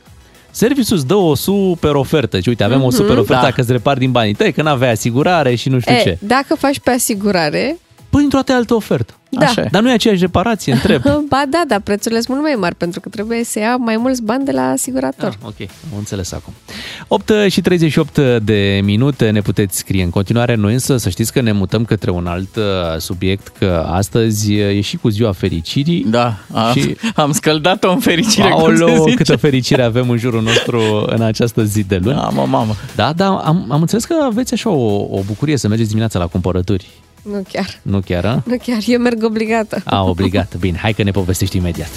serviciul 0.50 0.96
îți 0.96 1.06
dă 1.06 1.14
o 1.14 1.34
super 1.34 1.94
ofertă. 1.94 2.40
Și 2.40 2.48
uite, 2.48 2.64
avem 2.64 2.82
o 2.82 2.86
Mhm. 2.86 2.94
super 2.94 3.16
ofertă 3.16 3.32
Da. 3.34 3.48
dacă 3.48 3.60
îți 3.60 3.72
repari 3.72 3.98
din 3.98 4.10
banii 4.10 4.34
tăi, 4.34 4.52
că 4.52 4.62
n-aveai 4.62 4.90
asigurare 4.90 5.54
și 5.54 5.68
nu 5.68 5.78
știu 5.80 5.94
E, 5.94 6.00
ce. 6.02 6.18
dacă 6.20 6.54
faci 6.58 6.78
pe 6.78 6.90
asigurare, 6.90 7.78
Păi 8.10 8.22
într-o 8.22 8.38
dată 8.38 8.52
altă 8.52 8.74
ofertă. 8.74 9.14
Da. 9.30 9.46
Așa 9.46 9.60
e. 9.60 9.68
Dar 9.70 9.82
nu 9.82 9.90
e 9.90 9.92
aceeași 9.92 10.20
reparație, 10.20 10.72
întreb. 10.72 11.02
ba 11.28 11.42
da, 11.48 11.62
dar 11.68 11.80
prețurile 11.80 12.20
sunt 12.20 12.36
mult 12.36 12.42
mai 12.48 12.56
mari 12.58 12.74
pentru 12.74 13.00
că 13.00 13.08
trebuie 13.08 13.44
să 13.44 13.58
ia 13.58 13.76
mai 13.76 13.96
mulți 13.96 14.22
bani 14.22 14.44
de 14.44 14.50
la 14.52 14.62
asigurator. 14.62 15.28
Ah, 15.28 15.46
ok, 15.46 15.68
am 15.92 15.98
înțeles 15.98 16.32
acum. 16.32 16.52
8 17.08 17.32
și 17.48 17.60
38 17.60 18.18
de 18.42 18.80
minute 18.84 19.30
ne 19.30 19.40
puteți 19.40 19.78
scrie 19.78 20.02
în 20.02 20.10
continuare. 20.10 20.54
Noi 20.54 20.72
însă 20.72 20.96
să 20.96 21.08
știți 21.08 21.32
că 21.32 21.40
ne 21.40 21.52
mutăm 21.52 21.84
către 21.84 22.10
un 22.10 22.26
alt 22.26 22.56
uh, 22.56 22.62
subiect, 22.98 23.52
că 23.58 23.86
astăzi 23.90 24.52
e 24.54 24.80
și 24.80 24.96
cu 24.96 25.08
ziua 25.08 25.32
fericirii. 25.32 26.04
Da, 26.04 26.36
am, 26.52 26.72
Și- 26.74 26.96
am 27.14 27.32
scăldat-o 27.32 27.90
în 27.90 27.98
fericire, 27.98 28.48
cum 28.48 28.76
se 28.76 28.82
Aoleu, 28.82 29.02
zice. 29.04 29.16
câtă 29.16 29.36
fericire 29.36 29.82
avem 29.82 30.10
în 30.10 30.16
jurul 30.18 30.42
nostru 30.42 31.04
în 31.06 31.22
această 31.22 31.64
zi 31.64 31.82
de 31.82 31.96
luni. 32.02 32.16
Mamă, 32.16 32.46
mamă. 32.48 32.74
Da, 32.96 33.12
da, 33.12 33.26
am, 33.26 33.66
am 33.68 33.80
înțeles 33.80 34.04
că 34.04 34.14
aveți 34.24 34.52
așa 34.54 34.70
o, 34.70 35.06
o 35.10 35.20
bucurie 35.26 35.56
să 35.56 35.68
mergeți 35.68 35.88
dimineața 35.88 36.18
la 36.18 36.26
cumpărături. 36.26 36.86
Nu 37.22 37.44
chiar. 37.52 37.78
Nu 37.82 38.00
chiar, 38.00 38.24
a? 38.24 38.42
Nu 38.46 38.56
chiar, 38.62 38.78
eu 38.86 38.98
merg 39.00 39.24
obligată. 39.24 39.82
A, 39.84 40.02
obligat. 40.04 40.56
Bine, 40.56 40.78
hai 40.78 40.92
că 40.92 41.02
ne 41.02 41.10
povestești 41.10 41.56
imediat. 41.56 41.90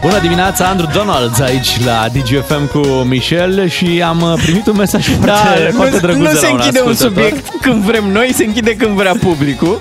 Bună 0.00 0.18
dimineața, 0.20 0.66
Andrew 0.66 0.88
Donalds 0.92 1.40
aici 1.40 1.84
la 1.84 2.06
DGFM 2.12 2.66
cu 2.68 2.86
Michel 2.86 3.68
și 3.68 4.02
am 4.06 4.20
uh, 4.20 4.40
primit 4.42 4.66
un 4.66 4.76
mesaj 4.76 5.06
foarte, 5.22 5.26
Da, 5.26 5.70
foarte 5.74 5.94
nu, 5.94 6.00
drăguț 6.00 6.26
nu 6.26 6.32
de 6.32 6.36
se 6.38 6.46
la 6.46 6.52
un 6.52 6.58
închide 6.58 6.80
un 6.80 6.90
ascultător. 6.90 7.28
subiect 7.28 7.62
când 7.62 7.82
vrem 7.82 8.04
noi, 8.12 8.32
se 8.34 8.44
închide 8.44 8.76
când 8.76 8.96
vrea 8.96 9.14
publicul 9.20 9.80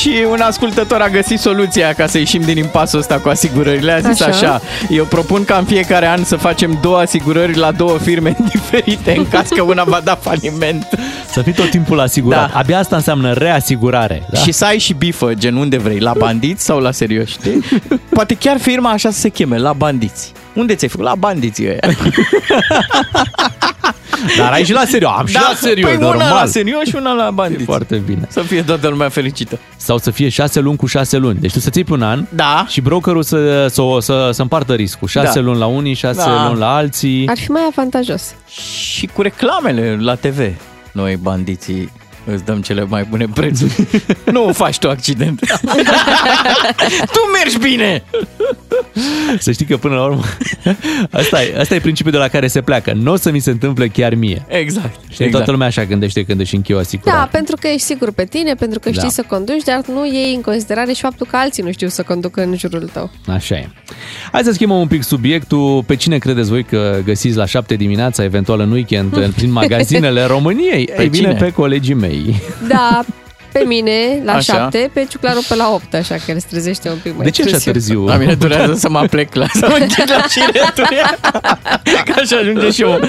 și 0.00 0.10
un 0.30 0.40
ascultător 0.40 1.00
a 1.00 1.08
găsit 1.08 1.38
soluția 1.38 1.92
ca 1.92 2.06
să 2.06 2.18
ieșim 2.18 2.40
din 2.42 2.56
impasul 2.56 2.98
ăsta 2.98 3.14
cu 3.14 3.28
asigurările. 3.28 3.92
A 3.92 3.98
zis 3.98 4.20
așa. 4.20 4.24
Așa. 4.30 4.36
așa, 4.54 4.60
eu 4.88 5.04
propun 5.04 5.44
ca 5.44 5.56
în 5.56 5.64
fiecare 5.64 6.06
an 6.06 6.24
să 6.24 6.36
facem 6.36 6.78
două 6.82 6.98
asigurări 6.98 7.56
la 7.56 7.72
două 7.72 7.98
firme 7.98 8.36
diferite 8.52 9.14
în 9.16 9.28
caz 9.28 9.48
că 9.48 9.62
una 9.62 9.84
va 9.84 10.00
da 10.04 10.18
faliment. 10.20 10.86
Să 11.32 11.42
fii 11.42 11.52
tot 11.52 11.70
timpul 11.70 12.00
asigurat. 12.00 12.52
Da. 12.52 12.58
Abia 12.58 12.78
asta 12.78 12.96
înseamnă 12.96 13.32
reasigurare. 13.32 14.18
Da? 14.20 14.26
Da. 14.32 14.38
Și 14.40 14.52
să 14.52 14.64
ai 14.64 14.78
și 14.78 14.92
bifă, 14.92 15.34
gen 15.34 15.54
unde 15.56 15.76
vrei, 15.76 15.98
la 15.98 16.12
bandiți 16.18 16.64
sau 16.64 16.78
la 16.78 16.90
serios, 16.90 17.28
știi? 17.28 17.64
Poate 18.14 18.34
chiar 18.34 18.58
firma 18.58 18.90
așa 18.90 19.10
să 19.10 19.18
se 19.18 19.28
cheme, 19.28 19.56
la 19.58 19.72
bandiți. 19.72 20.32
Unde 20.54 20.74
ți-ai 20.74 20.90
făcut? 20.90 21.04
La 21.04 21.14
bandiții 21.14 21.66
ăia. 21.68 21.78
Dar 24.38 24.52
ai 24.52 24.64
și 24.64 24.72
la 24.72 24.84
serios. 24.86 25.10
Am 25.16 25.26
și 25.26 25.34
la 25.34 25.52
serios, 25.56 25.88
păi 25.90 25.98
normal. 25.98 26.16
una 26.26 26.40
la 26.40 26.46
serios 26.46 26.82
și 26.84 26.96
una 26.96 27.12
la 27.12 27.30
bandiți. 27.30 27.64
Foarte 27.64 27.96
bine. 27.96 28.26
Să 28.28 28.40
fie 28.40 28.62
toată 28.62 28.88
lumea 28.88 29.08
fericită. 29.08 29.58
Sau 29.76 29.98
să 29.98 30.10
fie 30.10 30.28
șase 30.28 30.60
luni 30.60 30.76
cu 30.76 30.86
șase 30.86 31.16
luni. 31.16 31.38
Deci 31.40 31.52
tu 31.52 31.58
să 31.58 31.70
ții 31.70 31.84
pe 31.84 31.92
un 31.92 32.02
an 32.02 32.24
Da. 32.34 32.64
și 32.68 32.80
brokerul 32.80 33.22
să, 33.22 33.66
să, 33.68 33.82
să, 34.00 34.30
să 34.32 34.42
împartă 34.42 34.74
riscul. 34.74 35.08
Șase 35.08 35.38
Da. 35.38 35.44
luni 35.44 35.58
la 35.58 35.66
unii, 35.66 35.94
șase 35.94 36.18
Da. 36.24 36.46
luni 36.48 36.58
la 36.58 36.74
alții. 36.74 37.26
Ar 37.28 37.38
fi 37.38 37.50
mai 37.50 37.62
avantajos. 37.70 38.34
Și 38.92 39.06
cu 39.06 39.22
reclamele 39.22 39.96
la 40.00 40.14
TV. 40.14 40.40
Noi, 40.92 41.16
bandiții, 41.16 41.92
îți 42.32 42.44
dăm 42.44 42.60
cele 42.60 42.84
mai 42.84 43.04
bune 43.10 43.26
prețuri. 43.34 43.72
nu 44.32 44.52
faci 44.52 44.78
tu 44.78 44.88
accident. 44.88 45.40
tu 47.14 47.20
mergi 47.38 47.58
bine! 47.58 48.02
Să 49.38 49.52
știi 49.52 49.66
că 49.66 49.76
până 49.76 49.94
la 49.94 50.04
urmă 50.04 50.22
asta 51.10 51.42
e, 51.42 51.54
asta 51.58 51.74
e 51.74 51.78
principiul 51.80 52.12
de 52.12 52.18
la 52.18 52.28
care 52.28 52.46
se 52.46 52.60
pleacă. 52.60 52.92
Nu 52.92 53.12
o 53.12 53.16
să 53.16 53.30
mi 53.30 53.38
se 53.38 53.50
întâmple 53.50 53.88
chiar 53.88 54.14
mie. 54.14 54.44
Exact. 54.48 54.94
Știi, 54.94 55.24
exact. 55.24 55.30
toată 55.30 55.50
lumea 55.50 55.66
așa 55.66 55.84
gândește 55.84 56.24
când 56.24 56.40
își 56.40 56.54
încheie 56.54 56.78
o 56.78 56.80
asigurare. 56.80 57.18
Da, 57.18 57.28
pentru 57.32 57.56
că 57.60 57.66
ești 57.66 57.86
sigur 57.86 58.12
pe 58.12 58.24
tine, 58.24 58.54
pentru 58.54 58.78
că 58.78 58.88
știi 58.88 59.02
Da. 59.02 59.08
să 59.08 59.24
conduci, 59.28 59.62
dar 59.64 59.80
nu 59.92 60.06
iei 60.06 60.34
în 60.34 60.40
considerare 60.40 60.92
și 60.92 61.00
faptul 61.00 61.26
că 61.30 61.36
alții 61.36 61.62
nu 61.62 61.72
știu 61.72 61.88
să 61.88 62.02
conducă 62.02 62.42
în 62.42 62.56
jurul 62.56 62.90
tău. 62.92 63.10
Așa 63.26 63.54
e. 63.54 63.68
Hai 64.32 64.42
să 64.44 64.52
schimbăm 64.52 64.80
un 64.80 64.86
pic 64.86 65.02
subiectul. 65.02 65.82
Pe 65.86 65.96
cine 65.96 66.18
credeți 66.18 66.48
voi 66.48 66.64
că 66.64 66.98
găsiți 67.04 67.36
la 67.36 67.46
7 67.46 67.74
dimineața, 67.74 68.22
eventual 68.24 68.60
în 68.60 68.70
weekend, 68.70 69.16
în- 69.16 69.30
prin 69.36 69.50
magazinele 69.52 70.24
României? 70.24 70.84
Pe 70.96 71.02
Ei 71.02 71.08
bine, 71.08 71.26
cine? 71.26 71.38
pe 71.38 71.52
colegii 71.52 71.94
mei. 71.94 72.17
Da, 72.68 73.04
pe 73.52 73.64
mine 73.66 74.20
la 74.24 74.32
Așa. 74.32 74.52
7, 74.52 74.90
pe 74.92 75.06
ciuclarul 75.10 75.42
pe 75.48 75.54
la 75.54 75.70
8, 75.72 75.94
așa 75.94 76.14
că 76.14 76.30
el 76.30 76.38
se 76.38 76.46
trezește 76.50 76.90
un 76.90 76.98
pic 77.02 77.16
mai 77.16 77.24
De 77.24 77.30
ce 77.30 77.42
așa 77.42 77.58
târziu? 77.58 78.06
La 78.06 78.16
mine 78.16 78.34
durează 78.34 78.74
să 78.74 78.88
mă 78.88 79.06
plec 79.10 79.34
la 79.34 79.46
să 79.52 79.66
mă 79.68 79.76
închid 79.80 80.10
la 80.10 80.24
șireturi. 80.28 80.96
Ca 82.06 82.14
așa 82.16 82.36
ajunge 82.36 82.70
și 82.70 82.82
eu, 82.82 83.00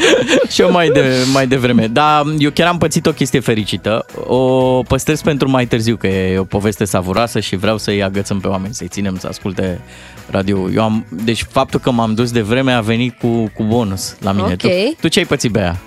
și 0.52 0.62
eu 0.62 0.72
mai, 0.72 0.90
de, 0.90 1.16
mai 1.34 1.48
devreme. 1.48 1.88
Dar 1.88 2.24
eu 2.38 2.52
chiar 2.52 2.68
am 2.68 2.78
pățit 2.78 3.06
o 3.06 3.12
chestie 3.12 3.40
fericită. 3.40 4.06
O 4.26 4.82
păstrez 4.82 5.22
pentru 5.22 5.50
mai 5.50 5.66
târziu, 5.66 5.96
că 5.96 6.08
e 6.08 6.38
o 6.38 6.44
poveste 6.44 6.86
savuroasă 6.86 7.40
și 7.40 7.56
vreau 7.56 7.78
să-i 7.78 8.04
agățăm 8.04 8.40
pe 8.40 8.48
oameni, 8.48 8.74
să-i 8.74 8.88
ținem 8.88 9.18
să 9.18 9.28
asculte 9.28 9.82
radio. 10.30 10.70
Eu 10.72 10.84
am, 10.84 11.06
deci 11.10 11.46
faptul 11.50 11.80
că 11.80 11.92
m-am 11.92 12.14
dus 12.14 12.32
de 12.32 12.42
vreme 12.42 12.72
a 12.72 12.82
venit 12.82 13.20
cu, 13.20 13.52
cu 13.56 13.64
bonus 13.64 14.16
la 14.22 14.32
mine. 14.32 14.48
Ok. 14.48 14.58
Tu, 14.58 14.68
tu 15.02 15.08
ce 15.08 15.20
ai 15.20 15.26
pățit, 15.26 15.52
Bea? 15.52 15.78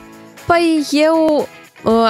Păi 0.46 0.86
eu 0.90 1.36
uh, 1.38 1.61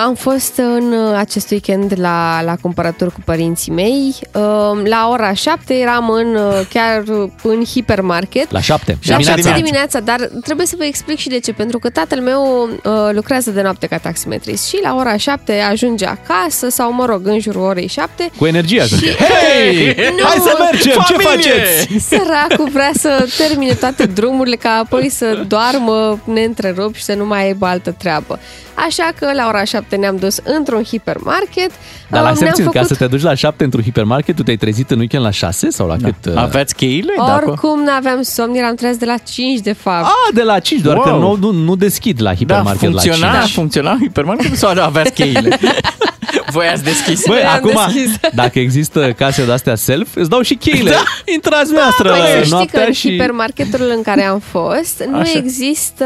am 0.05 0.15
fost 0.15 0.57
în 0.57 0.93
uh, 0.93 1.17
acest 1.17 1.51
weekend 1.51 1.93
la, 1.97 2.43
la 2.45 2.57
cumpărături 2.61 3.13
cu 3.13 3.21
părinții 3.25 3.73
mei. 3.73 4.15
Uh, 4.35 4.41
la 4.85 5.09
ora 5.11 5.33
7 5.33 5.75
eram 5.75 6.09
în, 6.11 6.35
uh, 6.35 6.61
chiar 6.73 7.03
în 7.43 7.65
hipermarket. 7.65 8.51
La 8.51 8.61
șapte. 8.61 8.99
La 9.03 9.17
dimineața. 9.17 9.43
7 9.43 9.57
dimineața, 9.63 10.01
dar 10.01 10.31
trebuie 10.45 10.67
să 10.67 10.75
vă 10.79 10.85
explic 10.85 11.19
și 11.19 11.29
de 11.29 11.39
ce. 11.39 11.53
Pentru 11.53 11.79
că 11.79 11.91
tatăl 11.91 12.21
meu 12.21 12.69
uh, 12.85 12.93
lucrează 13.13 13.51
de 13.51 13.63
noapte 13.63 13.87
ca 13.87 13.99
taximetrist 13.99 14.67
și 14.69 14.79
la 14.83 14.95
ora 14.95 15.17
7 15.17 15.53
ajunge 15.71 16.07
acasă 16.07 16.69
sau, 16.69 16.93
mă 16.93 17.05
rog, 17.05 17.27
în 17.27 17.41
jurul 17.41 17.63
orei 17.63 17.87
7. 17.87 18.31
Cu 18.39 18.47
energie 18.47 18.81
ajunge. 18.81 19.11
Și- 19.11 19.17
Hei! 19.17 19.95
Nu! 20.19 20.25
Hai 20.25 20.37
să 20.39 20.57
mergem! 20.71 21.03
Ce 21.07 21.13
Familie! 21.15 21.51
faceți? 21.53 22.07
Săracul 22.09 22.69
vrea 22.73 22.91
să 22.95 23.27
termine 23.39 23.73
toate 23.75 24.07
drumurile 24.07 24.57
ca 24.57 24.71
apoi 24.71 25.09
să 25.09 25.45
doarmă 25.49 26.19
neîntrerupt 26.25 26.95
și 26.95 27.03
să 27.03 27.15
nu 27.15 27.27
mai 27.27 27.45
aibă 27.45 27.67
altă 27.67 27.91
treabă. 27.99 28.39
Așa 28.75 29.11
că 29.19 29.31
la 29.35 29.47
ora 29.49 29.62
7 29.65 29.97
ne-am 29.97 30.17
dus 30.17 30.41
într-un 30.45 30.83
hipermarket. 30.83 31.71
Dar 32.13 32.23
la 32.23 32.31
Uh, 32.31 32.39
ne-am 32.39 32.51
puțin, 32.53 32.71
ca 32.71 32.83
să 32.85 32.95
te 32.95 33.07
duci 33.07 33.23
la 33.23 33.35
7 33.35 33.65
într-un 33.65 33.83
hipermarket, 33.83 34.37
tu 34.37 34.43
te-ai 34.43 34.57
trezit 34.57 34.91
în 34.91 34.99
weekend 34.99 35.25
la 35.25 35.31
6 35.31 35.71
sau 35.71 35.87
la 35.87 35.97
cât? 36.03 36.15
uh? 36.29 36.33
Aveți 36.37 36.75
cheile? 36.75 37.13
Da, 37.27 37.39
cu- 37.39 37.49
Oricum 37.51 37.83
n-aveam 37.85 38.23
somn, 38.23 38.55
eram 38.55 38.75
trez 38.75 38.97
de 38.97 39.05
la 39.05 39.17
5 39.17 39.61
de 39.61 39.73
fapt. 39.73 40.05
A, 40.05 40.13
de 40.35 40.43
la 40.43 40.59
5, 40.59 40.81
doar 40.81 40.97
Wow. 40.97 41.05
că 41.05 41.11
nu, 41.11 41.37
nu, 41.53 41.59
nu 41.65 41.77
deschid 41.77 42.21
la 42.23 42.31
Da, 42.31 42.35
hipermarket 42.37 42.79
funcționa, 42.81 43.33
la 43.33 43.39
5. 43.39 43.53
funcționa 43.53 43.97
hipermarketul 44.01 44.57
sau 44.57 44.71
aveați 44.83 45.13
cheile? 45.13 45.59
Voi 46.53 46.67
ați 46.67 46.83
deschis. 46.85 47.27
Băi, 47.27 47.37
Le-am 47.39 47.55
acum, 47.55 47.73
deschis. 47.87 48.17
dacă 48.35 48.59
există 48.59 49.13
case 49.13 49.45
de-astea 49.45 49.75
self, 49.75 50.17
îți 50.17 50.29
dau 50.31 50.41
și 50.43 50.55
cheile. 50.55 50.91
Da. 50.91 51.03
Intrați 51.33 51.73
noastră 51.73 52.09
Păi 52.09 52.19
să 52.21 52.27
știi 52.37 52.43
că 52.49 52.55
noaptea 52.55 52.85
în 52.87 52.93
și... 52.93 53.11
hipermarketul 53.11 53.93
în 53.97 54.03
care 54.03 54.23
am 54.25 54.39
fost 54.39 55.03
nu 55.11 55.19
Așa. 55.19 55.39
există 55.39 56.05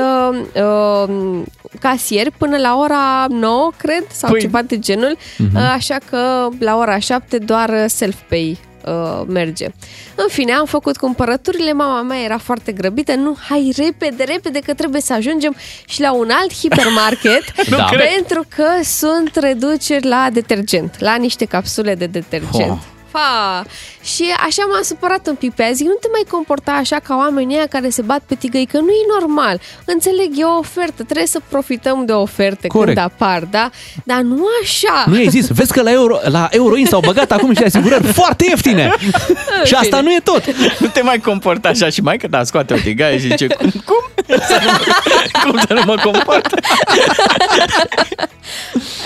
uh, 0.55 1.43
casieri 1.81 2.31
până 2.39 2.57
la 2.57 2.77
ora 2.79 3.27
9, 3.29 3.71
cred, 3.77 4.05
sau 4.13 4.37
Păi- 4.37 4.41
ceva 4.41 4.63
de 4.63 4.79
genul, 4.79 5.17
Mhm. 5.39 5.57
uh, 5.57 5.61
așa 5.97 6.11
că 6.11 6.49
la 6.65 6.77
ora 6.77 6.99
7 6.99 7.39
doar 7.39 7.87
self-pay 7.87 8.59
uh, 8.87 9.23
merge. 9.27 9.67
În 10.15 10.27
fine, 10.29 10.53
am 10.53 10.67
făcut 10.67 10.97
cumpărăturile, 10.97 11.73
mama 11.73 12.03
mea 12.03 12.23
era 12.23 12.39
foarte 12.39 12.73
grăbită, 12.73 13.15
nu, 13.15 13.37
hai 13.49 13.73
repede, 13.77 14.25
repede 14.25 14.59
că 14.59 14.75
trebuie 14.75 15.01
să 15.01 15.13
ajungem 15.13 15.57
și 15.87 16.01
la 16.01 16.13
un 16.13 16.31
alt 16.31 16.55
hipermarket 16.55 17.43
Nu 17.71 17.77
cred. 17.91 18.09
pentru 18.17 18.45
că 18.57 18.67
sunt 18.83 19.37
reduceri 19.37 20.07
la 20.07 20.29
detergent, 20.33 20.95
la 20.99 21.17
niște 21.17 21.45
capsule 21.45 21.95
de 21.95 22.07
detergent. 22.07 22.71
Oh. 22.71 22.79
Fa. 23.17 23.65
Și 24.03 24.25
așa 24.47 24.63
m-am 24.71 24.83
supărat 24.83 25.27
un 25.27 25.35
pic 25.35 25.53
pe 25.55 25.63
aia. 25.63 25.73
Zic, 25.73 25.87
nu 25.87 25.97
te 26.01 26.09
mai 26.13 26.25
comporta 26.31 26.73
așa 26.73 26.97
ca 26.99 27.17
oamenii 27.17 27.57
ăia 27.57 27.67
care 27.67 27.89
se 27.89 28.03
bat 28.03 28.23
pe 28.27 28.35
tigăi, 28.35 28.67
că 28.67 28.79
nu 28.79 28.91
e 28.91 29.21
normal. 29.21 29.61
Înțeleg, 29.85 30.31
e 30.35 30.45
o 30.45 30.59
ofertă, 30.59 31.03
trebuie 31.03 31.27
să 31.27 31.41
profităm 31.49 32.05
de 32.05 32.13
oferte 32.13 32.67
Corect. 32.67 32.99
când 32.99 33.13
apar, 33.13 33.43
da? 33.51 33.71
Dar 34.05 34.21
nu 34.21 34.45
așa. 34.63 35.05
Nu 35.07 35.15
ai 35.15 35.29
zis, 35.29 35.47
vezi 35.49 35.73
că 35.73 35.83
la, 35.83 35.91
Euro, 35.91 36.19
la 36.25 36.49
Euroin 36.51 36.87
s-au 36.87 37.01
băgat 37.01 37.33
acum 37.33 37.55
și 37.55 37.63
asigurări 37.63 38.07
foarte 38.13 38.45
ieftine. 38.49 38.93
și 39.69 39.75
asta 39.75 40.01
nu 40.01 40.13
e 40.13 40.21
tot. 40.25 40.43
Nu 40.79 40.87
te 40.87 41.03
mai 41.03 41.19
comporta 41.19 41.69
așa 41.69 41.89
și 41.89 42.01
mai 42.01 42.17
că 42.17 42.29
ta 42.29 42.45
scoate 42.45 42.75
o 42.75 42.77
tigaie 42.77 43.19
și 43.19 43.27
zice 43.27 43.47
cum? 43.47 43.71
Cum? 43.85 44.05
Să 44.27 44.61
nu, 44.65 45.51
cum 45.51 45.59
să 45.67 45.73
nu 45.73 45.83
mă 45.85 45.95
comport? 46.03 46.55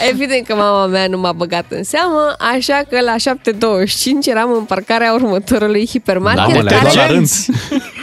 Evident 0.08 0.46
că 0.46 0.54
mama 0.54 0.86
mea 0.86 1.06
nu 1.06 1.18
m-a 1.18 1.32
băgat 1.32 1.64
în 1.68 1.84
seamă, 1.84 2.34
așa 2.38 2.82
că 2.88 3.00
la 3.00 3.14
7.25 3.14 3.99
eram 4.24 4.52
în 4.52 4.64
parcarea 4.64 5.12
următorului 5.12 5.86
hipermarket. 5.86 6.46
Da, 6.54 6.56
mă, 6.56 6.62
le-ai 6.62 6.80
luat 6.82 6.94
la 6.94 7.06
rând. 7.06 7.28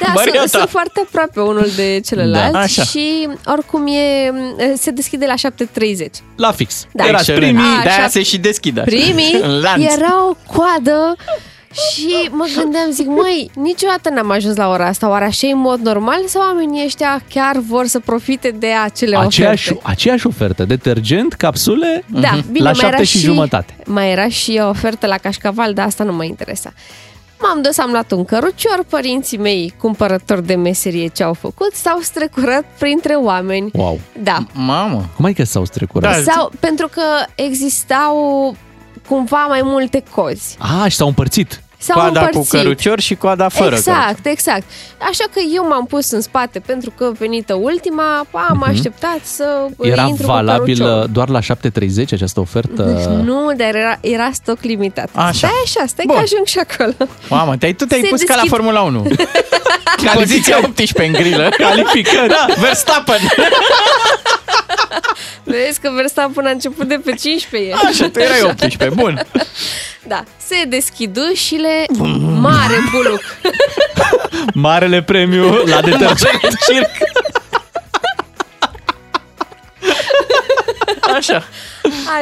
Da, 0.01 0.11
Maria 0.13 0.33
sunt, 0.39 0.51
ta. 0.51 0.57
sunt 0.57 0.69
foarte 0.69 1.01
aproape 1.05 1.39
unul 1.39 1.67
de 1.75 2.01
celălalt 2.05 2.51
Da, 2.51 2.59
așa. 2.59 2.83
și 2.83 3.27
oricum 3.45 3.87
e, 3.87 4.31
se 4.75 4.91
deschide 4.91 5.25
la 5.25 5.51
7.30. 6.05 6.05
La 6.35 6.51
fix. 6.51 6.85
Da. 6.91 7.07
Erați 7.07 7.29
Excelent. 7.31 7.57
primii. 7.57 7.81
De-aia 7.83 7.97
Așa. 7.97 8.07
se 8.07 8.23
și 8.23 8.37
deschide 8.37 8.79
așa. 8.79 8.89
Primii 8.89 9.39
În 9.41 9.59
lanț. 9.59 9.93
era 9.97 10.27
o 10.29 10.35
coadă 10.53 11.15
și 11.71 12.29
mă 12.31 12.45
gândeam, 12.55 12.91
zic, 12.91 13.07
măi, 13.07 13.49
niciodată 13.55 14.09
n-am 14.09 14.31
ajuns 14.31 14.55
la 14.55 14.69
ora 14.69 14.85
asta, 14.87 15.09
oare 15.09 15.25
așa 15.25 15.47
e 15.47 15.51
în 15.51 15.59
mod 15.59 15.79
normal 15.79 16.19
sau 16.27 16.41
oamenii 16.41 16.85
ăștia 16.85 17.21
chiar 17.29 17.57
vor 17.57 17.85
să 17.85 17.99
profite 17.99 18.49
de 18.59 18.67
acele 18.83 19.17
Aceeași, 19.17 19.69
oferte? 19.71 19.89
aceeași 19.89 20.27
ofertă. 20.27 20.65
Detergent, 20.65 21.33
capsule, 21.33 22.03
Da, 22.07 22.39
bine, 22.51 22.63
la 22.63 22.71
mai 22.71 22.79
era 22.87 22.97
7 22.97 23.03
și 23.03 23.17
jumătate. 23.17 23.75
Mai 23.85 24.11
era 24.11 24.29
și 24.29 24.59
o 24.63 24.67
ofertă 24.67 25.07
la 25.07 25.17
cașcaval, 25.17 25.73
dar 25.73 25.85
asta 25.85 26.03
nu 26.03 26.13
mă 26.13 26.23
interesa. 26.23 26.73
M-am 27.41 27.61
dus, 27.61 27.77
am 27.77 27.91
luat 27.91 28.11
un 28.11 28.25
cărucior, 28.25 28.83
părinții 28.89 29.37
mei, 29.37 29.73
cumpărători 29.77 30.45
de 30.45 30.55
meserie 30.55 31.07
ce 31.07 31.23
au 31.23 31.33
făcut, 31.33 31.73
s-au 31.73 31.99
strecurat 32.01 32.63
printre 32.79 33.13
oameni. 33.13 33.69
Wow. 33.73 33.99
Da. 34.23 34.37
Mamă. 34.53 35.05
Cum 35.15 35.25
ai 35.25 35.33
că 35.33 35.43
s-au 35.43 35.65
strecurat? 35.65 36.23
Da. 36.23 36.31
Sau, 36.31 36.51
pentru 36.59 36.87
că 36.87 37.01
existau 37.35 38.55
cumva 39.09 39.45
mai 39.47 39.61
multe 39.63 40.03
cozi. 40.15 40.55
A, 40.83 40.87
și 40.87 40.95
s-au 40.95 41.07
împărțit. 41.07 41.61
S-au 41.79 41.95
Coada 41.99 42.19
împărțit. 42.19 42.51
cu 42.51 42.57
cărucior 42.57 42.99
și 42.99 43.15
coada 43.15 43.49
fără 43.49 43.75
Exact, 43.75 43.99
cărucior. 44.05 44.31
exact. 44.31 44.63
Așa 45.09 45.23
că 45.33 45.39
eu 45.55 45.67
m-am 45.67 45.85
pus 45.85 46.11
în 46.11 46.21
spate 46.21 46.59
pentru 46.59 46.93
că 46.97 47.11
venită 47.19 47.53
ultima, 47.53 48.25
am 48.49 48.63
așteptat 48.67 49.19
să 49.23 49.43
Mhm. 49.77 49.91
Era 49.91 50.01
intru 50.03 50.25
cu 50.25 50.31
valabil 50.31 50.75
căruciorul. 50.77 51.03
uh, 51.03 51.09
doar 51.11 51.29
la 51.29 51.39
7.30 51.39 52.11
această 52.13 52.39
ofertă? 52.39 52.83
Nu, 53.29 53.53
dar 53.57 53.75
era, 53.75 53.97
era 54.01 54.29
stoc 54.33 54.57
limitat. 54.61 55.09
Așa. 55.13 55.31
Stai 55.31 55.49
așa, 55.63 55.83
stai 55.87 56.05
Bun. 56.07 56.15
că 56.15 56.21
ajung 56.21 56.45
și 56.45 56.59
acolo. 56.69 56.93
Mamă, 57.29 57.57
te-ai, 57.57 57.73
tu 57.73 57.85
te-ai 57.85 58.01
Se 58.01 58.07
pus 58.07 58.21
ca 58.21 58.35
la 58.35 58.41
deschid. 58.41 58.49
Formula 58.57 58.81
1. 58.81 59.07
Poziția 60.13 60.57
18 60.63 61.05
în 61.05 61.11
grilă. 61.23 61.49
Calificări. 61.57 62.27
Da, 62.27 62.45
Verstappen. 62.59 63.19
Vezi 65.43 65.79
că 65.79 65.91
Verstappen 65.95 66.45
a 66.45 66.49
început 66.49 66.87
de 66.87 67.01
pe 67.05 67.11
15 67.11 67.69
e. 67.69 67.73
Așa, 67.73 68.09
tu 68.09 68.19
erai 68.19 68.41
18. 68.41 68.89
Bun. 68.95 69.21
Da, 70.07 70.23
se 70.47 70.63
deschid 70.67 71.17
ușile, 71.31 71.85
mare 72.39 72.77
buluc. 72.91 73.23
Marele 74.53 75.01
premiu 75.01 75.63
la 75.65 75.81
detergent. 75.81 76.57
Circ. 76.67 76.91
Așa. 81.17 81.43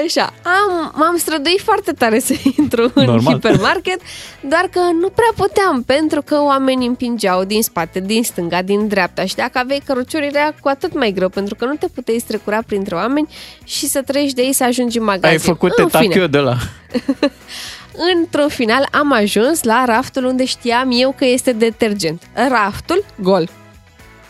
Așa, 0.06 0.34
am, 0.44 0.94
m-am 0.96 1.18
străduit 1.18 1.62
foarte 1.62 1.92
tare 1.92 2.20
să 2.20 2.34
intru 2.58 2.92
în 2.94 3.06
Normal. 3.06 3.34
hipermarket, 3.34 4.00
doar 4.42 4.68
că 4.72 4.80
nu 5.00 5.10
prea 5.10 5.32
puteam, 5.36 5.84
pentru 5.84 6.22
că 6.22 6.42
oamenii 6.42 6.88
împingeau 6.88 7.44
din 7.44 7.64
spate, 7.64 8.00
din 8.00 8.24
stânga, 8.24 8.62
din 8.62 8.88
dreapta 8.88 9.26
și 9.26 9.36
dacă 9.36 9.58
aveai 9.58 9.82
cărucior 9.86 10.22
era 10.22 10.54
cu 10.62 10.68
atât 10.68 10.94
mai 10.94 11.12
greu, 11.12 11.30
pentru 11.30 11.56
că 11.56 11.66
nu 11.66 11.74
te 11.76 11.88
puteai 11.88 12.20
strecura 12.20 12.60
printre 12.68 12.96
oameni 12.96 13.28
și 13.64 13.88
să 13.88 14.02
treci 14.02 14.34
de 14.34 14.42
ei 14.42 14.54
să 14.54 14.64
ajungi 14.64 14.98
în 14.98 15.04
magazin. 15.04 15.28
Ai 15.30 15.38
făcut 15.38 15.72
În 15.78 15.88
fine. 15.88 16.04
etachiu 16.04 16.28
de 16.28 16.38
la... 16.38 16.56
Într-un 18.16 18.48
final 18.48 18.88
am 18.92 19.12
ajuns 19.14 19.64
la 19.64 19.84
raftul 19.86 20.26
unde 20.26 20.46
știam 20.46 20.90
eu 20.94 21.16
că 21.18 21.26
este 21.26 21.52
detergent. 21.52 22.22
Raftul 22.50 23.06
gol. 23.22 23.50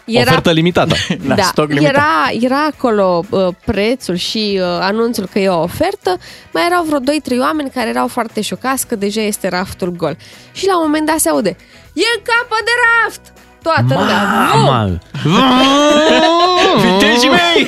Ofertă 0.05 0.51
limitată. 0.51 0.95
La 1.27 1.35
da, 1.35 1.43
stoc 1.43 1.67
limitat. 1.67 1.89
era, 1.89 2.45
era 2.45 2.65
acolo 2.65 3.23
uh, 3.29 3.47
prețul 3.65 4.15
și 4.15 4.59
uh, 4.61 4.65
anunțul 4.81 5.27
că 5.31 5.39
e 5.39 5.49
o 5.49 5.61
ofertă. 5.61 6.17
Mai 6.53 6.65
erau 6.65 6.83
vreo 6.83 6.99
2-3 6.99 7.39
oameni 7.39 7.69
care 7.69 7.89
erau 7.89 8.07
foarte 8.07 8.41
șocați 8.41 8.87
că 8.87 8.95
deja 8.95 9.21
este 9.21 9.47
raftul 9.47 9.89
gol. 9.89 10.17
Și 10.51 10.67
la 10.67 10.77
un 10.77 10.83
moment 10.83 11.05
dat 11.05 11.19
se 11.19 11.29
aude 11.29 11.55
E 11.93 12.03
în 12.17 12.21
capă 12.23 12.55
de 12.63 12.71
raft! 12.85 13.21
Toată 13.61 13.93
lumea. 13.99 14.49
Vum! 14.53 14.63
Mamă! 14.63 14.99
Vitejii 16.83 17.29
mei! 17.29 17.65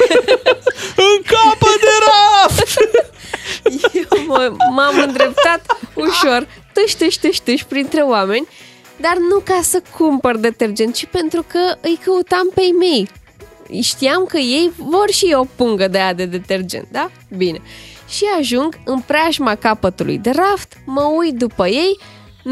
În 1.08 1.22
capă 1.32 1.70
de 1.80 1.94
raft! 2.08 2.78
Eu 3.94 4.26
mă, 4.28 4.52
m-am 4.72 5.00
îndreptat 5.08 5.62
ușor, 5.94 6.48
tâș, 6.74 6.92
tâș, 6.92 7.16
tâș, 7.16 7.38
tâș, 7.38 7.62
printre 7.62 8.02
oameni, 8.02 8.48
dar 9.02 9.18
nu 9.18 9.39
ca 9.43 9.60
să 9.64 9.82
cumpăr 9.98 10.38
detergent, 10.38 10.95
ci 10.95 11.06
pentru 11.06 11.45
că 11.48 11.60
îi 11.82 12.00
căutam 12.04 12.50
pe 12.54 12.62
ei 12.62 12.72
mei. 12.72 13.10
Știam 13.82 14.26
că 14.26 14.38
ei 14.38 14.72
vor 14.78 15.10
și 15.10 15.36
o 15.38 15.45
pungă 15.56 15.88
de 15.88 15.98
aia 15.98 16.14
de 16.14 16.26
detergent, 16.26 16.88
da? 16.91 17.12
Bine. 17.38 17.62
Și 18.08 18.24
ajung 18.39 18.80
în 18.86 19.00
preajma 19.00 19.56
capătului 19.56 20.18
de 20.18 20.32
raft, 20.32 20.78
mă 20.86 21.02
uit 21.18 21.34
după 21.34 21.68
ei, 21.68 22.00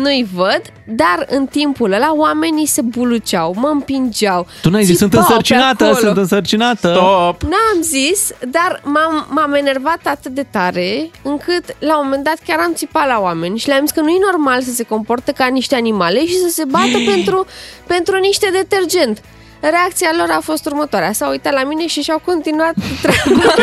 nu-i 0.01 0.27
văd, 0.33 0.61
dar 0.85 1.25
în 1.29 1.45
timpul 1.45 1.91
ăla 1.91 2.13
oamenii 2.15 2.65
se 2.65 2.81
buluceau, 2.81 3.55
mă 3.57 3.67
împingeau. 3.67 4.47
Tu 4.61 4.69
n-ai 4.69 4.83
zis, 4.83 4.97
sunt 4.97 5.11
țipau 5.11 5.25
pe 5.25 5.31
însărcinată, 5.33 5.83
acolo. 5.83 5.99
sunt 6.05 6.17
însărcinată. 6.17 6.93
Stop! 6.95 7.41
N-am 7.41 7.81
zis, 7.81 8.29
dar 8.49 8.81
m-am, 8.83 9.27
m-am 9.29 9.53
enervat 9.53 9.99
atât 10.03 10.31
de 10.31 10.45
tare 10.51 11.09
încât 11.21 11.63
la 11.79 11.97
un 11.99 12.03
moment 12.03 12.23
dat 12.23 12.37
chiar 12.47 12.59
am 12.59 12.73
țipat 12.73 13.07
la 13.07 13.19
oameni 13.21 13.57
și 13.59 13.67
le-am 13.67 13.81
zis 13.85 13.91
că 13.91 14.01
nu 14.01 14.09
e 14.09 14.17
normal 14.31 14.61
să 14.61 14.71
se 14.71 14.83
comporte 14.83 15.31
ca 15.31 15.45
niște 15.45 15.75
animale 15.75 16.25
și 16.25 16.33
să 16.37 16.47
se 16.49 16.63
bată 16.69 16.97
pentru, 17.13 17.45
pentru 17.87 18.17
niște 18.19 18.49
detergent. 18.51 19.21
Reacția 19.59 20.09
lor 20.17 20.27
a 20.31 20.39
fost 20.43 20.65
următoarea. 20.65 21.11
S-au 21.11 21.29
uitat 21.29 21.53
la 21.53 21.63
mine 21.63 21.87
și 21.87 22.01
și-au 22.01 22.21
continuat 22.25 22.73
treaba. 23.01 23.53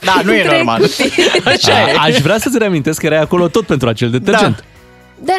Da, 0.00 0.20
nu 0.24 0.32
e 0.32 0.40
Între 0.40 0.56
normal. 0.56 0.80
cutii. 0.80 1.12
Așa 1.54 1.80
e. 1.80 1.94
A, 1.98 2.02
aș 2.02 2.18
vrea 2.18 2.38
să-ți 2.38 2.58
reamintesc 2.58 3.00
că 3.00 3.06
erai 3.06 3.20
acolo 3.20 3.48
tot 3.48 3.66
pentru 3.66 3.88
acel 3.88 4.10
detergent. 4.10 4.64
Dar 5.18 5.36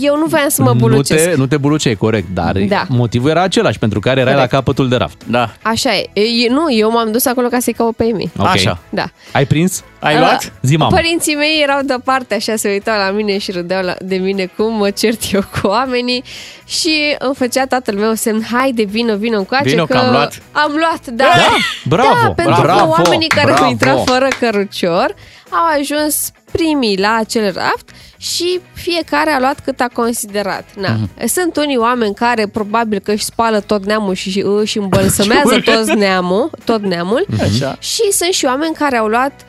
eu 0.00 0.16
nu 0.16 0.24
voiam 0.26 0.48
să 0.48 0.62
mă 0.62 0.68
Nu 0.72 0.74
bulucesc. 0.78 1.24
te, 1.24 1.34
nu 1.36 1.46
te 1.46 1.56
buluceai, 1.56 1.94
corect, 1.94 2.26
dar 2.34 2.56
Da. 2.58 2.84
motivul 2.88 3.30
era 3.30 3.42
același, 3.42 3.78
pentru 3.78 4.00
care 4.00 4.20
erai 4.20 4.32
Corect. 4.32 4.52
la 4.52 4.58
capătul 4.58 4.88
de 4.88 4.96
raft. 4.96 5.22
Da. 5.26 5.50
Așa 5.62 5.94
e. 5.94 6.20
E, 6.20 6.48
Nu, 6.50 6.72
eu 6.72 6.90
m-am 6.90 7.12
dus 7.12 7.26
acolo 7.26 7.48
ca 7.48 7.58
să-i 7.60 7.72
caut 7.72 7.96
pe 7.96 8.04
ei 8.04 8.12
mei. 8.12 8.30
Ok. 8.38 8.46
Așa. 8.46 8.78
Da. 8.88 9.04
Ai 9.32 9.46
prins? 9.46 9.82
Ai 10.00 10.14
Uh, 10.14 10.20
luat? 10.20 10.52
Zi, 10.62 10.76
mamă. 10.76 10.94
Părinții 10.96 11.34
mei 11.34 11.60
erau 11.62 11.80
deoparte, 11.84 12.34
așa, 12.34 12.56
se 12.56 12.68
uitau 12.68 12.96
la 12.98 13.10
mine 13.10 13.38
și 13.38 13.50
râdeau 13.50 13.82
la, 13.82 13.94
de 14.00 14.16
mine 14.16 14.50
cum 14.56 14.74
mă 14.76 14.90
cert 14.90 15.32
eu 15.32 15.40
cu 15.60 15.66
oamenii 15.66 16.22
și 16.66 17.14
îmi 17.18 17.34
făcea 17.34 17.66
tatăl 17.66 17.94
meu 17.94 18.14
semn, 18.14 18.42
haide, 18.52 18.82
vino, 18.84 19.16
vino 19.16 19.38
încoace, 19.38 19.68
Vino 19.68 19.84
că 19.84 19.96
am 19.96 20.10
luat." 20.10 20.42
Am 20.52 20.70
luat, 20.78 21.06
da. 21.06 21.24
Da? 21.24 21.56
Bravo, 21.84 22.08
Da, 22.22 22.32
pentru 22.32 22.62
bravo, 22.62 22.90
că 22.92 23.00
oamenii 23.02 23.28
care 23.28 23.46
bravo. 23.46 23.64
au 23.64 23.70
intrat 23.70 24.02
fără 24.04 24.28
cărucior 24.40 25.14
au 25.50 25.64
ajuns 25.80 26.30
primii 26.52 26.98
la 26.98 27.16
acel 27.20 27.52
raft 27.54 27.90
și 28.16 28.60
fiecare 28.72 29.30
a 29.30 29.38
luat 29.38 29.60
cât 29.60 29.80
a 29.80 29.88
considerat. 29.92 30.64
Na. 30.80 30.88
Mhm. 30.92 31.26
Sunt 31.26 31.56
unii 31.56 31.76
oameni 31.76 32.14
care 32.14 32.46
probabil 32.46 32.98
că 32.98 33.12
își 33.12 33.24
spală 33.24 33.60
tot 33.60 33.84
neamul 33.86 34.14
și 34.14 34.44
își 34.60 34.78
îmbălsămează 34.78 35.60
tot 35.74 35.92
neamul, 35.94 36.50
tot 36.64 36.82
neamul 36.82 37.26
Așa. 37.40 37.76
și 37.78 38.12
sunt 38.12 38.32
și 38.32 38.44
oameni 38.44 38.74
care 38.74 38.96
au 38.96 39.06
luat 39.06 39.46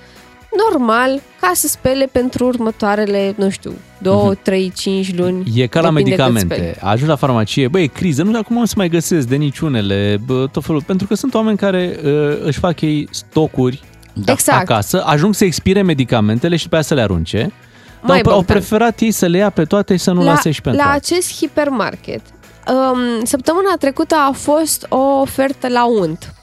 normal 0.71 1.21
ca 1.39 1.51
să 1.53 1.67
spele 1.67 2.05
pentru 2.11 2.45
următoarele, 2.45 3.33
nu 3.37 3.49
știu, 3.49 3.73
2, 4.01 4.37
3, 4.41 4.71
5 4.75 5.15
luni. 5.17 5.37
Mhm. 5.45 5.51
E 5.61 5.65
ca 5.67 5.81
la 5.81 5.89
Depinde 5.91 6.09
cât 6.15 6.19
speli. 6.23 6.33
medicamente. 6.33 6.79
Ajungi 6.81 7.09
la 7.09 7.15
farmacie, 7.15 7.67
băi, 7.67 7.83
e 7.83 7.87
criză, 7.87 8.21
nu 8.21 8.27
știu 8.27 8.41
acum 8.43 8.57
o 8.57 8.65
să 8.65 8.73
mai 8.77 8.89
găsesc 8.89 9.27
de 9.27 9.35
niciunele, 9.35 10.17
bă, 10.25 10.47
tot 10.51 10.63
felul. 10.65 10.81
Pentru 10.83 11.07
că 11.07 11.15
sunt 11.15 11.33
oameni 11.33 11.57
care 11.57 11.99
uh, 12.03 12.11
își 12.43 12.59
fac 12.59 12.81
ei 12.81 13.07
stocuri 13.11 13.81
Da. 14.13 14.31
Exact. 14.31 14.69
acasă, 14.69 15.03
ajung 15.05 15.33
să 15.35 15.45
expire 15.45 15.81
medicamentele 15.81 16.55
și 16.55 16.63
după 16.63 16.75
aia 16.75 16.83
să 16.83 16.93
le 16.93 17.01
arunce. 17.01 17.37
Dar 17.39 17.51
Mai 18.11 18.21
au, 18.25 18.31
au 18.31 18.37
Bogdan. 18.37 18.57
preferat 18.57 18.99
ei 18.99 19.11
să 19.11 19.25
le 19.25 19.37
ia 19.37 19.49
pe 19.49 19.63
toate 19.65 19.95
și 19.95 20.03
să 20.03 20.11
nu 20.11 20.23
la, 20.23 20.31
lase 20.31 20.51
și 20.51 20.61
pentru 20.61 20.81
la 20.85 20.91
alții. 20.91 21.15
acest 21.15 21.35
hipermarket, 21.37 22.21
um, 22.67 23.23
săptămâna 23.25 23.75
trecută 23.79 24.15
a 24.15 24.31
fost 24.31 24.85
o 24.89 24.97
ofertă 25.19 25.67
la 25.67 25.85
unt. 25.85 26.33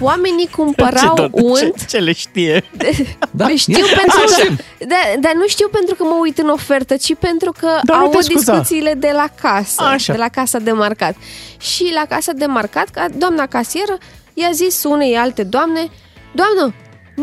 Oamenii 0.00 0.48
cumpărau 0.56 1.14
ce, 1.16 1.22
tot, 1.22 1.30
unt 1.32 1.78
ce, 1.78 1.84
ce 1.88 1.98
le 1.98 2.12
știe? 2.12 2.64
Da? 3.30 3.46
Le 3.46 3.56
știu 3.56 3.76
Ia, 3.78 3.84
pentru 3.96 4.16
hai 4.18 4.26
să 4.28 4.34
că, 4.36 4.42
vedem. 4.42 4.58
da, 4.88 5.20
dar 5.20 5.32
nu 5.34 5.46
știu 5.46 5.68
pentru 5.68 5.94
că 5.94 6.02
mă 6.04 6.16
uit 6.20 6.38
în 6.38 6.48
ofertă, 6.48 6.96
ci 6.96 7.14
pentru 7.14 7.52
că 7.58 7.68
Dar 7.84 7.96
nu 7.96 8.02
au 8.04 8.10
te 8.10 8.22
scuza. 8.22 8.52
discuțiile 8.52 8.94
de 8.94 9.10
la 9.14 9.26
casă, 9.40 9.82
Așa. 9.82 10.12
de 10.12 10.18
la 10.18 10.28
casa 10.28 10.58
de 10.58 10.72
marcat. 10.72 11.14
Și 11.60 11.90
la 11.94 12.04
casa 12.16 12.32
de 12.32 12.44
marcat, 12.46 12.88
ca 12.88 13.06
doamna 13.18 13.46
casieră 13.46 13.98
i-a 14.34 14.50
zis 14.52 14.84
unei 14.84 15.16
alte 15.16 15.42
doamne, 15.42 15.88
doamnă, 16.34 16.74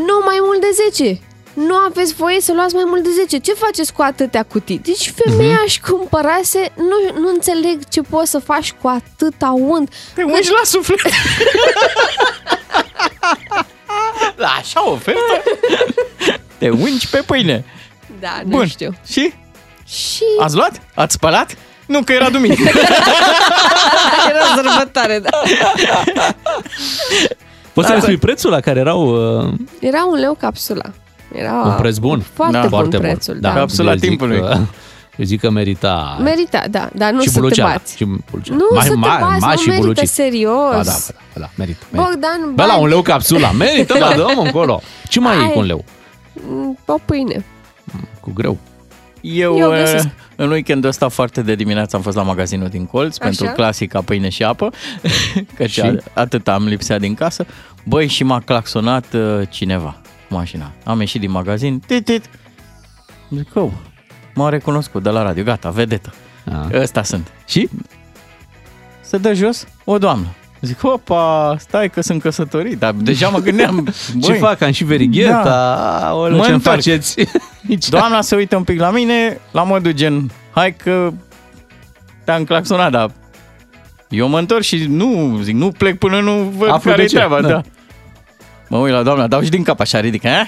nu 0.05 0.21
mai 0.25 0.37
mult 0.41 0.61
de 0.61 0.67
10. 0.91 1.19
Nu 1.53 1.75
aveți 1.75 2.13
voie 2.13 2.41
să 2.41 2.53
luați 2.53 2.75
mai 2.75 2.83
mult 2.87 3.03
de 3.03 3.09
10. 3.15 3.37
Ce 3.37 3.53
faceți 3.53 3.93
cu 3.93 4.01
atâtea 4.01 4.43
cutii? 4.43 4.79
Deci 4.83 5.13
femeia 5.25 5.53
Mhm. 5.53 5.63
își 5.65 5.79
cumpărase, 5.81 6.71
nu, 6.75 7.19
nu 7.21 7.29
înțeleg 7.29 7.87
ce 7.89 8.01
poți 8.01 8.31
să 8.31 8.39
faci 8.39 8.71
cu 8.81 8.87
atâta 8.87 9.53
unt. 9.57 9.93
Te 10.15 10.23
ungi 10.23 10.49
la 10.51 10.61
suflet. 10.63 10.99
la 14.35 14.47
așa 14.59 14.89
ofertă? 14.89 15.43
Te 16.59 16.69
ungi 16.69 17.07
pe 17.09 17.17
pâine. 17.25 17.65
Da, 18.19 18.39
nu 18.43 18.49
Bun. 18.49 18.67
știu. 18.67 18.95
Și? 19.07 19.33
Și 19.87 20.23
Ați 20.39 20.55
luat? 20.55 20.81
Ați 20.95 21.13
spălat? 21.13 21.51
Nu, 21.85 22.03
că 22.03 22.11
era 22.13 22.29
duminică. 22.29 22.69
era 24.29 24.39
sărbătoare, 24.55 25.19
da. 25.19 25.29
Poți 27.77 27.87
să 27.87 27.93
Da. 27.93 27.99
ne 27.99 28.03
spui 28.03 28.17
prețul 28.17 28.51
la 28.51 28.59
care 28.59 28.79
erau 28.79 29.07
uh, 29.45 29.53
Era 29.79 30.05
un 30.11 30.17
leu 30.19 30.35
capsula. 30.39 30.83
Era 31.33 31.51
un 31.65 31.75
preț 31.77 31.97
bun? 31.97 32.23
Foarte 32.33 32.53
Da. 32.53 32.59
bun 32.61 32.69
Foarte 32.69 32.97
prețul, 32.97 33.33
bun. 33.33 33.41
da. 33.41 33.53
Capsula 33.53 33.91
Eu 33.91 33.97
zic 33.97 34.07
timpului. 34.07 34.39
Că, 34.39 34.57
eu 35.17 35.25
zic 35.25 35.39
că 35.39 35.49
merita 35.49 36.17
Merita, 36.23 36.63
da, 36.71 36.89
dar 36.93 37.11
nu 37.11 37.21
și 37.21 37.27
să 37.27 37.33
te 37.33 37.39
buluceala. 37.39 37.71
bați. 37.71 37.95
Și 37.95 38.05
buluceala. 38.31 38.61
Nu 38.73 38.81
să 38.81 38.87
te 38.89 38.93
mai, 38.95 39.17
bați, 39.21 39.39
mai 39.41 39.53
nu 39.55 39.61
și 39.61 39.67
merită 39.67 39.81
bulucit. 39.85 40.09
serios. 40.09 40.51
Ba 40.75 40.83
da, 40.83 40.91
ba 40.91 41.07
da, 41.07 41.13
ba 41.33 41.39
da, 41.39 41.49
merită. 41.55 41.85
merită. 41.91 42.09
Bogdan, 42.11 42.53
Bă, 42.55 42.61
la 42.63 42.67
bani. 42.67 42.81
un 42.81 42.87
leu 42.87 43.01
capsula, 43.01 43.51
merită, 43.51 43.95
da, 43.99 44.13
dăm 44.27 44.39
încolo. 44.43 44.81
Ce 45.09 45.19
mai 45.19 45.37
e 45.37 45.39
Ai. 45.41 45.51
cu 45.51 45.59
un 45.59 45.65
leu? 45.65 45.83
Mm, 46.33 46.77
O 46.85 46.95
pâine. 47.05 47.45
Cu 48.19 48.31
greu. 48.33 48.57
Eu, 49.21 49.57
Eu 49.57 49.71
uh, 49.71 49.77
găsesc. 49.77 50.07
în 50.35 50.49
weekendul 50.49 50.89
ăsta 50.89 51.07
foarte 51.07 51.41
de 51.41 51.55
dimineață 51.55 51.95
am 51.95 52.01
fost 52.01 52.15
la 52.15 52.23
magazinul 52.23 52.67
din 52.67 52.85
colț 52.85 53.17
Așa. 53.17 53.29
pentru 53.29 53.55
clasica 53.55 54.01
pâine 54.01 54.29
și 54.29 54.43
apă, 54.43 54.69
căci 55.57 55.69
Și? 55.71 55.79
și? 55.81 55.97
atât 56.13 56.47
am 56.47 56.65
lipsea 56.65 56.99
din 56.99 57.13
casă. 57.13 57.45
Băi, 57.83 58.07
și 58.07 58.23
m-a 58.23 58.39
claxonat 58.39 59.13
uh, 59.13 59.41
cineva 59.49 59.95
cu 60.27 60.33
mașina. 60.33 60.71
Am 60.83 60.99
ieșit 60.99 61.21
din 61.21 61.31
magazin, 61.31 61.79
tit, 61.79 62.05
tit. 62.05 62.29
Zic, 63.29 63.55
oh, 63.55 63.71
m-a 64.33 64.49
recunoscut 64.49 65.03
de 65.03 65.09
la 65.09 65.21
radio, 65.21 65.43
gata, 65.43 65.69
vedetă. 65.69 66.13
A. 66.51 66.69
Ăsta 66.73 67.03
sunt. 67.03 67.31
Și? 67.47 67.69
Se 69.01 69.17
dă 69.17 69.33
jos 69.33 69.67
o 69.83 69.97
doamnă. 69.97 70.27
Zic, 70.61 70.83
opa, 70.83 71.55
stai 71.59 71.89
că 71.89 72.01
sunt 72.01 72.21
căsătorit, 72.21 72.77
dar 72.79 72.91
deja 72.93 73.29
mă 73.29 73.39
gândeam, 73.39 73.87
Ce 74.21 74.27
băi, 74.29 74.37
fac? 74.37 74.61
Am 74.61 74.71
și 74.71 74.83
verigheta? 74.83 75.41
Da. 75.43 76.07
Aoleu, 76.09 76.37
Mă 76.37 76.43
ce-mi 76.43 76.55
întorc. 76.55 76.75
faceți? 76.75 77.15
Aici. 77.69 77.89
Doamna 77.89 78.21
se 78.21 78.35
uită 78.35 78.55
un 78.55 78.63
pic 78.63 78.79
la 78.79 78.91
mine, 78.91 79.39
la 79.51 79.63
modul 79.63 79.91
gen, 79.91 80.31
hai 80.51 80.75
că 80.75 81.11
te-am 82.25 82.43
claxonat, 82.43 82.91
dar 82.91 83.11
eu 84.09 84.27
mă 84.27 84.39
întorc 84.39 84.61
și 84.61 84.85
nu, 84.89 85.39
zic, 85.43 85.55
nu 85.55 85.71
plec 85.71 85.97
până 85.97 86.19
nu 86.19 86.31
văd 86.57 86.69
Aflu 86.69 86.89
care 86.89 86.95
de 86.95 87.03
e 87.03 87.07
ce, 87.07 87.15
treaba. 87.15 87.41
da. 87.41 87.47
Da. 87.47 87.61
Mă 88.69 88.77
uit 88.77 88.93
la 88.93 89.03
doamna, 89.03 89.27
dau 89.27 89.41
și 89.41 89.49
din 89.49 89.63
cap 89.63 89.79
așa, 89.79 89.99
ridică, 89.99 90.27
a? 90.27 90.47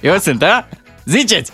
Eu 0.00 0.16
sunt, 0.18 0.42
a? 0.42 0.68
Ziceți! 1.04 1.52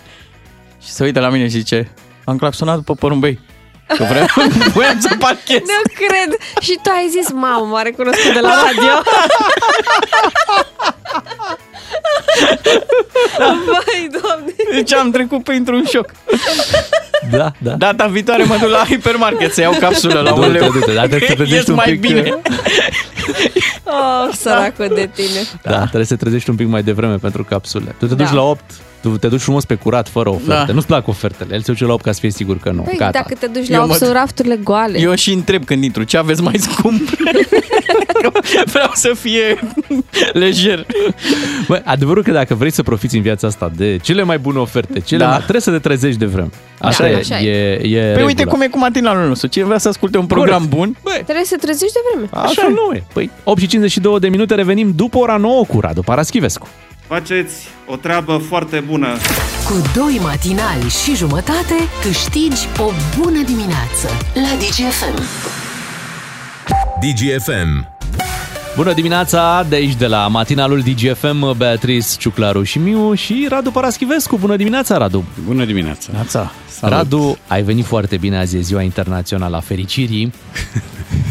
Și 0.82 0.88
se 0.88 1.04
uită 1.04 1.20
la 1.20 1.28
mine 1.28 1.44
și 1.44 1.50
zice, 1.50 1.90
am 2.24 2.36
claxonat 2.36 2.76
după 2.76 2.94
porumbei. 2.94 3.38
Că 3.87 4.05
vreau, 4.09 4.26
voiam 4.74 5.01
să 5.01 5.09
parchez. 5.18 5.61
Nu 5.61 5.93
cred. 6.07 6.39
Și 6.61 6.78
tu 6.82 6.91
ai 6.91 7.09
zis, 7.11 7.30
mamă, 7.32 7.66
m-a 7.66 7.82
recunoscut 7.82 8.32
de 8.32 8.41
la 8.41 8.49
radio. 8.66 8.93
Vai, 13.39 14.09
doamne. 14.20 14.53
Deci 14.70 14.93
am 14.93 15.11
trecut 15.11 15.43
printr-un 15.45 15.84
șoc. 15.89 16.11
Da, 17.30 17.53
da. 17.59 17.70
Data 17.72 18.07
viitoare 18.07 18.45
mă 18.45 18.57
duc 18.61 18.68
la 18.70 18.84
hipermarket 18.84 19.53
să 19.55 19.61
iau 19.61 19.74
capsulă 19.80 20.20
la 20.20 20.32
un 20.34 20.41
Du-te, 20.41 20.59
leu. 20.59 20.70
du-te, 20.70 20.93
dar 20.93 21.07
trebuie 21.07 21.28
să 21.28 21.34
te 21.34 21.43
Ies 21.43 21.49
trezești 21.64 21.70
un 21.70 21.76
mai 21.76 21.87
pic, 21.91 22.01
bine. 22.01 22.39
Oh, 23.84 24.28
săracul 24.37 24.91
de 24.95 25.11
tine. 25.14 25.41
Da, 25.62 25.78
trebuie 25.78 26.05
să 26.05 26.14
te 26.16 26.20
trezești 26.22 26.51
un 26.51 26.57
pic 26.57 26.66
mai 26.66 26.82
devreme 26.82 27.16
pentru 27.16 27.45
capsule. 27.45 27.95
Tu 27.99 28.07
te 28.07 28.14
duci 28.14 28.26
Da. 28.28 28.34
la 28.34 28.43
8, 28.43 28.61
tu 29.11 29.16
te 29.18 29.28
duci 29.28 29.40
frumos 29.40 29.64
pe 29.64 29.74
curat, 29.74 30.09
fără 30.09 30.28
oferte. 30.28 30.64
Da. 30.66 30.72
Nu-ți 30.72 30.86
plac 30.86 31.09
ofertele. 31.09 31.54
El 31.54 31.61
se 31.62 31.72
duce 31.72 31.84
la 31.84 31.92
8 31.92 32.02
ca 32.04 32.12
să 32.12 32.20
fie 32.20 32.30
sigur 32.30 32.59
că 32.59 32.70
nu. 32.70 32.82
Păi, 32.82 32.94
Gata. 32.96 33.11
dacă 33.11 33.34
te 33.40 33.46
duci 33.46 33.68
Eu 33.68 33.76
la 33.76 33.82
8, 33.82 33.88
mă- 33.90 33.96
sunt 33.96 34.12
rafturile 34.12 34.57
goale. 34.62 34.98
Eu 35.00 35.14
și 35.14 35.32
întreb 35.32 35.64
când 35.64 35.84
intru, 35.84 36.02
ce 36.02 36.16
aveți 36.16 36.42
mai 36.42 36.54
scump? 36.59 37.09
Vreau 38.64 38.90
să 38.94 39.12
fie 39.18 39.59
lejer. 40.32 40.86
Bă, 41.68 41.80
adevărul 41.84 42.22
că 42.22 42.30
dacă 42.32 42.54
vrei 42.54 42.72
să 42.72 42.82
profiți 42.82 43.16
în 43.16 43.22
viața 43.22 43.46
asta 43.46 43.70
de 43.76 43.96
cele 44.02 44.22
mai 44.22 44.38
bune 44.38 44.59
oferte, 44.59 45.00
cele 45.00 45.24
Da. 45.24 45.28
mai, 45.30 45.38
trebuie 45.38 45.61
să 45.61 45.70
te 45.70 45.78
trezești 45.78 46.18
de 46.18 46.26
vreme. 46.26 46.48
Asta 46.78 47.02
Da, 47.04 47.11
e, 47.11 47.14
așa 47.16 47.40
e, 47.40 47.72
e 47.72 47.78
Păi 47.80 48.00
regula. 48.02 48.24
uite 48.24 48.44
cum 48.44 48.61
e 48.61 48.66
cu 48.66 48.78
matinalul 48.78 49.28
nostru. 49.28 49.48
Cine 49.48 49.64
vrea 49.64 49.78
să 49.78 49.88
asculte 49.88 50.18
un 50.18 50.26
program 50.26 50.68
Corect. 50.68 50.76
bun, 50.76 50.96
Trebuie 51.24 51.44
să 51.44 51.57
te 51.57 51.66
trezești 51.66 51.92
de 51.94 52.00
vreme. 52.12 52.28
Așa 52.32 52.68
nu 52.68 52.94
e. 52.94 53.04
Păi 53.12 53.30
8 53.44 53.61
și 53.61 53.66
52 53.66 54.18
de 54.20 54.28
minute 54.28 54.54
revenim 54.54 54.92
după 54.96 55.18
ora 55.18 55.36
9 55.36 55.64
cu 55.64 55.80
Radu 55.80 56.00
Paraschivescu. 56.02 56.68
Faceți 57.09 57.68
o 57.86 57.96
treabă 57.96 58.36
foarte 58.36 58.80
bună. 58.80 59.09
Cu 59.66 59.82
doi 59.94 60.18
matinali 60.22 60.88
și 61.04 61.16
jumătate 61.16 61.74
câștigi 62.02 62.68
o 62.78 62.90
bună 63.18 63.42
dimineață 63.42 64.09
la 64.34 64.57
DGFM. 64.59 65.22
DGFM. 67.00 67.94
Bună 68.76 68.92
dimineața, 68.92 69.66
de 69.68 69.74
aici 69.74 69.94
de 69.94 70.07
la 70.07 70.28
matinalul 70.28 70.80
DGFM, 70.80 71.57
Beatrice 71.57 72.09
Ciuclaru 72.18 72.62
și 72.62 72.78
Miu 72.78 73.14
și 73.14 73.46
Radu 73.50 73.70
Paraschivescu. 73.70 74.36
Bună 74.36 74.57
dimineața, 74.57 74.96
Radu! 74.96 75.24
Bună 75.44 75.64
dimineața. 75.64 76.09
Neața. 76.12 76.52
Radu, 76.80 77.38
ai 77.46 77.62
venit 77.62 77.84
foarte 77.84 78.16
bine, 78.16 78.38
azi 78.38 78.57
e 78.57 78.61
ziua 78.61 78.82
internațională 78.82 79.57
a 79.57 79.61
fericirii. 79.61 80.32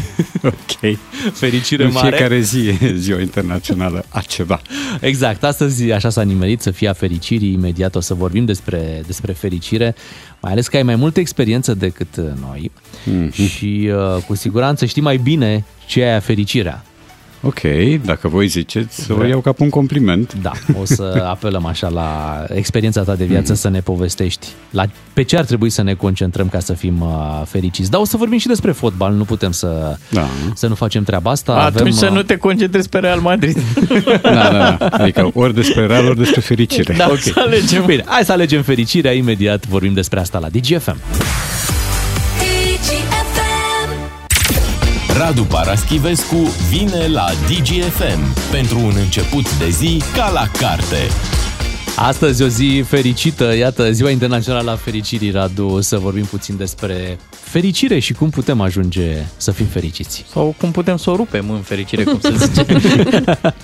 Ok. 0.46 0.96
Fericire 1.32 1.84
În 1.84 1.92
mare. 1.92 2.08
fiecare 2.08 2.40
zi 2.40 2.68
e 2.80 2.94
ziua 2.96 3.20
internațională 3.20 4.04
a 4.08 4.20
ceva. 4.20 4.60
Exact, 5.00 5.44
astăzi 5.44 5.92
așa 5.92 6.10
s-a 6.10 6.22
nimerit 6.22 6.60
să 6.60 6.70
fie 6.70 6.88
a 6.88 6.92
fericirii, 6.92 7.52
imediat 7.52 7.94
o 7.94 8.00
să 8.00 8.14
vorbim 8.14 8.44
despre, 8.44 9.02
despre 9.06 9.32
fericire, 9.32 9.94
mai 10.40 10.52
ales 10.52 10.68
că 10.68 10.76
ai 10.76 10.82
mai 10.82 10.96
multă 10.96 11.20
experiență 11.20 11.74
decât 11.74 12.16
uh, 12.16 12.24
noi 12.40 12.70
Mhm. 13.04 13.30
și 13.32 13.90
uh, 14.16 14.22
cu 14.26 14.34
siguranță 14.34 14.84
știi 14.84 15.02
mai 15.02 15.16
bine 15.16 15.64
ce 15.86 16.00
e 16.00 16.08
aia 16.08 16.20
fericirea. 16.20 16.84
Ok, 17.46 17.60
dacă 18.04 18.28
voi 18.28 18.46
ziceți, 18.46 19.10
o 19.12 19.16
Da. 19.16 19.26
iau 19.26 19.40
ca 19.40 19.52
pe 19.52 19.62
un 19.62 19.68
compliment. 19.70 20.34
Da, 20.42 20.52
o 20.80 20.84
să 20.84 21.02
apelăm 21.34 21.66
așa 21.66 21.88
la 21.88 22.42
experiența 22.48 23.02
ta 23.02 23.14
de 23.14 23.24
viață 23.24 23.54
să 23.54 23.68
ne 23.68 23.80
povestești 23.80 24.46
la 24.70 24.84
pe 25.12 25.22
ce 25.22 25.36
ar 25.36 25.44
trebui 25.44 25.70
să 25.70 25.82
ne 25.82 25.94
concentrăm 25.94 26.48
ca 26.48 26.60
să 26.60 26.72
fim 26.72 27.00
uh, 27.00 27.42
fericiți. 27.46 27.90
Dar 27.90 28.00
o 28.00 28.04
să 28.04 28.16
vorbim 28.16 28.38
și 28.38 28.46
despre 28.46 28.72
fotbal, 28.72 29.12
nu 29.12 29.24
putem 29.24 29.50
să, 29.50 29.96
da. 30.10 30.26
să 30.54 30.66
nu 30.66 30.74
facem 30.74 31.02
treaba 31.02 31.30
asta. 31.30 31.52
Atunci 31.52 31.94
să 31.94 32.06
uh, 32.06 32.12
nu 32.12 32.22
te 32.22 32.36
concentrezi 32.36 32.88
pe 32.88 32.98
Real 32.98 33.20
Madrid. 33.20 33.58
Da, 34.22 34.30
da, 34.50 34.76
da. 34.78 34.86
Adică 34.86 35.30
ori 35.34 35.54
despre 35.54 35.86
real, 35.86 36.06
ori 36.06 36.18
despre 36.18 36.40
fericire. 36.40 36.94
Da, 36.96 37.10
să 37.20 37.32
alegem. 37.34 37.84
Bine, 37.84 38.04
hai 38.06 38.24
să 38.24 38.32
alegem 38.32 38.62
fericirea, 38.62 39.12
imediat 39.12 39.66
vorbim 39.66 39.92
despre 39.92 40.20
asta 40.20 40.38
la 40.38 40.48
DGFM. 40.48 40.96
Radu 45.18 45.42
Paraschivescu 45.42 46.36
vine 46.68 47.06
la 47.06 47.26
DGFM 47.48 48.50
pentru 48.50 48.78
un 48.78 48.92
început 48.96 49.58
de 49.58 49.68
zi 49.68 50.02
ca 50.14 50.30
la 50.30 50.48
carte. 50.58 50.96
Astăzi 51.96 52.42
o 52.42 52.46
zi 52.46 52.82
fericită, 52.86 53.56
iată, 53.56 53.92
Ziua 53.92 54.10
Internațională 54.10 54.70
a 54.70 54.76
Fericirii, 54.76 55.30
Radu, 55.30 55.80
să 55.80 55.98
vorbim 55.98 56.24
puțin 56.24 56.56
despre 56.56 57.18
fericire 57.30 57.98
și 57.98 58.12
cum 58.12 58.30
putem 58.30 58.60
ajunge 58.60 59.26
să 59.36 59.50
fim 59.50 59.66
fericiți. 59.66 60.24
Sau 60.32 60.54
cum 60.58 60.70
putem 60.70 60.96
să 60.96 61.10
o 61.10 61.16
rupem 61.16 61.50
în 61.50 61.60
fericire, 61.60 62.04
cum 62.04 62.20
se 62.20 62.34
zice. 62.36 62.66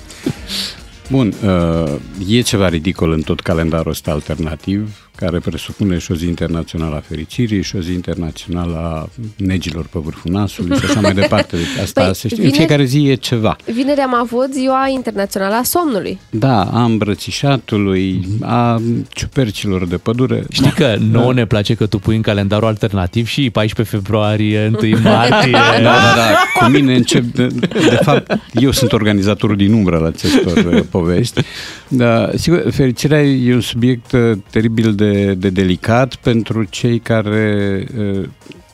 Bun, 1.11 1.35
uh, 1.45 1.93
e 2.29 2.41
ceva 2.41 2.69
ridicol 2.69 3.13
în 3.13 3.23
tot 3.23 3.41
calendarul 3.41 3.91
ăsta 3.91 4.11
alternativ, 4.11 5.02
care 5.17 5.39
presupune 5.39 5.99
și 5.99 6.13
o 6.13 6.15
zi 6.15 6.27
internațională 6.27 6.95
a 6.97 7.03
fericirii 7.09 7.63
și 7.63 7.77
o 7.77 7.81
zi 7.81 7.93
internațională 7.93 8.75
a 8.77 9.09
negilor 9.37 9.87
pe 9.87 9.99
vârful 10.03 10.31
nasului 10.31 10.77
și 10.79 10.85
așa 10.85 11.01
mai 11.01 11.15
departe. 11.15 11.57
Deci 11.57 11.83
asta 11.83 12.05
Păi, 12.05 12.15
se 12.15 12.29
știe. 12.29 12.37
vine- 12.37 12.49
În 12.49 12.53
fiecare 12.55 12.85
zi 12.85 12.99
e 13.09 13.15
ceva. 13.15 13.57
Vineri 13.73 14.01
am 14.01 14.15
avut 14.15 14.53
Ziua 14.53 14.89
Internațională 14.95 15.55
a 15.55 15.63
Somnului. 15.63 16.19
Da, 16.31 16.63
a 16.65 16.85
îmbrățișatului, 16.85 18.27
a 18.41 18.81
ciupercilor 19.09 19.87
de 19.87 19.97
pădure. 19.97 20.45
Știi 20.51 20.71
că 20.71 20.97
nouă 21.11 21.33
ne 21.33 21.47
place 21.47 21.75
că 21.75 21.87
tu 21.87 21.99
pui 21.99 22.17
în 22.17 22.23
calendarul 22.23 22.67
alternativ 22.69 23.27
și 23.27 23.51
14 23.51 23.97
februarie, 23.97 24.71
1 24.83 24.99
martie. 25.03 25.51
Da, 25.51 25.75
da, 25.83 26.15
da. 26.17 26.37
Cu 26.65 26.71
mine 26.71 26.95
încep... 26.95 27.23
De, 27.25 27.47
de 27.73 27.99
fapt, 28.03 28.39
eu 28.55 28.71
sunt 28.71 28.93
organizatorul 28.93 29.57
din 29.57 29.73
umbră 29.73 29.99
la 29.99 30.07
acestor 30.07 30.57
uh, 30.75 30.83
povești. 30.91 31.41
Da, 31.89 32.31
sigur, 32.35 32.71
fericirea 32.71 33.23
e 33.23 33.55
un 33.55 33.61
subiect 33.61 34.13
uh, 34.13 34.33
teribil 34.51 34.95
de, 34.95 35.02
de 35.39 35.51
delicat 35.51 36.15
pentru 36.15 36.65
cei 36.65 36.99
care 36.99 37.87
uh, 37.99 38.29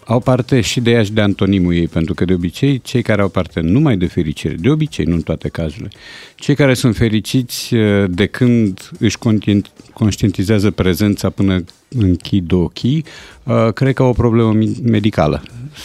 au 0.05 0.21
parte 0.21 0.61
și 0.61 0.81
de 0.81 0.91
ea 0.91 1.03
și 1.03 1.13
de 1.13 1.21
antonimul 1.21 1.75
ei, 1.75 1.89
pentru 1.89 2.15
că 2.15 2.25
de 2.25 2.33
obicei 2.33 2.81
cei 2.81 3.03
care 3.03 3.23
au 3.23 3.29
parte 3.29 3.61
numai 3.61 3.97
de 3.97 4.07
fericire, 4.07 4.55
de 4.59 4.69
obicei, 4.71 5.05
nu 5.05 5.15
în 5.15 5.21
toate 5.21 5.49
cazurile, 5.49 5.89
cei 6.35 6.55
care 6.55 6.75
sunt 6.75 6.97
fericiți 6.97 7.75
uh, 7.75 8.05
de 8.11 8.27
când 8.27 8.91
își 8.99 9.17
contin- 9.19 9.73
conștientizează 9.93 10.71
prezența 10.71 11.31
până 11.31 11.65
închid 11.89 12.53
ochii, 12.53 13.05
uh, 13.43 13.73
cred 13.73 13.95
că 13.95 14.03
au 14.03 14.09
o 14.09 14.13
problemă 14.13 14.53
mi- 14.53 14.77
medicală 14.83 15.43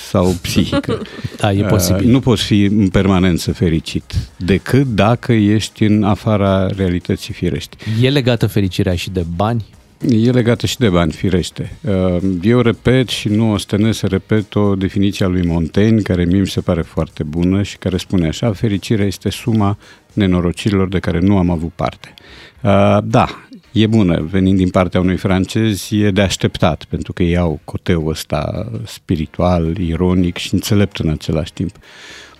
sau 0.10 0.36
psihică. 0.42 1.02
Da, 1.38 1.54
e 1.54 1.64
posibil. 1.64 2.06
Uh, 2.06 2.12
Nu 2.12 2.20
poți 2.20 2.44
fi 2.44 2.64
în 2.64 2.90
permanență 2.90 3.52
fericit, 3.52 4.14
decât 4.38 4.88
dacă 4.88 5.34
ești 5.34 5.84
în 5.84 6.04
afara 6.04 6.68
realității 6.68 7.34
firești. 7.34 7.78
E 8.02 8.10
legată 8.10 8.48
fericirea 8.48 8.96
și 8.96 9.10
de 9.10 9.26
bani? 9.36 9.66
E 10.10 10.32
legată 10.32 10.66
și 10.66 10.78
de 10.78 10.90
bani, 10.90 11.12
firește. 11.12 11.78
Uh, 11.82 12.18
Eu 12.42 12.62
repet 12.62 13.08
și 13.08 13.28
nu 13.30 13.52
ostenesc 13.52 14.00
să 14.00 14.08
repet 14.08 14.56
o 14.56 14.76
definiție 14.76 15.26
a 15.26 15.28
lui 15.28 15.46
Montaigne, 15.46 16.02
care 16.02 16.26
mie 16.26 16.40
mi 16.40 16.48
se 16.48 16.62
pare 16.62 16.82
foarte 16.82 17.24
bună 17.24 17.62
și 17.62 17.78
care 17.78 17.98
spune 17.98 18.28
așa, 18.28 18.54
fericirea 18.54 19.06
este 19.06 19.30
suma 19.30 19.78
nenorocirilor 20.14 20.88
de 20.88 21.00
care 21.00 21.20
nu 21.20 21.38
am 21.38 21.50
avut 21.50 21.72
parte. 21.76 22.14
Uh, 22.62 22.98
Da, 23.04 23.28
e 23.72 23.88
bună, 23.88 24.28
venind 24.32 24.58
din 24.58 24.70
partea 24.70 25.00
unui 25.00 25.18
francez, 25.18 25.88
e 25.92 26.12
de 26.12 26.22
așteptat, 26.22 26.84
pentru 26.90 27.14
că 27.14 27.24
ei 27.24 27.38
au 27.38 27.60
coteul 27.64 28.10
ăsta 28.10 28.72
spiritual, 28.86 29.78
ironic 29.78 30.38
și 30.38 30.54
înțelept 30.54 30.98
în 30.98 31.10
același 31.10 31.54
timp. 31.54 31.76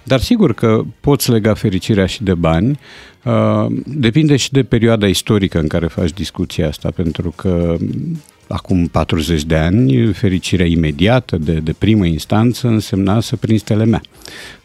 Dar 0.04 0.20
sigur 0.20 0.54
că 0.54 0.82
poți 1.00 1.32
lega 1.32 1.54
fericirea 1.54 2.06
și 2.06 2.24
de 2.24 2.34
bani, 2.34 2.80
uh, 3.24 3.66
depinde 3.86 4.36
și 4.36 4.52
de 4.52 4.64
perioada 4.64 5.08
istorică 5.08 5.60
în 5.60 5.68
care 5.68 5.88
faci 5.88 6.12
discuția 6.12 6.68
asta, 6.68 6.92
pentru 6.96 7.34
că 7.36 7.76
m, 7.80 8.22
acum 8.48 8.88
40 8.88 9.44
de 9.44 9.56
ani 9.56 10.14
fericirea 10.14 10.66
imediată 10.66 11.38
de, 11.38 11.54
de 11.54 11.74
primă 11.78 12.06
instanță 12.06 12.68
însemna 12.68 13.20
să 13.20 13.36
prinzi 13.36 13.64
telemea 13.64 14.02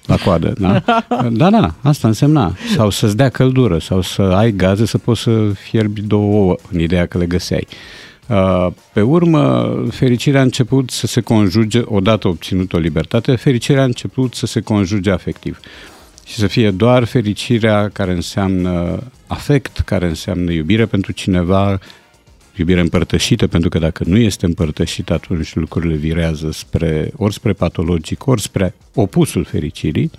la 0.07 0.17
coadă, 0.17 0.53
da? 0.59 0.83
Da, 1.33 1.51
da, 1.51 1.75
asta 1.83 2.09
însemna. 2.09 2.57
Sau 2.75 2.91
să-ți 2.91 3.17
dea 3.17 3.29
căldură, 3.29 3.79
sau 3.79 4.01
să 4.01 4.23
ai 4.23 4.53
gaze 4.53 4.87
să 4.87 4.99
poți 4.99 5.21
să 5.21 5.51
fierbi 5.55 6.01
două 6.01 6.35
ouă, 6.35 6.57
în 6.73 6.81
ideea 6.81 7.07
că 7.07 7.19
le 7.19 7.27
găseai. 7.27 7.67
Uh, 7.69 8.08
Pe 8.93 9.01
urmă, 9.01 9.75
fericirea 9.91 10.41
a 10.41 10.43
început 10.43 10.91
să 10.91 11.07
se 11.07 11.21
conjuge, 11.21 11.81
odată 11.85 12.29
obținut 12.29 12.73
o 12.73 12.79
libertate, 12.79 13.37
fericirea 13.37 13.83
a 13.83 13.85
început 13.85 14.35
să 14.35 14.47
se 14.47 14.61
conjuge 14.61 15.11
afectiv. 15.11 15.61
Și 16.27 16.35
să 16.35 16.47
fie 16.47 16.71
doar 16.71 17.05
fericirea 17.05 17.89
care 17.89 18.13
înseamnă 18.13 19.03
afect, 19.27 19.79
care 19.79 20.07
înseamnă 20.07 20.51
iubire 20.51 20.87
pentru 20.87 21.13
cineva, 21.13 21.79
iubire 22.57 22.81
împărtășită, 22.81 23.47
pentru 23.47 23.69
că 23.69 23.79
dacă 23.79 24.05
nu 24.07 24.17
este 24.17 24.47
împărtășită, 24.47 25.13
atunci 25.13 25.55
lucrurile 25.55 25.95
virează 25.95 26.51
spre, 26.51 27.13
ori 27.17 27.35
spre 27.35 27.53
patologic, 27.53 28.27
ori 28.27 28.43
spre 28.43 28.75
opusul 28.95 29.45
fericirii. 29.45 30.11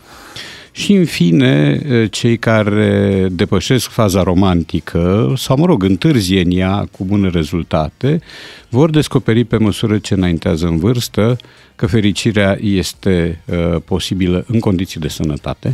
Și, 0.71 0.93
în 0.93 1.05
fine, 1.05 1.81
cei 2.11 2.37
care 2.37 3.27
depășesc 3.31 3.89
faza 3.89 4.23
romantică 4.23 5.33
sau, 5.37 5.57
mă 5.57 5.65
rog, 5.65 5.83
întârzie 5.83 6.41
în 6.41 6.51
ea 6.51 6.87
cu 6.91 7.05
bune 7.05 7.29
rezultate, 7.29 8.21
vor 8.69 8.89
descoperi 8.89 9.43
pe 9.43 9.57
măsură 9.57 9.97
ce 9.97 10.13
înaintează 10.13 10.65
în 10.65 10.77
vârstă 10.77 11.37
că 11.75 11.87
fericirea 11.87 12.57
este 12.61 13.41
uh, 13.45 13.81
posibilă 13.85 14.45
în 14.47 14.59
condiții 14.59 14.99
de 14.99 15.07
sănătate, 15.07 15.73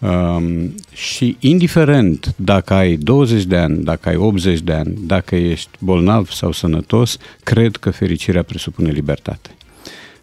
Um, 0.00 0.74
și 0.92 1.36
indiferent 1.40 2.34
dacă 2.36 2.74
ai 2.74 2.96
20 2.96 3.44
de 3.44 3.56
ani, 3.56 3.84
dacă 3.84 4.08
ai 4.08 4.16
80 4.16 4.60
de 4.60 4.72
ani, 4.72 4.94
dacă 5.00 5.36
ești 5.36 5.68
bolnav 5.78 6.30
sau 6.30 6.52
sănătos, 6.52 7.16
cred 7.42 7.76
că 7.76 7.90
fericirea 7.90 8.42
presupune 8.42 8.90
libertate. 8.90 9.50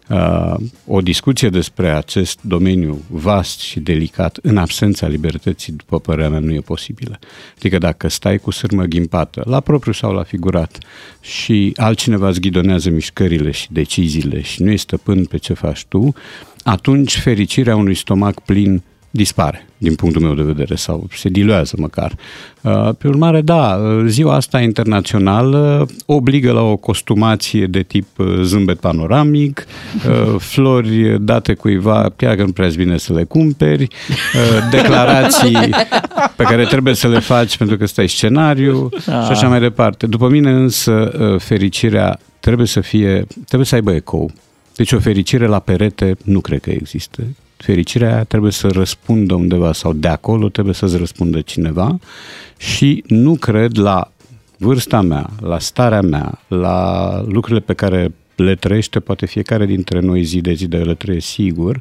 Uh, 0.08 0.54
o 0.86 1.00
discuție 1.00 1.48
despre 1.48 1.90
acest 1.90 2.38
domeniu 2.42 3.02
vast 3.08 3.60
și 3.60 3.80
delicat, 3.80 4.38
în 4.42 4.56
absența 4.56 5.06
libertății, 5.06 5.72
după 5.72 6.00
părerea 6.00 6.30
mea, 6.30 6.38
nu 6.38 6.52
e 6.52 6.60
posibilă. 6.60 7.18
Adică 7.56 7.78
dacă 7.78 8.08
stai 8.08 8.38
cu 8.38 8.50
sârmă 8.50 8.84
ghimpată, 8.84 9.42
la 9.46 9.60
propriu 9.60 9.92
sau 9.92 10.12
la 10.12 10.22
figurat, 10.22 10.78
și 11.20 11.72
altcineva 11.76 12.28
îți 12.28 12.40
ghidonează 12.40 12.90
mișcările 12.90 13.50
și 13.50 13.72
deciziile 13.72 14.42
și 14.42 14.62
nu 14.62 14.70
ești 14.70 14.82
stăpân 14.82 15.24
pe 15.24 15.36
ce 15.36 15.52
faci 15.52 15.84
tu, 15.84 16.14
atunci 16.62 17.18
fericirea 17.18 17.76
unui 17.76 17.94
stomac 17.94 18.40
plin 18.40 18.82
dispare, 19.10 19.66
din 19.78 19.94
punctul 19.94 20.22
meu 20.22 20.34
de 20.34 20.42
vedere, 20.42 20.74
sau 20.74 21.06
se 21.14 21.28
diluează 21.28 21.74
măcar. 21.78 22.12
Uh, 22.60 22.88
Pe 22.98 23.08
urmare, 23.08 23.40
da, 23.40 23.74
uh, 23.74 24.04
ziua 24.06 24.34
asta 24.34 24.60
internațională 24.60 25.86
obligă 26.06 26.52
la 26.52 26.60
o 26.60 26.76
costumație 26.76 27.66
de 27.66 27.82
tip 27.82 28.06
uh, 28.18 28.40
zâmbet 28.42 28.80
panoramic, 28.80 29.66
uh, 30.08 30.40
flori 30.50 31.24
date 31.24 31.54
cuiva, 31.54 32.12
chiar 32.16 32.34
că 32.34 32.44
nu 32.44 32.52
prea 32.52 32.70
bine 32.76 32.98
să 32.98 33.12
le 33.12 33.24
cumperi, 33.24 33.82
uh, 33.82 34.68
declarații 34.70 35.70
pe 36.36 36.42
care 36.42 36.64
trebuie 36.64 36.94
să 36.94 37.08
le 37.08 37.18
faci 37.18 37.56
pentru 37.56 37.76
că 37.76 37.86
stai 37.86 38.08
scenariu 38.08 38.88
și 39.02 39.10
așa 39.10 39.48
mai 39.48 39.60
departe. 39.60 40.06
După 40.06 40.28
mine 40.28 40.50
însă, 40.50 41.12
uh, 41.20 41.40
fericirea 41.40 42.18
trebuie 42.40 42.66
să 42.66 42.80
fie, 42.80 43.26
trebuie 43.44 43.66
să 43.66 43.74
aibă 43.74 43.94
ecou. 43.94 44.30
Deci 44.76 44.92
o 44.92 44.98
fericire 44.98 45.46
la 45.46 45.58
perete 45.58 46.16
nu 46.24 46.40
cred 46.40 46.60
că 46.60 46.70
există. 46.70 47.22
Fericirea 47.58 48.24
trebuie 48.24 48.52
să 48.52 48.68
răspundă 48.68 49.34
undeva 49.34 49.72
sau 49.72 49.92
de 49.92 50.08
acolo 50.08 50.48
trebuie 50.48 50.74
să-ți 50.74 50.96
răspundă 50.96 51.40
cineva 51.40 51.98
și 52.56 53.04
nu 53.06 53.34
cred 53.34 53.76
la 53.76 54.10
vârsta 54.58 55.00
mea, 55.00 55.30
la 55.40 55.58
starea 55.58 56.00
mea, 56.00 56.40
la 56.48 57.20
lucrurile 57.26 57.60
pe 57.60 57.74
care 57.74 58.12
le 58.36 58.54
trăiește 58.54 59.00
poate 59.00 59.26
fiecare 59.26 59.66
dintre 59.66 60.00
noi 60.00 60.22
zi 60.22 60.40
de 60.40 60.52
zi, 60.52 60.66
de 60.66 60.76
le 60.76 60.94
trăie 60.94 61.20
sigur, 61.20 61.80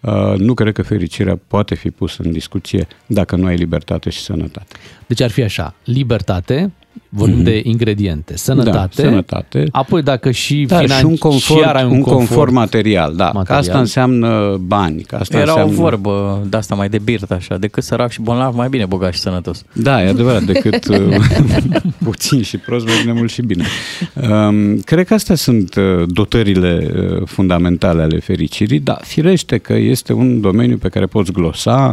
uh, 0.00 0.34
nu 0.36 0.54
cred 0.54 0.72
că 0.72 0.82
fericirea 0.82 1.38
poate 1.46 1.74
fi 1.74 1.90
pusă 1.90 2.22
în 2.24 2.32
discuție 2.32 2.86
dacă 3.06 3.36
nu 3.36 3.46
ai 3.46 3.56
libertate 3.56 4.10
și 4.10 4.20
sănătate. 4.20 4.76
Deci 5.06 5.20
ar 5.20 5.30
fi 5.30 5.42
așa, 5.42 5.74
libertate, 5.84 6.72
vorbim 7.08 7.40
mm-hmm. 7.40 7.44
de 7.44 7.60
ingrediente, 7.64 8.36
sănătate, 8.36 8.76
Da, 8.76 8.88
sănătate. 8.90 9.68
apoi 9.70 10.02
dacă 10.02 10.30
și 10.30 10.64
Da, 10.68 10.76
financiar 10.76 10.98
și 10.98 11.04
un 11.04 11.16
confort, 11.16 11.74
ai 11.74 11.84
un, 11.84 11.90
un 11.90 12.00
confort 12.00 12.52
material, 12.52 13.14
da. 13.16 13.24
Material. 13.24 13.44
Că 13.44 13.52
material. 13.52 13.58
asta 13.58 13.78
înseamnă 13.78 14.56
bani. 14.66 15.02
Că 15.02 15.16
asta 15.16 15.38
Era 15.38 15.50
înseamnă... 15.50 15.72
o 15.72 15.76
vorbă 15.76 16.46
de 16.50 16.56
asta 16.56 16.74
mai 16.74 16.88
de 16.88 16.98
birt 16.98 17.30
așa, 17.30 17.56
decât 17.56 17.82
sărac 17.82 18.10
și 18.10 18.20
bolnav, 18.20 18.54
mai 18.54 18.68
bine 18.68 18.86
bogat 18.86 19.12
și 19.12 19.18
sănătos. 19.18 19.64
Da, 19.72 20.02
e 20.02 20.08
adevărat, 20.08 20.42
decât 20.42 20.88
uh, 20.88 20.98
puțin 22.04 22.42
și 22.42 22.56
prost, 22.56 22.86
mai 22.86 22.94
bine 23.00 23.12
mult 23.12 23.30
și 23.30 23.42
bine. 23.42 23.64
Um, 24.30 24.78
cred 24.80 25.06
că 25.06 25.14
astea 25.14 25.34
sunt 25.34 25.74
uh, 25.74 25.84
dotările 26.06 26.90
uh, 26.94 27.22
fundamentale 27.26 28.02
ale 28.02 28.18
fericirii, 28.18 28.80
dar 28.80 29.00
firește 29.04 29.58
că 29.58 29.72
este 29.72 30.12
un 30.12 30.40
domeniu 30.40 30.76
pe 30.76 30.88
care 30.88 31.06
poți 31.06 31.32
glosa, 31.32 31.92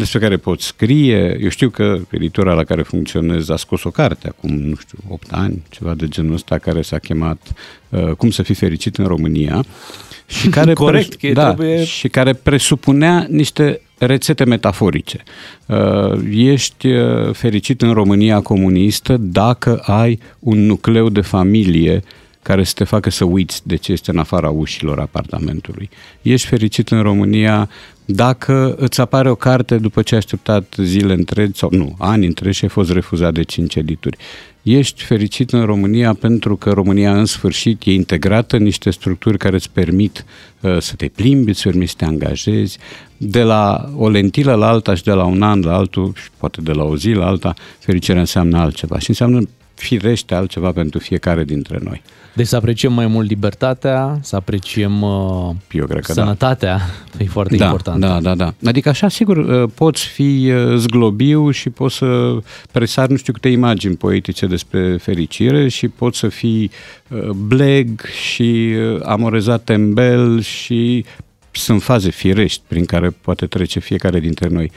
despre 0.00 0.18
care 0.18 0.36
pot 0.36 0.60
scrie. 0.60 1.38
Eu 1.42 1.48
știu 1.48 1.68
că 1.68 1.98
editora 2.10 2.52
la 2.52 2.64
care 2.64 2.82
funcționez 2.82 3.48
a 3.48 3.56
scos 3.56 3.84
o 3.84 3.90
carte 3.90 4.28
acum, 4.28 4.54
nu 4.54 4.74
știu, 4.74 4.98
8 5.08 5.26
ani, 5.30 5.62
ceva 5.68 5.94
de 5.94 6.08
genul 6.08 6.34
ăsta, 6.34 6.58
care 6.58 6.82
s-a 6.82 6.98
chemat 6.98 7.52
uh, 7.88 8.10
Cum 8.10 8.30
să 8.30 8.42
fii 8.42 8.54
fericit 8.54 8.96
în 8.96 9.06
România 9.06 9.64
și 10.40 10.48
care, 10.48 10.72
Corect, 10.72 11.14
că 11.14 11.32
da, 11.32 11.54
trebuie- 11.54 11.84
și 11.84 12.08
care 12.08 12.32
presupunea 12.32 13.26
niște 13.30 13.80
rețete 13.98 14.44
metaforice. 14.44 15.22
Uh, 15.66 16.20
Ești 16.32 16.86
uh, 16.86 17.32
fericit 17.32 17.82
în 17.82 17.92
România 17.92 18.40
comunistă 18.40 19.16
dacă 19.16 19.76
ai 19.84 20.18
un 20.38 20.66
nucleu 20.66 21.08
de 21.08 21.20
familie 21.20 22.02
care 22.42 22.64
să 22.64 22.72
te 22.74 22.84
facă 22.84 23.10
să 23.10 23.24
uiți 23.24 23.66
de 23.66 23.76
ce 23.76 23.92
este 23.92 24.10
în 24.10 24.18
afara 24.18 24.48
ușilor 24.48 24.98
apartamentului. 24.98 25.90
Ești 26.22 26.46
fericit 26.46 26.88
în 26.88 27.02
România 27.02 27.68
dacă 28.12 28.74
îți 28.78 29.00
apare 29.00 29.30
o 29.30 29.34
carte 29.34 29.76
după 29.76 30.02
ce 30.02 30.14
ai 30.14 30.20
așteptat 30.20 30.74
zile 30.76 31.12
întregi, 31.12 31.58
sau 31.58 31.68
nu, 31.72 31.94
ani 31.98 32.26
întregi 32.26 32.56
și 32.56 32.64
ai 32.64 32.70
fost 32.70 32.90
refuzat 32.90 33.32
de 33.32 33.42
cinci 33.42 33.76
edituri. 33.76 34.16
Ești 34.62 35.04
fericit 35.04 35.52
în 35.52 35.64
România 35.64 36.14
pentru 36.14 36.56
că 36.56 36.70
România 36.70 37.18
în 37.18 37.24
sfârșit 37.24 37.82
e 37.84 37.92
integrată 37.92 38.56
în 38.56 38.62
niște 38.62 38.90
structuri 38.90 39.38
care 39.38 39.54
îți 39.54 39.70
permit 39.70 40.24
uh, 40.60 40.78
să 40.78 40.94
te 40.94 41.08
plimbi, 41.08 41.50
îți 41.50 41.62
permit 41.62 41.88
să 41.88 41.94
te 41.96 42.04
angajezi. 42.04 42.78
De 43.16 43.42
la 43.42 43.90
o 43.96 44.08
lentilă 44.08 44.54
la 44.54 44.68
alta 44.68 44.94
și 44.94 45.02
de 45.02 45.12
la 45.12 45.24
un 45.24 45.42
an 45.42 45.60
la 45.60 45.74
altul, 45.74 46.12
și 46.16 46.28
poate 46.36 46.60
de 46.60 46.72
la 46.72 46.82
o 46.82 46.96
zi 46.96 47.10
la 47.10 47.26
alta, 47.26 47.54
fericirea 47.78 48.20
înseamnă 48.20 48.58
altceva 48.58 48.98
și 48.98 49.08
înseamnă 49.08 49.40
firește 49.80 50.34
altceva 50.34 50.72
pentru 50.72 50.98
fiecare 50.98 51.44
dintre 51.44 51.78
noi. 51.82 52.02
Deci 52.34 52.46
să 52.46 52.56
apreciem 52.56 52.92
mai 52.92 53.06
mult 53.06 53.28
libertatea, 53.28 54.18
să 54.22 54.36
apreciem 54.36 55.02
uh, 55.02 55.50
Eu 55.70 55.86
cred 55.86 56.04
că 56.04 56.12
da. 56.12 56.22
sănătatea, 56.22 56.80
e 57.18 57.24
foarte 57.24 57.56
da, 57.56 57.64
important. 57.64 58.00
Da, 58.00 58.20
da, 58.20 58.34
da. 58.34 58.54
Adică 58.64 58.88
așa, 58.88 59.08
sigur, 59.08 59.36
uh, 59.36 59.70
poți 59.74 60.06
fi 60.06 60.52
uh, 60.52 60.76
zglobiu 60.76 61.50
și 61.50 61.70
poți 61.70 61.96
să 61.96 62.36
presari 62.72 63.10
nu 63.10 63.16
știu 63.16 63.32
câte 63.32 63.48
imagini 63.48 63.96
poetice 63.96 64.46
despre 64.46 64.96
fericire 64.96 65.68
și 65.68 65.88
poți 65.88 66.18
să 66.18 66.28
fii 66.28 66.70
uh, 67.08 67.28
bleg 67.28 68.00
și 68.04 68.74
uh, 68.76 69.00
amorezat 69.04 69.62
tembel 69.64 70.40
și 70.40 71.04
sunt 71.50 71.82
faze 71.82 72.10
firești 72.10 72.62
prin 72.66 72.84
care 72.84 73.10
poate 73.20 73.46
trece 73.46 73.80
fiecare 73.80 74.20
dintre 74.20 74.48
noi. 74.48 74.70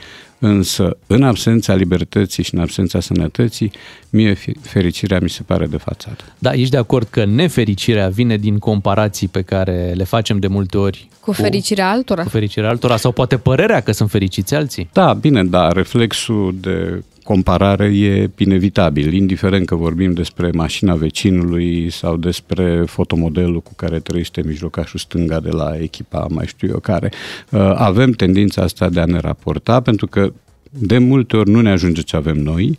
Însă, 0.46 0.96
în 1.06 1.22
absența 1.22 1.74
libertății 1.74 2.42
și 2.42 2.54
în 2.54 2.60
absența 2.60 3.00
sănătății, 3.00 3.70
mie 4.10 4.34
fi- 4.34 4.56
fericirea 4.60 5.18
mi 5.22 5.28
se 5.30 5.42
pare 5.42 5.66
de 5.66 5.76
fațadă. 5.76 6.24
Da, 6.38 6.52
ești 6.52 6.70
de 6.70 6.76
acord 6.76 7.06
că 7.10 7.24
nefericirea 7.24 8.08
vine 8.08 8.36
din 8.36 8.58
comparații 8.58 9.28
pe 9.28 9.42
care 9.42 9.92
le 9.96 10.04
facem 10.04 10.38
de 10.38 10.46
multe 10.46 10.76
ori 10.78 11.08
Cu 11.20 11.32
fericirea 11.32 11.90
altora. 11.90 12.22
cu 12.22 12.28
fericirea 12.28 12.68
altora 12.68 12.96
sau 12.96 13.12
poate 13.12 13.36
părerea 13.36 13.80
că 13.80 13.92
sunt 13.92 14.10
fericiți 14.10 14.54
alții? 14.54 14.88
Da, 14.92 15.12
bine, 15.12 15.44
da, 15.44 15.68
reflexul 15.72 16.54
de 16.60 17.02
comparare 17.24 17.84
e 17.84 18.30
inevitabil, 18.36 19.12
indiferent 19.12 19.66
că 19.66 19.74
vorbim 19.74 20.12
despre 20.12 20.50
mașina 20.50 20.94
vecinului 20.94 21.90
sau 21.90 22.16
despre 22.16 22.84
fotomodelul 22.86 23.60
cu 23.60 23.72
care 23.76 23.98
trăiește 23.98 24.42
mijlocașul 24.46 24.98
stânga 24.98 25.40
de 25.40 25.50
la 25.50 25.76
echipa 25.80 26.26
mai 26.30 26.46
știu 26.46 26.68
eu 26.68 26.78
care. 26.78 27.12
Uh, 27.50 27.60
Avem 27.74 28.10
tendința 28.10 28.62
asta 28.62 28.88
de 28.88 29.00
a 29.00 29.04
ne 29.04 29.18
raporta, 29.18 29.80
pentru 29.80 30.06
că 30.06 30.32
de 30.70 30.98
multe 30.98 31.36
ori 31.36 31.50
nu 31.50 31.60
ne 31.60 31.70
ajunge 31.70 32.00
ce 32.00 32.16
avem 32.16 32.36
noi, 32.36 32.78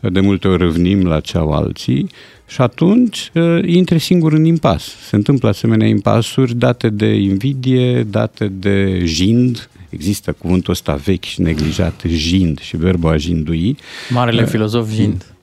de 0.00 0.20
multe 0.20 0.48
ori 0.48 0.62
râvnim 0.62 1.06
la 1.06 1.20
ce 1.20 1.38
au 1.38 1.50
alții 1.50 2.10
și 2.46 2.60
atunci 2.60 3.30
uh, 3.34 3.58
intri 3.64 3.98
singur 3.98 4.32
în 4.32 4.44
impas. 4.44 4.94
Se 5.08 5.16
întâmplă 5.16 5.48
asemenea 5.48 5.86
impasuri 5.86 6.54
date 6.54 6.88
de 6.88 7.14
invidie, 7.14 8.02
date 8.02 8.46
de 8.46 9.02
jind, 9.04 9.68
există 9.92 10.32
cuvântul 10.32 10.72
ăsta 10.72 10.94
vechi 10.94 11.24
și 11.24 11.40
neglijat, 11.40 12.02
jind 12.06 12.60
și 12.60 12.76
verbul 12.76 13.10
a 13.10 13.16
jindui. 13.16 13.76
Marele 14.10 14.42
Uh, 14.42 14.48
filozof 14.48 14.92
Jind. 14.92 15.24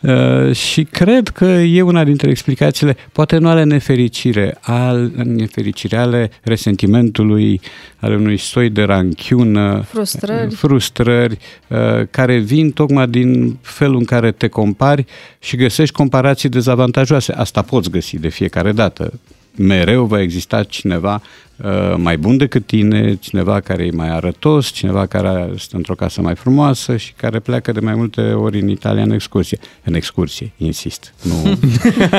Uh, 0.00 0.54
și 0.54 0.84
cred 0.84 1.28
că 1.28 1.44
e 1.44 1.82
una 1.82 2.04
dintre 2.04 2.30
explicațiile, 2.30 2.96
poate 3.12 3.38
nu 3.38 3.48
ale 3.48 3.62
nefericire, 3.62 4.58
al, 4.60 5.12
nefericire 5.24 5.96
ale 5.96 6.30
resentimentului, 6.42 7.60
ale 7.96 8.14
unui 8.14 8.36
soi 8.36 8.70
de 8.70 8.82
ranchiună, 8.82 9.84
Frustrări. 9.88 10.54
frustrări 10.54 11.38
uh, 11.68 11.78
care 12.10 12.38
vin 12.38 12.70
tocmai 12.70 13.08
din 13.08 13.58
felul 13.62 13.96
în 13.96 14.04
care 14.04 14.32
te 14.32 14.48
compari 14.48 15.04
și 15.38 15.56
găsești 15.56 15.94
comparații 15.94 16.48
dezavantajoase. 16.48 17.32
Asta 17.32 17.62
poți 17.62 17.90
găsi 17.90 18.18
de 18.18 18.28
fiecare 18.28 18.72
dată. 18.72 19.12
Mereu 19.56 20.04
va 20.04 20.20
exista 20.20 20.62
cineva 20.62 21.22
uh, 21.56 21.94
mai 21.96 22.16
bun 22.16 22.36
decât 22.36 22.66
tine, 22.66 23.14
cineva 23.14 23.60
care 23.60 23.84
e 23.84 23.90
mai 23.90 24.08
arătos, 24.08 24.66
cineva 24.66 25.06
care 25.06 25.52
stă 25.58 25.76
într-o 25.76 25.94
casă 25.94 26.20
mai 26.20 26.34
frumoasă 26.34 26.96
și 26.96 27.12
care 27.12 27.38
pleacă 27.38 27.72
de 27.72 27.80
mai 27.80 27.94
multe 27.94 28.20
ori 28.20 28.60
în 28.60 28.68
Italia 28.68 29.02
în 29.02 29.10
excursie. 29.10 29.58
În 29.82 29.94
excursie, 29.94 30.52
insist. 30.56 31.14
Nu, 31.22 31.58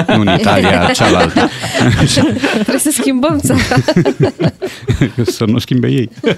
nu 0.08 0.22
în 0.22 0.38
Italia 0.40 0.92
cealaltă. 0.94 1.50
Trebuie 2.52 2.80
să 2.80 2.92
schimbăm 2.92 3.40
țara. 3.40 3.62
Să 5.38 5.46
nu 5.46 5.58
schimbe 5.58 5.88
ei. 5.88 6.10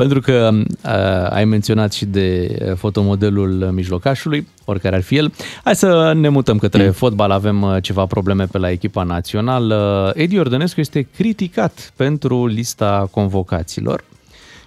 Pentru 0.00 0.20
că 0.20 0.50
uh, 0.52 1.30
ai 1.30 1.44
menționat 1.44 1.92
și 1.92 2.04
de 2.04 2.56
uh, 2.60 2.76
fotomodelul 2.76 3.50
mijlocașului, 3.50 4.48
oricare 4.64 4.96
ar 4.96 5.02
fi 5.02 5.16
el. 5.16 5.32
Hai 5.64 5.76
să 5.76 6.12
ne 6.14 6.28
mutăm 6.28 6.58
către 6.58 6.84
mm. 6.84 6.92
fotbal, 6.92 7.30
avem 7.30 7.62
uh, 7.62 7.76
ceva 7.82 8.06
probleme 8.06 8.44
pe 8.44 8.58
la 8.58 8.70
echipa 8.70 9.02
națională. 9.02 10.12
Edi 10.14 10.38
Ordănescu 10.38 10.80
este 10.80 11.08
criticat 11.16 11.92
pentru 11.96 12.46
lista 12.46 13.08
convocaților 13.10 14.04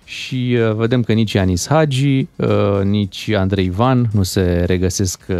și 0.03 0.57
uh, 0.69 0.75
vedem 0.75 1.03
că 1.03 1.13
nici 1.13 1.31
Ianis 1.31 1.67
Hagi, 1.67 2.27
uh, 2.35 2.83
nici 2.83 3.29
Andrei 3.29 3.65
Ivan 3.65 4.09
nu 4.11 4.23
se 4.23 4.63
regăsesc 4.67 5.21
uh, 5.29 5.35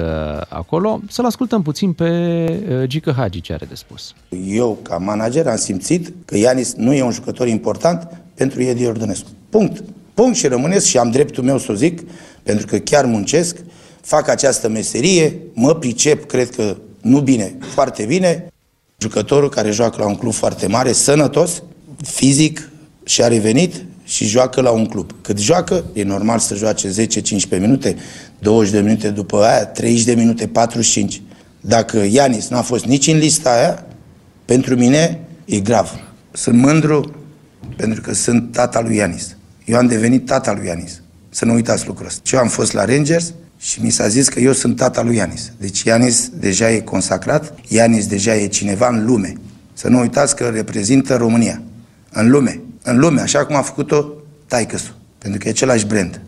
acolo. 0.49 0.99
Să-l 1.07 1.25
ascultăm 1.25 1.61
puțin 1.61 1.93
pe 1.93 2.09
uh, 2.69 2.87
Gică 2.87 3.13
Hagi 3.17 3.41
ce 3.41 3.53
are 3.53 3.65
de 3.69 3.75
spus. 3.75 4.13
Eu, 4.47 4.77
ca 4.81 4.97
manager, 4.97 5.47
am 5.47 5.55
simțit 5.57 6.13
că 6.25 6.37
Ianis 6.37 6.73
nu 6.73 6.93
e 6.93 7.03
un 7.03 7.11
jucător 7.11 7.47
important 7.47 8.07
pentru 8.35 8.61
Edi 8.61 8.85
Ordănescu. 8.85 9.29
Punct. 9.53 9.83
Punct 10.13 10.37
și 10.37 10.47
rămânesc 10.47 10.85
și 10.85 10.97
am 10.97 11.11
dreptul 11.11 11.43
meu 11.43 11.57
să 11.57 11.71
o 11.71 11.75
zic, 11.75 12.01
pentru 12.43 12.65
că 12.65 12.77
chiar 12.77 13.05
muncesc, 13.05 13.57
fac 14.01 14.27
această 14.27 14.69
meserie, 14.69 15.39
mă 15.53 15.75
pricep, 15.75 16.25
cred 16.25 16.49
că 16.49 16.77
nu 17.01 17.19
bine, 17.19 17.57
foarte 17.73 18.05
bine. 18.05 18.47
Jucătorul 18.97 19.49
care 19.49 19.71
joacă 19.71 19.95
la 19.99 20.07
un 20.07 20.15
club 20.15 20.33
foarte 20.33 20.67
mare, 20.67 20.91
sănătos, 20.91 21.63
fizic 22.03 22.69
și 23.03 23.23
a 23.23 23.27
revenit 23.27 23.85
și 24.03 24.25
joacă 24.25 24.61
la 24.61 24.71
un 24.71 24.85
club. 24.85 25.11
Cât 25.21 25.39
joacă, 25.39 25.83
e 25.93 26.03
normal 26.03 26.39
să 26.39 26.55
joace 26.55 27.07
10-15 27.57 27.59
minute, 27.59 27.95
20 28.39 28.71
de 28.71 28.79
minute 28.79 29.09
după 29.09 29.43
aia, 29.43 29.65
30 29.65 30.03
de 30.03 30.13
minute, 30.13 30.47
45. 30.47 31.21
Dacă 31.61 32.05
Ianis 32.09 32.47
n-a 32.47 32.61
fost 32.61 32.85
nici 32.85 33.07
în 33.07 33.17
lista 33.17 33.49
aia, 33.49 33.85
pentru 34.45 34.75
mine 34.75 35.19
e 35.45 35.59
grav. 35.59 35.91
Sunt 36.31 36.57
mândru 36.57 37.15
pentru 37.75 38.01
că 38.01 38.13
sunt 38.13 38.51
tata 38.51 38.81
lui 38.81 38.95
Ianis. 38.95 39.35
Eu 39.65 39.77
am 39.77 39.87
devenit 39.87 40.25
tata 40.25 40.53
lui 40.53 40.67
Ianis. 40.67 41.01
Să 41.29 41.45
nu 41.45 41.53
uitați 41.53 41.87
lucrul 41.87 42.05
ăsta. 42.05 42.21
Eu 42.35 42.39
am 42.39 42.47
fost 42.47 42.73
la 42.73 42.85
Rangers 42.85 43.33
și 43.59 43.81
mi 43.81 43.89
s-a 43.89 44.07
zis 44.07 44.29
că 44.29 44.39
eu 44.39 44.51
sunt 44.51 44.75
tata 44.75 45.03
lui 45.03 45.15
Ianis. 45.15 45.51
Deci 45.57 45.83
Ianis 45.83 46.29
deja 46.29 46.71
e 46.71 46.79
consacrat, 46.79 47.55
Ianis 47.67 48.07
deja 48.07 48.35
e 48.35 48.47
cineva 48.47 48.87
în 48.87 49.05
lume. 49.05 49.33
Să 49.73 49.89
nu 49.89 49.99
uitați 49.99 50.35
că 50.35 50.49
reprezintă 50.49 51.15
România. 51.15 51.61
În 52.11 52.29
lume. 52.29 52.61
În 52.83 52.99
lume, 52.99 53.21
așa 53.21 53.45
cum 53.45 53.55
a 53.55 53.61
făcut-o 53.61 54.05
taicăsul. 54.47 54.95
Pentru 55.17 55.39
că 55.39 55.47
e 55.47 55.51
același 55.51 55.85
brand. 55.85 56.21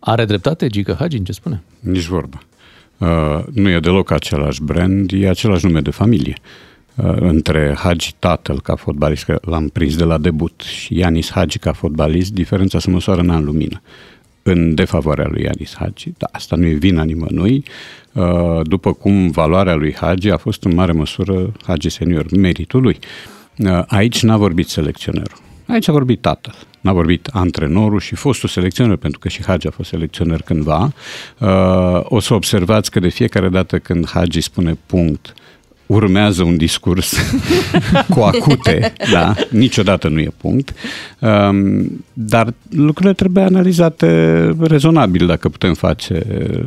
Are 0.00 0.24
dreptate 0.24 0.66
Gică 0.66 0.96
Hagi 0.98 1.16
în 1.16 1.24
ce 1.24 1.32
spune? 1.32 1.62
Nici 1.80 2.06
vorba. 2.06 2.42
Uh, 2.98 3.44
nu 3.52 3.70
e 3.70 3.80
deloc 3.80 4.10
același 4.10 4.62
brand, 4.62 5.10
e 5.12 5.28
același 5.28 5.66
nume 5.66 5.80
de 5.80 5.90
familie. 5.90 6.34
Uh, 6.38 6.69
între 7.02 7.74
Hagi 7.78 8.14
tatăl 8.18 8.60
ca 8.60 8.74
fotbalist, 8.74 9.24
că 9.24 9.38
l-am 9.42 9.68
prins 9.68 9.96
de 9.96 10.04
la 10.04 10.18
debut, 10.18 10.60
și 10.60 10.98
Ianis 10.98 11.30
Hagi 11.30 11.58
ca 11.58 11.72
fotbalist, 11.72 12.32
diferența 12.32 12.78
se 12.78 12.90
măsoară 12.90 13.20
în 13.20 13.30
an 13.30 13.44
lumină. 13.44 13.82
În 14.42 14.74
defavoarea 14.74 15.26
lui 15.30 15.42
Ianis 15.42 15.74
Hagi, 15.78 16.12
da, 16.18 16.26
asta 16.32 16.56
nu 16.56 16.66
e 16.66 16.72
vina 16.72 17.02
nimănui, 17.02 17.64
uh, 18.12 18.60
după 18.62 18.92
cum 18.92 19.30
valoarea 19.30 19.74
lui 19.74 19.94
Hagi 19.94 20.30
a 20.30 20.36
fost 20.36 20.64
în 20.64 20.74
mare 20.74 20.92
măsură 20.92 21.52
Hagi 21.66 21.88
senior, 21.88 22.26
meritul 22.36 22.82
lui. 22.82 22.98
Uh, 23.58 23.82
Aici 23.86 24.22
n-a 24.22 24.36
vorbit 24.36 24.68
selecționerul. 24.68 25.38
Aici 25.66 25.88
a 25.88 25.92
vorbit 25.92 26.20
tatăl, 26.20 26.54
n-a 26.80 26.92
vorbit 26.92 27.28
antrenorul 27.32 28.00
și 28.00 28.14
fostul 28.14 28.48
selecționer, 28.48 28.96
pentru 28.96 29.18
că 29.18 29.28
și 29.28 29.42
Hagi 29.44 29.66
a 29.66 29.70
fost 29.70 29.88
selecționer 29.88 30.42
cândva. 30.42 30.92
Uh, 31.38 32.00
o 32.02 32.20
să 32.20 32.34
observați 32.34 32.90
că 32.90 33.00
de 33.00 33.08
fiecare 33.08 33.48
dată 33.48 33.78
când 33.78 34.08
Hagi 34.08 34.40
spune 34.40 34.78
punct, 34.86 35.34
urmează 35.90 36.42
un 36.42 36.56
discurs 36.56 37.16
cu 38.14 38.20
acute, 38.20 38.92
da, 39.12 39.34
niciodată 39.48 40.08
nu 40.08 40.20
e 40.20 40.28
punct, 40.36 40.74
um, 41.18 42.04
dar 42.12 42.54
lucrurile 42.70 43.14
trebuie 43.14 43.44
analizate 43.44 44.08
rezonabil 44.60 45.26
dacă 45.26 45.48
putem 45.48 45.74
face 45.74 46.26
uh, 46.40 46.66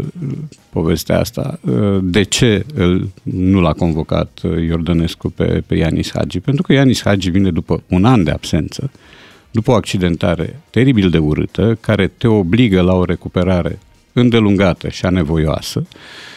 povestea 0.70 1.20
asta. 1.20 1.60
Uh, 1.62 2.00
De 2.02 2.24
ce 2.24 2.66
îl, 2.74 3.10
nu 3.24 3.62
l-a 3.62 3.74
convocat 3.74 4.40
uh, 4.44 4.64
Iordănescu 4.64 5.30
pe, 5.30 5.64
pe 5.68 5.76
Ianis 5.76 6.12
Hagi? 6.14 6.40
Pentru 6.40 6.64
că 6.64 6.74
Ianis 6.74 7.02
Hagi 7.04 7.30
vine 7.30 7.52
după 7.52 7.84
un 7.90 8.06
an 8.06 8.24
de 8.24 8.32
absență, 8.32 8.92
după 9.52 9.72
o 9.72 9.76
accidentare 9.76 10.60
teribil 10.70 11.10
de 11.10 11.18
urâtă, 11.18 11.78
care 11.82 12.12
te 12.18 12.28
obligă 12.28 12.82
la 12.82 12.94
o 12.94 13.06
recuperare 13.06 13.80
îndelungată 14.14 14.90
și 14.90 15.06
anevoioasă, 15.06 15.80
uh, 15.80 16.32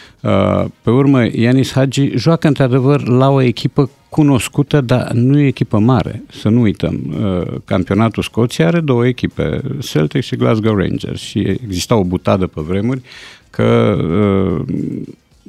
pe 0.81 0.89
urmă, 0.89 1.27
Ianis 1.31 1.71
Hagi 1.71 2.11
joacă 2.15 2.47
într-adevăr 2.47 3.07
la 3.07 3.29
o 3.29 3.41
echipă 3.41 3.89
cunoscută, 4.09 4.81
dar 4.81 5.11
nu 5.11 5.39
e 5.39 5.47
echipă 5.47 5.79
mare. 5.79 6.23
Să 6.29 6.49
nu 6.49 6.61
uităm, 6.61 6.99
uh, 7.09 7.59
campionatul 7.65 8.23
Scoției 8.23 8.67
are 8.67 8.79
două 8.79 9.07
echipe, 9.07 9.61
Celtic 9.79 10.23
și 10.23 10.35
Glasgow 10.35 10.75
Rangers 10.75 11.21
și 11.21 11.39
exista 11.39 11.95
o 11.95 12.03
butadă 12.03 12.47
pe 12.47 12.61
vremuri 12.61 13.01
că 13.49 13.97
uh, 14.01 14.75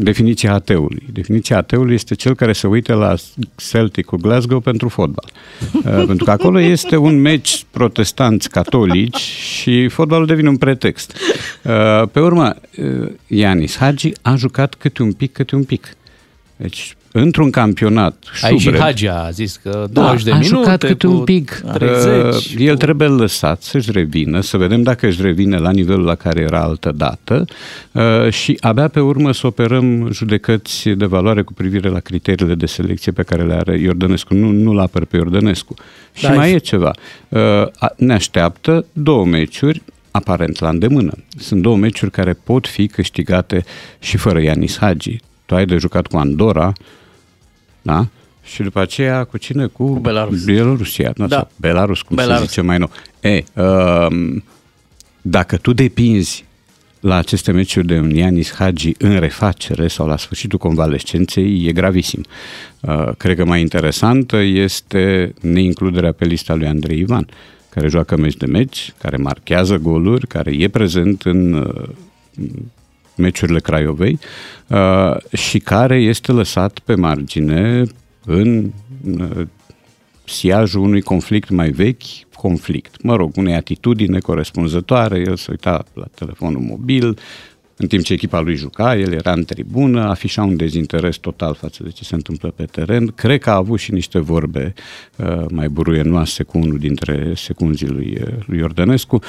definiția 0.00 0.52
ateului. 0.52 1.02
Definiția 1.12 1.56
ateului 1.56 1.94
este 1.94 2.14
cel 2.14 2.34
care 2.34 2.52
se 2.52 2.66
uită 2.66 2.94
la 2.94 3.14
Celtic 3.56 4.04
cu 4.04 4.16
Glasgow 4.16 4.60
pentru 4.60 4.88
fotbal. 4.88 5.30
Uh, 5.78 6.04
pentru 6.06 6.24
că 6.24 6.30
acolo 6.30 6.60
este 6.60 6.96
un 6.96 7.20
meci 7.20 7.64
protestanți 7.70 8.50
catolici 8.50 9.16
și 9.16 9.88
fotbalul 9.88 10.26
devine 10.26 10.48
un 10.48 10.56
pretext. 10.56 11.16
Uh, 11.64 12.08
pe 12.12 12.20
urmă, 12.20 12.54
uh, 12.76 13.10
Ianis 13.26 13.76
Hagi 13.76 14.12
a 14.22 14.34
jucat 14.34 14.74
câte 14.74 15.02
un 15.02 15.12
pic, 15.12 15.32
câte 15.32 15.54
un 15.54 15.64
pic. 15.64 15.96
Deci 16.56 16.96
într-un 17.20 17.50
campionat 17.50 18.24
Aici 18.42 18.58
și 18.58 18.62
șubred, 18.64 18.80
Hagi 18.80 19.08
a 19.08 19.30
zis 19.30 19.56
că 19.62 19.86
20 19.90 20.22
da, 20.22 20.30
de 20.30 20.30
a 20.30 20.38
minute 20.38 20.56
jucat 20.56 20.78
câte 20.84 21.06
cu 21.06 21.12
un 21.12 21.24
pic. 21.24 21.62
30. 21.74 22.34
Uh, 22.34 22.54
El 22.58 22.76
trebuie 22.76 23.08
lăsat 23.08 23.62
să-și 23.62 23.90
revină, 23.90 24.40
să 24.40 24.56
vedem 24.56 24.82
dacă 24.82 25.06
își 25.06 25.22
revine 25.22 25.56
la 25.58 25.70
nivelul 25.70 26.04
la 26.04 26.14
care 26.14 26.40
era 26.40 26.60
altă 26.60 26.92
dată 26.96 27.44
uh, 27.92 28.30
și 28.30 28.56
abia 28.60 28.88
pe 28.88 29.00
urmă 29.00 29.32
să 29.32 29.46
operăm 29.46 30.12
judecăți 30.12 30.88
de 30.88 31.04
valoare 31.04 31.42
cu 31.42 31.52
privire 31.52 31.88
la 31.88 32.00
criteriile 32.00 32.54
de 32.54 32.66
selecție 32.66 33.12
pe 33.12 33.22
care 33.22 33.42
le 33.42 33.54
are 33.54 33.78
Iordănescu. 33.78 34.34
Nu, 34.34 34.50
nu 34.50 34.72
l 34.72 34.78
apăr 34.78 35.04
pe 35.04 35.16
Iordănescu. 35.16 35.74
Și 36.12 36.22
Da, 36.22 36.32
mai 36.34 36.50
e- 36.50 36.54
e 36.54 36.58
ceva. 36.58 36.90
Uh, 37.28 37.40
a- 37.78 37.94
Ne 37.96 38.12
așteaptă 38.12 38.84
două 38.92 39.24
meciuri 39.24 39.82
aparent 40.10 40.60
la 40.60 40.68
îndemână. 40.68 41.12
Sunt 41.38 41.62
două 41.62 41.76
meciuri 41.76 42.10
care 42.10 42.32
pot 42.44 42.66
fi 42.66 42.86
câștigate 42.86 43.64
și 43.98 44.16
fără 44.16 44.40
Ianis 44.42 44.78
Hagi. 44.78 45.18
Tu 45.46 45.54
ai 45.54 45.64
de 45.66 45.76
jucat 45.76 46.06
cu 46.06 46.16
Andorra, 46.16 46.72
da? 47.82 48.06
Și 48.44 48.62
după 48.62 48.80
aceea 48.80 49.24
cu 49.24 49.36
cine? 49.36 49.66
Cu, 49.66 49.92
cu 49.92 49.98
Belarus. 49.98 50.44
Bielorusia. 50.44 51.12
Da. 51.16 51.26
Da. 51.26 51.36
Sau 51.36 51.50
Belarus, 51.56 52.02
cum 52.02 52.16
Belarus. 52.16 52.40
se 52.40 52.46
zice 52.46 52.60
mai 52.60 52.78
nou. 52.78 52.90
E, 53.20 53.44
um, 53.62 54.44
dacă 55.22 55.56
tu 55.56 55.72
depinzi 55.72 56.44
la 57.00 57.16
aceste 57.16 57.52
meciuri 57.52 57.86
de 57.86 57.98
un 57.98 58.10
Ianis 58.10 58.54
Hagi 58.54 58.94
în 58.98 59.18
refacere 59.18 59.88
sau 59.88 60.06
la 60.06 60.16
sfârșitul 60.16 60.58
convalescenței, 60.58 61.66
e 61.66 61.72
gravisim. 61.72 62.24
Uh, 62.80 63.10
cred 63.16 63.36
că 63.36 63.44
mai 63.44 63.60
interesantă 63.60 64.36
este 64.36 65.34
neincluderea 65.40 66.12
pe 66.12 66.24
lista 66.24 66.54
lui 66.54 66.66
Andrei 66.66 66.98
Ivan, 66.98 67.26
care 67.68 67.88
joacă 67.88 68.16
meci 68.16 68.36
de 68.36 68.46
meci, 68.46 68.92
care 68.98 69.16
marchează 69.16 69.76
goluri, 69.76 70.26
care 70.26 70.54
e 70.54 70.68
prezent 70.68 71.22
în 71.22 71.52
uh, 71.52 71.88
meciurile 73.18 73.60
Craiovei 73.60 74.18
uh, 74.66 75.16
și 75.32 75.58
care 75.58 75.96
este 75.96 76.32
lăsat 76.32 76.78
pe 76.78 76.94
margine 76.94 77.82
în 78.24 78.72
uh, 79.18 79.46
siajul 80.24 80.80
unui 80.82 81.00
conflict 81.00 81.50
mai 81.50 81.70
vechi, 81.70 82.02
conflict, 82.34 83.02
mă 83.02 83.16
rog, 83.16 83.36
unei 83.36 83.54
atitudini 83.54 84.12
necorespunzătoare, 84.12 85.18
el 85.18 85.36
se 85.36 85.46
uita 85.50 85.84
la 85.94 86.06
telefonul 86.14 86.60
mobil, 86.60 87.18
în 87.80 87.86
timp 87.86 88.02
ce 88.02 88.12
echipa 88.12 88.40
lui 88.40 88.54
juca, 88.54 88.96
el 88.96 89.12
era 89.12 89.32
în 89.32 89.44
tribună, 89.44 90.08
afișa 90.08 90.42
un 90.42 90.56
dezinteres 90.56 91.16
total 91.16 91.54
față 91.54 91.82
de 91.82 91.90
ce 91.90 92.04
se 92.04 92.14
întâmplă 92.14 92.50
pe 92.56 92.64
teren. 92.64 93.06
Cred 93.06 93.40
că 93.40 93.50
a 93.50 93.54
avut 93.54 93.78
și 93.78 93.92
niște 93.92 94.18
vorbe 94.18 94.74
uh, 95.16 95.44
mai 95.50 95.68
buruienoase 95.68 96.42
cu 96.42 96.58
unul 96.58 96.78
dintre 96.78 97.32
secunzii 97.36 97.88
lui, 97.88 98.18
uh, 98.20 98.32
lui 98.46 98.58
Iordănescu, 98.58 99.20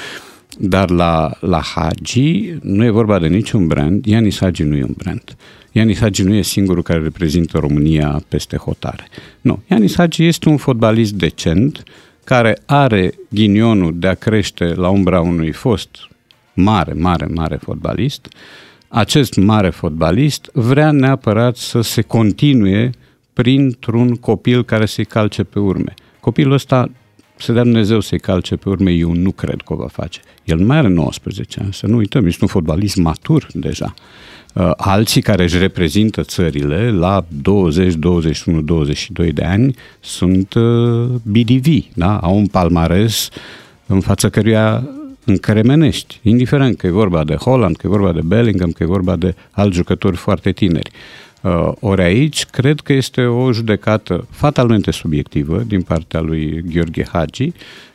dar 0.58 0.90
la, 0.90 1.36
la 1.40 1.60
Hagi 1.60 2.54
nu 2.62 2.84
e 2.84 2.90
vorba 2.90 3.18
de 3.18 3.26
niciun 3.26 3.66
brand, 3.66 4.04
Ianis 4.04 4.38
Hagi 4.38 4.62
nu 4.62 4.76
e 4.76 4.82
un 4.82 4.94
brand. 4.96 5.36
Ianis 5.72 5.98
Hagi 5.98 6.22
nu 6.22 6.34
e 6.34 6.42
singurul 6.42 6.82
care 6.82 6.98
reprezintă 7.02 7.58
România 7.58 8.22
peste 8.28 8.56
hotare. 8.56 9.08
Nu, 9.40 9.62
Ianis 9.70 9.94
Hagi 9.96 10.24
este 10.24 10.48
un 10.48 10.56
fotbalist 10.56 11.12
decent 11.12 11.82
care 12.24 12.58
are 12.66 13.12
ghinionul 13.28 13.98
de 13.98 14.06
a 14.06 14.14
crește 14.14 14.64
la 14.74 14.88
umbra 14.88 15.20
unui 15.20 15.52
fost 15.52 15.88
mare, 16.54 16.92
mare, 16.92 17.26
mare 17.26 17.56
fotbalist. 17.56 18.28
Acest 18.88 19.36
mare 19.36 19.70
fotbalist 19.70 20.50
vrea 20.52 20.90
neapărat 20.90 21.56
să 21.56 21.80
se 21.80 22.02
continue 22.02 22.90
printr-un 23.32 24.14
copil 24.14 24.64
care 24.64 24.86
să-i 24.86 25.04
calce 25.04 25.42
pe 25.42 25.58
urme. 25.58 25.94
Copilul 26.20 26.52
ăsta 26.52 26.90
să 27.40 27.52
dea 27.52 27.62
Dumnezeu 27.62 28.00
să-i 28.00 28.18
calce 28.18 28.56
pe 28.56 28.68
urme, 28.68 28.90
eu 28.90 29.12
nu 29.12 29.30
cred 29.30 29.60
că 29.64 29.72
o 29.72 29.76
va 29.76 29.88
face. 29.88 30.20
El 30.44 30.58
mai 30.58 30.76
are 30.76 30.88
19 30.88 31.60
ani, 31.60 31.72
să 31.72 31.86
nu 31.86 31.96
uităm, 31.96 32.26
este 32.26 32.38
un 32.42 32.48
fotbalist 32.48 32.96
matur 32.96 33.46
deja. 33.52 33.94
Uh, 34.54 34.70
Alții 34.76 35.22
care 35.22 35.42
își 35.42 35.58
reprezintă 35.58 36.22
țările 36.22 36.90
la 36.90 37.24
20, 37.42 37.94
21, 37.94 38.60
22 38.60 39.32
de 39.32 39.44
ani 39.44 39.74
sunt 40.00 40.54
uh, 40.54 41.08
BDV, 41.22 41.66
da? 41.94 42.16
au 42.16 42.36
un 42.36 42.46
palmares 42.46 43.28
în 43.86 44.00
fața 44.00 44.28
căruia 44.28 44.88
încremenești, 45.24 46.20
indiferent 46.22 46.76
că 46.76 46.86
e 46.86 46.90
vorba 46.90 47.24
de 47.24 47.34
Holland, 47.34 47.76
că 47.76 47.86
e 47.86 47.90
vorba 47.90 48.12
de 48.12 48.20
Bellingham, 48.24 48.70
că 48.70 48.82
e 48.82 48.86
vorba 48.86 49.16
de 49.16 49.34
alți 49.50 49.76
jucători 49.76 50.16
foarte 50.16 50.52
tineri. 50.52 50.90
Uh, 51.42 51.72
ori 51.80 52.02
aici, 52.02 52.44
cred 52.44 52.80
că 52.80 52.92
este 52.92 53.22
o 53.22 53.52
judecată 53.52 54.26
fatalmente 54.30 54.90
subiectivă 54.90 55.62
din 55.66 55.82
partea 55.82 56.20
lui 56.20 56.62
Gheorghe 56.72 57.04
Hagi. 57.12 57.52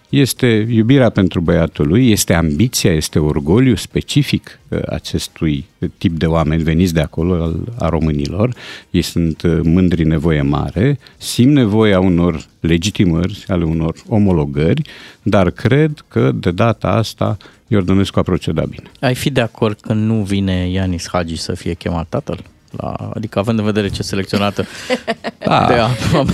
Este 0.10 0.68
iubirea 0.70 1.10
pentru 1.10 1.42
băiatul 1.42 1.88
lui, 1.88 2.12
este 2.12 2.34
ambiția, 2.34 2.92
este 2.94 3.20
orgoliu 3.20 3.76
specific 3.76 4.60
uh, 4.68 4.80
acestui 4.90 5.66
tip 5.98 6.18
de 6.18 6.26
oameni 6.26 6.64
veniți 6.64 6.94
de 6.94 7.02
acolo, 7.02 7.44
al, 7.44 7.60
a 7.80 7.90
românilor. 7.90 8.54
Ei 8.90 9.02
sunt 9.02 9.42
uh, 9.42 9.60
mândri 9.64 10.04
nevoie 10.04 10.42
mare, 10.42 11.00
simt 11.18 11.54
nevoia 11.54 12.00
unor 12.00 12.46
legitimări, 12.60 13.44
ale 13.48 13.64
unor 13.64 13.96
omologări, 14.08 14.82
dar 15.22 15.50
cred 15.50 16.06
că 16.08 16.32
de 16.32 16.52
data 16.52 16.88
asta 16.88 17.38
Iordănescu 17.68 18.20
a 18.20 18.22
procedat 18.22 18.68
bine. 18.68 18.92
Ai 19.00 19.16
fi 19.16 19.30
de 19.30 19.42
acord 19.42 19.80
că 19.80 19.94
nu 19.94 20.24
vine 20.24 20.70
Ianis 20.70 21.08
Hagi 21.12 21.36
să 21.36 21.54
fie 21.54 21.74
chemat 21.74 22.08
tatăl? 22.10 22.44
La, 22.78 23.10
adică 23.14 23.40
având 23.40 23.60
în 23.60 23.66
vedere 23.66 23.88
ce 23.90 24.04
selecționată 24.04 24.66
Da. 25.46 25.66
de 25.68 25.74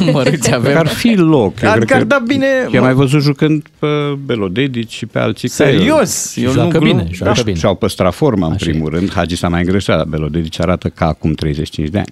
amărâți 0.06 0.54
avem. 0.54 0.78
Ar 0.78 0.88
fi 0.88 1.14
loc. 1.16 1.62
Eu 1.62 1.70
Ar, 1.70 1.76
cred 1.78 1.92
ar 1.92 1.98
că- 2.00 2.04
da 2.06 2.22
bine... 2.28 2.46
Eu 2.72 2.80
am 2.80 2.86
mai 2.86 2.94
văzut 2.94 3.22
jucând 3.22 3.64
pe 3.80 3.88
Belodedici 4.26 4.92
și 4.92 5.06
pe 5.06 5.20
alții 5.20 5.48
Serios? 5.48 6.32
care 6.36 6.46
Eu 6.48 6.52
Joacă 6.54 6.78
nu 6.78 6.84
bine, 6.86 7.02
glum- 7.04 7.14
joacă 7.14 7.34
da. 7.36 7.42
bine. 7.42 7.58
și-au 7.58 7.76
păstrat 7.76 8.14
forma 8.14 8.46
în 8.48 8.54
Așa 8.54 8.66
primul 8.70 8.90
rând. 8.90 9.12
Hagi 9.14 9.36
s-a 9.36 9.48
mai 9.50 9.60
îngreșat, 9.62 9.98
dar 9.98 10.06
Belodedici 10.06 10.60
arată 10.60 10.90
ca 10.90 11.06
acum 11.08 11.34
35 11.34 11.90
de 11.90 11.98
ani. 11.98 12.10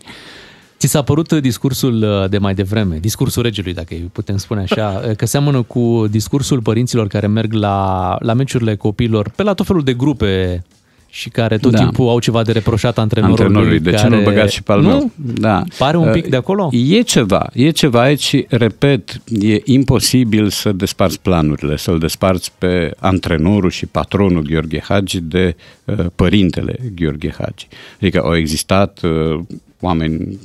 Ți 0.78 0.88
s-a 0.88 1.02
părut 1.02 1.34
discursul 1.34 2.04
uh, 2.04 2.30
de 2.30 2.38
mai 2.38 2.54
devreme, 2.54 2.98
discursul 3.02 3.44
regelui, 3.44 3.74
dacă 3.74 3.88
îi 3.94 4.10
putem 4.12 4.38
spune 4.38 4.62
așa, 4.62 5.02
uh, 5.10 5.16
că 5.16 5.26
seamănă 5.26 5.62
cu 5.62 6.06
discursul 6.10 6.62
părinților 6.62 7.08
care 7.08 7.28
merg 7.28 7.54
la, 7.54 8.16
la 8.20 8.34
meciurile 8.34 8.76
copiilor 8.76 9.30
pe 9.36 9.44
la 9.44 9.54
tot 9.54 9.66
felul 9.66 9.84
de 9.84 9.94
grupe 9.94 10.64
și 11.10 11.30
care 11.30 11.58
tot 11.58 11.72
Da. 11.72 11.78
timpul 11.78 12.08
au 12.08 12.20
ceva 12.20 12.44
de 12.44 12.52
reproșat 12.52 12.98
antrenorului. 12.98 13.44
Antrenorului, 13.46 13.80
de 13.80 13.90
ce 13.90 13.96
care... 13.96 14.10
nu-l 14.10 14.24
băgați 14.24 14.54
și 14.54 14.64
pe 14.64 14.72
al 14.72 14.82
nu? 14.82 14.88
meu? 14.88 15.12
Da. 15.16 15.64
Pare 15.78 15.98
un 15.98 16.12
pic 16.12 16.24
Uh, 16.24 16.30
de 16.30 16.36
acolo? 16.36 16.70
E 16.72 17.02
ceva, 17.02 17.50
e 17.54 17.70
ceva 17.70 18.02
aici 18.02 18.22
și, 18.24 18.46
repet, 18.50 19.22
e 19.40 19.62
imposibil 19.64 20.50
să 20.50 20.72
desparți 20.72 21.20
planurile, 21.22 21.78
să-l 21.78 22.00
desparți 22.00 22.52
pe 22.58 22.92
antrenorul 23.00 23.70
și 23.70 23.86
patronul 23.86 24.42
Gheorghe 24.42 24.82
Hagi 24.88 25.20
de 25.22 25.56
uh, 25.86 26.06
părintele 26.16 26.76
Gheorghe 26.96 27.34
Hagi. 27.38 27.68
Adică 28.02 28.22
au 28.24 28.36
existat 28.36 29.00
uh, 29.04 29.40
oameni 29.80 30.40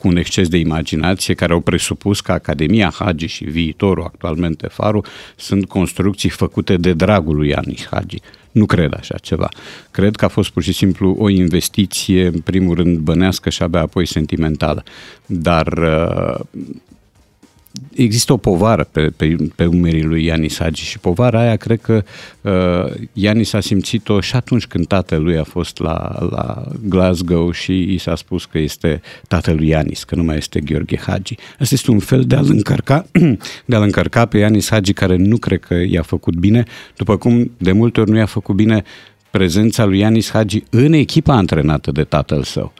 cu 0.00 0.08
un 0.08 0.16
exces 0.16 0.48
de 0.48 0.56
imaginație 0.56 1.34
care 1.34 1.52
au 1.52 1.60
presupus 1.60 2.20
că 2.20 2.32
Academia 2.32 2.92
Hagi 2.98 3.26
și 3.26 3.44
viitorul 3.44 4.04
actualmente 4.04 4.66
Faru 4.66 5.04
sunt 5.36 5.68
construcții 5.68 6.28
făcute 6.28 6.76
de 6.76 6.92
dragul 6.92 7.36
lui 7.36 7.48
Ianis 7.48 7.86
Hagi. 7.90 8.20
Nu 8.50 8.66
cred 8.66 8.94
așa 8.98 9.16
ceva. 9.18 9.48
Cred 9.90 10.16
că 10.16 10.24
a 10.24 10.28
fost 10.28 10.50
pur 10.50 10.62
și 10.62 10.72
simplu 10.72 11.16
o 11.18 11.28
investiție, 11.28 12.26
în 12.26 12.40
primul 12.40 12.74
rând 12.74 12.98
bănească 12.98 13.50
și 13.50 13.62
abia 13.62 13.80
apoi 13.80 14.06
sentimentală. 14.06 14.84
Dar 15.26 15.66
uh, 15.66 16.40
există 17.94 18.32
o 18.32 18.36
povară 18.36 18.88
pe, 18.92 19.12
pe, 19.16 19.36
pe 19.54 19.66
umerii 19.66 20.02
lui 20.02 20.24
Ianis 20.24 20.58
Hagi 20.58 20.82
și 20.82 20.98
povara 20.98 21.40
aia 21.40 21.56
cred 21.56 21.80
că 21.80 22.02
uh, 22.40 22.92
Ianis 23.12 23.52
a 23.52 23.60
simțit-o 23.60 24.20
și 24.20 24.36
atunci 24.36 24.66
când 24.66 24.86
tatălui 24.86 25.38
a 25.38 25.44
fost 25.44 25.78
la, 25.78 26.28
la 26.30 26.64
Glasgow 26.88 27.50
și 27.50 27.92
i 27.92 27.98
s-a 27.98 28.14
spus 28.14 28.44
că 28.44 28.58
este 28.58 29.00
tatălui 29.28 29.68
Ianis, 29.68 30.04
că 30.04 30.14
nu 30.14 30.22
mai 30.22 30.36
este 30.36 30.60
Gheorghe 30.60 30.98
Hagi. 30.98 31.34
Asta 31.58 31.74
este 31.74 31.90
un 31.90 31.98
fel 31.98 32.24
de 32.24 32.34
a-l 32.34 32.48
încărca, 32.48 33.06
de 33.66 33.76
a-l 33.76 33.82
încărca 33.82 34.26
pe 34.26 34.38
Ianis 34.38 34.70
Hagi 34.70 34.92
care 34.92 35.16
nu 35.16 35.36
cred 35.36 35.60
că 35.60 35.74
i-a 35.74 36.02
făcut 36.02 36.34
bine, 36.34 36.64
după 36.96 37.16
cum 37.16 37.50
de 37.56 37.72
multe 37.72 38.00
ori 38.00 38.10
nu 38.10 38.16
i-a 38.16 38.26
făcut 38.26 38.54
bine 38.54 38.82
prezența 39.30 39.84
lui 39.84 39.98
Ianis 39.98 40.30
Hagi 40.30 40.62
în 40.70 40.92
echipa 40.92 41.34
antrenată 41.34 41.90
de 41.90 42.04
tatăl 42.04 42.42
său. 42.42 42.72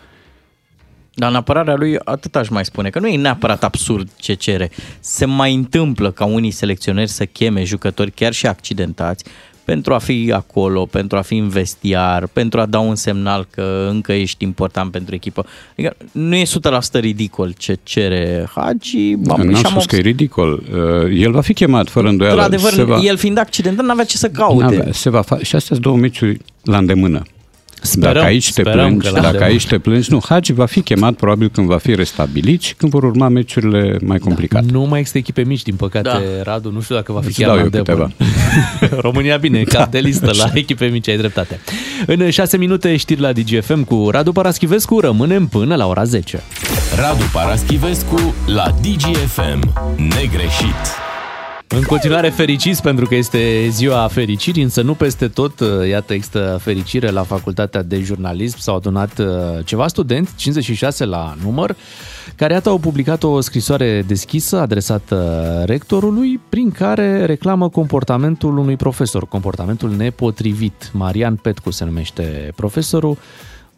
Dar 1.20 1.30
în 1.30 1.36
apărarea 1.36 1.74
lui 1.74 1.96
atât 2.04 2.36
aș 2.36 2.48
mai 2.48 2.64
spune, 2.64 2.90
că 2.90 2.98
nu 2.98 3.06
e 3.06 3.16
neapărat 3.16 3.64
absurd 3.64 4.08
ce 4.16 4.34
cere. 4.34 4.70
Se 5.00 5.24
mai 5.24 5.54
întâmplă 5.54 6.10
ca 6.10 6.24
unii 6.24 6.50
selecționeri 6.50 7.10
să 7.10 7.24
cheme 7.24 7.64
jucători 7.64 8.10
chiar 8.10 8.32
și 8.32 8.46
accidentați 8.46 9.24
pentru 9.64 9.94
a 9.94 9.98
fi 9.98 10.32
acolo, 10.34 10.86
pentru 10.86 11.16
a 11.16 11.20
fi 11.20 11.36
în 11.36 11.48
vestiar, 11.48 12.26
pentru 12.26 12.60
a 12.60 12.66
da 12.66 12.78
un 12.78 12.94
semnal 12.94 13.46
că 13.50 13.86
încă 13.90 14.12
ești 14.12 14.44
important 14.44 14.90
pentru 14.90 15.14
echipă. 15.14 15.46
Adică 15.72 15.96
nu 16.12 16.34
e 16.36 16.42
100% 16.44 17.00
ridicol 17.00 17.54
ce 17.58 17.78
cere 17.82 18.48
Hagi. 18.54 19.12
N-am 19.14 19.54
și 19.54 19.64
spus 19.64 19.84
că 19.84 19.96
e 19.96 20.00
ridicol. 20.00 20.62
Uh, 20.72 21.20
El 21.22 21.30
va 21.32 21.40
fi 21.40 21.52
chemat 21.52 21.88
fără 21.88 22.08
îndoială. 22.08 22.42
Într-adevăr, 22.42 22.72
Se 22.72 22.82
va- 22.82 22.98
el 23.02 23.16
fiind 23.16 23.38
accidentat, 23.38 23.84
n-avea 23.84 24.04
ce 24.04 24.16
să 24.16 24.28
caute. 24.28 24.62
N-avea, 24.62 24.92
se 24.92 25.10
va 25.10 25.22
fa- 25.24 25.40
și 25.42 25.54
astea 25.54 25.60
sunt 25.60 25.80
două 25.80 25.96
meciuri 25.96 26.38
la 26.62 26.78
îndemână. 26.78 27.22
Sperăm- 27.82 28.12
dacă 28.12 28.26
aici 28.26 28.44
te 28.52 28.60
sperăm 28.60 28.86
plângi, 28.86 29.04
că 29.06 29.08
la 29.08 29.14
dacă 29.14 29.26
îndemână. 29.26 29.50
aici 29.50 29.66
te 29.66 29.78
plângi, 29.78 30.10
nu, 30.12 30.20
Hagi 30.28 30.52
va 30.52 30.66
fi 30.66 30.80
chemat 30.80 31.14
probabil 31.14 31.48
când 31.52 31.66
va 31.66 31.78
fi 31.78 31.94
restabilit 31.94 32.62
și 32.62 32.74
când 32.74 32.92
vor 32.92 33.02
urma 33.02 33.28
meciurile 33.28 33.96
mai 34.04 34.18
complicate. 34.18 34.66
Nu 34.70 34.82
mai 34.82 34.98
există 34.98 35.18
echipe 35.18 35.42
mici, 35.44 35.62
din 35.62 35.74
păcate, 35.74 36.08
Da. 36.08 36.42
Radu. 36.42 36.70
Nu 36.70 36.80
știu 36.80 36.94
dacă 36.94 37.12
va 37.12 37.20
fi 37.20 37.26
Îți 37.26 37.38
chiar 37.38 37.46
dau 37.48 37.56
la 37.56 37.62
eu 37.62 37.68
îndemână. 37.72 38.10
România, 39.06 39.36
bine, 39.36 39.62
cap 39.62 39.90
de 39.90 39.98
listă 39.98 40.30
la 40.36 40.50
echipe 40.54 40.86
mici, 40.86 41.08
ai 41.08 41.16
dreptate. 41.16 41.60
În 42.06 42.30
6 42.30 42.56
minute 42.56 42.96
știri 42.96 43.20
la 43.20 43.32
DGFM 43.32 43.84
cu 43.84 44.08
Radu 44.10 44.32
Paraschivescu. 44.32 45.00
Rămânem 45.00 45.46
până 45.46 45.74
la 45.76 45.86
ora 45.86 46.04
10. 46.04 46.42
Radu 46.96 47.24
Paraschivescu 47.32 48.34
la 48.46 48.74
DGFM. 48.82 49.72
Negreșit. 49.96 51.09
În 51.72 51.82
continuare 51.82 52.28
fericiți 52.28 52.82
pentru 52.82 53.06
că 53.06 53.14
este 53.14 53.68
ziua 53.68 54.08
fericirii, 54.08 54.62
însă 54.62 54.82
nu 54.82 54.94
peste 54.94 55.28
tot, 55.28 55.60
iată, 55.88 56.12
există 56.12 56.58
fericire 56.62 57.10
la 57.10 57.22
Facultatea 57.22 57.82
de 57.82 58.00
Jurnalism. 58.00 58.58
S-au 58.58 58.76
adunat 58.76 59.18
uh, 59.18 59.26
ceva 59.64 59.86
studenți, 59.86 60.32
56 60.36 61.04
la 61.04 61.34
număr, 61.42 61.76
care, 62.36 62.52
iată, 62.52 62.68
au 62.68 62.78
publicat 62.78 63.22
o 63.22 63.40
scrisoare 63.40 64.04
deschisă 64.06 64.60
adresată 64.60 65.62
rectorului, 65.66 66.40
prin 66.48 66.70
care 66.70 67.24
reclamă 67.24 67.68
comportamentul 67.68 68.58
unui 68.58 68.76
profesor, 68.76 69.28
comportamentul 69.28 69.90
nepotrivit. 69.90 70.90
Marian 70.92 71.36
Petcu 71.36 71.70
se 71.70 71.84
numește 71.84 72.52
profesorul. 72.56 73.16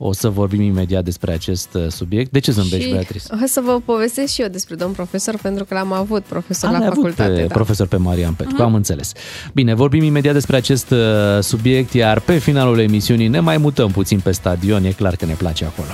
O 0.04 0.12
să 0.12 0.28
vorbim 0.28 0.60
imediat 0.60 1.04
despre 1.04 1.32
acest 1.32 1.74
uh, 1.74 1.86
subiect. 1.88 2.32
De 2.32 2.38
ce 2.38 2.52
zâmbești, 2.52 2.86
și 2.86 2.92
Beatrice? 2.92 3.24
o 3.42 3.46
să 3.46 3.60
vă 3.64 3.80
povestesc 3.84 4.32
și 4.32 4.40
eu 4.42 4.48
despre 4.48 4.74
domn 4.74 4.92
profesor, 4.92 5.38
pentru 5.42 5.64
că 5.64 5.74
l-am 5.74 5.92
avut 5.92 6.22
profesor 6.22 6.70
Am 6.70 6.78
la 6.78 6.86
avut 6.86 6.94
facultate. 6.94 7.32
pe 7.32 7.46
da. 7.46 7.54
profesor 7.54 7.86
pe 7.86 7.96
Marian 7.96 8.34
Petcu, 8.34 8.62
am 8.62 8.74
înțeles. 8.74 9.12
Bine, 9.54 9.74
vorbim 9.74 10.02
imediat 10.02 10.34
despre 10.34 10.56
acest 10.56 10.90
uh, 10.90 10.98
subiect, 11.40 11.92
iar 11.92 12.20
pe 12.20 12.38
finalul 12.38 12.78
emisiunii 12.78 13.28
ne 13.28 13.40
mai 13.40 13.56
mutăm 13.56 13.90
puțin 13.90 14.20
pe 14.20 14.30
stadion, 14.32 14.84
e 14.84 14.90
clar 14.90 15.16
că 15.16 15.24
ne 15.24 15.34
place 15.34 15.64
acolo. 15.64 15.90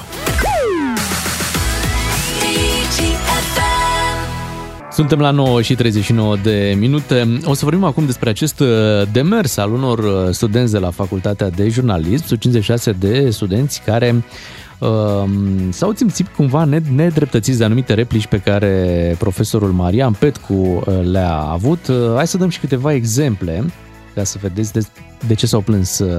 Suntem 4.98 5.18
la 5.18 5.30
9 5.30 5.62
și 5.62 5.74
39 5.74 6.36
de 6.42 6.76
minute. 6.78 7.38
O 7.44 7.54
să 7.54 7.64
vorbim 7.64 7.84
acum 7.84 8.06
despre 8.06 8.30
acest 8.30 8.60
uh, 8.60 8.68
demers 9.12 9.56
al 9.56 9.72
unor 9.72 9.98
uh, 9.98 10.30
studenți 10.30 10.72
de 10.72 10.78
la 10.78 10.90
Facultatea 10.90 11.50
de 11.50 11.68
Jurnalism, 11.68 12.26
sunt 12.26 12.40
56 12.40 12.90
de 12.92 13.30
studenți 13.30 13.82
care 13.84 14.24
uh, 14.78 14.88
s-au 15.68 15.92
simțit 15.94 16.28
cumva 16.28 16.68
ned- 16.68 16.94
nedreptățiți 16.94 17.58
de 17.58 17.64
anumite 17.64 17.94
replici 17.94 18.26
pe 18.26 18.38
care 18.38 19.14
profesorul 19.18 19.70
Marian 19.70 20.12
Petcu 20.12 20.54
uh, 20.54 20.82
le-a 21.02 21.36
avut. 21.36 21.86
Uh, 21.86 21.96
Hai 22.14 22.26
să 22.26 22.36
dăm 22.36 22.48
și 22.48 22.60
câteva 22.60 22.92
exemple 22.92 23.64
ca 24.14 24.24
să 24.24 24.38
vedeți 24.40 24.72
de, 24.72 24.80
de 25.26 25.34
ce 25.34 25.46
s-au 25.46 25.60
plâns 25.60 25.98
uh, 25.98 26.10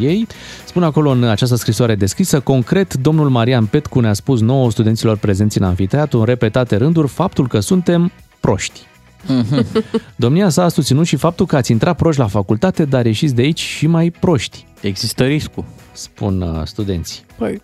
ei. 0.00 0.26
Spun 0.64 0.82
acolo 0.82 1.10
în 1.10 1.24
această 1.24 1.56
scrisoare 1.56 1.94
deschisă, 1.94 2.40
concret, 2.40 2.94
domnul 2.94 3.28
Marian 3.28 3.66
Petcu 3.66 4.00
ne-a 4.00 4.12
spus 4.12 4.40
nouă 4.40 4.70
studenților 4.70 5.16
prezenți 5.16 5.58
în 5.58 5.64
anfiteatru 5.64 6.18
în 6.18 6.24
repetate 6.24 6.76
rânduri 6.76 7.08
faptul 7.08 7.48
că 7.48 7.60
suntem 7.60 8.12
proști. 8.44 8.80
Domnia 10.16 10.48
sa 10.48 10.62
a 10.64 10.68
susținut 10.68 11.06
și 11.06 11.16
faptul 11.16 11.46
că 11.46 11.56
ați 11.56 11.70
intrat 11.70 11.96
proști 11.96 12.20
la 12.20 12.26
facultate, 12.26 12.84
dar 12.84 13.06
ieșiți 13.06 13.34
de 13.34 13.42
aici 13.42 13.60
și 13.60 13.86
mai 13.86 14.10
proști. 14.20 14.66
Există 14.80 15.24
riscul. 15.24 15.64
Spun 15.92 16.40
uh, 16.40 16.60
studenții. 16.64 17.20
Păi, 17.38 17.62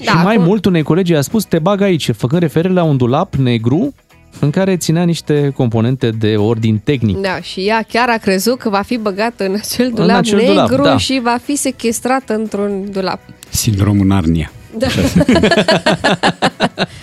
și 0.00 0.08
mai 0.22 0.36
mult 0.36 0.64
unei 0.64 0.82
colegi 0.82 1.14
a 1.14 1.20
spus, 1.20 1.44
te 1.44 1.58
bag 1.58 1.80
aici, 1.80 2.10
făcând 2.10 2.40
referire 2.40 2.72
la 2.72 2.82
un 2.82 2.96
dulap 2.96 3.34
negru 3.34 3.94
în 4.40 4.50
care 4.50 4.76
ținea 4.76 5.04
niște 5.04 5.52
componente 5.54 6.10
de 6.10 6.36
ordin 6.36 6.78
tehnic. 6.78 7.16
Da, 7.16 7.40
și 7.40 7.60
ea 7.60 7.82
chiar 7.88 8.08
a 8.08 8.16
crezut 8.16 8.58
că 8.58 8.68
va 8.68 8.82
fi 8.82 8.96
băgată 8.96 9.44
în 9.44 9.54
acel 9.54 9.86
În 9.86 9.94
dulap 9.94 10.16
acel 10.16 10.38
negru 10.38 10.76
dulap, 10.76 10.84
da. 10.84 10.96
și 10.96 11.20
va 11.22 11.38
fi 11.42 11.56
sequestrată 11.56 12.34
într-un 12.34 12.90
dulap. 12.90 13.20
Sindromul 13.48 14.06
Narnia. 14.06 14.52
Da. 14.78 14.86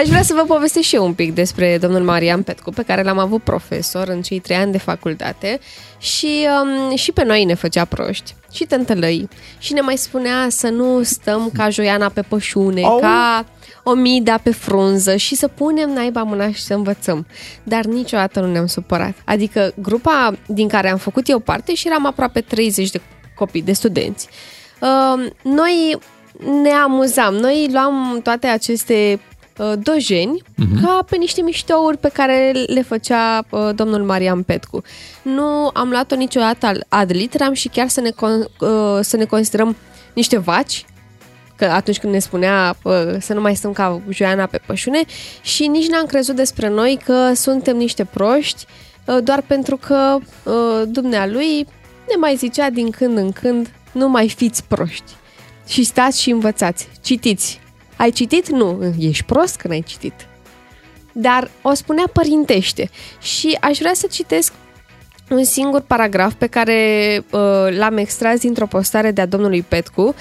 Aș 0.00 0.08
vrea 0.08 0.22
să 0.22 0.34
vă 0.34 0.54
povestesc 0.54 0.86
și 0.86 0.94
eu 0.94 1.04
un 1.04 1.14
pic 1.14 1.34
despre 1.34 1.78
domnul 1.78 2.02
Marian 2.02 2.42
Petcu, 2.42 2.70
pe 2.70 2.82
care 2.82 3.02
l-am 3.02 3.18
avut 3.18 3.42
profesor 3.42 4.08
în 4.08 4.22
cei 4.22 4.38
trei 4.38 4.56
ani 4.56 4.72
de 4.72 4.78
facultate 4.78 5.60
și, 5.98 6.46
um, 6.62 6.96
și 6.96 7.12
pe 7.12 7.24
noi 7.24 7.44
ne 7.44 7.54
făcea 7.54 7.84
proști 7.84 8.34
și 8.52 8.64
tântălăi 8.64 9.28
și 9.58 9.72
ne 9.72 9.80
mai 9.80 9.96
spunea 9.96 10.46
să 10.48 10.68
nu 10.68 11.02
stăm 11.02 11.50
ca 11.54 11.68
joiana 11.68 12.08
pe 12.08 12.22
pășune, 12.22 12.82
Au. 12.82 12.98
ca 12.98 13.46
omida 13.82 14.38
pe 14.42 14.50
frunză 14.50 15.16
și 15.16 15.34
să 15.34 15.48
punem 15.48 15.90
naiba 15.90 16.22
mâna 16.22 16.50
și 16.50 16.62
să 16.62 16.74
învățăm. 16.74 17.26
Dar 17.62 17.84
niciodată 17.84 18.40
nu 18.40 18.52
ne-am 18.52 18.66
supărat. 18.66 19.14
Adică 19.24 19.72
grupa 19.76 20.34
din 20.46 20.68
care 20.68 20.90
am 20.90 20.98
făcut 20.98 21.28
eu 21.28 21.38
parte 21.38 21.74
și 21.74 21.86
eram 21.86 22.06
aproape 22.06 22.40
30 22.40 22.90
de 22.90 23.00
copii, 23.34 23.62
de 23.62 23.72
studenți. 23.72 24.28
Um, 24.80 25.32
noi 25.52 25.98
ne 26.62 26.70
amuzam, 26.70 27.34
noi 27.34 27.68
luam 27.72 28.20
toate 28.22 28.46
aceste 28.46 29.20
uh, 29.60 29.72
dojeni 29.82 30.42
Mhm. 30.56 30.82
ca 30.84 31.04
pe 31.08 31.16
niște 31.16 31.42
miștouri 31.42 31.96
pe 31.98 32.08
care 32.12 32.52
le 32.66 32.82
făcea 32.82 33.44
uh, 33.50 33.68
domnul 33.74 34.02
Marian 34.02 34.42
Petcu. 34.42 34.82
Nu 35.22 35.70
am 35.72 35.88
luat-o 35.90 36.14
niciodată 36.16 36.66
al- 36.66 36.84
ad 36.88 37.10
literam 37.14 37.52
și 37.52 37.68
chiar 37.68 37.88
să 37.88 38.00
ne, 38.00 38.10
con- 38.10 38.50
uh, 38.60 38.98
să 39.00 39.16
ne 39.16 39.24
considerăm 39.24 39.76
niște 40.14 40.38
vaci, 40.38 40.84
că 41.56 41.64
atunci 41.64 41.98
când 41.98 42.12
ne 42.12 42.18
spunea 42.18 42.76
uh, 42.82 42.92
să 43.18 43.32
nu 43.34 43.40
mai 43.40 43.56
stăm 43.56 43.72
ca 43.72 44.00
Joana 44.08 44.46
pe 44.46 44.60
pășune 44.66 45.00
și 45.42 45.66
nici 45.66 45.88
n-am 45.88 46.06
crezut 46.06 46.36
despre 46.36 46.68
noi 46.68 46.98
că 47.04 47.32
suntem 47.34 47.76
niște 47.76 48.04
proști 48.04 48.66
uh, 49.04 49.18
doar 49.24 49.42
pentru 49.46 49.76
că 49.76 50.16
uh, 50.44 50.82
dumnealui 50.86 51.66
ne 52.08 52.14
mai 52.18 52.36
zicea 52.36 52.70
din 52.70 52.90
când 52.90 53.16
în 53.18 53.32
când 53.32 53.70
nu 53.92 54.08
mai 54.08 54.28
fiți 54.28 54.64
proști 54.64 55.12
și 55.66 55.84
stați 55.84 56.20
și 56.20 56.30
învățați, 56.30 56.88
citiți. 57.02 57.60
Ai 58.00 58.10
citit? 58.10 58.48
Nu, 58.48 58.94
ești 58.98 59.24
prost 59.24 59.56
că 59.56 59.68
n-ai 59.68 59.84
citit. 59.86 60.14
Dar 61.12 61.50
o 61.62 61.74
spunea 61.74 62.04
părintește 62.12 62.90
și 63.20 63.58
aș 63.60 63.78
vrea 63.78 63.94
să 63.94 64.06
citesc 64.10 64.52
un 65.30 65.44
singur 65.44 65.80
paragraf 65.80 66.34
pe 66.34 66.46
care 66.46 66.78
uh, 67.30 67.76
l-am 67.76 67.96
extras 67.96 68.40
dintr-o 68.40 68.66
postare 68.66 69.10
de-a 69.10 69.26
domnului 69.26 69.62
Petcu, 69.62 70.02
uh, 70.02 70.14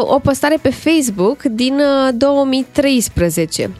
o 0.00 0.18
postare 0.18 0.58
pe 0.62 0.70
Facebook 0.70 1.42
din 1.42 1.74
uh, 1.74 2.08
2013. 2.14 3.70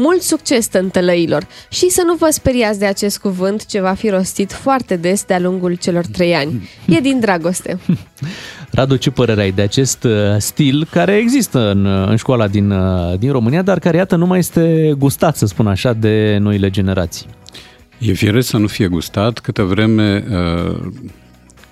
Mult 0.00 0.22
succes, 0.22 0.66
tântălăilor! 0.66 1.46
Și 1.68 1.88
să 1.88 2.02
nu 2.06 2.14
vă 2.14 2.28
speriați 2.30 2.78
de 2.78 2.86
acest 2.86 3.18
cuvânt 3.18 3.66
ce 3.66 3.80
va 3.80 3.92
fi 3.94 4.08
rostit 4.08 4.52
foarte 4.52 4.96
des 4.96 5.24
de-a 5.24 5.38
lungul 5.38 5.74
celor 5.74 6.06
trei 6.06 6.34
ani. 6.34 6.68
E 6.86 7.00
din 7.00 7.20
dragoste. 7.20 7.78
Radu, 8.70 8.96
ce 8.96 9.10
părere 9.10 9.40
ai 9.40 9.52
de 9.52 9.62
acest 9.62 10.04
uh, 10.04 10.12
stil 10.38 10.86
care 10.90 11.16
există 11.16 11.70
în, 11.70 11.84
uh, 11.84 12.08
în 12.08 12.16
școala 12.16 12.48
din, 12.48 12.70
uh, 12.70 13.18
din 13.18 13.32
România, 13.32 13.62
dar 13.62 13.78
care, 13.78 13.96
iată, 13.96 14.16
nu 14.16 14.26
mai 14.26 14.38
este 14.38 14.94
gustat, 14.98 15.36
să 15.36 15.46
spun 15.46 15.66
așa, 15.66 15.92
de 15.92 16.36
noile 16.40 16.70
generații? 16.70 17.26
E 17.98 18.12
firesc 18.12 18.48
să 18.48 18.56
nu 18.56 18.66
fie 18.66 18.86
gustat, 18.86 19.38
câtă 19.38 19.62
vreme 19.62 20.24
uh, 20.30 20.76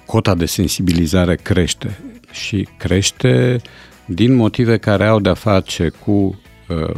cota 0.07 0.35
de 0.35 0.47
sensibilizare 0.47 1.37
crește 1.37 1.99
și 2.31 2.69
crește 2.79 3.61
din 4.07 4.35
motive 4.35 4.77
care 4.77 5.07
au 5.07 5.21
de-a 5.21 5.35
face 5.35 5.89
cu 6.05 6.41
uh, 6.69 6.97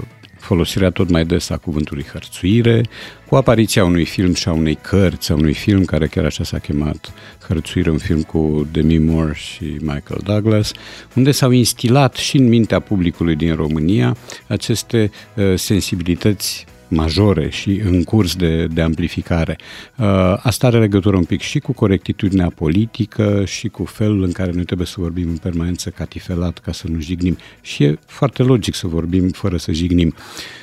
folosirea 0.49 0.91
tot 0.91 1.11
mai 1.11 1.25
des 1.25 1.51
a 1.51 1.57
cuvântului 1.57 2.05
hărțuire, 2.13 2.83
cu 3.29 3.35
apariția 3.37 3.85
unui 3.85 4.05
film 4.05 4.35
și 4.35 4.49
a 4.49 4.53
unei 4.53 4.75
cărți, 4.75 5.31
a 5.31 5.35
unui 5.35 5.53
film 5.53 5.85
care 5.85 6.07
chiar 6.07 6.25
așa 6.25 6.45
s-a 6.45 6.59
chemat 6.59 7.13
Hărțuire, 7.49 7.91
un 7.91 7.99
film 7.99 8.23
cu 8.23 8.69
Demi 8.73 8.99
Moore 8.99 9.35
și 9.35 9.65
Michael 9.65 10.21
Douglas, 10.25 10.73
unde 11.15 11.31
s-au 11.31 11.51
instilat 11.51 12.15
și 12.15 12.37
în 12.37 12.49
mintea 12.49 12.81
publicului 12.81 13.37
din 13.37 13.55
România 13.55 14.17
aceste 14.47 15.11
uh, 15.35 15.55
sensibilități 15.55 16.67
majore 16.89 17.49
și 17.51 17.81
în 17.85 18.05
curs 18.05 18.37
de, 18.37 18.67
de 18.67 18.81
amplificare. 18.81 19.59
Uh, 19.97 20.07
Asta 20.37 20.67
are 20.67 20.79
legătură 20.79 21.17
un 21.17 21.25
pic 21.25 21.41
și 21.41 21.59
cu 21.59 21.73
corectitudinea 21.73 22.53
politică 22.55 23.45
și 23.45 23.69
cu 23.69 23.85
felul 23.85 24.23
în 24.23 24.33
care 24.33 24.51
noi 24.51 24.65
trebuie 24.65 24.87
să 24.87 24.95
vorbim 24.99 25.29
în 25.29 25.37
permanență 25.37 25.91
catifelat 25.91 26.59
ca 26.59 26.73
să 26.73 26.87
nu 26.89 27.01
jignim. 27.01 27.37
Și 27.61 27.85
e 27.85 27.99
foarte 28.07 28.43
logic 28.43 28.75
să 28.75 28.87
vorbim 28.87 29.29
fără 29.29 29.57
să 29.57 29.73
jignim. 29.73 30.15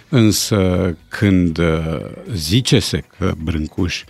Însă 0.10 0.98
când 1.08 1.58
uh, 1.58 2.00
zice-se 2.34 3.04
că 3.18 3.34
Brâncuș 3.44 4.04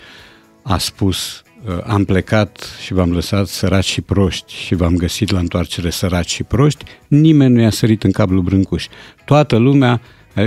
a 0.61 0.77
spus 0.77 1.43
uh, 1.67 1.77
am 1.83 2.05
plecat 2.05 2.67
și 2.83 2.93
v-am 2.93 3.11
lăsat 3.11 3.47
săraci 3.47 3.85
și 3.85 4.01
proști 4.01 4.53
și 4.53 4.75
v-am 4.75 4.95
găsit 4.95 5.31
la 5.31 5.39
întoarcere 5.39 5.89
săraci 5.89 6.29
și 6.29 6.43
proști, 6.43 6.85
nimeni 7.07 7.53
nu 7.53 7.61
i-a 7.61 7.69
sărit 7.69 8.03
în 8.03 8.11
cablu 8.11 8.41
brâncuș. 8.41 8.85
Toată 9.25 9.55
lumea 9.55 10.01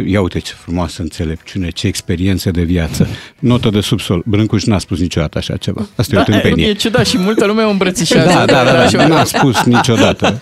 Ia 0.07 0.21
uite 0.21 0.39
ce 0.39 0.53
frumoasă 0.53 1.03
înțelepciune, 1.03 1.69
ce 1.71 1.87
experiență 1.87 2.51
de 2.51 2.63
viață. 2.63 3.07
Notă 3.39 3.71
de 3.71 3.81
subsol. 3.81 4.23
Brâncuș 4.27 4.65
n-a 4.65 4.79
spus 4.79 4.99
niciodată 4.99 5.39
așa 5.39 5.57
ceva. 5.57 5.87
Asta 5.97 6.15
da, 6.15 6.21
e 6.21 6.23
o 6.23 6.25
tâmpenie. 6.25 6.67
E 6.67 6.73
ciudat 6.73 7.07
și 7.07 7.19
multă 7.19 7.47
lume 7.47 7.63
o 7.63 7.71
îmbrățișează. 7.71 8.29
Da, 8.29 8.45
da, 8.45 8.65
da, 8.65 8.87
da 8.91 9.07
n-a 9.07 9.25
spus 9.25 9.63
niciodată. 9.65 10.39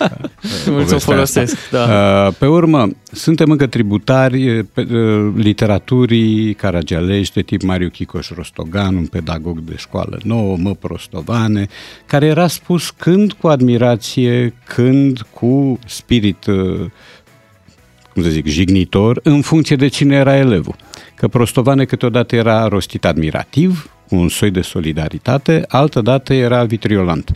Mulți 0.67 0.95
o 0.95 0.99
folosesc, 0.99 1.55
asta. 1.55 1.87
da. 1.87 2.31
Pe 2.39 2.47
urmă, 2.47 2.89
suntem 3.13 3.51
încă 3.51 3.67
tributari 3.67 4.65
pe, 4.65 4.87
literaturii 5.37 6.55
caragialești 6.55 7.35
de 7.35 7.43
tip 7.43 7.63
Mariu 7.63 7.89
Chicoș 7.89 8.31
Rostogan, 8.31 8.97
un 8.97 9.07
pedagog 9.07 9.61
de 9.61 9.75
școală 9.77 10.19
nouă, 10.23 10.57
mă 10.57 10.75
prostovane, 10.75 11.67
care 12.07 12.27
era 12.27 12.47
spus 12.47 12.91
când 12.91 13.33
cu 13.33 13.47
admirație, 13.47 14.55
când 14.65 15.21
cu 15.33 15.79
spirit 15.87 16.45
cum 18.17 18.25
să 18.25 18.31
zic, 18.31 18.47
jignitor, 18.47 19.21
în 19.23 19.41
funcție 19.41 19.77
de 19.77 19.89
cine 19.89 20.17
era 20.17 20.37
elevul. 20.37 20.75
Că 21.15 21.29
Prostovane 21.29 21.85
câteodată 21.85 22.37
era 22.37 22.69
rostit 22.69 23.05
admirativ, 23.05 23.91
cu 24.09 24.15
un 24.15 24.29
soi 24.29 24.51
de 24.51 24.61
solidaritate, 24.61 25.65
altădată 25.69 26.35
era 26.35 26.65
vitriolant. 26.65 27.33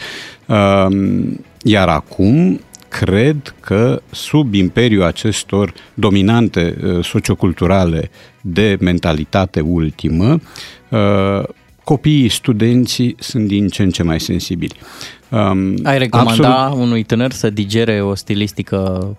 Iar 1.63 1.89
acum, 1.89 2.61
cred 2.89 3.55
că 3.61 4.03
sub 4.11 4.55
imperiul 4.55 5.03
acestor 5.03 5.75
dominante 5.95 6.77
uh, 6.85 7.05
socioculturale 7.05 8.11
de 8.41 8.77
mentalitate 8.81 9.61
ultimă, 9.61 10.41
uh, 10.89 11.43
copiii, 11.85 12.29
studenții 12.29 13.15
sunt 13.19 13.47
din 13.47 13.69
ce 13.69 13.83
în 13.83 13.91
ce 13.91 14.03
mai 14.03 14.21
sensibili. 14.21 14.75
Ai 15.83 15.99
recomanda 15.99 16.65
absolut... 16.65 16.85
unui 16.85 17.03
tânăr 17.03 17.33
să 17.33 17.51
digere 17.51 18.01
o 18.01 18.15
stilistică 18.15 19.17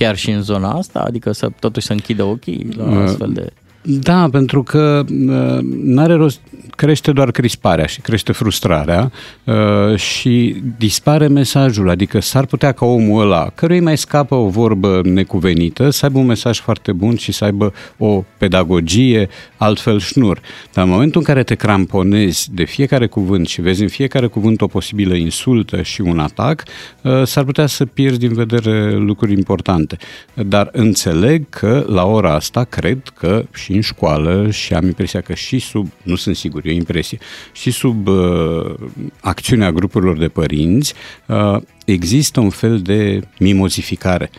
chiar 0.00 0.16
și 0.16 0.30
în 0.30 0.42
zona 0.42 0.72
asta? 0.72 1.00
Adică 1.00 1.32
să 1.32 1.50
totuși 1.58 1.86
să 1.86 1.92
închidă 1.92 2.22
ochii 2.22 2.68
la 2.76 2.84
uh, 2.84 2.96
astfel 2.96 3.32
de... 3.32 3.52
Da, 3.82 4.28
pentru 4.30 4.62
că 4.62 5.04
uh, 5.08 5.58
n-are 5.82 6.14
rost, 6.14 6.40
crește 6.76 7.12
doar 7.12 7.30
crisparea 7.30 7.86
și 7.86 8.00
crește 8.00 8.32
frustrarea 8.32 9.12
uh, 9.44 9.96
și 9.96 10.62
dispare 10.78 11.26
mesajul, 11.26 11.90
adică 11.90 12.20
s-ar 12.20 12.46
putea 12.46 12.72
ca 12.72 12.84
omul 12.84 13.22
ăla, 13.22 13.50
căruia 13.54 13.82
mai 13.82 13.98
scapă 13.98 14.34
o 14.34 14.48
vorbă 14.48 15.00
necuvenită, 15.04 15.90
să 15.90 16.04
aibă 16.04 16.18
un 16.18 16.26
mesaj 16.26 16.60
foarte 16.60 16.92
bun 16.92 17.16
și 17.16 17.32
să 17.32 17.44
aibă 17.44 17.72
o 17.98 18.24
pedagogie 18.38 19.28
altfel 19.56 19.98
șnur. 19.98 20.40
Dar 20.72 20.84
în 20.84 20.90
momentul 20.90 21.20
în 21.20 21.26
care 21.26 21.42
te 21.42 21.54
cramponezi 21.54 22.54
de 22.54 22.64
fiecare 22.64 23.06
cuvânt 23.06 23.46
și 23.46 23.60
vezi 23.60 23.82
în 23.82 23.88
fiecare 23.88 24.26
cuvânt 24.26 24.60
o 24.60 24.66
posibilă 24.66 25.14
insultă 25.14 25.82
și 25.82 26.00
un 26.00 26.18
atac, 26.18 26.62
uh, 27.02 27.22
s-ar 27.24 27.44
putea 27.44 27.66
să 27.66 27.84
pierzi 27.86 28.18
din 28.18 28.32
vedere 28.32 28.96
lucruri 28.96 29.32
importante. 29.32 29.96
Dar 30.34 30.68
înțeleg 30.72 31.48
că 31.48 31.84
la 31.88 32.04
ora 32.04 32.34
asta 32.34 32.64
cred 32.64 32.98
că 33.14 33.44
și 33.52 33.69
în 33.74 33.80
școală 33.80 34.50
și 34.50 34.74
am 34.74 34.84
impresia 34.84 35.20
că 35.20 35.34
și 35.34 35.58
sub, 35.58 35.92
nu 36.02 36.14
sunt 36.14 36.36
sigur, 36.36 36.66
e 36.66 36.70
o 36.70 36.72
impresie, 36.72 37.18
și 37.52 37.70
sub 37.70 38.08
uh, 38.08 38.74
acțiunea 39.20 39.72
grupurilor 39.72 40.18
de 40.18 40.28
părinți 40.28 40.94
uh, 41.26 41.56
există 41.84 42.40
un 42.40 42.50
fel 42.50 42.80
de 42.80 43.20
mimozificare 43.38 44.30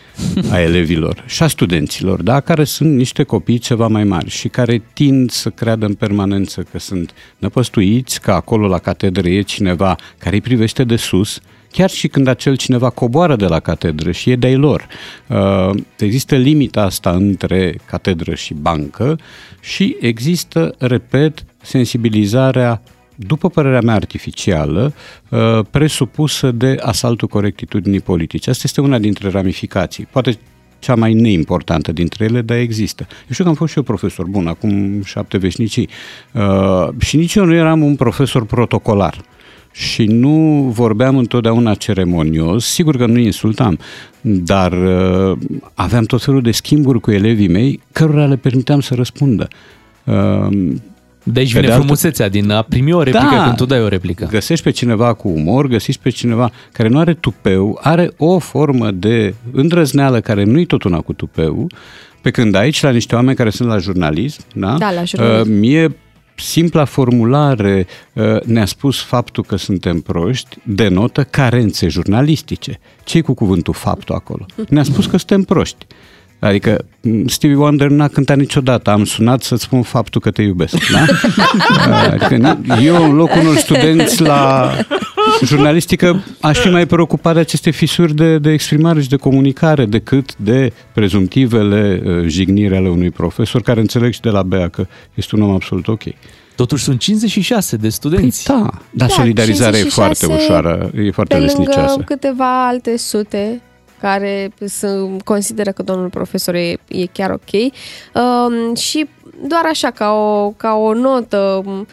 a 0.50 0.60
elevilor 0.68 1.24
și 1.26 1.42
a 1.42 1.46
studenților, 1.46 2.22
da? 2.22 2.40
care 2.40 2.64
sunt 2.64 2.94
niște 2.94 3.22
copii 3.22 3.58
ceva 3.58 3.86
mai 3.86 4.04
mari 4.04 4.30
și 4.30 4.48
care 4.48 4.82
tind 4.92 5.30
să 5.30 5.50
creadă 5.50 5.86
în 5.86 5.94
permanență 5.94 6.66
că 6.70 6.78
sunt 6.78 7.14
năpăstuiți, 7.38 8.20
că 8.20 8.32
acolo 8.32 8.66
la 8.66 8.78
catedră 8.78 9.28
e 9.28 9.42
cineva 9.42 9.96
care 10.18 10.34
îi 10.34 10.40
privește 10.40 10.84
de 10.84 10.96
sus, 10.96 11.40
chiar 11.72 11.90
și 11.90 12.08
când 12.08 12.26
acel 12.26 12.56
cineva 12.56 12.90
coboară 12.90 13.36
de 13.36 13.46
la 13.46 13.60
catedră 13.60 14.10
și 14.10 14.30
e 14.30 14.36
de-ai 14.36 14.56
lor. 14.56 14.86
Uh, 15.26 15.70
există 15.98 16.36
limita 16.36 16.82
asta 16.82 17.10
între 17.10 17.78
catedră 17.86 18.34
și 18.34 18.54
bancă 18.54 19.18
și 19.60 19.96
există, 20.00 20.74
repet, 20.78 21.44
sensibilizarea 21.62 22.82
după 23.14 23.48
părerea 23.48 23.80
mea 23.80 23.94
artificială, 23.94 24.94
uh, 25.28 25.60
presupusă 25.70 26.50
de 26.50 26.76
asaltul 26.80 27.28
corectitudinii 27.28 28.00
politice. 28.00 28.50
Asta 28.50 28.62
este 28.64 28.80
una 28.80 28.98
dintre 28.98 29.28
ramificații. 29.28 30.08
Poate 30.10 30.38
cea 30.78 30.94
mai 30.94 31.14
neimportantă 31.14 31.92
dintre 31.92 32.24
ele, 32.24 32.40
dar 32.40 32.56
există. 32.56 33.06
Eu 33.08 33.28
știu 33.30 33.44
că 33.44 33.50
am 33.50 33.56
fost 33.56 33.70
și 33.70 33.78
eu 33.78 33.84
profesor 33.84 34.26
bun, 34.26 34.46
acum 34.46 35.02
șapte 35.02 35.38
veșnicii. 35.38 35.88
Uh, 36.32 36.88
și 36.98 37.16
nici 37.16 37.34
eu 37.34 37.44
nu 37.44 37.54
eram 37.54 37.82
un 37.82 37.96
profesor 37.96 38.46
protocolar 38.46 39.24
și 39.72 40.04
nu 40.04 40.68
vorbeam 40.74 41.16
întotdeauna 41.16 41.74
ceremonios, 41.74 42.64
sigur 42.64 42.96
că 42.96 43.06
nu 43.06 43.18
insultam, 43.18 43.78
dar 44.20 44.72
uh, 44.72 45.38
aveam 45.74 46.04
tot 46.04 46.22
felul 46.22 46.42
de 46.42 46.50
schimburi 46.50 47.00
cu 47.00 47.10
elevii 47.10 47.48
mei, 47.48 47.80
cărora 47.92 48.26
le 48.26 48.36
permiteam 48.36 48.80
să 48.80 48.94
răspundă. 48.94 49.48
Uh, 50.04 50.72
de 51.22 51.40
aici 51.40 51.52
vine 51.52 51.66
de 51.66 51.72
frumusețea 51.72 52.28
din 52.28 52.50
a 52.50 52.62
primi 52.62 52.92
o 52.92 53.02
replică 53.02 53.34
da, 53.34 53.42
când 53.42 53.56
tu 53.56 53.64
dai 53.64 53.82
o 53.82 53.88
replică. 53.88 54.26
Găsești 54.30 54.64
pe 54.64 54.70
cineva 54.70 55.12
cu 55.12 55.28
umor, 55.28 55.66
găsești 55.66 56.00
pe 56.02 56.10
cineva 56.10 56.50
care 56.72 56.88
nu 56.88 56.98
are 56.98 57.14
tupeu, 57.14 57.78
are 57.82 58.10
o 58.16 58.38
formă 58.38 58.90
de 58.90 59.34
îndrăzneală 59.52 60.20
care 60.20 60.44
nu-i 60.44 60.66
tot 60.66 60.82
una 60.82 61.00
cu 61.00 61.12
tupeu, 61.12 61.66
pe 62.20 62.30
când 62.30 62.54
aici, 62.54 62.82
la 62.82 62.90
niște 62.90 63.14
oameni 63.14 63.36
care 63.36 63.50
sunt 63.50 63.68
la 63.68 63.78
jurnalism, 63.78 64.42
da? 64.54 64.76
Da, 64.78 64.90
la 64.92 65.04
jurnalism. 65.04 65.50
Uh, 65.50 65.56
mie 65.58 65.96
simpla 66.34 66.84
formulare 66.84 67.86
uh, 68.12 68.40
ne-a 68.40 68.64
spus 68.64 69.00
faptul 69.00 69.44
că 69.44 69.56
suntem 69.56 70.00
proști, 70.00 70.56
denotă 70.62 71.24
carențe 71.24 71.88
jurnalistice. 71.88 72.80
ce 73.04 73.20
cu 73.20 73.34
cuvântul 73.34 73.74
faptul 73.74 74.14
acolo? 74.14 74.46
Ne-a 74.68 74.82
spus 74.82 75.06
că 75.06 75.16
suntem 75.16 75.42
proști. 75.42 75.86
Adică 76.42 76.84
Stevie 77.26 77.56
Wonder 77.56 77.88
n-a 77.88 78.08
cântat 78.08 78.36
niciodată. 78.36 78.90
Am 78.90 79.04
sunat 79.04 79.42
să-ți 79.42 79.62
spun 79.62 79.82
faptul 79.82 80.20
că 80.20 80.30
te 80.30 80.42
iubesc. 80.42 80.90
Da? 80.90 81.04
Adică 82.10 82.58
eu, 82.82 83.04
în 83.04 83.14
locul 83.14 83.40
unor 83.40 83.56
studenți 83.56 84.22
la 84.22 84.70
jurnalistică, 85.44 86.24
aș 86.40 86.58
fi 86.58 86.68
mai 86.68 86.86
preocupat 86.86 87.34
de 87.34 87.40
aceste 87.40 87.70
fisuri 87.70 88.14
de, 88.14 88.38
de 88.38 88.50
exprimare 88.50 89.00
și 89.00 89.08
de 89.08 89.16
comunicare 89.16 89.86
decât 89.86 90.36
de 90.36 90.72
prezumtivele 90.92 92.02
uh, 92.04 92.26
jigniri 92.26 92.76
ale 92.76 92.88
unui 92.88 93.10
profesor 93.10 93.62
care 93.62 93.80
înțeleg 93.80 94.12
și 94.12 94.20
de 94.20 94.30
la 94.30 94.42
Bea 94.42 94.68
că 94.68 94.86
este 95.14 95.36
un 95.36 95.42
om 95.42 95.50
absolut 95.50 95.88
ok. 95.88 96.02
Totuși 96.56 96.84
sunt 96.84 97.00
56 97.00 97.76
de 97.76 97.88
studenți. 97.88 98.44
Păi 98.44 98.56
da, 98.56 98.70
dar 98.90 99.08
da, 99.08 99.14
solidarizarea 99.14 99.78
e 99.78 99.82
foarte 99.84 100.26
ușoară, 100.26 100.90
e 100.94 101.10
foarte 101.10 101.34
pe 101.34 101.40
lesnicioasă. 101.40 102.02
câteva 102.04 102.66
alte 102.66 102.96
sute 102.96 103.62
care 104.02 104.52
sunt, 104.66 105.22
consideră 105.22 105.70
că 105.72 105.82
domnul 105.82 106.08
profesor 106.08 106.54
e, 106.54 106.76
e 106.88 107.06
chiar 107.12 107.30
ok. 107.30 107.72
Um, 108.14 108.74
și 108.74 109.08
doar 109.46 109.64
așa, 109.64 109.90
ca 109.90 110.12
o, 110.12 110.50
ca 110.50 110.74
o 110.74 110.94
notă, 110.94 111.62
um, 111.64 111.86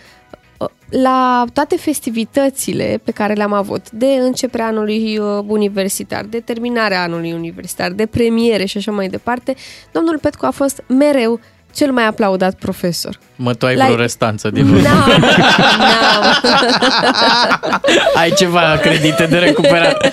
la 0.89 1.45
toate 1.53 1.77
festivitățile 1.77 3.01
pe 3.03 3.11
care 3.11 3.33
le-am 3.33 3.53
avut, 3.53 3.91
de 3.91 4.05
începerea 4.05 4.65
anului 4.65 5.17
uh, 5.17 5.43
universitar, 5.47 6.25
de 6.25 6.39
terminarea 6.39 7.01
anului 7.01 7.33
universitar, 7.33 7.91
de 7.91 8.05
premiere 8.05 8.65
și 8.65 8.77
așa 8.77 8.91
mai 8.91 9.07
departe, 9.07 9.55
domnul 9.91 10.19
Petcu 10.19 10.45
a 10.45 10.51
fost 10.51 10.83
mereu 10.87 11.39
cel 11.73 11.91
mai 11.91 12.05
aplaudat 12.05 12.53
profesor. 12.53 13.19
Mă, 13.35 13.53
tu 13.53 13.65
ai 13.65 13.75
La... 13.75 13.83
vreo 13.85 13.95
restanță 13.95 14.49
din 14.49 14.67
urmă. 14.69 14.81
N-am, 14.81 15.23
ai 18.15 18.31
ceva 18.31 18.77
credite 18.81 19.25
de 19.25 19.37
recuperat. 19.37 20.03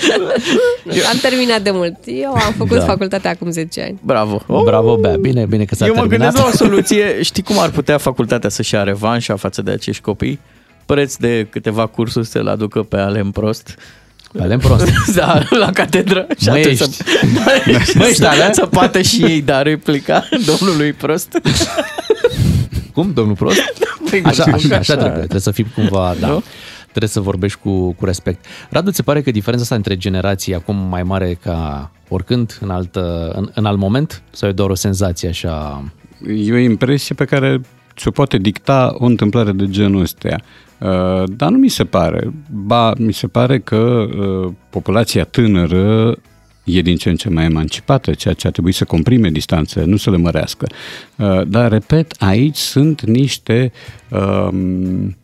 Am 1.10 1.18
terminat 1.22 1.62
de 1.62 1.70
mult. 1.70 1.96
Eu 2.04 2.30
am 2.30 2.52
făcut 2.56 2.78
da. 2.78 2.84
facultatea 2.84 3.30
acum 3.30 3.50
10 3.50 3.82
ani. 3.82 3.98
Bravo. 4.02 4.42
Oh! 4.46 4.62
Bravo, 4.64 4.96
Bea. 4.96 5.16
Bine, 5.16 5.44
bine 5.44 5.64
că 5.64 5.74
s-a 5.74 5.86
Eu 5.86 5.92
terminat. 5.92 6.18
mă 6.18 6.24
gândesc 6.24 6.44
la 6.44 6.50
o 6.52 6.66
soluție. 6.66 7.22
Știi 7.22 7.42
cum 7.42 7.58
ar 7.58 7.70
putea 7.70 7.98
facultatea 7.98 8.50
să-și 8.50 8.74
ia 8.74 8.82
revanșa 8.82 9.36
față 9.36 9.62
de 9.62 9.70
acești 9.70 10.02
copii? 10.02 10.40
Preț 10.86 11.16
de 11.16 11.46
câteva 11.50 11.86
cursuri 11.86 12.26
să-l 12.26 12.48
aducă 12.48 12.82
pe 12.82 12.96
Alem 12.96 13.30
Prost 13.30 13.78
Alem 14.39 14.59
prost. 14.59 14.90
da, 15.16 15.43
la 15.51 15.70
catedră. 15.70 16.27
Și 16.39 16.48
mă 16.48 16.59
ești. 16.59 16.85
Să, 16.85 17.15
mă 17.32 18.05
ești, 18.05 18.15
să, 18.15 18.51
să 18.53 18.66
poată 18.66 19.03
și 19.03 19.24
ei 19.24 19.43
da 19.43 19.62
replica 19.62 20.28
domnului 20.47 20.93
prost. 20.93 21.39
Cum? 22.94 23.12
Domnul 23.12 23.35
prost? 23.35 23.61
Păi, 24.11 24.23
așa, 24.24 24.43
așa, 24.43 24.77
așa 24.77 24.94
trebuie. 24.94 25.19
Trebuie 25.19 25.40
să 25.40 25.51
fii 25.51 25.66
cumva, 25.74 26.15
da. 26.20 26.27
Nu? 26.27 26.43
Trebuie 26.89 27.09
să 27.09 27.20
vorbești 27.20 27.59
cu, 27.62 27.93
cu 27.93 28.05
respect. 28.05 28.44
Radu, 28.70 28.90
ți 28.90 28.97
se 28.97 29.03
pare 29.03 29.23
că 29.23 29.31
diferența 29.31 29.62
asta 29.62 29.74
între 29.74 29.97
generații 29.97 30.55
acum 30.55 30.77
mai 30.77 31.03
mare 31.03 31.39
ca 31.43 31.90
oricând 32.09 32.59
în 32.61 32.70
alt, 32.70 32.97
în, 33.32 33.51
în 33.55 33.65
alt 33.65 33.78
moment? 33.78 34.23
Sau 34.31 34.48
e 34.48 34.53
doar 34.53 34.70
o 34.70 34.74
senzație 34.74 35.28
așa? 35.28 35.85
E 36.44 36.53
o 36.53 36.57
impresie 36.57 37.15
pe 37.15 37.24
care 37.24 37.61
ți-o 37.97 38.10
poate 38.10 38.39
dicta 38.39 38.94
o 38.98 39.05
întâmplare 39.05 39.52
de 39.52 39.68
genul 39.68 40.01
ăsta. 40.01 40.36
Uh, 40.78 41.23
dar 41.36 41.51
nu 41.51 41.59
mi 41.59 41.68
se 41.68 41.85
pare. 41.85 42.32
Ba, 42.51 42.93
mi 42.98 43.12
se 43.12 43.27
pare 43.27 43.59
că 43.59 43.77
uh, 43.77 44.52
populația 44.70 45.24
tânără 45.24 46.16
e 46.64 46.81
din 46.81 46.97
ce 46.97 47.09
în 47.09 47.16
ce 47.16 47.31
mai 47.31 47.44
emancipată, 47.44 48.12
ceea 48.12 48.35
ce 48.35 48.47
ar 48.47 48.52
trebui 48.52 48.73
să 48.73 48.85
comprime 48.85 49.31
distanțe, 49.31 49.85
nu 49.85 49.97
să 49.97 50.10
le 50.10 50.16
mărească. 50.16 50.66
Uh, 51.16 51.47
dar, 51.47 51.70
repet, 51.70 52.14
aici 52.18 52.56
sunt 52.56 53.02
niște 53.02 53.73
um, 54.10 55.16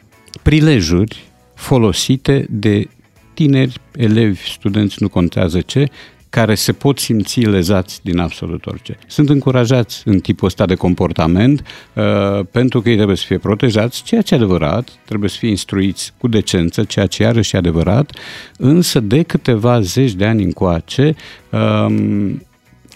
prilejuri 0.43 1.23
folosite 1.55 2.47
de 2.51 2.89
tineri, 3.35 3.81
elevi, 3.97 4.51
studenți, 4.51 4.97
nu 4.99 5.09
contează 5.09 5.61
ce, 5.61 5.89
care 6.33 6.55
se 6.55 6.73
pot 6.73 6.99
simți 6.99 7.41
lezați 7.41 8.01
din 8.03 8.19
absolut 8.19 8.67
orice. 8.67 8.99
Sunt 9.07 9.29
încurajați 9.29 10.03
în 10.05 10.19
tipul 10.19 10.47
ăsta 10.47 10.67
de 10.67 10.75
comportament 10.75 11.67
uh, 11.93 12.45
pentru 12.51 12.81
că 12.81 12.89
ei 12.89 12.95
trebuie 12.95 13.17
să 13.17 13.25
fie 13.27 13.39
protejați, 13.39 14.03
ceea 14.03 14.23
ce 14.23 14.35
e 14.35 14.37
adevărat, 14.37 14.89
trebuie 15.05 15.31
să 15.31 15.37
fie 15.39 15.49
instruiți 15.49 16.13
cu 16.19 16.29
decență, 16.29 16.85
ceea 16.85 17.07
ce 17.07 17.23
iarăși 17.23 17.55
e 17.55 17.59
adevărat, 17.59 18.19
însă 18.57 19.01
de 19.01 19.23
câteva 19.23 19.81
zeci 19.81 20.13
de 20.13 20.27
ani 20.27 20.43
încoace, 20.43 21.15
uh, 21.51 21.87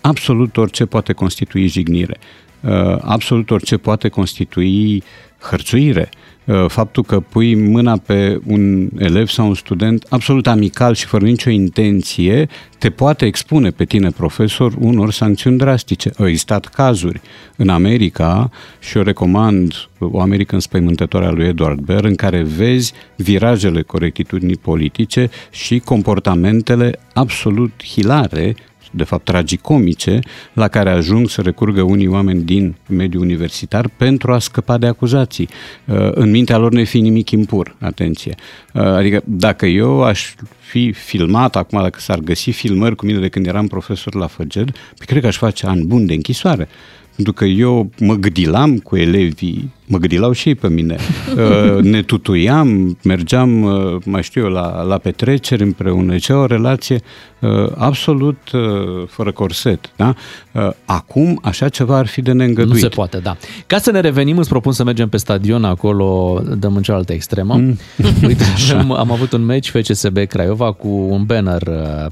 absolut 0.01 0.57
orice 0.57 0.87
poate 0.87 1.13
constitui 1.13 1.67
jignire, 1.67 2.17
uh, 2.61 2.97
absolut 3.01 3.51
orice 3.51 3.77
poate 3.77 4.09
constitui 4.09 5.03
hărțuire, 5.39 6.09
uh, 6.13 6.26
faptul 6.69 7.03
că 7.03 7.21
pui 7.21 7.55
mâna 7.55 7.97
pe 7.97 8.41
un 8.47 8.89
elev 8.99 9.27
sau 9.27 9.49
un 9.49 9.55
student 9.55 10.07
absolut 10.09 10.47
amical 10.47 10.95
și 10.95 11.07
fără 11.07 11.25
nicio 11.25 11.51
intenție, 11.51 12.49
te 12.79 12.91
poate 12.91 13.25
expune 13.25 13.71
pe 13.71 13.85
tine, 13.85 14.11
profesor, 14.11 14.73
unor 14.79 15.13
sancțiuni 15.13 15.59
drastice. 15.59 16.11
Au 16.19 16.29
existat 16.29 16.67
cazuri 16.67 17.21
în 17.57 17.69
America 17.69 18.51
și 18.79 18.97
eu 18.97 19.03
recomand 19.03 19.75
o 19.99 20.21
Americă 20.21 20.55
înspăimântătoare 20.55 21.27
a 21.27 21.31
lui 21.31 21.47
Edward 21.47 21.81
Baer 21.81 22.05
în 22.05 22.15
care 22.15 22.43
vezi 22.43 22.93
virajele 23.17 23.83
corectitudinii 23.83 24.57
politice 24.57 25.31
și 25.51 25.79
comportamentele 25.79 26.99
absolut 27.13 27.73
hilare 27.87 28.57
de 28.91 29.05
fapt 29.05 29.25
tragicomice, 29.25 30.19
la 30.53 30.69
care 30.69 30.91
ajung 30.91 31.29
să 31.29 31.41
recurgă 31.41 31.83
unii 31.83 32.07
oameni 32.07 32.43
din 32.43 32.77
mediul 32.89 33.23
universitar 33.23 33.89
pentru 33.97 34.33
a 34.33 34.39
scăpa 34.39 34.79
de 34.79 34.87
acuzații. 34.87 35.49
Uh, 35.85 36.09
în 36.11 36.31
mintea 36.31 36.57
lor 36.57 36.73
ne 36.73 36.83
fi 36.83 37.01
nimic 37.01 37.31
impur, 37.31 37.77
atenție. 37.81 38.35
Uh, 38.75 38.83
adică 38.83 39.23
dacă 39.25 39.67
eu 39.67 40.03
aș 40.03 40.35
fi 40.61 40.93
filmat 40.93 41.57
acum, 41.57 41.83
dacă 41.83 42.01
s-ar 42.01 42.19
găsi 42.19 42.51
filmări 42.51 42.97
cu 42.97 43.07
mine 43.07 43.19
de 43.19 43.29
când 43.29 43.47
eram 43.47 43.67
profesor 43.67 44.15
la 44.15 44.27
Făged, 44.27 44.71
păi 44.71 45.07
cred 45.07 45.21
că 45.21 45.27
aș 45.27 45.37
face 45.37 45.67
an 45.67 45.87
bun 45.87 46.07
de 46.07 46.15
închisoare. 46.15 46.69
Pentru 47.15 47.33
că 47.35 47.45
eu 47.45 47.91
mă 47.99 48.15
gâdilam 48.15 48.79
cu 48.79 48.97
elevii, 48.97 49.73
mă 49.87 49.99
gâdilau 49.99 50.33
și 50.33 50.49
ei 50.49 50.55
pe 50.55 50.69
mine. 50.69 50.97
Uh, 51.37 51.83
ne 51.83 52.03
tutuiam, 52.03 52.99
mergeam, 53.03 53.51
mai 54.05 54.23
știu 54.23 54.43
eu, 54.43 54.49
la, 54.49 54.83
la 54.83 54.99
petreceri 54.99 55.63
împreună. 55.63 56.19
Ce 56.19 56.33
o 56.33 56.47
relație 56.47 57.01
uh, 57.39 57.71
absolut 57.77 58.39
uh, 58.53 58.61
fără 59.09 59.33
corset. 59.33 59.91
Da? 59.97 60.15
Acum 60.85 61.39
așa 61.43 61.69
ceva 61.69 61.97
ar 61.97 62.07
fi 62.07 62.23
de 62.23 62.33
neîngăduit. 62.33 62.75
Nu 62.75 62.79
se 62.79 62.89
poate, 62.89 63.19
da. 63.19 63.37
Ca 63.67 63.79
să 63.79 63.91
ne 63.91 64.01
revenim, 64.01 64.39
îți 64.39 64.49
propun 64.49 64.73
să 64.73 64.85
mergem 64.85 65.09
pe 65.09 65.17
stadion, 65.17 65.65
acolo 65.65 66.41
dăm 66.59 66.77
în 66.77 66.83
cealaltă 66.83 67.13
extremă. 67.13 67.55
Mm. 67.55 67.79
Uite, 68.27 68.45
am, 68.79 68.93
am 68.93 69.11
avut 69.11 69.33
un 69.33 69.45
meci 69.45 69.71
FCSB 69.71 70.19
Craiova 70.19 70.73
cu 70.73 70.89
un 70.89 71.25
banner 71.25 71.63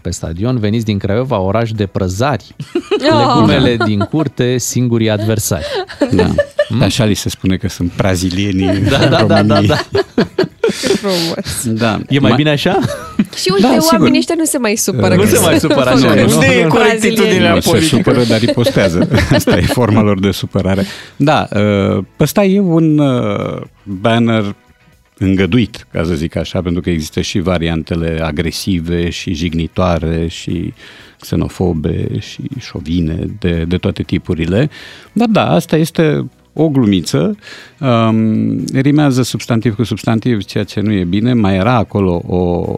pe 0.02 0.10
stadion. 0.10 0.59
Veniți 0.59 0.84
din 0.84 0.98
Craiova, 0.98 1.38
oraș 1.38 1.70
de 1.70 1.86
prăzari, 1.86 2.56
legumele 3.20 3.76
din 3.76 3.98
curte, 3.98 4.59
singurii 4.59 5.10
adversari. 5.10 5.64
Da. 6.12 6.34
Mm? 6.69 6.82
Așa 6.82 7.05
li 7.05 7.15
se 7.15 7.28
spune 7.28 7.57
că 7.57 7.69
sunt 7.69 7.93
brazilienii 7.97 8.81
da, 8.91 9.07
da, 9.07 9.24
da, 9.24 9.43
da, 9.43 9.61
da. 9.61 9.77
frumos. 11.01 11.78
Da. 11.78 12.01
E 12.09 12.19
mai 12.19 12.32
bine 12.35 12.51
așa? 12.51 12.78
Și 13.36 13.51
uite, 13.53 13.66
da, 13.66 13.77
oamenii 13.93 14.19
ăștia 14.19 14.35
nu 14.39 14.45
se 14.45 14.59
mai 14.59 14.77
supără. 14.77 15.15
Nu 15.15 15.24
se 15.24 15.39
mai 15.43 15.59
supără 15.59 15.91
așa. 15.91 16.15
Nu, 16.15 16.35
nu, 16.35 16.45
e 16.45 16.66
corectitudinea 16.69 17.55
nu 17.55 17.61
se 17.61 17.81
supără, 17.81 18.24
dar 18.24 18.41
ripostează. 18.41 19.09
Asta 19.36 19.57
e 19.57 19.61
forma 19.61 20.03
lor 20.03 20.20
de 20.20 20.31
supărare. 20.31 20.85
Da, 21.16 21.49
ăsta 22.20 22.45
e 22.45 22.61
un 22.61 23.03
banner 23.82 24.55
îngăduit, 25.19 25.86
ca 25.93 26.05
să 26.05 26.15
zic 26.15 26.36
așa, 26.36 26.62
pentru 26.62 26.81
că 26.82 26.91
există 26.91 27.20
și 27.20 27.39
variantele 27.39 28.20
agresive 28.23 29.11
și 29.11 29.35
jignitoare 29.35 30.27
și 30.28 30.73
xenofobe 31.20 32.19
și 32.19 32.41
șovine 32.61 33.19
de, 33.39 33.65
de 33.69 33.77
toate 33.77 34.03
tipurile. 34.03 34.70
Dar 35.12 35.28
da, 35.28 35.51
asta 35.51 35.77
este 35.77 36.27
o 36.55 36.68
glumiță, 36.68 37.36
um, 37.81 38.64
rimează 38.64 39.22
substantiv 39.22 39.74
cu 39.74 39.82
substantiv, 39.82 40.44
ceea 40.44 40.64
ce 40.64 40.81
nu 40.81 40.93
e 40.93 41.05
bine. 41.05 41.32
Mai 41.32 41.55
era 41.55 41.74
acolo 41.74 42.22
o, 42.26 42.74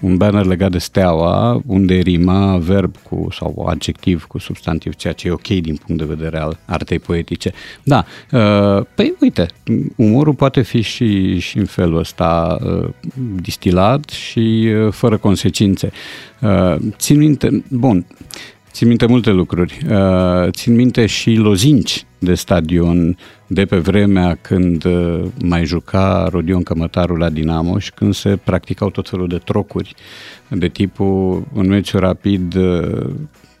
un 0.00 0.16
banner 0.16 0.44
legat 0.44 0.70
de 0.70 0.78
steaua, 0.78 1.62
unde 1.66 1.94
rima 1.94 2.56
verb 2.56 2.96
cu, 3.02 3.28
sau 3.30 3.66
adjectiv 3.68 4.24
cu 4.24 4.38
substantiv, 4.38 4.94
ceea 4.94 5.12
ce 5.12 5.28
e 5.28 5.30
ok 5.30 5.46
din 5.46 5.80
punct 5.86 6.02
de 6.02 6.14
vedere 6.14 6.38
al 6.38 6.58
artei 6.66 6.98
poetice. 6.98 7.52
Da, 7.82 8.04
uh, 8.32 8.84
păi 8.94 9.14
uite, 9.20 9.46
umorul 9.96 10.34
poate 10.34 10.62
fi 10.62 10.80
și, 10.80 11.38
și 11.38 11.58
în 11.58 11.64
felul 11.64 11.98
ăsta 11.98 12.58
uh, 12.64 12.88
distilat 13.40 14.08
și 14.08 14.72
uh, 14.74 14.92
fără 14.92 15.16
consecințe. 15.16 15.92
Uh, 16.40 16.76
țin 16.96 17.18
minte, 17.18 17.64
bun, 17.68 18.04
țin 18.72 18.88
minte 18.88 19.06
multe 19.06 19.30
lucruri. 19.30 19.78
Uh, 19.90 20.50
țin 20.50 20.74
minte 20.74 21.06
și 21.06 21.34
lozinci 21.34 22.06
de 22.18 22.34
stadion 22.34 23.16
de 23.46 23.64
pe 23.64 23.76
vremea 23.76 24.38
când 24.40 24.84
uh, 24.84 25.22
mai 25.44 25.64
juca 25.64 26.28
Rodion 26.30 26.62
Cămătarul 26.62 27.18
la 27.18 27.30
Dinamo 27.30 27.78
și 27.78 27.92
când 27.92 28.14
se 28.14 28.36
practicau 28.36 28.90
tot 28.90 29.08
felul 29.08 29.28
de 29.28 29.38
trocuri 29.38 29.94
de 30.48 30.68
tipul 30.68 31.46
un 31.52 31.66
meciul 31.66 32.00
rapid 32.00 32.54
uh, 32.54 33.10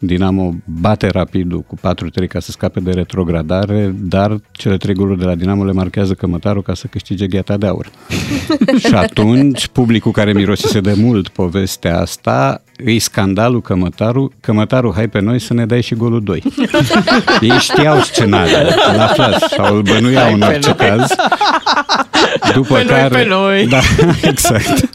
Dinamo 0.04 0.54
bate 0.64 1.08
rapidul 1.08 1.60
cu 1.60 1.76
4-3 1.76 1.80
ca 2.28 2.40
să 2.40 2.50
scape 2.50 2.80
de 2.80 2.90
retrogradare, 2.90 3.94
dar 3.98 4.40
cele 4.52 4.76
trei 4.76 4.94
goluri 4.94 5.18
de 5.18 5.24
la 5.24 5.34
Dinamo 5.34 5.64
le 5.64 5.72
marchează 5.72 6.14
cămătarul 6.14 6.62
ca 6.62 6.74
să 6.74 6.86
câștige 6.86 7.26
gheata 7.26 7.56
de 7.56 7.66
aur. 7.66 7.90
și 8.86 8.94
atunci, 8.94 9.68
publicul 9.68 10.12
care 10.12 10.32
mirosise 10.32 10.80
de 10.80 10.94
mult 10.96 11.28
povestea 11.28 12.00
asta, 12.00 12.62
îi 12.84 12.98
scandalul 12.98 13.60
cămătarul, 13.60 14.32
cămătarul, 14.40 14.92
hai 14.94 15.08
pe 15.08 15.20
noi 15.20 15.38
să 15.38 15.54
ne 15.54 15.66
dai 15.66 15.82
și 15.82 15.94
golul 15.94 16.22
2. 16.22 16.42
Ei 17.40 17.58
știau 17.58 18.00
scenariul, 18.00 18.74
îl 18.92 19.00
aflați 19.00 19.54
sau 19.54 19.74
îl 19.74 19.82
bănuiau 19.82 20.32
în 20.32 20.42
orice 20.42 20.74
caz. 20.74 21.10
După 22.54 22.74
pe 22.74 22.84
care, 22.84 23.02
noi, 23.02 23.22
pe 23.22 23.28
noi. 23.28 23.66
Da, 23.66 23.80
exact. 24.30 24.88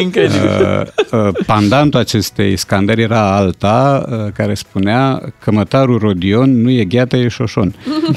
Incredibil. 0.00 0.48
Uh, 1.12 1.20
uh, 1.20 1.34
pandantul 1.46 2.00
acestei 2.00 2.56
scandări 2.56 3.02
era 3.02 3.36
alta, 3.36 4.04
uh, 4.08 4.32
care 4.32 4.54
spunea 4.54 5.22
cămătarul 5.38 5.98
Rodion 5.98 6.62
nu 6.62 6.70
e 6.70 6.84
gheată, 6.84 7.16
e 7.16 7.28
șoșon. 7.28 7.74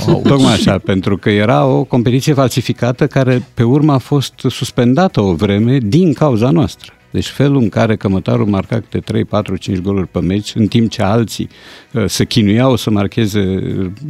Oh. 0.07 0.21
Tocmai 0.23 0.53
așa, 0.53 0.77
pentru 0.77 1.17
că 1.17 1.29
era 1.29 1.65
o 1.65 1.83
competiție 1.83 2.33
falsificată 2.33 3.07
care 3.07 3.47
pe 3.53 3.63
urmă 3.63 3.93
a 3.93 3.97
fost 3.97 4.33
suspendată 4.49 5.21
o 5.21 5.33
vreme 5.33 5.77
din 5.77 6.13
cauza 6.13 6.49
noastră. 6.49 6.91
Deci 7.17 7.27
felul 7.27 7.61
în 7.61 7.69
care 7.69 7.95
cămătarul 7.95 8.45
marca 8.45 8.75
câte 8.75 8.99
3, 8.99 9.25
4, 9.25 9.55
5 9.55 9.77
goluri 9.77 10.07
pe 10.07 10.19
meci, 10.19 10.55
în 10.55 10.67
timp 10.67 10.89
ce 10.89 11.01
alții 11.01 11.49
uh, 11.93 12.05
se 12.05 12.25
chinuiau 12.25 12.75
să 12.75 12.89
marcheze 12.89 13.59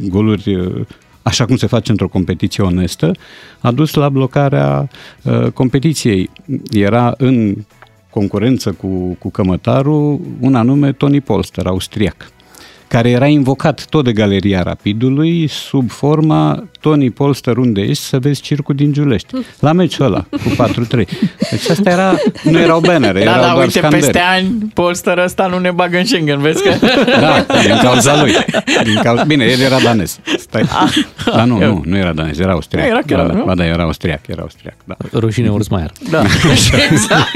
goluri 0.08 0.54
uh, 0.54 0.86
așa 1.22 1.44
cum 1.44 1.56
se 1.56 1.66
face 1.66 1.90
într-o 1.90 2.08
competiție 2.08 2.64
onestă, 2.64 3.12
a 3.58 3.70
dus 3.70 3.94
la 3.94 4.08
blocarea 4.08 4.88
uh, 5.22 5.46
competiției. 5.52 6.30
Era 6.70 7.14
în 7.16 7.56
concurență 8.10 8.72
cu, 8.72 9.16
cu 9.18 9.30
cămătarul 9.30 10.20
un 10.40 10.54
anume 10.54 10.92
Tony 10.92 11.20
Polster, 11.20 11.66
austriac 11.66 12.32
care 12.88 13.10
era 13.10 13.26
invocat 13.26 13.84
tot 13.84 14.04
de 14.04 14.12
Galeria 14.12 14.62
Rapidului 14.62 15.46
sub 15.46 15.90
forma 15.90 16.64
Tony 16.80 17.10
Polster 17.10 17.56
unde 17.56 17.80
ești 17.80 18.02
să 18.02 18.18
vezi 18.18 18.40
circul 18.40 18.74
din 18.74 18.92
Giulești. 18.92 19.34
La 19.58 19.72
meciul 19.72 20.04
ăla, 20.04 20.24
cu 20.30 20.68
4-3. 20.98 21.08
Deci 21.50 21.68
asta 21.70 21.90
era, 21.90 22.14
nu 22.42 22.58
erau 22.58 22.80
bannere, 22.80 23.24
da, 23.24 23.30
erau 23.30 23.42
da, 23.42 23.52
doar 23.52 23.64
uite, 23.64 23.78
scandări. 23.78 24.02
peste 24.02 24.18
ani 24.18 24.70
Polster 24.74 25.18
ăsta 25.18 25.46
nu 25.46 25.58
ne 25.58 25.70
bagă 25.70 25.98
în 25.98 26.04
Schengen, 26.04 26.40
vezi 26.40 26.62
că... 26.62 26.70
Da, 27.20 27.46
din 27.62 27.78
cauza 27.82 28.20
lui. 28.20 28.32
Din 28.84 29.00
cauza... 29.02 29.22
Bine, 29.22 29.44
el 29.44 29.60
era 29.60 29.78
danez. 29.78 30.18
Stai. 30.38 30.62
Dar 31.24 31.46
nu, 31.46 31.58
nu, 31.58 31.82
nu 31.84 31.96
era 31.96 32.12
danez, 32.12 32.38
era 32.38 32.52
austriac. 32.52 32.86
Era 32.86 33.00
chiar, 33.06 33.26
da, 33.26 33.32
nu? 33.32 33.44
ba, 33.44 33.54
da, 33.54 33.64
era 33.64 33.82
austriac, 33.82 34.26
era 34.26 34.42
austriac. 34.42 34.74
Da. 34.84 34.94
Rușine 35.12 35.50
urs 35.50 35.68
mai 35.68 35.82
ar. 35.82 35.92
Da, 36.10 36.22
exact. 36.90 37.28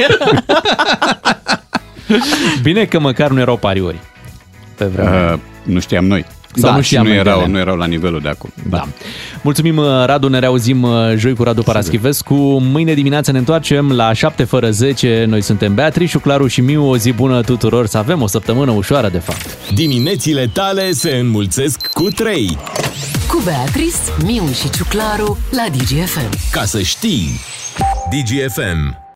Bine 2.62 2.84
că 2.84 3.00
măcar 3.00 3.30
nu 3.30 3.40
erau 3.40 3.56
pariuri 3.56 3.96
pe 4.82 5.02
vremea. 5.02 5.32
Uh, 5.32 5.38
nu 5.62 5.80
știam 5.80 6.04
noi. 6.04 6.24
Sau 6.54 6.70
da, 6.70 6.76
nu 6.76 6.80
și 6.82 6.86
știam 6.86 7.02
nu 7.02 7.12
noi 7.12 7.22
de 7.22 7.28
erau, 7.28 7.40
ele. 7.40 7.50
nu 7.50 7.58
erau 7.58 7.76
la 7.76 7.86
nivelul 7.86 8.20
de 8.20 8.28
acum. 8.28 8.52
Da. 8.68 8.88
Mulțumim, 9.42 9.76
uh, 9.76 9.84
Radu, 10.04 10.28
ne 10.28 10.38
reauzim 10.38 10.82
uh, 10.82 11.12
joi 11.16 11.34
cu 11.34 11.42
Radu 11.42 11.62
Paraschivescu. 11.62 12.34
Mâine 12.60 12.94
dimineață 12.94 13.32
ne 13.32 13.38
întoarcem 13.38 13.92
la 13.92 14.12
7 14.12 14.44
fără 14.44 14.70
10. 14.70 15.24
Noi 15.28 15.40
suntem 15.40 15.74
Beatrice, 15.74 16.18
Claru 16.18 16.46
și 16.46 16.60
Miu. 16.60 16.88
O 16.88 16.96
zi 16.96 17.12
bună 17.12 17.40
tuturor, 17.40 17.86
să 17.86 17.98
avem 17.98 18.22
o 18.22 18.26
săptămână 18.26 18.70
ușoară, 18.70 19.08
de 19.08 19.18
fapt. 19.18 19.72
Diminețile 19.74 20.50
tale 20.52 20.90
se 20.92 21.10
înmulțesc 21.10 21.86
cu 21.86 22.02
3. 22.02 22.58
Cu 23.28 23.42
Beatrice, 23.44 23.96
Miu 24.24 24.48
și 24.52 24.70
Ciuclaru 24.70 25.38
la 25.50 25.64
DGFM. 25.76 26.28
Ca 26.50 26.64
să 26.64 26.80
știi. 26.80 27.40
DGFM. 28.10 29.01